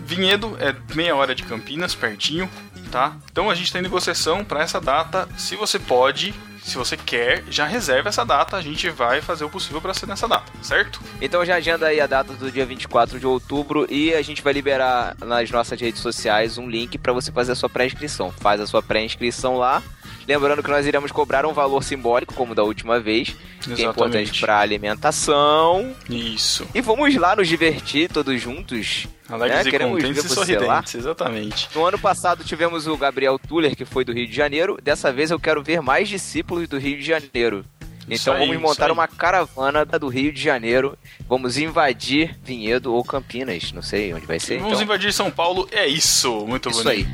Vinhedo 0.00 0.56
é 0.60 0.74
meia 0.94 1.14
hora 1.14 1.34
de 1.34 1.42
Campinas, 1.42 1.94
pertinho, 1.94 2.50
tá? 2.90 3.16
Então 3.30 3.48
a 3.48 3.54
gente 3.54 3.72
tá 3.72 3.78
em 3.78 3.82
negociação 3.82 4.44
para 4.44 4.62
essa 4.62 4.80
data. 4.80 5.28
Se 5.36 5.56
você 5.56 5.78
pode, 5.78 6.34
se 6.62 6.76
você 6.76 6.96
quer, 6.96 7.44
já 7.48 7.66
reserva 7.66 8.08
essa 8.08 8.24
data. 8.24 8.56
A 8.56 8.62
gente 8.62 8.88
vai 8.90 9.20
fazer 9.20 9.44
o 9.44 9.50
possível 9.50 9.80
para 9.80 9.94
ser 9.94 10.06
nessa 10.06 10.28
data, 10.28 10.50
certo? 10.62 11.00
Então 11.20 11.44
já 11.44 11.56
agenda 11.56 11.86
aí 11.86 12.00
a 12.00 12.06
data 12.06 12.32
do 12.32 12.50
dia 12.50 12.66
24 12.66 13.18
de 13.18 13.26
outubro 13.26 13.86
e 13.88 14.14
a 14.14 14.22
gente 14.22 14.42
vai 14.42 14.52
liberar 14.52 15.16
nas 15.24 15.50
nossas 15.50 15.80
redes 15.80 16.00
sociais 16.00 16.58
um 16.58 16.68
link 16.68 16.98
pra 16.98 17.12
você 17.12 17.30
fazer 17.32 17.52
a 17.52 17.56
sua 17.56 17.68
pré-inscrição. 17.68 18.32
Faz 18.32 18.60
a 18.60 18.66
sua 18.66 18.82
pré-inscrição 18.82 19.56
lá. 19.56 19.82
Lembrando 20.26 20.62
que 20.62 20.70
nós 20.70 20.86
iremos 20.86 21.10
cobrar 21.10 21.44
um 21.46 21.52
valor 21.52 21.82
simbólico, 21.82 22.34
como 22.34 22.54
da 22.54 22.62
última 22.62 23.00
vez, 23.00 23.30
que 23.60 23.70
é 23.70 23.72
Exatamente. 23.72 23.82
importante 23.82 24.40
pra 24.40 24.58
alimentação. 24.60 25.94
Isso. 26.08 26.66
E 26.74 26.80
vamos 26.80 27.14
lá 27.16 27.34
nos 27.34 27.48
divertir 27.48 28.10
todos 28.10 28.40
juntos. 28.40 29.06
Alegres 29.28 29.62
né? 29.62 29.68
e 29.68 29.70
Queremos 29.70 29.94
contentes 29.94 30.22
ver 30.24 30.30
e 30.30 30.34
sorridentes, 30.34 30.94
exatamente. 30.94 31.68
No 31.74 31.84
ano 31.86 31.98
passado 31.98 32.44
tivemos 32.44 32.86
o 32.86 32.96
Gabriel 32.96 33.38
Tuller, 33.38 33.76
que 33.76 33.84
foi 33.84 34.04
do 34.04 34.12
Rio 34.12 34.26
de 34.26 34.34
Janeiro. 34.34 34.78
Dessa 34.82 35.12
vez 35.12 35.30
eu 35.30 35.38
quero 35.38 35.62
ver 35.62 35.80
mais 35.80 36.08
discípulos 36.08 36.68
do 36.68 36.78
Rio 36.78 36.98
de 36.98 37.04
Janeiro. 37.04 37.64
Isso 38.08 38.28
Então 38.28 38.34
aí, 38.34 38.46
vamos 38.46 38.60
montar 38.60 38.90
uma 38.90 39.06
caravana 39.06 39.84
do 39.84 40.08
Rio 40.08 40.32
de 40.32 40.42
Janeiro. 40.42 40.98
Vamos 41.28 41.56
invadir 41.56 42.36
Vinhedo 42.42 42.92
ou 42.92 43.04
Campinas. 43.04 43.72
Não 43.72 43.82
sei 43.82 44.12
onde 44.12 44.26
vai 44.26 44.40
ser. 44.40 44.56
Vamos 44.56 44.72
então. 44.72 44.82
invadir 44.82 45.12
São 45.12 45.30
Paulo, 45.30 45.68
é 45.70 45.86
isso. 45.86 46.44
Muito 46.46 46.70
Isso 46.70 46.88
aí. 46.88 47.06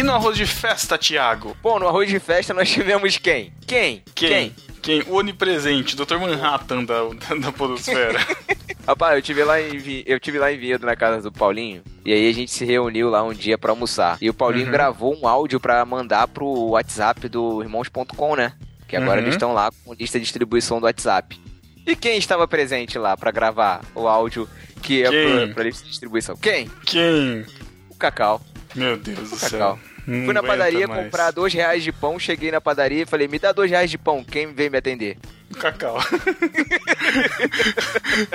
E 0.00 0.02
no 0.02 0.14
arroz 0.14 0.34
de 0.34 0.46
festa, 0.46 0.96
Thiago? 0.96 1.54
Bom, 1.62 1.78
no 1.78 1.86
arroz 1.86 2.08
de 2.08 2.18
festa 2.18 2.54
nós 2.54 2.70
tivemos 2.70 3.18
quem? 3.18 3.52
Quem? 3.66 4.02
Quem? 4.14 4.54
Quem? 4.80 5.02
O 5.02 5.16
onipresente, 5.16 5.94
Dr. 5.94 6.16
Manhattan 6.16 6.84
da, 6.84 7.00
da, 7.38 7.52
Podosfera. 7.52 8.18
Rapaz, 8.88 9.16
eu 9.16 9.20
tive 9.20 9.44
lá 9.44 9.60
em 9.60 10.02
eu 10.06 10.18
tive 10.18 10.38
lá 10.38 10.50
em 10.50 10.56
Vinhedo 10.56 10.86
na 10.86 10.96
casa 10.96 11.20
do 11.20 11.30
Paulinho 11.30 11.82
e 12.02 12.14
aí 12.14 12.30
a 12.30 12.32
gente 12.32 12.50
se 12.50 12.64
reuniu 12.64 13.10
lá 13.10 13.22
um 13.22 13.34
dia 13.34 13.58
pra 13.58 13.72
almoçar. 13.72 14.16
E 14.22 14.30
o 14.30 14.32
Paulinho 14.32 14.64
Uhum. 14.64 14.72
gravou 14.72 15.14
um 15.22 15.28
áudio 15.28 15.60
pra 15.60 15.84
mandar 15.84 16.26
pro 16.28 16.46
WhatsApp 16.70 17.28
do 17.28 17.62
irmãos.com, 17.62 18.34
né? 18.36 18.54
Que 18.88 18.96
agora 18.96 19.18
Uhum. 19.20 19.24
eles 19.26 19.34
estão 19.34 19.52
lá 19.52 19.68
com 19.84 19.92
lista 19.92 20.18
de 20.18 20.24
distribuição 20.24 20.80
do 20.80 20.86
WhatsApp. 20.86 21.38
E 21.86 21.94
quem 21.94 22.16
estava 22.16 22.48
presente 22.48 22.98
lá 22.98 23.18
pra 23.18 23.30
gravar 23.30 23.82
o 23.94 24.08
áudio 24.08 24.48
que 24.82 25.02
é 25.02 25.10
pra, 25.44 25.54
pra 25.56 25.64
lista 25.64 25.84
de 25.84 25.90
distribuição? 25.90 26.38
Quem? 26.38 26.70
Quem? 26.86 27.44
O 27.90 27.94
Cacau. 27.96 28.40
Meu 28.74 28.96
Deus 28.96 29.28
do 29.30 29.34
O 29.36 29.38
céu. 29.38 29.78
Não 30.12 30.24
Fui 30.24 30.34
na 30.34 30.42
padaria 30.42 30.88
mais. 30.88 31.04
comprar 31.04 31.30
dois 31.30 31.52
reais 31.54 31.84
de 31.84 31.92
pão, 31.92 32.18
cheguei 32.18 32.50
na 32.50 32.60
padaria 32.60 33.02
e 33.02 33.06
falei, 33.06 33.28
me 33.28 33.38
dá 33.38 33.52
dois 33.52 33.70
reais 33.70 33.88
de 33.90 33.96
pão, 33.96 34.24
quem 34.24 34.52
veio 34.52 34.70
me 34.70 34.78
atender? 34.78 35.16
Cacau. 35.58 35.98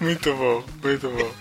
muito 0.02 0.34
bom, 0.34 0.64
muito 0.84 1.10
bom. 1.10 1.31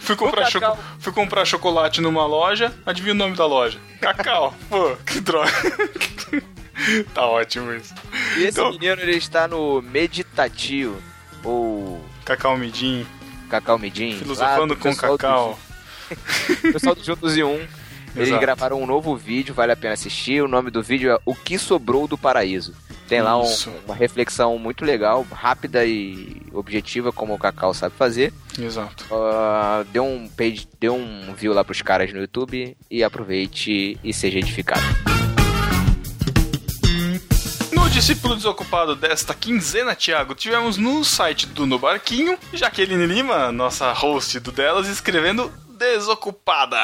Fui 0.00 0.16
comprar, 0.16 0.48
O 0.48 0.52
Cacau. 0.52 0.76
choco- 0.76 0.82
fui 0.98 1.12
comprar 1.12 1.44
chocolate 1.44 2.00
numa 2.00 2.26
loja, 2.26 2.72
adivinha 2.84 3.14
o 3.14 3.16
nome 3.16 3.36
da 3.36 3.46
loja? 3.46 3.78
Cacau. 4.00 4.54
Pô, 4.68 4.96
que 5.06 5.20
droga. 5.20 5.50
tá 7.14 7.26
ótimo 7.26 7.72
isso. 7.72 7.94
E 8.36 8.40
esse 8.44 8.60
Então- 8.60 8.70
menino, 8.72 9.00
ele 9.00 9.16
está 9.16 9.46
no 9.48 9.80
Meditativo, 9.82 11.00
ou 11.44 12.04
Cacau 12.24 12.56
Midim, 12.56 13.06
Cacau 13.48 13.78
Midim. 13.78 14.18
filosofando 14.18 14.76
com 14.76 14.90
do 14.90 14.96
Cacau. 14.96 15.58
Pessoal 16.72 16.94
do 16.94 17.02
Juntos 17.04 17.36
e 17.36 17.42
Um. 17.42 17.66
Eles 18.16 18.28
Exato. 18.28 18.40
gravaram 18.40 18.82
um 18.82 18.86
novo 18.86 19.14
vídeo, 19.14 19.54
vale 19.54 19.72
a 19.72 19.76
pena 19.76 19.92
assistir. 19.94 20.42
O 20.42 20.48
nome 20.48 20.70
do 20.70 20.82
vídeo 20.82 21.12
é 21.12 21.18
O 21.26 21.34
que 21.34 21.58
Sobrou 21.58 22.08
do 22.08 22.16
Paraíso. 22.16 22.72
Tem 23.06 23.20
lá 23.22 23.38
um- 23.40 23.54
uma 23.84 23.94
reflexão 23.94 24.58
muito 24.58 24.84
legal, 24.84 25.24
rápida 25.30 25.84
e 25.84 26.42
objetiva, 26.52 27.12
como 27.12 27.34
o 27.34 27.38
Cacau 27.38 27.72
sabe 27.72 27.94
fazer. 27.94 28.32
Exato. 28.58 29.04
Ah, 29.12 29.84
dê 29.92 30.00
um 30.00 30.28
page, 30.28 30.66
dê 30.80 30.88
um 30.88 31.32
view 31.36 31.52
lá 31.52 31.62
pros 31.62 31.82
caras 31.82 32.12
no 32.12 32.18
YouTube 32.20 32.76
e 32.90 33.04
aproveite 33.04 33.96
e 34.02 34.12
seja 34.12 34.38
edificado. 34.38 34.82
No 37.72 37.88
discípulo 37.90 38.34
desocupado 38.34 38.96
desta 38.96 39.34
quinzena, 39.34 39.94
Thiago, 39.94 40.34
tivemos 40.34 40.76
no 40.76 41.04
site 41.04 41.46
do 41.46 41.66
No 41.66 41.78
Barquinho, 41.78 42.36
Jaqueline 42.52 43.06
Lima, 43.06 43.52
nossa 43.52 43.92
host 43.92 44.40
do 44.40 44.50
delas, 44.50 44.88
escrevendo 44.88 45.50
desocupada. 45.76 46.78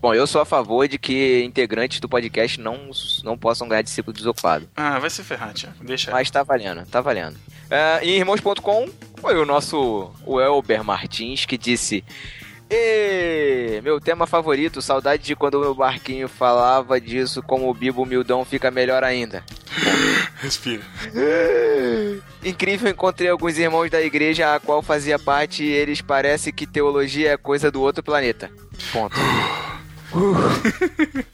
Bom, 0.00 0.14
eu 0.14 0.26
sou 0.26 0.40
a 0.40 0.46
favor 0.46 0.88
de 0.88 0.98
que 0.98 1.42
integrantes 1.44 2.00
do 2.00 2.08
podcast 2.08 2.58
não, 2.58 2.90
não 3.22 3.36
possam 3.36 3.68
ganhar 3.68 3.82
discípulo 3.82 4.16
desocupado. 4.16 4.68
Ah, 4.74 4.98
vai 4.98 5.10
se 5.10 5.22
ferrar, 5.22 5.52
Thiago. 5.52 5.76
Deixa. 5.82 6.10
Mas 6.10 6.30
tá 6.30 6.42
valendo, 6.42 6.86
tá 6.86 7.00
valendo. 7.00 7.36
É, 7.70 8.00
em 8.02 8.16
irmãos.com 8.16 8.88
foi 9.20 9.36
o 9.36 9.44
nosso 9.44 10.10
o 10.24 10.40
Elber 10.40 10.82
Martins 10.82 11.44
que 11.44 11.58
disse: 11.58 12.02
"Ê, 12.68 13.80
meu 13.84 14.00
tema 14.00 14.26
favorito, 14.26 14.80
saudade 14.80 15.22
de 15.22 15.36
quando 15.36 15.56
o 15.56 15.60
meu 15.60 15.74
barquinho 15.74 16.28
falava 16.28 17.00
disso, 17.00 17.42
como 17.42 17.68
o 17.68 17.74
Bibo 17.74 18.02
Humildão 18.02 18.44
fica 18.44 18.70
melhor 18.70 19.04
ainda. 19.04 19.44
Respira. 20.42 20.82
Incrível, 22.44 22.90
encontrei 22.90 23.28
alguns 23.28 23.58
irmãos 23.58 23.90
da 23.90 24.00
igreja 24.00 24.54
a 24.54 24.60
qual 24.60 24.82
fazia 24.82 25.18
parte 25.18 25.62
e 25.62 25.70
eles 25.70 26.00
parecem 26.00 26.52
que 26.52 26.66
teologia 26.66 27.32
é 27.32 27.36
coisa 27.36 27.70
do 27.70 27.80
outro 27.80 28.02
planeta. 28.02 28.50
Ponto. 28.92 29.16
Uh. 30.12 30.34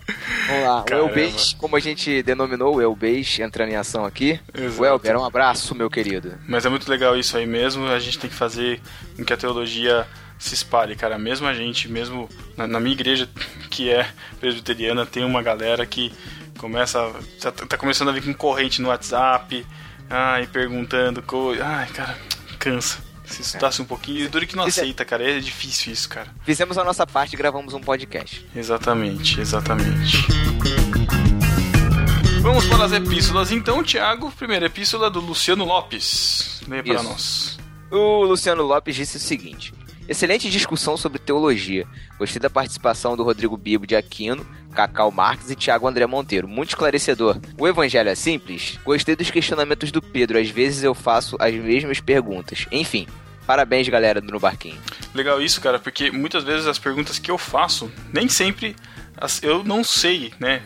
Vamos 0.47 0.65
lá, 0.65 0.81
o 0.81 0.85
Caramba. 0.85 1.09
Elbês, 1.09 1.55
como 1.55 1.77
a 1.77 1.81
gente 1.81 2.23
denominou 2.23 2.77
o 2.77 2.81
Elbês 2.81 3.39
entrando 3.41 3.71
em 3.71 3.77
ação 3.77 4.05
aqui. 4.05 4.39
Exato. 4.55 4.81
O 4.81 4.85
Elber, 4.85 5.19
um 5.19 5.25
abraço, 5.25 5.75
meu 5.75 5.91
querido. 5.91 6.35
Mas 6.47 6.65
é 6.65 6.69
muito 6.69 6.89
legal 6.89 7.17
isso 7.17 7.37
aí 7.37 7.47
mesmo. 7.47 7.87
A 7.87 7.99
gente 7.99 8.19
tem 8.19 8.31
que 8.31 8.37
fazer 8.37 8.81
com 9.17 9.25
que 9.25 9.33
a 9.33 9.37
teologia 9.37 10.07
se 10.39 10.55
espalhe, 10.55 10.95
cara. 10.95 11.19
Mesmo 11.19 11.47
a 11.47 11.55
gente, 11.55 11.89
mesmo 11.89 12.29
na, 12.57 12.67
na 12.67 12.79
minha 12.79 12.95
igreja, 12.95 13.29
que 13.71 13.91
é 13.91 14.09
presbiteriana, 14.39 15.07
tem 15.07 15.25
uma 15.25 15.43
galera 15.43 15.85
que 15.85 16.13
começa. 16.57 17.13
Já 17.41 17.53
tá 17.53 17.67
tá 17.67 17.77
começando 17.77 18.09
a 18.09 18.13
vir 18.13 18.25
com 18.25 18.35
corrente 18.35 18.81
no 18.83 18.89
WhatsApp. 18.89 19.67
Ai, 20.09 20.47
perguntando 20.47 21.23
coisa. 21.23 21.65
Ai, 21.65 21.87
cara, 21.89 22.17
cansa. 22.59 22.99
Se 23.25 23.43
estudasse 23.43 23.83
um 23.83 23.85
pouquinho. 23.85 24.25
E 24.25 24.29
duro 24.29 24.47
que 24.47 24.55
não 24.55 24.65
aceita, 24.65 25.05
cara. 25.05 25.29
É 25.29 25.41
difícil 25.41 25.93
isso, 25.93 26.09
cara. 26.09 26.29
Fizemos 26.45 26.79
a 26.79 26.85
nossa 26.85 27.05
parte 27.07 27.35
e 27.35 27.37
gravamos 27.37 27.75
um 27.75 27.81
podcast. 27.81 28.47
Exatamente, 28.55 29.41
exatamente. 29.41 30.25
Vamos 32.41 32.65
para 32.67 32.85
as 32.85 32.93
epístolas 32.93 33.51
então, 33.51 33.83
Tiago. 33.83 34.31
Primeira 34.31 34.67
epístola 34.67 35.11
do 35.11 35.19
Luciano 35.19 35.65
Lopes. 35.65 36.63
Leia 36.69 36.85
para 36.85 37.03
nós. 37.03 37.59
O 37.91 38.23
Luciano 38.25 38.63
Lopes 38.63 38.95
disse 38.95 39.17
o 39.17 39.21
seguinte: 39.21 39.75
Excelente 40.09 40.49
discussão 40.49 40.97
sobre 40.97 41.19
teologia. 41.19 41.87
Gostei 42.19 42.41
da 42.41 42.49
participação 42.49 43.17
do 43.17 43.25
Rodrigo 43.25 43.57
Bibo 43.57 43.87
de 43.87 43.97
Aquino, 43.97 44.47
Cacau 44.73 45.11
Marques 45.11 45.51
e 45.51 45.57
Tiago 45.57 45.89
André 45.89 46.07
Monteiro. 46.07 46.47
Muito 46.47 46.71
esclarecedor. 46.71 47.39
O 47.59 47.67
evangelho 47.67 48.09
é 48.09 48.15
simples? 48.15 48.79
Gostei 48.85 49.17
dos 49.17 49.31
questionamentos 49.31 49.91
do 49.91 50.01
Pedro. 50.01 50.39
Às 50.39 50.49
vezes 50.49 50.83
eu 50.83 50.95
faço 50.95 51.37
as 51.41 51.55
mesmas 51.55 51.99
perguntas. 51.99 52.67
Enfim, 52.71 53.07
parabéns, 53.47 53.89
galera 53.89 54.21
do 54.21 54.31
No 54.31 54.39
Barquinho. 54.39 54.81
Legal 55.15 55.41
isso, 55.43 55.61
cara, 55.61 55.79
porque 55.79 56.11
muitas 56.11 56.45
vezes 56.45 56.67
as 56.67 56.79
perguntas 56.79 57.19
que 57.19 57.31
eu 57.31 57.39
faço, 57.39 57.91
nem 58.13 58.29
sempre 58.29 58.77
eu 59.43 59.65
não 59.65 59.83
sei, 59.83 60.33
né, 60.39 60.63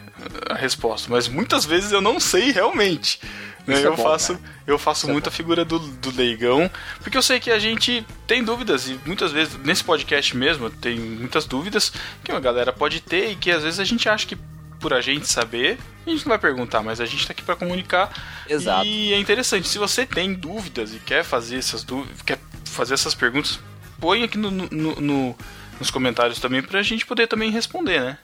a 0.49 0.55
resposta, 0.55 1.09
mas 1.09 1.29
muitas 1.29 1.65
vezes 1.65 1.93
eu 1.93 2.01
não 2.01 2.19
sei 2.19 2.51
realmente. 2.51 3.21
Né? 3.67 3.75
Isso 3.75 3.85
é 3.85 3.87
eu, 3.89 3.97
bom, 3.97 4.03
faço, 4.03 4.35
cara. 4.39 4.55
eu 4.67 4.79
faço 4.79 5.01
Isso 5.01 5.11
é 5.11 5.13
muita 5.13 5.31
figura 5.31 5.65
do, 5.65 5.79
do 5.79 6.11
leigão, 6.17 6.71
porque 7.01 7.17
eu 7.17 7.23
sei 7.23 7.39
que 7.41 7.51
a 7.51 7.59
gente 7.59 8.05
tem 8.27 8.43
dúvidas, 8.45 8.89
e 8.89 8.99
muitas 9.07 9.33
vezes, 9.33 9.57
nesse 9.65 9.83
podcast 9.85 10.37
mesmo, 10.37 10.71
tem 10.71 10.99
muitas 10.99 11.45
dúvidas 11.45 11.93
que 12.25 12.31
uma 12.33 12.41
galera 12.41 12.73
pode 12.73 13.01
ter 13.01 13.31
e 13.33 13.37
que 13.37 13.51
às 13.51 13.63
vezes 13.63 13.79
a 13.81 13.85
gente 13.85 14.09
acha 14.09 14.27
que 14.27 14.37
por 14.81 14.95
a 14.95 15.01
gente 15.03 15.27
saber, 15.29 15.79
a 16.07 16.11
gente 16.11 16.25
não 16.25 16.31
vai 16.31 16.39
perguntar, 16.39 16.83
mas 16.83 17.01
a 17.03 17.05
gente 17.07 17.27
tá 17.27 17.33
aqui 17.33 17.43
para 17.43 17.55
comunicar. 17.55 18.11
Exato. 18.49 18.87
E 18.87 19.13
é 19.13 19.19
interessante, 19.19 19.69
se 19.69 19.77
você 19.79 20.07
tem 20.07 20.33
dúvidas 20.33 20.95
e 20.95 20.99
quer 20.99 21.23
fazer 21.23 21.57
essas 21.59 21.85
dúvidas, 21.85 22.23
quer 22.23 22.39
fazer 22.65 22.95
essas 22.95 23.15
perguntas, 23.15 23.61
põe 24.01 24.23
aqui 24.23 24.39
no, 24.39 24.51
no- 24.51 24.69
no- 25.01 25.37
nos 25.79 25.91
comentários 25.91 26.39
também 26.39 26.63
pra 26.63 26.83
gente 26.83 27.05
poder 27.05 27.27
também 27.27 27.51
responder, 27.51 28.01
né? 28.01 28.19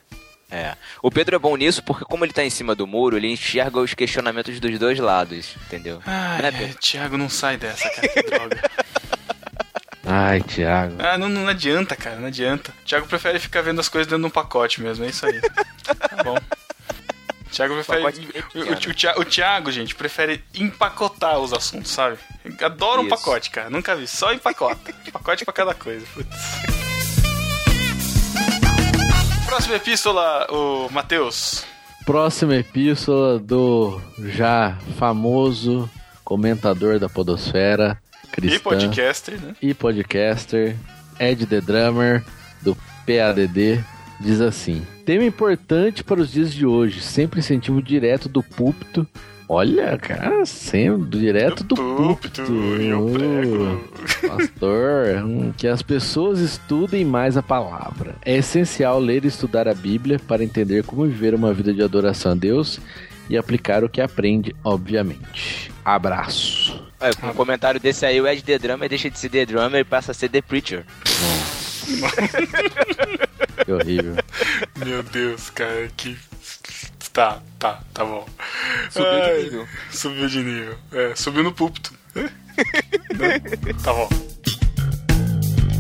É. 0.51 0.75
O 1.03 1.11
Pedro 1.11 1.37
é 1.37 1.39
bom 1.39 1.57
nisso 1.57 1.83
porque, 1.83 2.05
como 2.05 2.25
ele 2.25 2.33
tá 2.33 2.45
em 2.45 2.51
cima 2.51 2.75
do 2.75 2.87
muro, 2.87 3.17
ele 3.17 3.33
enxerga 3.33 3.81
os 3.81 3.95
questionamentos 3.95 4.61
dos 4.61 4.79
dois 4.79 4.99
lados, 4.99 5.55
entendeu? 5.67 6.01
Ai, 6.07 6.43
Né, 6.43 6.49
é, 6.49 6.53
Pedro? 6.53 6.79
Thiago, 6.79 7.17
não 7.17 7.29
sai 7.29 7.57
dessa, 7.57 7.89
cara, 7.91 8.09
que 8.09 8.23
droga. 8.23 8.71
Ai, 10.09 10.41
Thiago. 10.41 10.95
Ah, 11.01 11.19
não, 11.19 11.29
não 11.29 11.49
adianta, 11.49 11.97
cara, 11.97 12.17
não 12.17 12.29
adianta. 12.29 12.73
O 12.83 12.85
Thiago 12.85 13.09
prefere 13.09 13.41
ficar 13.41 13.63
vendo 13.63 13.81
as 13.81 13.89
coisas 13.89 14.07
dentro 14.07 14.23
de 14.23 14.27
um 14.27 14.31
pacote 14.31 14.81
mesmo, 14.81 15.05
é 15.05 15.09
isso 15.09 15.27
aí. 15.27 15.41
tá 15.41 16.23
bom. 16.23 16.37
O 16.37 17.51
Thiago 17.51 17.75
prefere. 17.75 18.03
Bem 18.03 18.43
O, 18.55 18.69
o, 18.69 18.73
o 18.73 18.95
Thiago, 18.95 19.21
o 19.21 19.25
Thiago, 19.25 19.73
gente, 19.73 19.97
prefere 19.97 20.45
empacotar 20.55 21.41
os 21.41 21.53
assuntos, 21.53 21.91
sabe? 21.91 22.19
Adora 22.63 23.01
um 23.01 23.07
Isso. 23.07 23.17
pacote, 23.17 23.51
cara. 23.51 23.69
Nunca 23.69 23.97
vi. 23.97 24.07
Só 24.07 24.33
empacota. 24.33 24.93
pacote 25.13 25.45
pra 25.45 25.55
cada 25.55 25.75
coisa. 25.75 26.07
Putz. 26.15 26.29
Próxima 29.47 29.77
epístola, 29.77 30.47
o 30.51 30.89
Matheus. 30.91 31.65
Próxima 32.05 32.57
epístola 32.57 33.39
do 33.39 34.01
já 34.19 34.77
famoso 34.99 35.89
comentador 36.25 36.99
da 36.99 37.09
Podosfera, 37.09 38.01
cristã 38.33 38.57
E 38.57 38.59
podcaster, 38.61 39.41
né? 39.41 39.55
e 39.63 39.73
podcaster, 39.75 40.77
Ed 41.19 41.47
The 41.47 41.61
Drummer, 41.61 42.25
do 42.63 42.77
PADD, 43.07 43.83
diz 44.21 44.41
assim: 44.41 44.87
Tema 45.05 45.25
importante 45.25 46.03
para 46.05 46.21
os 46.21 46.31
dias 46.31 46.53
de 46.53 46.67
hoje, 46.67 47.01
sempre 47.01 47.41
incentivo 47.41 47.81
direto 47.81 48.29
do 48.29 48.43
púlpito. 48.43 49.07
Olha, 49.49 49.97
cara, 49.97 50.45
sempre 50.45 51.21
direto 51.21 51.63
do 51.63 51.77
Púlpito, 51.77 52.43
púlpito. 52.43 52.83
eu 52.83 53.11
prego. 53.13 53.91
Pastor, 54.27 55.25
hum, 55.25 55.53
que 55.57 55.69
as 55.69 55.83
pessoas 55.83 56.41
estudem 56.41 57.05
mais 57.05 57.37
a 57.37 57.43
palavra. 57.43 58.17
É 58.25 58.37
essencial 58.37 58.99
ler 58.99 59.25
e 59.25 59.29
estudar 59.29 59.69
a 59.69 59.75
Bíblia 59.75 60.19
para 60.19 60.43
entender 60.43 60.83
como 60.83 61.07
viver 61.07 61.33
uma 61.35 61.55
vida 61.55 61.73
de 61.73 61.83
adoração 61.83 62.33
a 62.33 62.35
Deus 62.35 62.81
e 63.31 63.37
aplicar 63.37 63.85
o 63.85 63.89
que 63.89 64.01
aprende, 64.01 64.55
obviamente. 64.65 65.71
Abraço. 65.85 66.85
É, 66.99 67.13
com 67.15 67.29
um 67.29 67.35
comentário 67.35 67.79
desse 67.79 68.05
aí, 68.05 68.21
o 68.21 68.27
Ed 68.27 68.43
The 68.43 68.59
Drummer 68.59 68.89
deixa 68.89 69.09
de 69.11 69.19
ser 69.19 69.29
The 69.29 69.47
Drummer 69.47 69.81
e 69.81 69.85
passa 69.85 70.11
a 70.11 70.15
ser 70.15 70.29
The 70.29 70.43
Preacher. 70.43 70.85
Que 73.65 73.73
horrível. 73.73 74.17
Meu 74.85 75.03
Deus, 75.05 75.51
cara, 75.51 75.89
que. 75.97 76.17
Tá, 77.17 77.41
tá, 77.59 77.81
tá 77.95 78.05
bom. 78.05 78.29
Subiu 78.91 79.23
de 79.23 79.43
nível. 79.43 79.69
Subiu 79.91 80.29
de 80.29 80.43
nível. 80.43 80.79
É, 80.93 81.15
subiu 81.17 81.43
no 81.43 81.51
púlpito. 81.51 81.95
Tá 83.83 83.93
bom. 83.93 84.09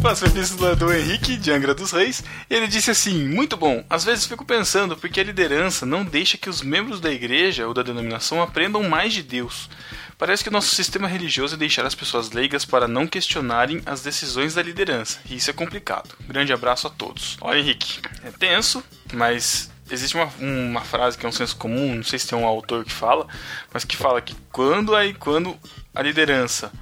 Próxima 0.00 0.28
epístola 0.28 0.76
do 0.76 0.92
Henrique, 0.92 1.36
de 1.36 1.50
Angra 1.50 1.74
dos 1.74 1.90
Reis. 1.90 2.22
Ele 2.48 2.66
disse 2.66 2.90
assim: 2.90 3.28
Muito 3.28 3.56
bom. 3.56 3.84
Às 3.90 4.04
vezes 4.04 4.26
fico 4.26 4.44
pensando 4.44 4.96
porque 4.96 5.20
a 5.20 5.24
liderança 5.24 5.84
não 5.84 6.04
deixa 6.04 6.38
que 6.38 6.48
os 6.48 6.62
membros 6.62 7.00
da 7.00 7.10
igreja 7.10 7.66
ou 7.66 7.74
da 7.74 7.82
denominação 7.82 8.42
aprendam 8.42 8.82
mais 8.84 9.12
de 9.12 9.22
Deus. 9.22 9.68
Parece 10.16 10.42
que 10.42 10.48
o 10.48 10.52
nosso 10.52 10.74
sistema 10.74 11.06
religioso 11.06 11.54
é 11.54 11.58
deixar 11.58 11.84
as 11.84 11.94
pessoas 11.94 12.30
leigas 12.30 12.64
para 12.64 12.88
não 12.88 13.06
questionarem 13.06 13.82
as 13.84 14.00
decisões 14.00 14.54
da 14.54 14.62
liderança. 14.62 15.18
E 15.28 15.36
isso 15.36 15.50
é 15.50 15.52
complicado. 15.52 16.14
Grande 16.26 16.52
abraço 16.52 16.86
a 16.86 16.90
todos. 16.90 17.36
Olha, 17.42 17.58
Henrique, 17.58 18.00
é 18.24 18.30
tenso, 18.30 18.82
mas 19.12 19.70
existe 19.90 20.16
uma, 20.16 20.30
uma 20.38 20.80
frase 20.80 21.16
que 21.16 21.24
é 21.24 21.28
um 21.28 21.32
senso 21.32 21.56
comum, 21.56 21.94
não 21.94 22.02
sei 22.02 22.18
se 22.18 22.28
tem 22.28 22.38
um 22.38 22.46
autor 22.46 22.84
que 22.84 22.92
fala, 22.92 23.26
mas 23.72 23.84
que 23.84 23.96
fala 23.96 24.20
que 24.20 24.34
quando, 24.52 24.94
aí, 24.94 25.14
quando 25.14 25.56
a 25.94 26.02
liderança 26.02 26.72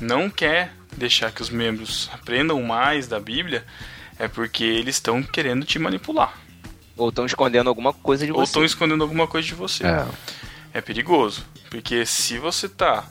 não 0.00 0.30
quer 0.30 0.72
deixar 0.96 1.32
que 1.32 1.42
os 1.42 1.50
membros 1.50 2.10
aprendam 2.12 2.62
mais 2.62 3.06
da 3.06 3.20
Bíblia, 3.20 3.64
é 4.18 4.28
porque 4.28 4.64
eles 4.64 4.96
estão 4.96 5.22
querendo 5.22 5.64
te 5.64 5.78
manipular. 5.78 6.38
Ou 6.96 7.08
estão 7.08 7.24
escondendo 7.24 7.68
alguma 7.68 7.92
coisa 7.92 8.26
de 8.26 8.32
Ou 8.32 8.38
você. 8.38 8.50
estão 8.50 8.64
escondendo 8.64 9.02
alguma 9.02 9.26
coisa 9.26 9.46
de 9.46 9.54
você. 9.54 9.86
É. 9.86 10.06
É 10.74 10.80
perigoso. 10.80 11.44
Porque 11.70 12.04
se 12.04 12.38
você 12.38 12.68
tá 12.68 13.08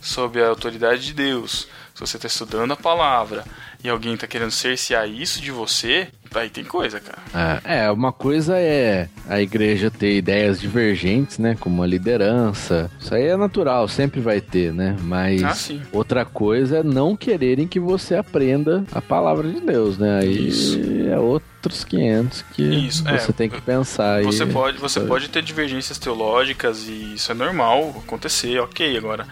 sob 0.00 0.40
a 0.42 0.48
autoridade 0.48 1.04
de 1.04 1.12
Deus, 1.12 1.68
se 1.94 2.00
você 2.00 2.18
tá 2.18 2.26
estudando 2.26 2.72
a 2.72 2.76
palavra 2.76 3.44
e 3.82 3.88
alguém 3.88 4.16
tá 4.16 4.26
querendo 4.26 4.50
cercear 4.50 5.08
isso 5.08 5.40
de 5.40 5.50
você, 5.50 6.08
aí 6.34 6.50
tem 6.50 6.64
coisa, 6.64 7.00
cara. 7.00 7.60
É, 7.64 7.84
é, 7.84 7.90
uma 7.90 8.12
coisa 8.12 8.58
é 8.58 9.08
a 9.28 9.40
igreja 9.40 9.90
ter 9.90 10.16
ideias 10.16 10.60
divergentes, 10.60 11.38
né? 11.38 11.56
Como 11.58 11.82
a 11.82 11.86
liderança. 11.86 12.90
Isso 12.98 13.14
aí 13.14 13.24
é 13.24 13.36
natural, 13.36 13.88
sempre 13.88 14.20
vai 14.20 14.40
ter, 14.40 14.72
né? 14.72 14.96
Mas 15.02 15.70
Ah, 15.70 15.74
outra 15.92 16.24
coisa 16.24 16.78
é 16.78 16.82
não 16.82 17.16
quererem 17.16 17.66
que 17.66 17.80
você 17.80 18.14
aprenda 18.14 18.84
a 18.92 19.00
palavra 19.00 19.48
de 19.48 19.60
Deus, 19.60 19.98
né? 19.98 20.20
Aí 20.20 20.48
Isso. 20.48 20.78
é 21.08 21.18
outros 21.18 21.84
500 21.84 22.42
que 22.54 22.62
Isso, 22.62 23.02
você 23.04 23.30
é. 23.30 23.34
tem 23.34 23.48
que 23.48 23.60
pensar. 23.60 24.22
Você 24.22 24.44
aí. 24.44 24.52
pode, 24.52 24.78
você 24.78 25.00
pode 25.00 25.28
ter 25.28 25.42
divergências 25.42 25.98
teológicas 25.98 26.86
e 26.88 27.14
isso 27.14 27.30
é 27.32 27.34
normal 27.34 28.02
acontecer, 28.04 28.58
ok. 28.60 28.96
Agora, 28.96 29.26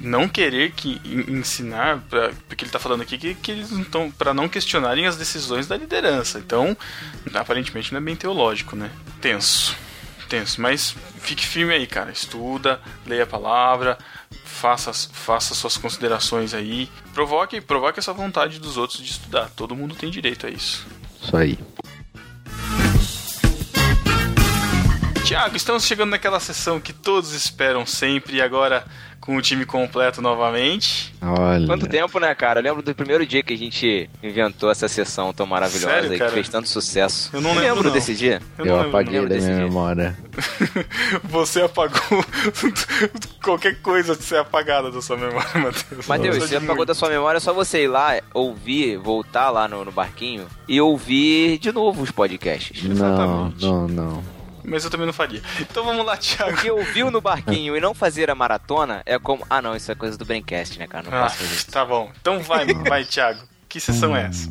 não 0.00 0.28
querer 0.28 0.72
que 0.72 1.00
en- 1.04 1.38
ensinar, 1.38 1.98
pra, 2.08 2.30
porque 2.48 2.64
ele 2.64 2.70
tá 2.70 2.78
falando 2.78 3.02
aqui 3.02 3.16
que, 3.18 3.34
que 3.34 3.50
eles 3.50 3.70
não 3.70 3.82
estão 3.82 4.10
para 4.10 4.32
não 4.34 4.48
questionarem 4.48 5.06
as 5.06 5.16
decisões 5.16 5.66
da 5.66 5.76
liderança. 5.76 6.38
Então, 6.38 6.76
aparentemente 7.34 7.92
não 7.92 7.98
é 8.00 8.02
bem 8.02 8.16
teológico, 8.16 8.74
né? 8.76 8.90
Tenso. 9.20 9.76
Tenso, 10.28 10.60
mas 10.60 10.94
fique 11.20 11.46
firme 11.46 11.72
aí, 11.72 11.86
cara. 11.86 12.10
Estuda, 12.10 12.80
leia 13.06 13.22
a 13.22 13.26
palavra, 13.26 13.96
faça, 14.44 14.92
faça 14.92 15.54
suas 15.54 15.76
considerações 15.78 16.52
aí. 16.52 16.90
Provoque, 17.14 17.60
provoque 17.62 17.98
essa 17.98 18.12
vontade 18.12 18.58
dos 18.58 18.76
outros 18.76 19.02
de 19.02 19.10
estudar. 19.10 19.48
Todo 19.56 19.74
mundo 19.74 19.94
tem 19.94 20.10
direito 20.10 20.46
a 20.46 20.50
isso. 20.50 20.86
Isso 21.22 21.34
aí. 21.36 21.58
Tiago, 25.24 25.56
estamos 25.56 25.84
chegando 25.84 26.10
naquela 26.10 26.40
sessão 26.40 26.80
que 26.80 26.92
todos 26.92 27.32
esperam 27.32 27.84
sempre 27.84 28.36
e 28.36 28.42
agora 28.42 28.86
com 29.28 29.36
o 29.36 29.42
time 29.42 29.66
completo 29.66 30.22
novamente. 30.22 31.14
Olha. 31.20 31.66
Quanto 31.66 31.86
tempo, 31.86 32.18
né, 32.18 32.34
cara? 32.34 32.60
Eu 32.60 32.64
lembro 32.64 32.80
do 32.80 32.94
primeiro 32.94 33.26
dia 33.26 33.42
que 33.42 33.52
a 33.52 33.58
gente 33.58 34.08
inventou 34.22 34.70
essa 34.70 34.88
sessão 34.88 35.34
tão 35.34 35.44
maravilhosa 35.44 35.86
Sério, 36.00 36.14
e 36.14 36.18
cara? 36.18 36.30
que 36.30 36.34
fez 36.36 36.48
tanto 36.48 36.66
sucesso. 36.66 37.28
Eu 37.34 37.42
não 37.42 37.50
Você 37.52 37.60
lembro, 37.60 37.74
lembra 37.74 37.88
não. 37.88 37.92
desse 37.94 38.14
dia? 38.14 38.40
Eu, 38.56 38.64
Eu, 38.64 38.70
não 38.72 38.74
lembro, 38.84 38.88
apaguei 38.88 39.12
lembro 39.20 39.28
da 39.28 39.34
desse 39.34 39.46
minha 39.48 39.58
dia. 39.58 39.66
memória. 39.68 40.16
Você 41.28 41.60
apagou 41.60 42.00
qualquer 43.44 43.82
coisa 43.82 44.16
de 44.16 44.22
ser 44.22 44.38
apagada 44.38 44.90
da 44.90 45.02
sua 45.02 45.18
memória, 45.18 45.50
Matheus. 45.60 46.06
Matheus, 46.06 46.36
você 46.38 46.56
apagou 46.56 46.76
muito. 46.76 46.88
da 46.88 46.94
sua 46.94 47.10
memória, 47.10 47.36
é 47.36 47.40
só 47.40 47.52
você 47.52 47.82
ir 47.84 47.88
lá, 47.88 48.18
ouvir, 48.32 48.96
voltar 48.96 49.50
lá 49.50 49.68
no, 49.68 49.84
no 49.84 49.92
barquinho 49.92 50.46
e 50.66 50.80
ouvir 50.80 51.58
de 51.58 51.70
novo 51.70 52.00
os 52.00 52.10
podcasts. 52.10 52.82
Não, 52.82 52.92
Exatamente. 52.92 53.62
não, 53.66 53.88
não. 53.88 54.37
Mas 54.68 54.84
eu 54.84 54.90
também 54.90 55.06
não 55.06 55.12
faria. 55.12 55.42
Então 55.60 55.84
vamos 55.84 56.04
lá, 56.04 56.16
Thiago. 56.16 56.52
Porque 56.52 56.70
ouvir 56.70 57.04
no 57.10 57.20
barquinho 57.20 57.76
e 57.76 57.80
não 57.80 57.94
fazer 57.94 58.30
a 58.30 58.34
maratona 58.34 59.02
é 59.06 59.18
como. 59.18 59.46
Ah, 59.48 59.62
não, 59.62 59.74
isso 59.74 59.90
é 59.90 59.94
coisa 59.94 60.16
do 60.18 60.24
Braincast, 60.24 60.78
né, 60.78 60.86
cara? 60.86 61.10
Não 61.10 61.18
Ah, 61.18 61.22
posso 61.24 61.36
fazer 61.38 61.54
isso. 61.54 61.70
tá 61.70 61.84
bom. 61.84 62.10
Então 62.20 62.40
vai, 62.40 62.66
vai, 62.66 63.04
Thiago. 63.04 63.40
Que 63.68 63.80
sessão 63.80 64.16
é 64.16 64.26
essa? 64.26 64.48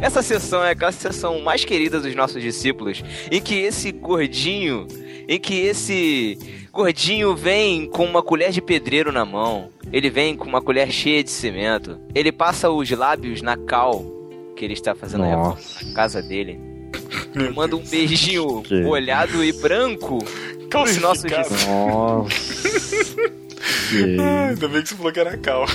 Essa 0.00 0.20
sessão 0.22 0.62
é 0.62 0.70
aquela 0.72 0.92
sessão 0.92 1.40
mais 1.40 1.64
querida 1.64 1.98
dos 1.98 2.14
nossos 2.14 2.42
discípulos, 2.42 3.02
em 3.30 3.40
que 3.40 3.54
esse 3.54 3.90
gordinho, 3.90 4.86
em 5.26 5.40
que 5.40 5.54
esse 5.60 6.66
gordinho 6.70 7.34
vem 7.34 7.88
com 7.88 8.04
uma 8.04 8.22
colher 8.22 8.50
de 8.50 8.60
pedreiro 8.60 9.10
na 9.10 9.24
mão, 9.24 9.70
ele 9.90 10.10
vem 10.10 10.36
com 10.36 10.44
uma 10.46 10.60
colher 10.60 10.90
cheia 10.90 11.24
de 11.24 11.30
cimento, 11.30 11.98
ele 12.14 12.30
passa 12.30 12.68
os 12.68 12.90
lábios 12.90 13.40
na 13.40 13.56
cal 13.56 14.04
que 14.56 14.64
ele 14.64 14.74
está 14.74 14.94
fazendo 14.94 15.24
a 15.24 15.26
reforma 15.26 15.48
Nossa. 15.50 15.84
na 15.84 15.94
casa 15.94 16.22
dele, 16.22 16.58
Meu 17.34 17.52
manda 17.54 17.76
um 17.76 17.82
beijinho 17.86 18.62
Que- 18.62 18.82
molhado 18.82 19.44
e 19.44 19.52
branco 19.52 20.18
pros 20.70 20.96
nossos 20.98 21.24
discípulos. 21.24 21.66
Nossa. 21.66 23.18
que... 23.90 24.16
Ah, 24.20 24.48
Ainda 24.48 24.66
bem 24.68 24.82
que 24.82 24.88
você 24.88 24.94
falou 24.96 25.12
que 25.12 25.20
era 25.20 25.36
cal. 25.38 25.64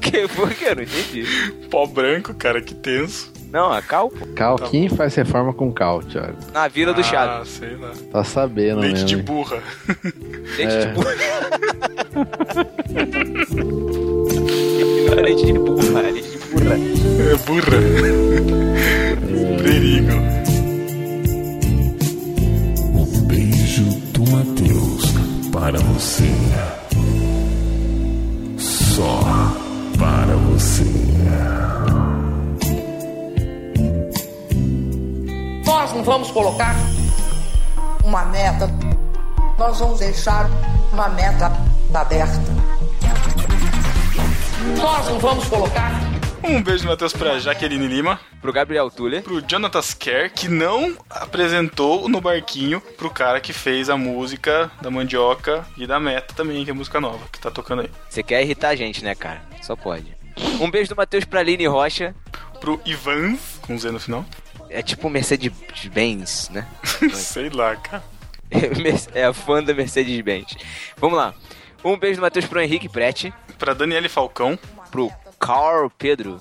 Que 0.00 0.26
foi 0.28 0.54
que 0.54 0.64
eu 0.64 0.76
não 0.76 0.82
entendi. 0.84 1.24
Pó 1.68 1.84
branco, 1.86 2.32
cara, 2.32 2.60
que 2.62 2.74
tenso. 2.74 3.30
Não, 3.52 3.72
a 3.72 3.82
cal, 3.82 4.08
pô. 4.08 4.24
Cal, 4.34 4.56
quem 4.56 4.88
faz 4.88 5.14
reforma 5.16 5.52
com 5.52 5.70
cal, 5.72 6.00
Thiago? 6.02 6.36
na 6.52 6.68
Vila 6.68 6.94
do 6.94 7.00
ah, 7.00 7.04
Chaves. 7.04 7.48
sei 7.50 7.76
lá. 7.76 7.92
Tá 8.12 8.22
sabendo, 8.24 8.80
Leite 8.80 9.00
né? 9.00 9.04
de 9.04 9.16
né? 9.16 9.22
burra. 9.22 9.62
Leite 10.56 10.72
É. 10.72 10.86
de 10.86 10.92
burra. 10.94 11.14
leite 15.22 15.44
de 15.46 15.52
burra, 15.52 16.00
leite 16.02 16.22
de 16.22 16.28
burra. 16.30 16.35
É 16.58 17.36
burra. 17.46 17.78
Perigo. 19.62 20.16
Um 22.94 23.26
beijo 23.26 23.84
do 24.12 24.30
Matheus 24.30 25.04
para 25.52 25.78
você. 25.78 26.30
Só 28.58 29.20
para 29.98 30.36
você. 30.36 30.84
Nós 35.64 35.92
não 35.92 36.02
vamos 36.02 36.30
colocar 36.30 36.74
uma 38.04 38.24
meta, 38.26 38.70
nós 39.58 39.78
vamos 39.78 39.98
deixar 39.98 40.48
uma 40.92 41.08
meta 41.10 41.52
aberta. 41.92 42.40
Nós 44.76 45.08
não 45.08 45.18
vamos 45.18 45.44
colocar 45.48 46.05
Um 46.42 46.62
beijo 46.62 46.84
do 46.84 46.88
Matheus 46.88 47.12
pra 47.12 47.38
Jaqueline 47.38 47.86
Lima. 47.86 48.20
Pro 48.40 48.52
Gabriel 48.52 48.90
Tuller. 48.90 49.22
Pro 49.22 49.40
Jonathan 49.42 49.80
Kerr, 49.98 50.30
que 50.32 50.48
não 50.48 50.96
apresentou 51.10 52.08
no 52.08 52.20
barquinho 52.20 52.80
pro 52.80 53.10
cara 53.10 53.40
que 53.40 53.52
fez 53.52 53.90
a 53.90 53.96
música 53.96 54.70
da 54.80 54.90
mandioca 54.90 55.66
e 55.76 55.86
da 55.86 55.98
meta 55.98 56.34
também, 56.34 56.64
que 56.64 56.70
é 56.70 56.74
música 56.74 57.00
nova, 57.00 57.26
que 57.32 57.40
tá 57.40 57.50
tocando 57.50 57.82
aí. 57.82 57.90
Você 58.08 58.22
quer 58.22 58.42
irritar 58.42 58.68
a 58.70 58.76
gente, 58.76 59.02
né, 59.02 59.14
cara? 59.14 59.42
Só 59.62 59.74
pode. 59.74 60.16
Um 60.60 60.70
beijo 60.70 60.90
do 60.90 60.96
Matheus 60.96 61.24
pra 61.24 61.40
Aline 61.40 61.66
Rocha. 61.66 62.14
Pro 62.60 62.80
Ivan, 62.84 63.36
com 63.62 63.76
Z 63.78 63.90
no 63.90 63.98
final. 64.00 64.24
É 64.70 64.82
tipo 64.82 65.08
Mercedes-Benz, 65.10 66.50
né? 66.50 66.66
Sei 67.12 67.50
lá, 67.50 67.76
cara. 67.76 68.02
É 69.14 69.24
a 69.24 69.32
fã 69.32 69.62
da 69.62 69.74
Mercedes-Benz. 69.74 70.56
Vamos 70.96 71.16
lá. 71.16 71.34
Um 71.84 71.96
beijo 71.98 72.20
do 72.20 72.22
Matheus 72.22 72.46
pro 72.46 72.60
Henrique 72.60 72.88
Prete. 72.88 73.32
Pra 73.58 73.74
Daniele 73.74 74.08
Falcão. 74.08 74.58
Pro 74.90 75.10
Carl 75.38 75.90
Pedro. 75.90 76.40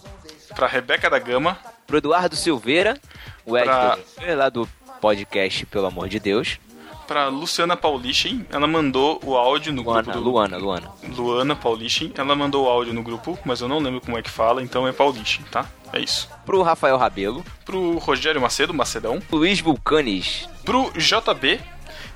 Pra 0.55 0.67
Rebeca 0.67 1.09
da 1.09 1.19
Gama. 1.19 1.57
Pro 1.85 1.97
Eduardo 1.97 2.35
Silveira. 2.35 2.97
O 3.45 3.51
Pra- 3.51 3.97
lá 4.35 4.49
do 4.49 4.67
podcast, 4.99 5.65
pelo 5.67 5.85
amor 5.88 6.09
de 6.09 6.19
Deus. 6.19 6.59
Pra 7.07 7.27
Luciana 7.27 7.77
Paulichen, 7.77 8.47
ela 8.49 8.65
mandou 8.65 9.19
o 9.23 9.35
áudio 9.38 9.72
no 9.72 9.84
Luana, 9.84 10.01
grupo 10.01 10.17
do... 10.19 10.23
Luana, 10.23 10.57
Luana. 10.57 10.91
Luana 11.15 11.55
Paulichen, 11.55 12.11
ela 12.17 12.35
mandou 12.35 12.65
o 12.65 12.67
áudio 12.69 12.93
no 12.95 13.03
grupo, 13.03 13.38
mas 13.45 13.61
eu 13.61 13.67
não 13.67 13.77
lembro 13.77 14.01
como 14.01 14.17
é 14.17 14.23
que 14.23 14.30
fala, 14.30 14.63
então 14.63 14.88
é 14.88 14.91
Paulichen, 14.91 15.43
tá? 15.51 15.67
É 15.93 15.99
isso. 15.99 16.27
Pro 16.47 16.63
Rafael 16.63 16.97
Rabelo. 16.97 17.45
Pro 17.63 17.99
Rogério 17.99 18.41
Macedo, 18.41 18.73
Macedão. 18.73 19.22
Luiz 19.31 19.59
Vulcanes. 19.59 20.49
Pro 20.63 20.91
JB, 20.97 21.59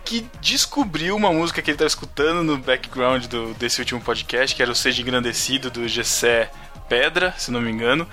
que 0.03 0.25
descobriu 0.41 1.15
uma 1.15 1.31
música 1.31 1.61
que 1.61 1.69
ele 1.69 1.77
tava 1.77 1.87
escutando 1.87 2.41
no 2.43 2.57
background 2.57 3.25
do, 3.27 3.53
desse 3.53 3.79
último 3.81 4.01
podcast, 4.01 4.55
que 4.55 4.61
era 4.63 4.71
o 4.71 4.75
Seja 4.75 5.03
Engrandecido 5.03 5.69
do 5.69 5.87
Gessé 5.87 6.49
Pedra, 6.87 7.33
se 7.37 7.51
não 7.51 7.61
me 7.61 7.71
engano. 7.71 8.07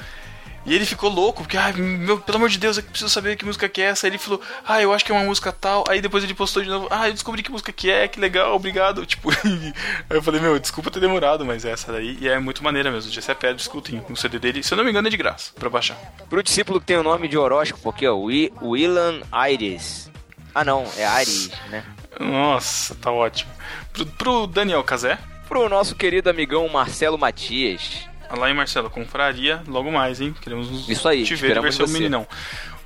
E 0.69 0.75
ele 0.75 0.85
ficou 0.85 1.09
louco, 1.09 1.43
porque, 1.45 1.57
ai, 1.57 1.73
meu, 1.75 2.19
pelo 2.19 2.39
amor 2.39 2.49
de 2.49 2.59
Deus, 2.59 2.77
eu 2.77 2.83
preciso 2.83 3.09
saber 3.09 3.37
que 3.37 3.45
música 3.45 3.69
que 3.69 3.81
é 3.81 3.85
essa. 3.85 4.05
Aí 4.05 4.11
ele 4.11 4.19
falou, 4.19 4.41
ah, 4.67 4.83
eu 4.83 4.93
acho 4.93 5.05
que 5.05 5.13
é 5.13 5.15
uma 5.15 5.23
música 5.25 5.53
tal. 5.53 5.85
Aí 5.89 6.01
depois 6.01 6.25
ele 6.25 6.35
postou 6.35 6.61
de 6.61 6.69
novo, 6.69 6.89
ah, 6.91 7.07
eu 7.09 7.13
descobri 7.13 7.41
que 7.41 7.53
música 7.53 7.71
que 7.73 7.89
é, 7.89 8.09
que 8.09 8.19
legal, 8.19 8.53
obrigado. 8.57 9.07
Tipo, 9.07 9.31
aí 9.47 9.73
eu 10.11 10.21
falei, 10.21 10.41
meu, 10.41 10.59
desculpa 10.59 10.91
ter 10.91 10.99
demorado, 10.99 11.45
mas 11.45 11.65
é 11.65 11.71
essa 11.71 11.93
daí. 11.93 12.19
E 12.21 12.29
é 12.29 12.37
muito 12.41 12.65
maneira 12.65 12.91
mesmo. 12.91 13.09
O 13.09 13.15
Gessé 13.15 13.33
Pedra, 13.33 13.57
escutem 13.63 14.03
o 14.11 14.17
CD 14.17 14.41
dele. 14.41 14.61
Se 14.65 14.75
eu 14.75 14.77
não 14.77 14.83
me 14.83 14.91
engano, 14.91 15.07
é 15.07 15.11
de 15.11 15.17
graça, 15.17 15.53
pra 15.55 15.71
baixar. 15.71 15.97
Pro 16.29 16.43
discípulo 16.43 16.81
que 16.81 16.87
tem 16.87 16.97
o 16.97 17.03
nome 17.05 17.29
de 17.29 17.39
horóscopo 17.39 17.89
aqui, 17.91 18.05
ó. 18.05 18.17
Wi- 18.17 18.53
Willan 18.61 19.21
Aires. 19.31 20.11
Ah, 20.53 20.65
não. 20.65 20.85
É 20.97 21.05
Ares, 21.07 21.49
né? 21.69 21.85
Nossa, 22.19 22.95
tá 22.97 23.13
ótimo. 23.13 23.53
Pro, 23.93 24.05
pro 24.07 24.47
Daniel 24.49 24.83
Cazé. 24.83 25.17
Pro 25.47 25.69
nosso 25.69 25.95
querido 25.95 26.29
amigão 26.29 26.69
Marcelo 26.69 27.17
Matias. 27.17 28.09
Lá 28.37 28.51
em 28.51 28.55
Marcelo, 28.55 28.91
confraria, 28.91 29.63
logo 29.69 29.91
mais, 29.93 30.21
hein? 30.21 30.35
Queremos 30.41 30.89
Isso 30.89 31.09
aí, 31.09 31.25
te 31.25 31.35
ver 31.35 31.37
e 31.37 31.41
ver 31.41 31.47
esperamos 31.69 31.75
seu 31.77 31.89
meninão. 31.89 32.27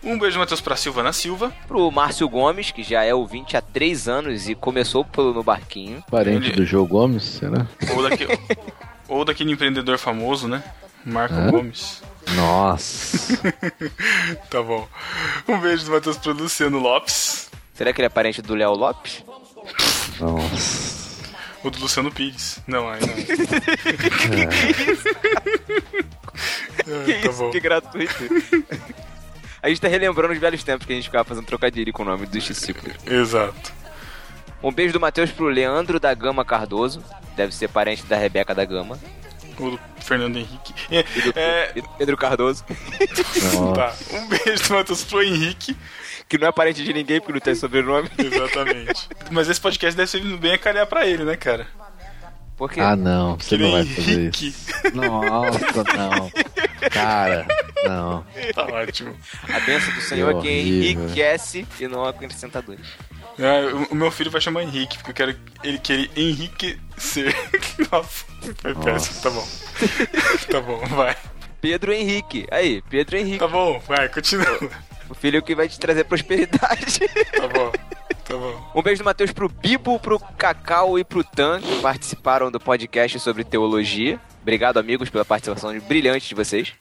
Um 0.02 0.18
beijo, 0.18 0.38
Matheus, 0.38 0.60
pra 0.60 0.76
Silvana 0.76 1.12
Silva. 1.12 1.52
Pro 1.68 1.90
Márcio 1.90 2.26
Gomes, 2.28 2.70
que 2.70 2.82
já 2.82 3.02
é 3.04 3.14
ouvinte 3.14 3.56
há 3.56 3.60
três 3.60 4.08
anos 4.08 4.48
e 4.48 4.54
começou 4.54 5.04
pelo 5.04 5.32
No 5.34 5.42
Barquinho. 5.42 6.02
Parente 6.10 6.48
Ele- 6.48 6.56
do 6.56 6.64
Joe 6.64 6.86
Gomes, 6.86 7.22
será? 7.22 7.66
Ou, 7.94 8.02
daqui, 8.08 8.26
ou 9.08 9.24
daquele 9.24 9.52
empreendedor 9.52 9.98
famoso, 9.98 10.48
né? 10.48 10.62
Marco 11.04 11.34
Hã? 11.34 11.50
Gomes. 11.50 12.02
Nossa. 12.34 13.40
Tá 14.50 14.62
bom. 14.62 14.86
Um 15.48 15.58
beijo 15.60 15.84
do 15.84 15.90
Matheus 15.92 16.16
pro 16.18 16.32
Luciano 16.32 16.78
Lopes. 16.78 17.50
Será 17.74 17.92
que 17.92 18.00
ele 18.00 18.06
é 18.06 18.10
parente 18.10 18.42
do 18.42 18.54
Léo 18.54 18.72
Lopes? 18.74 19.24
Nossa. 20.18 20.99
O 21.62 21.70
do 21.70 21.78
Luciano 21.80 22.10
Pires. 22.10 22.58
Não, 22.66 22.88
aí 22.88 23.00
não. 23.00 23.14
que 23.14 23.32
É, 26.90 27.20
tá 27.20 27.28
isso, 27.28 27.38
bom. 27.38 27.50
que 27.50 27.60
gratuito. 27.60 28.14
A 29.62 29.68
gente 29.68 29.80
tá 29.80 29.88
relembrando 29.88 30.32
os 30.32 30.38
velhos 30.40 30.64
tempos 30.64 30.86
que 30.86 30.92
a 30.92 30.96
gente 30.96 31.04
ficava 31.04 31.24
fazendo 31.24 31.44
trocadilho 31.46 31.92
com 31.92 32.02
o 32.02 32.06
nome 32.06 32.26
dos 32.26 32.42
discípulos. 32.44 32.96
Exato. 33.06 33.72
Um 34.62 34.72
beijo 34.72 34.92
do 34.92 35.00
Matheus 35.00 35.30
pro 35.30 35.46
Leandro 35.46 36.00
da 36.00 36.12
Gama 36.14 36.44
Cardoso. 36.44 37.02
Deve 37.36 37.54
ser 37.54 37.68
parente 37.68 38.04
da 38.04 38.16
Rebeca 38.16 38.54
da 38.54 38.64
Gama. 38.64 38.98
O 39.58 39.70
do 39.72 39.80
Fernando 40.00 40.36
Henrique. 40.38 40.74
É, 40.90 41.04
E 41.14 41.20
do, 41.22 41.32
é, 41.38 41.72
do 41.74 41.88
Pedro 41.98 42.16
Cardoso. 42.16 42.64
tá. 43.74 43.94
Um 44.12 44.26
beijo 44.28 44.62
do 44.68 44.74
Matheus 44.74 45.04
pro 45.04 45.22
Henrique. 45.22 45.76
Que 46.30 46.38
não 46.38 46.46
é 46.46 46.52
parente 46.52 46.84
de 46.84 46.92
ninguém 46.94 47.18
porque 47.20 47.32
não 47.32 47.40
tem 47.40 47.56
sobrenome. 47.56 48.08
Exatamente. 48.16 49.08
Mas 49.32 49.48
esse 49.48 49.60
podcast 49.60 49.96
deve 49.96 50.08
ser 50.08 50.20
bem 50.38 50.52
a 50.52 50.58
calhar 50.58 50.86
pra 50.86 51.04
ele, 51.04 51.24
né, 51.24 51.36
cara? 51.36 51.66
Por 52.56 52.70
quê? 52.70 52.80
Ah, 52.80 52.94
não. 52.94 53.36
Você 53.36 53.56
Que 53.56 53.62
não 53.64 53.72
vai 53.72 53.84
fazer 53.84 54.12
Henrique. 54.12 54.46
isso. 54.48 54.66
Nossa, 54.94 55.84
não. 55.96 56.30
Cara, 56.90 57.46
não. 57.84 58.24
Tá 58.54 58.64
ótimo. 58.64 59.16
A 59.48 59.58
benção 59.60 59.92
do 59.92 60.00
Senhor 60.02 60.36
é 60.36 60.40
que 60.40 60.48
enriquece 60.60 61.66
e 61.80 61.88
não 61.88 62.04
acrescenta 62.04 62.62
dores. 62.62 62.86
É, 63.36 63.64
o, 63.72 63.84
o 63.90 63.94
meu 63.96 64.10
filho 64.12 64.30
vai 64.30 64.40
chamar 64.40 64.62
Henrique, 64.62 64.98
porque 64.98 65.10
eu 65.10 65.14
quero 65.14 65.36
ele 65.64 65.78
querer 65.78 66.10
enriquecer. 66.14 67.34
Nossa, 67.90 68.24
foi 68.58 68.74
péssimo. 68.74 69.20
Tá 69.22 69.30
bom. 69.30 69.48
Tá 70.50 70.60
bom, 70.60 70.78
vai. 70.94 71.16
Pedro 71.60 71.92
Henrique. 71.92 72.46
Aí, 72.52 72.82
Pedro 72.88 73.16
Henrique. 73.16 73.38
Tá 73.38 73.48
bom, 73.48 73.82
vai, 73.88 74.08
continua. 74.08 74.70
O 75.10 75.14
filho 75.14 75.42
que 75.42 75.54
vai 75.54 75.68
te 75.68 75.78
trazer 75.78 76.04
prosperidade. 76.04 77.00
Tá 77.36 77.48
bom, 77.48 77.72
tá 78.24 78.36
bom. 78.36 78.70
Um 78.74 78.82
beijo 78.82 79.02
do 79.02 79.04
Matheus 79.04 79.32
pro 79.32 79.48
Bibo, 79.48 79.98
pro 79.98 80.20
Cacau 80.20 80.98
e 80.98 81.04
pro 81.04 81.24
Tan, 81.24 81.60
que 81.60 81.80
participaram 81.80 82.50
do 82.50 82.60
podcast 82.60 83.18
sobre 83.18 83.42
teologia. 83.42 84.20
Obrigado, 84.40 84.78
amigos, 84.78 85.10
pela 85.10 85.24
participação 85.24 85.78
brilhante 85.80 86.28
de 86.28 86.34
vocês. 86.34 86.72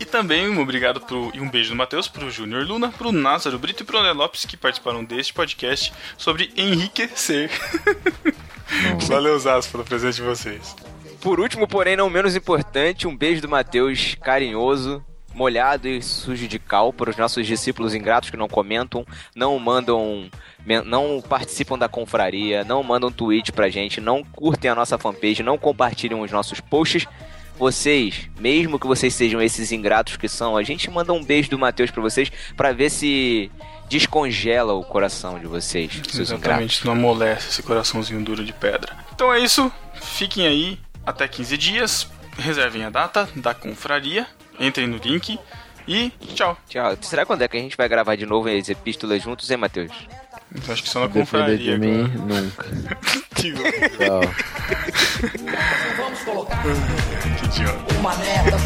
E 0.00 0.04
também 0.04 0.48
um 0.48 0.60
obrigado 0.60 1.00
pro, 1.00 1.30
e 1.34 1.40
um 1.40 1.50
beijo 1.50 1.70
do 1.70 1.76
Matheus 1.76 2.08
pro 2.08 2.30
Júnior 2.30 2.64
Luna, 2.64 2.90
pro 2.90 3.12
Názaro 3.12 3.58
Brito 3.58 3.82
e 3.82 3.86
pro 3.86 3.98
André 3.98 4.12
Lopes 4.12 4.46
que 4.46 4.56
participaram 4.56 5.04
deste 5.04 5.34
podcast 5.34 5.92
sobre 6.16 6.50
enriquecer. 6.56 7.50
Valeu, 9.08 9.38
Zaço, 9.38 9.70
pelo 9.70 9.84
presente 9.84 10.16
de 10.16 10.22
vocês. 10.22 10.76
Por 11.20 11.40
último, 11.40 11.66
porém 11.66 11.96
não 11.96 12.08
menos 12.08 12.36
importante, 12.36 13.08
um 13.08 13.16
beijo 13.16 13.42
do 13.42 13.48
Matheus 13.48 14.14
carinhoso, 14.22 15.04
molhado 15.34 15.88
e 15.88 16.02
sujo 16.02 16.48
de 16.48 16.58
cal 16.58 16.92
para 16.92 17.10
os 17.10 17.16
nossos 17.16 17.46
discípulos 17.46 17.94
ingratos 17.94 18.30
que 18.30 18.36
não 18.36 18.48
comentam, 18.48 19.06
não 19.34 19.58
mandam, 19.58 20.28
não 20.84 21.22
participam 21.26 21.78
da 21.78 21.88
confraria, 21.88 22.64
não 22.64 22.82
mandam 22.82 23.10
tweet 23.10 23.52
pra 23.52 23.68
gente, 23.68 24.00
não 24.00 24.24
curtem 24.24 24.70
a 24.70 24.74
nossa 24.74 24.98
fanpage, 24.98 25.42
não 25.42 25.58
compartilham 25.58 26.20
os 26.20 26.30
nossos 26.30 26.60
posts. 26.60 27.06
Vocês, 27.58 28.30
mesmo 28.38 28.78
que 28.78 28.86
vocês 28.86 29.12
sejam 29.12 29.42
esses 29.42 29.72
ingratos 29.72 30.16
que 30.16 30.28
são, 30.28 30.56
a 30.56 30.62
gente 30.62 30.88
manda 30.90 31.12
um 31.12 31.24
beijo 31.24 31.50
do 31.50 31.58
Matheus 31.58 31.90
pra 31.90 32.00
vocês 32.00 32.30
pra 32.56 32.72
ver 32.72 32.88
se 32.88 33.50
descongela 33.88 34.74
o 34.74 34.84
coração 34.84 35.40
de 35.40 35.46
vocês, 35.46 35.90
seus 35.92 36.30
ingratos. 36.30 36.30
Exatamente, 36.30 36.86
não 36.86 36.92
amolece 36.92 37.48
esse 37.48 37.62
coraçãozinho 37.62 38.22
duro 38.22 38.44
de 38.44 38.52
pedra. 38.52 38.96
Então 39.12 39.32
é 39.32 39.40
isso, 39.40 39.72
fiquem 39.94 40.46
aí 40.46 40.78
até 41.04 41.26
15 41.26 41.56
dias, 41.56 42.08
reservem 42.38 42.84
a 42.84 42.90
data 42.90 43.28
da 43.34 43.52
confraria, 43.54 44.26
entrem 44.58 44.86
no 44.86 44.96
link 44.98 45.38
e 45.86 46.10
tchau. 46.34 46.56
Tchau. 46.68 46.96
Será 47.00 47.24
quando 47.24 47.42
é 47.42 47.48
que 47.48 47.56
a 47.56 47.60
gente 47.60 47.76
vai 47.76 47.88
gravar 47.88 48.16
de 48.16 48.26
novo 48.26 48.48
as 48.48 48.68
epístolas 48.68 49.22
juntos, 49.22 49.50
hein, 49.50 49.56
Matheus? 49.56 49.90
Eu 50.66 50.72
acho 50.72 50.82
que 50.82 50.88
só 50.88 51.00
na 51.00 51.08
confraria 51.08 51.56
de 51.56 51.78
mim, 51.78 52.04
agora. 52.04 52.40
nunca. 52.40 52.64
Que, 53.34 53.52
Tchau. 53.52 54.20
Vamos 55.96 56.18
colocar 56.24 56.62
que 57.38 57.44
idiota. 57.46 57.94
uma 57.98 58.14
meta. 58.16 58.56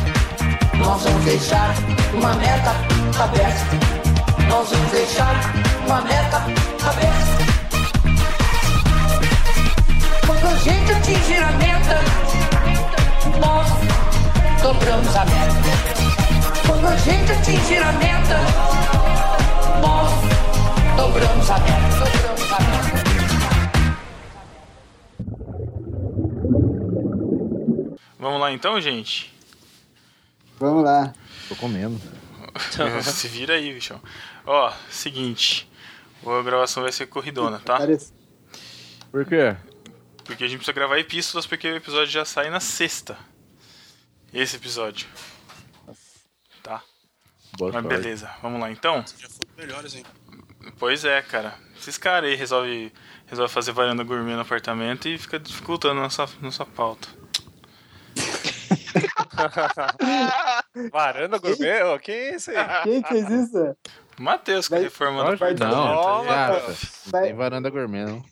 Nós 0.78 1.02
vamos 1.02 1.24
deixar 1.24 1.74
uma 2.14 2.35
meta 2.35 2.70
aberta. 3.23 3.66
Nós 4.48 4.69
vamos 4.70 4.90
deixar 4.93 5.35
uma 5.86 6.01
meta 6.02 6.36
aberta. 6.89 7.43
Quando 10.27 10.47
a 10.47 10.56
gente 10.56 10.93
atingir 10.93 11.43
a 11.43 11.52
meta, 11.52 12.01
nós 13.40 13.69
dobramos 14.63 15.17
a 15.17 15.25
meta. 15.25 16.67
Quando 16.67 16.87
a 16.87 16.97
gente 16.97 17.33
atingir 17.33 17.79
a 17.83 17.93
meta, 17.93 18.39
nós 19.81 20.13
dobramos 20.97 21.51
a 21.51 21.59
meta. 21.59 21.73
Dobramos 21.99 22.53
a 22.53 22.59
meta. 22.61 23.03
Vamos 28.19 28.41
lá 28.41 28.53
então, 28.53 28.81
gente? 28.81 29.33
Vamos 30.59 30.85
lá. 30.85 31.13
Tô 31.49 31.57
comendo. 31.57 32.01
Se 33.03 33.27
vira 33.29 33.55
aí, 33.55 33.73
bichão. 33.73 34.01
Ó, 34.47 34.73
seguinte. 34.91 35.69
A 36.25 36.43
gravação 36.43 36.83
vai 36.85 36.93
ser 36.93 37.07
corridona, 37.07 37.59
tá? 37.59 37.79
Parece- 37.79 38.13
Por 39.11 39.25
quê? 39.25 39.57
Porque 40.25 40.45
a 40.45 40.47
gente 40.47 40.59
precisa 40.59 40.73
gravar 40.73 40.99
epístolas 40.99 41.47
porque 41.47 41.69
o 41.69 41.77
episódio 41.77 42.07
já 42.13 42.25
sai 42.25 42.49
na 42.49 42.61
sexta. 42.61 43.17
Esse 44.33 44.57
episódio. 44.57 45.07
Tá? 46.63 46.83
Boa 47.59 47.73
Mas 47.73 47.85
beleza, 47.85 48.31
vamos 48.41 48.61
lá 48.61 48.71
então? 48.71 49.05
Já 49.19 49.29
foram 49.29 49.51
melhores, 49.59 49.95
hein? 49.95 50.05
Pois 50.79 51.05
é, 51.05 51.21
cara. 51.21 51.55
Esses 51.79 51.99
caras 51.99 52.31
aí 52.31 52.37
resolvem 52.37 52.91
resolve 53.27 53.53
fazer 53.53 53.73
varanda 53.73 54.05
gourmet 54.05 54.35
no 54.35 54.41
apartamento 54.41 55.09
e 55.09 55.19
fica 55.19 55.39
dificultando 55.39 56.01
nossa, 56.01 56.27
nossa 56.41 56.65
pauta. 56.65 57.09
Varanda 60.91 61.39
gourmet? 61.39 61.83
Ô, 61.83 61.99
que 61.99 62.13
isso 62.13 62.51
aí? 62.51 62.57
Quem 62.85 63.03
fez 63.03 63.31
isso? 63.31 63.77
Matheus, 64.19 64.69
que 64.69 64.77
reformando 64.77 65.23
o 65.23 65.29
Não, 65.29 65.35
apartamento. 65.35 65.77
Ó, 65.77 66.21
aí. 66.21 66.27
Gata, 66.27 66.77
não 67.13 67.23
tem 67.23 67.35
varanda 67.35 67.71
gourmet, 67.71 68.05
não. 68.05 68.23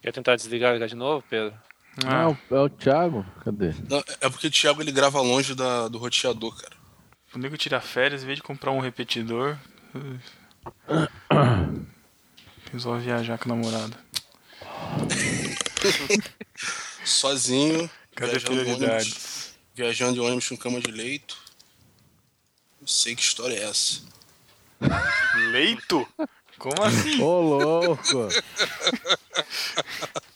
Quer 0.00 0.12
tentar 0.12 0.36
desligar 0.36 0.70
e 0.70 0.74
ligar 0.74 0.88
de 0.88 0.94
novo, 0.94 1.24
Pedro? 1.28 1.54
Ah, 2.04 2.22
é 2.22 2.26
o- 2.26 2.38
é 2.56 2.60
o 2.60 2.68
Thiago? 2.68 3.24
Cadê? 3.44 3.72
Não, 3.88 4.02
é 4.20 4.28
porque 4.28 4.48
o 4.48 4.50
Thiago 4.50 4.82
ele 4.82 4.92
grava 4.92 5.20
longe 5.20 5.54
da, 5.54 5.88
do 5.88 5.98
roteador, 5.98 6.54
cara. 6.60 6.74
O 7.34 7.38
nego 7.38 7.56
tira 7.56 7.80
férias, 7.80 8.22
em 8.22 8.26
vez 8.26 8.36
de 8.38 8.42
comprar 8.42 8.70
um 8.72 8.80
repetidor. 8.80 9.56
Resolve 12.72 13.04
viajar 13.04 13.38
com 13.38 13.52
a 13.52 13.56
namorada. 13.56 13.96
Sozinho, 17.04 17.88
Cadê 18.14 18.32
viajando 18.32 18.54
de, 18.54 18.60
ônibus, 18.60 18.76
prioridades? 18.78 19.54
viajando 19.74 20.14
de 20.14 20.20
ônibus 20.20 20.48
com 20.48 20.56
cama 20.56 20.80
de 20.80 20.90
leito. 20.90 21.36
Não 22.80 22.88
sei 22.88 23.14
que 23.14 23.22
história 23.22 23.54
é 23.54 23.62
essa. 23.64 24.00
Leito? 25.52 26.06
Como 26.58 26.82
assim? 26.82 27.22
Ô, 27.22 27.40
louco! 27.40 28.28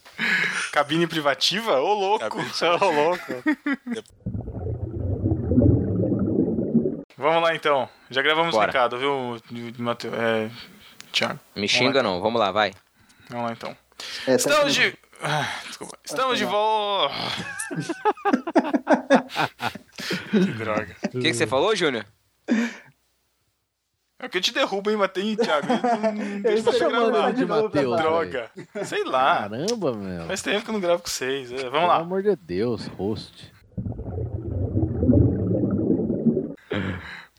Cabine 0.73 1.07
privativa? 1.07 1.81
Ô, 1.81 1.95
louco! 1.95 2.39
Ô, 2.81 2.91
louco. 2.91 3.43
Vamos 7.17 7.43
lá 7.43 7.55
então. 7.55 7.89
Já 8.11 8.23
gravamos 8.23 8.55
o 8.55 8.61
recado, 8.61 8.99
viu, 8.99 9.37
Matheus? 9.79 10.15
É. 10.15 10.51
Thiago. 11.13 11.39
Me 11.55 11.69
xinga 11.69 12.03
não, 12.03 12.21
vamos 12.21 12.41
lá, 12.41 12.51
vai. 12.51 12.73
Vamos 13.29 13.47
lá 13.47 13.53
então. 13.53 13.77
É, 14.27 14.31
tá 14.31 14.37
Estamos 14.37 14.75
de. 14.75 14.95
Ah, 15.23 15.47
Desculpa. 15.67 15.99
Estamos 16.05 16.39
de 16.39 16.45
volta. 16.47 17.15
que 20.31 20.53
droga. 20.53 20.97
O 21.07 21.11
que, 21.11 21.21
que 21.21 21.35
você 21.35 21.47
falou, 21.47 21.77
Júnior? 21.77 22.07
É 24.23 24.29
que 24.29 24.37
eu 24.39 24.43
te 24.43 24.53
derrubo, 24.53 24.91
hein, 24.91 24.97
Matheus, 24.97 25.37
Thiago? 25.37 25.67
Não- 25.67 26.41
deixa 26.43 26.63
você 26.63 26.79
chamando 26.79 27.11
gravar. 27.13 27.33
de 27.33 27.47
pra 27.47 27.71
falar. 27.71 27.97
Droga. 27.97 28.51
Sei 28.85 29.03
lá. 29.05 29.49
Caramba, 29.49 29.95
meu. 29.95 30.27
Faz 30.27 30.43
tempo 30.43 30.63
que 30.65 30.71
eu 30.71 30.75
não 30.75 30.81
gravo 30.81 31.03
com 31.03 31.09
vocês. 31.09 31.51
É, 31.51 31.57
vamos 31.57 31.71
Pelo 31.71 31.87
lá. 31.87 31.97
amor 31.97 32.23
de 32.23 32.37
Deus, 32.37 32.87
host. 32.99 33.51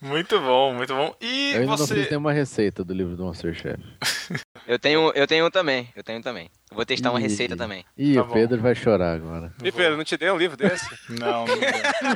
Muito 0.02 0.40
bom, 0.40 0.74
muito 0.74 0.96
bom. 0.96 1.16
E 1.22 1.52
Eu 1.54 1.60
ainda 1.62 1.68
não 1.72 1.78
fiz 1.78 1.88
você. 1.90 2.08
nenhuma 2.10 2.34
receita 2.34 2.84
do 2.84 2.94
livro 2.94 3.16
do 3.16 3.26
Masterchef. 3.26 3.80
Eu 4.68 4.78
tenho, 4.80 5.12
eu 5.16 5.26
tenho 5.28 5.46
um 5.46 5.50
também, 5.50 5.92
eu 5.96 6.04
tenho 6.04 6.20
um 6.20 6.22
também. 6.22 6.50
Eu 6.70 6.76
vou 6.76 6.86
testar 6.86 7.10
uma 7.10 7.20
Ih. 7.20 7.24
receita 7.24 7.58
também. 7.58 7.84
Ih, 7.98 8.16
Tá 8.16 8.22
o 8.22 8.26
bom. 8.26 8.34
Pedro 8.34 8.62
vai 8.62 8.76
chorar 8.76 9.14
agora. 9.14 9.54
E 9.64 9.72
Pedro, 9.72 9.98
não 9.98 10.04
te 10.04 10.16
dei 10.16 10.30
um 10.32 10.38
livro 10.38 10.56
desse? 10.56 10.86
Não, 11.10 11.46
não. 11.46 11.46
deu. 11.46 11.60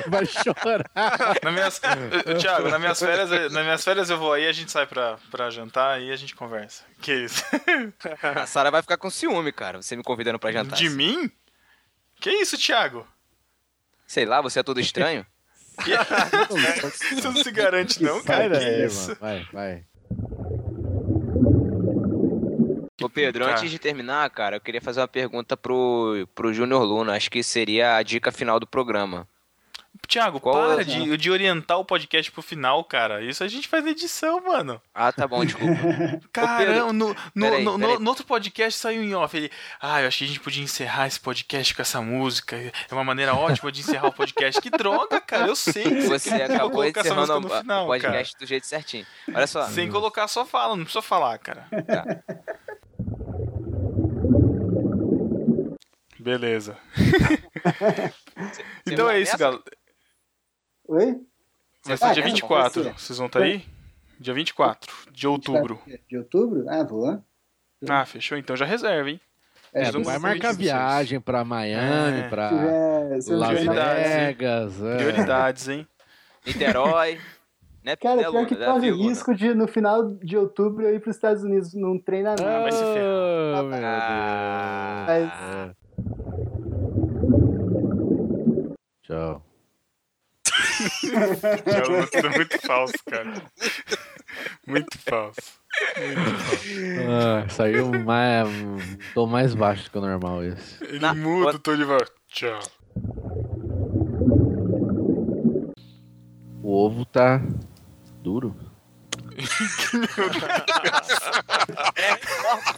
Vai 0.09 0.25
chorar. 0.25 0.89
nas 1.43 1.53
minhas... 1.53 1.81
Ô, 2.25 2.37
Thiago, 2.37 2.69
nas 2.69 2.79
minhas, 2.79 2.99
férias, 2.99 3.29
nas 3.51 3.63
minhas 3.63 3.83
férias 3.83 4.09
eu 4.09 4.17
vou 4.17 4.31
aí, 4.31 4.47
a 4.47 4.51
gente 4.51 4.71
sai 4.71 4.85
pra, 4.85 5.17
pra 5.31 5.49
jantar 5.49 6.01
e 6.01 6.11
a 6.11 6.15
gente 6.15 6.35
conversa. 6.35 6.83
Que 7.01 7.13
isso? 7.25 7.43
A 8.21 8.45
Sara 8.45 8.71
vai 8.71 8.81
ficar 8.81 8.97
com 8.97 9.09
ciúme, 9.09 9.51
cara. 9.51 9.81
Você 9.81 9.95
me 9.95 10.03
convidando 10.03 10.39
pra 10.39 10.51
jantar. 10.51 10.77
De 10.77 10.89
mim? 10.89 11.29
Que 12.21 12.29
isso, 12.29 12.57
Thiago? 12.57 13.05
Sei 14.07 14.25
lá, 14.25 14.39
você 14.41 14.59
é 14.59 14.63
todo 14.63 14.79
estranho? 14.79 15.25
Você 17.11 17.27
não 17.27 17.35
se 17.43 17.51
garante, 17.51 18.01
não, 18.01 18.23
cara. 18.23 18.57
Que 18.59 18.85
isso? 18.85 19.07
mano. 19.09 19.17
Vai, 19.19 19.47
vai. 19.51 19.83
Ô 23.05 23.09
Pedro, 23.09 23.45
Tá. 23.45 23.51
antes 23.51 23.69
de 23.69 23.77
terminar, 23.79 24.29
cara, 24.29 24.55
eu 24.57 24.61
queria 24.61 24.81
fazer 24.81 24.99
uma 25.01 25.07
pergunta 25.07 25.55
pro, 25.55 26.27
pro 26.33 26.53
Júnior 26.53 26.83
Luna. 26.83 27.15
Acho 27.15 27.29
que 27.29 27.43
seria 27.43 27.95
a 27.97 28.03
dica 28.03 28.31
final 28.31 28.59
do 28.59 28.67
programa. 28.67 29.27
Thiago, 30.07 30.39
Qual 30.41 30.53
para 30.53 30.81
é? 30.81 30.83
de, 30.83 31.17
de 31.17 31.31
orientar 31.31 31.79
o 31.79 31.85
podcast 31.85 32.29
pro 32.31 32.41
final, 32.41 32.83
cara. 32.83 33.23
Isso 33.23 33.43
a 33.43 33.47
gente 33.47 33.67
faz 33.67 33.83
na 33.83 33.91
edição, 33.91 34.41
mano. 34.43 34.79
Ah, 34.93 35.11
tá 35.11 35.25
bom, 35.25 35.43
desculpa. 35.43 35.73
Caramba, 36.33 36.91
no, 36.93 37.09
no, 37.09 37.15
peraí, 37.33 37.63
no, 37.63 37.79
peraí. 37.79 37.99
no 37.99 38.09
outro 38.09 38.25
podcast 38.25 38.77
saiu 38.77 39.01
em 39.01 39.15
off. 39.15 39.35
Ele, 39.35 39.49
ah, 39.81 40.01
eu 40.01 40.07
acho 40.09 40.19
que 40.19 40.23
a 40.25 40.27
gente 40.27 40.39
podia 40.41 40.61
encerrar 40.61 41.07
esse 41.07 41.19
podcast 41.19 41.73
com 41.73 41.81
essa 41.81 42.01
música. 42.01 42.57
É 42.57 42.71
uma 42.93 43.05
maneira 43.05 43.33
ótima 43.33 43.71
de 43.71 43.79
encerrar 43.79 44.07
o 44.07 44.13
podcast. 44.13 44.61
Que 44.61 44.69
droga, 44.69 45.19
cara, 45.21 45.47
eu 45.47 45.55
sei. 45.55 45.83
que 45.83 46.01
Você 46.01 46.29
quer 46.29 46.51
acabou 46.51 46.83
essa 46.83 46.99
encerrando 46.99 47.19
música 47.21 47.39
no 47.39 47.47
o 47.55 47.61
final, 47.61 47.83
o 47.85 47.87
podcast 47.87 48.37
do 48.37 48.45
jeito 48.45 48.67
certinho. 48.67 49.05
Olha 49.33 49.47
só. 49.47 49.61
cara. 49.61 49.71
Sem 49.71 49.89
colocar 49.89 50.27
só 50.27 50.45
fala, 50.45 50.75
não 50.75 50.83
precisa 50.83 51.01
falar, 51.01 51.37
cara. 51.39 51.67
Beleza. 56.25 56.75
então 58.87 59.07
é 59.07 59.19
isso, 59.19 59.37
galera. 59.37 59.61
Oi? 60.87 61.21
Vai 61.85 61.97
ser 61.97 62.05
Ah, 62.05 62.13
dia 62.13 62.23
essa 62.23 62.31
24. 62.33 62.83
vai 62.83 62.93
ser. 62.93 62.99
Vocês 62.99 63.17
vão 63.19 63.27
estar 63.27 63.43
aí? 63.43 63.63
Dia 64.19 64.33
24 64.33 64.91
de 65.11 65.27
outubro. 65.27 65.79
De 66.09 66.17
outubro? 66.17 66.65
Ah, 66.67 66.83
vou. 66.83 67.21
Ah, 67.87 68.05
fechou? 68.07 68.39
Então 68.39 68.55
já 68.55 68.65
reserva, 68.65 69.07
hein? 69.11 69.21
É, 69.71 69.91
vamos 69.91 70.07
vai 70.07 70.17
marcar 70.17 70.55
viagem 70.55 71.19
pra 71.21 71.45
Miami, 71.45 72.21
É. 72.21 72.27
eu 73.29 73.37
Las? 73.37 73.59
Vegas. 73.59 74.81
é. 74.83 74.95
Prioridades, 74.97 75.67
hein? 75.67 75.87
Niterói. 76.47 77.19
Né, 77.83 77.95
Cara, 77.97 78.15
né, 78.15 78.21
pior 78.23 78.31
Luna? 78.33 78.47
que 78.47 78.55
Né, 78.55 78.65
corre 78.65 78.89
Luna? 78.89 79.09
risco 79.09 79.35
de, 79.35 79.53
no 79.53 79.67
final 79.67 80.15
de 80.15 80.35
outubro, 80.35 80.81
eu 80.87 80.95
ir 80.95 80.99
pros 81.01 81.15
Estados 81.15 81.43
Unidos 81.43 81.71
num 81.75 81.99
treinamento. 81.99 82.43
Ah, 82.43 82.61
vai 82.61 82.71
se 82.71 82.79
ferrar. 82.79 83.63
Meu 83.63 83.69
Ah. 85.31 85.75
Mas- 86.05 86.25
Tchau. 89.03 89.41
É 91.65 92.37
muito 92.37 92.59
falso, 92.65 92.93
cara. 93.09 93.33
Muito 94.67 94.97
falso. 94.99 95.39
Ah, 97.07 97.47
saiu 97.49 97.91
mais. 98.03 98.47
Tô 99.13 99.27
mais 99.27 99.53
baixo 99.53 99.89
que 99.91 99.97
o 99.97 100.01
normal 100.01 100.43
esse. 100.43 100.83
Ele 100.83 100.99
Na- 100.99 101.13
muda 101.13 101.55
o 101.55 101.59
tom 101.59 101.75
de 101.75 101.83
voz. 101.83 102.09
Tchau. 102.27 102.59
O 106.63 106.85
ovo 106.85 107.05
tá 107.05 107.41
duro. 108.23 108.55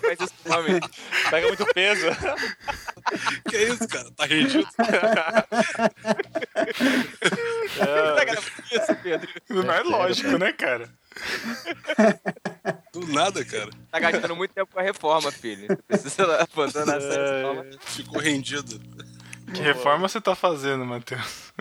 Faz 0.02 0.20
isso 0.20 0.34
com 0.44 0.54
homem. 0.54 0.80
Pega 1.30 1.48
muito 1.48 1.66
peso. 1.74 2.08
Que 3.50 3.56
é 3.56 3.64
isso, 3.64 3.88
cara? 3.88 4.12
Tá 4.12 4.26
rendido? 4.26 4.68
Pedro. 9.04 9.30
Não 9.50 9.72
é 9.72 9.82
lógico, 9.82 10.38
né, 10.38 10.52
cara? 10.54 10.90
Do 12.94 13.08
nada, 13.08 13.44
cara. 13.46 13.70
Tá 13.92 14.00
gastando 14.00 14.36
muito 14.36 14.54
tempo 14.54 14.72
com 14.72 14.80
a 14.80 14.84
reforma, 14.84 15.32
filho. 15.32 15.68
Precisa 15.88 16.42
abandonar 16.42 16.98
essa 16.98 17.10
reforma. 17.10 17.66
Ficou 17.82 18.20
rendido. 18.20 18.80
Que 19.54 19.62
reforma 19.62 20.10
você 20.10 20.20
tá 20.20 20.36
fazendo, 20.36 20.86
Matheus? 20.86 21.54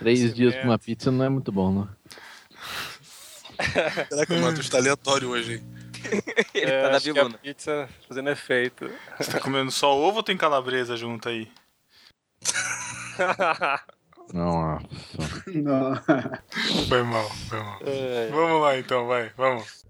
Três 0.00 0.34
dias 0.34 0.54
com 0.56 0.64
uma 0.64 0.78
pizza 0.78 1.10
não 1.10 1.24
é 1.24 1.28
muito 1.28 1.52
bom, 1.52 1.72
não. 1.72 1.88
Caraca, 4.10 4.34
o 4.34 4.40
Matheus 4.40 4.68
tá 4.68 4.78
aleatório 4.78 5.30
hoje, 5.30 5.54
hein? 5.54 5.75
Ele 6.54 6.70
É, 6.70 6.82
tá 6.82 6.90
na 6.90 6.96
a 6.96 7.00
biluna. 7.00 7.38
pizza 7.38 7.88
fazendo 8.08 8.30
efeito. 8.30 8.90
Você 9.18 9.30
tá 9.30 9.40
comendo 9.40 9.70
só 9.70 9.94
ovo 9.96 10.18
ou 10.18 10.22
tem 10.22 10.36
calabresa 10.36 10.96
junto 10.96 11.28
aí? 11.28 11.50
Nossa. 14.32 14.84
Não. 15.54 15.94
Foi 16.88 17.02
mal, 17.02 17.30
foi 17.48 17.58
mal. 17.60 17.78
É. 17.86 18.28
Vamos 18.30 18.60
lá 18.62 18.76
então, 18.78 19.06
vai, 19.06 19.30
vamos. 19.36 19.84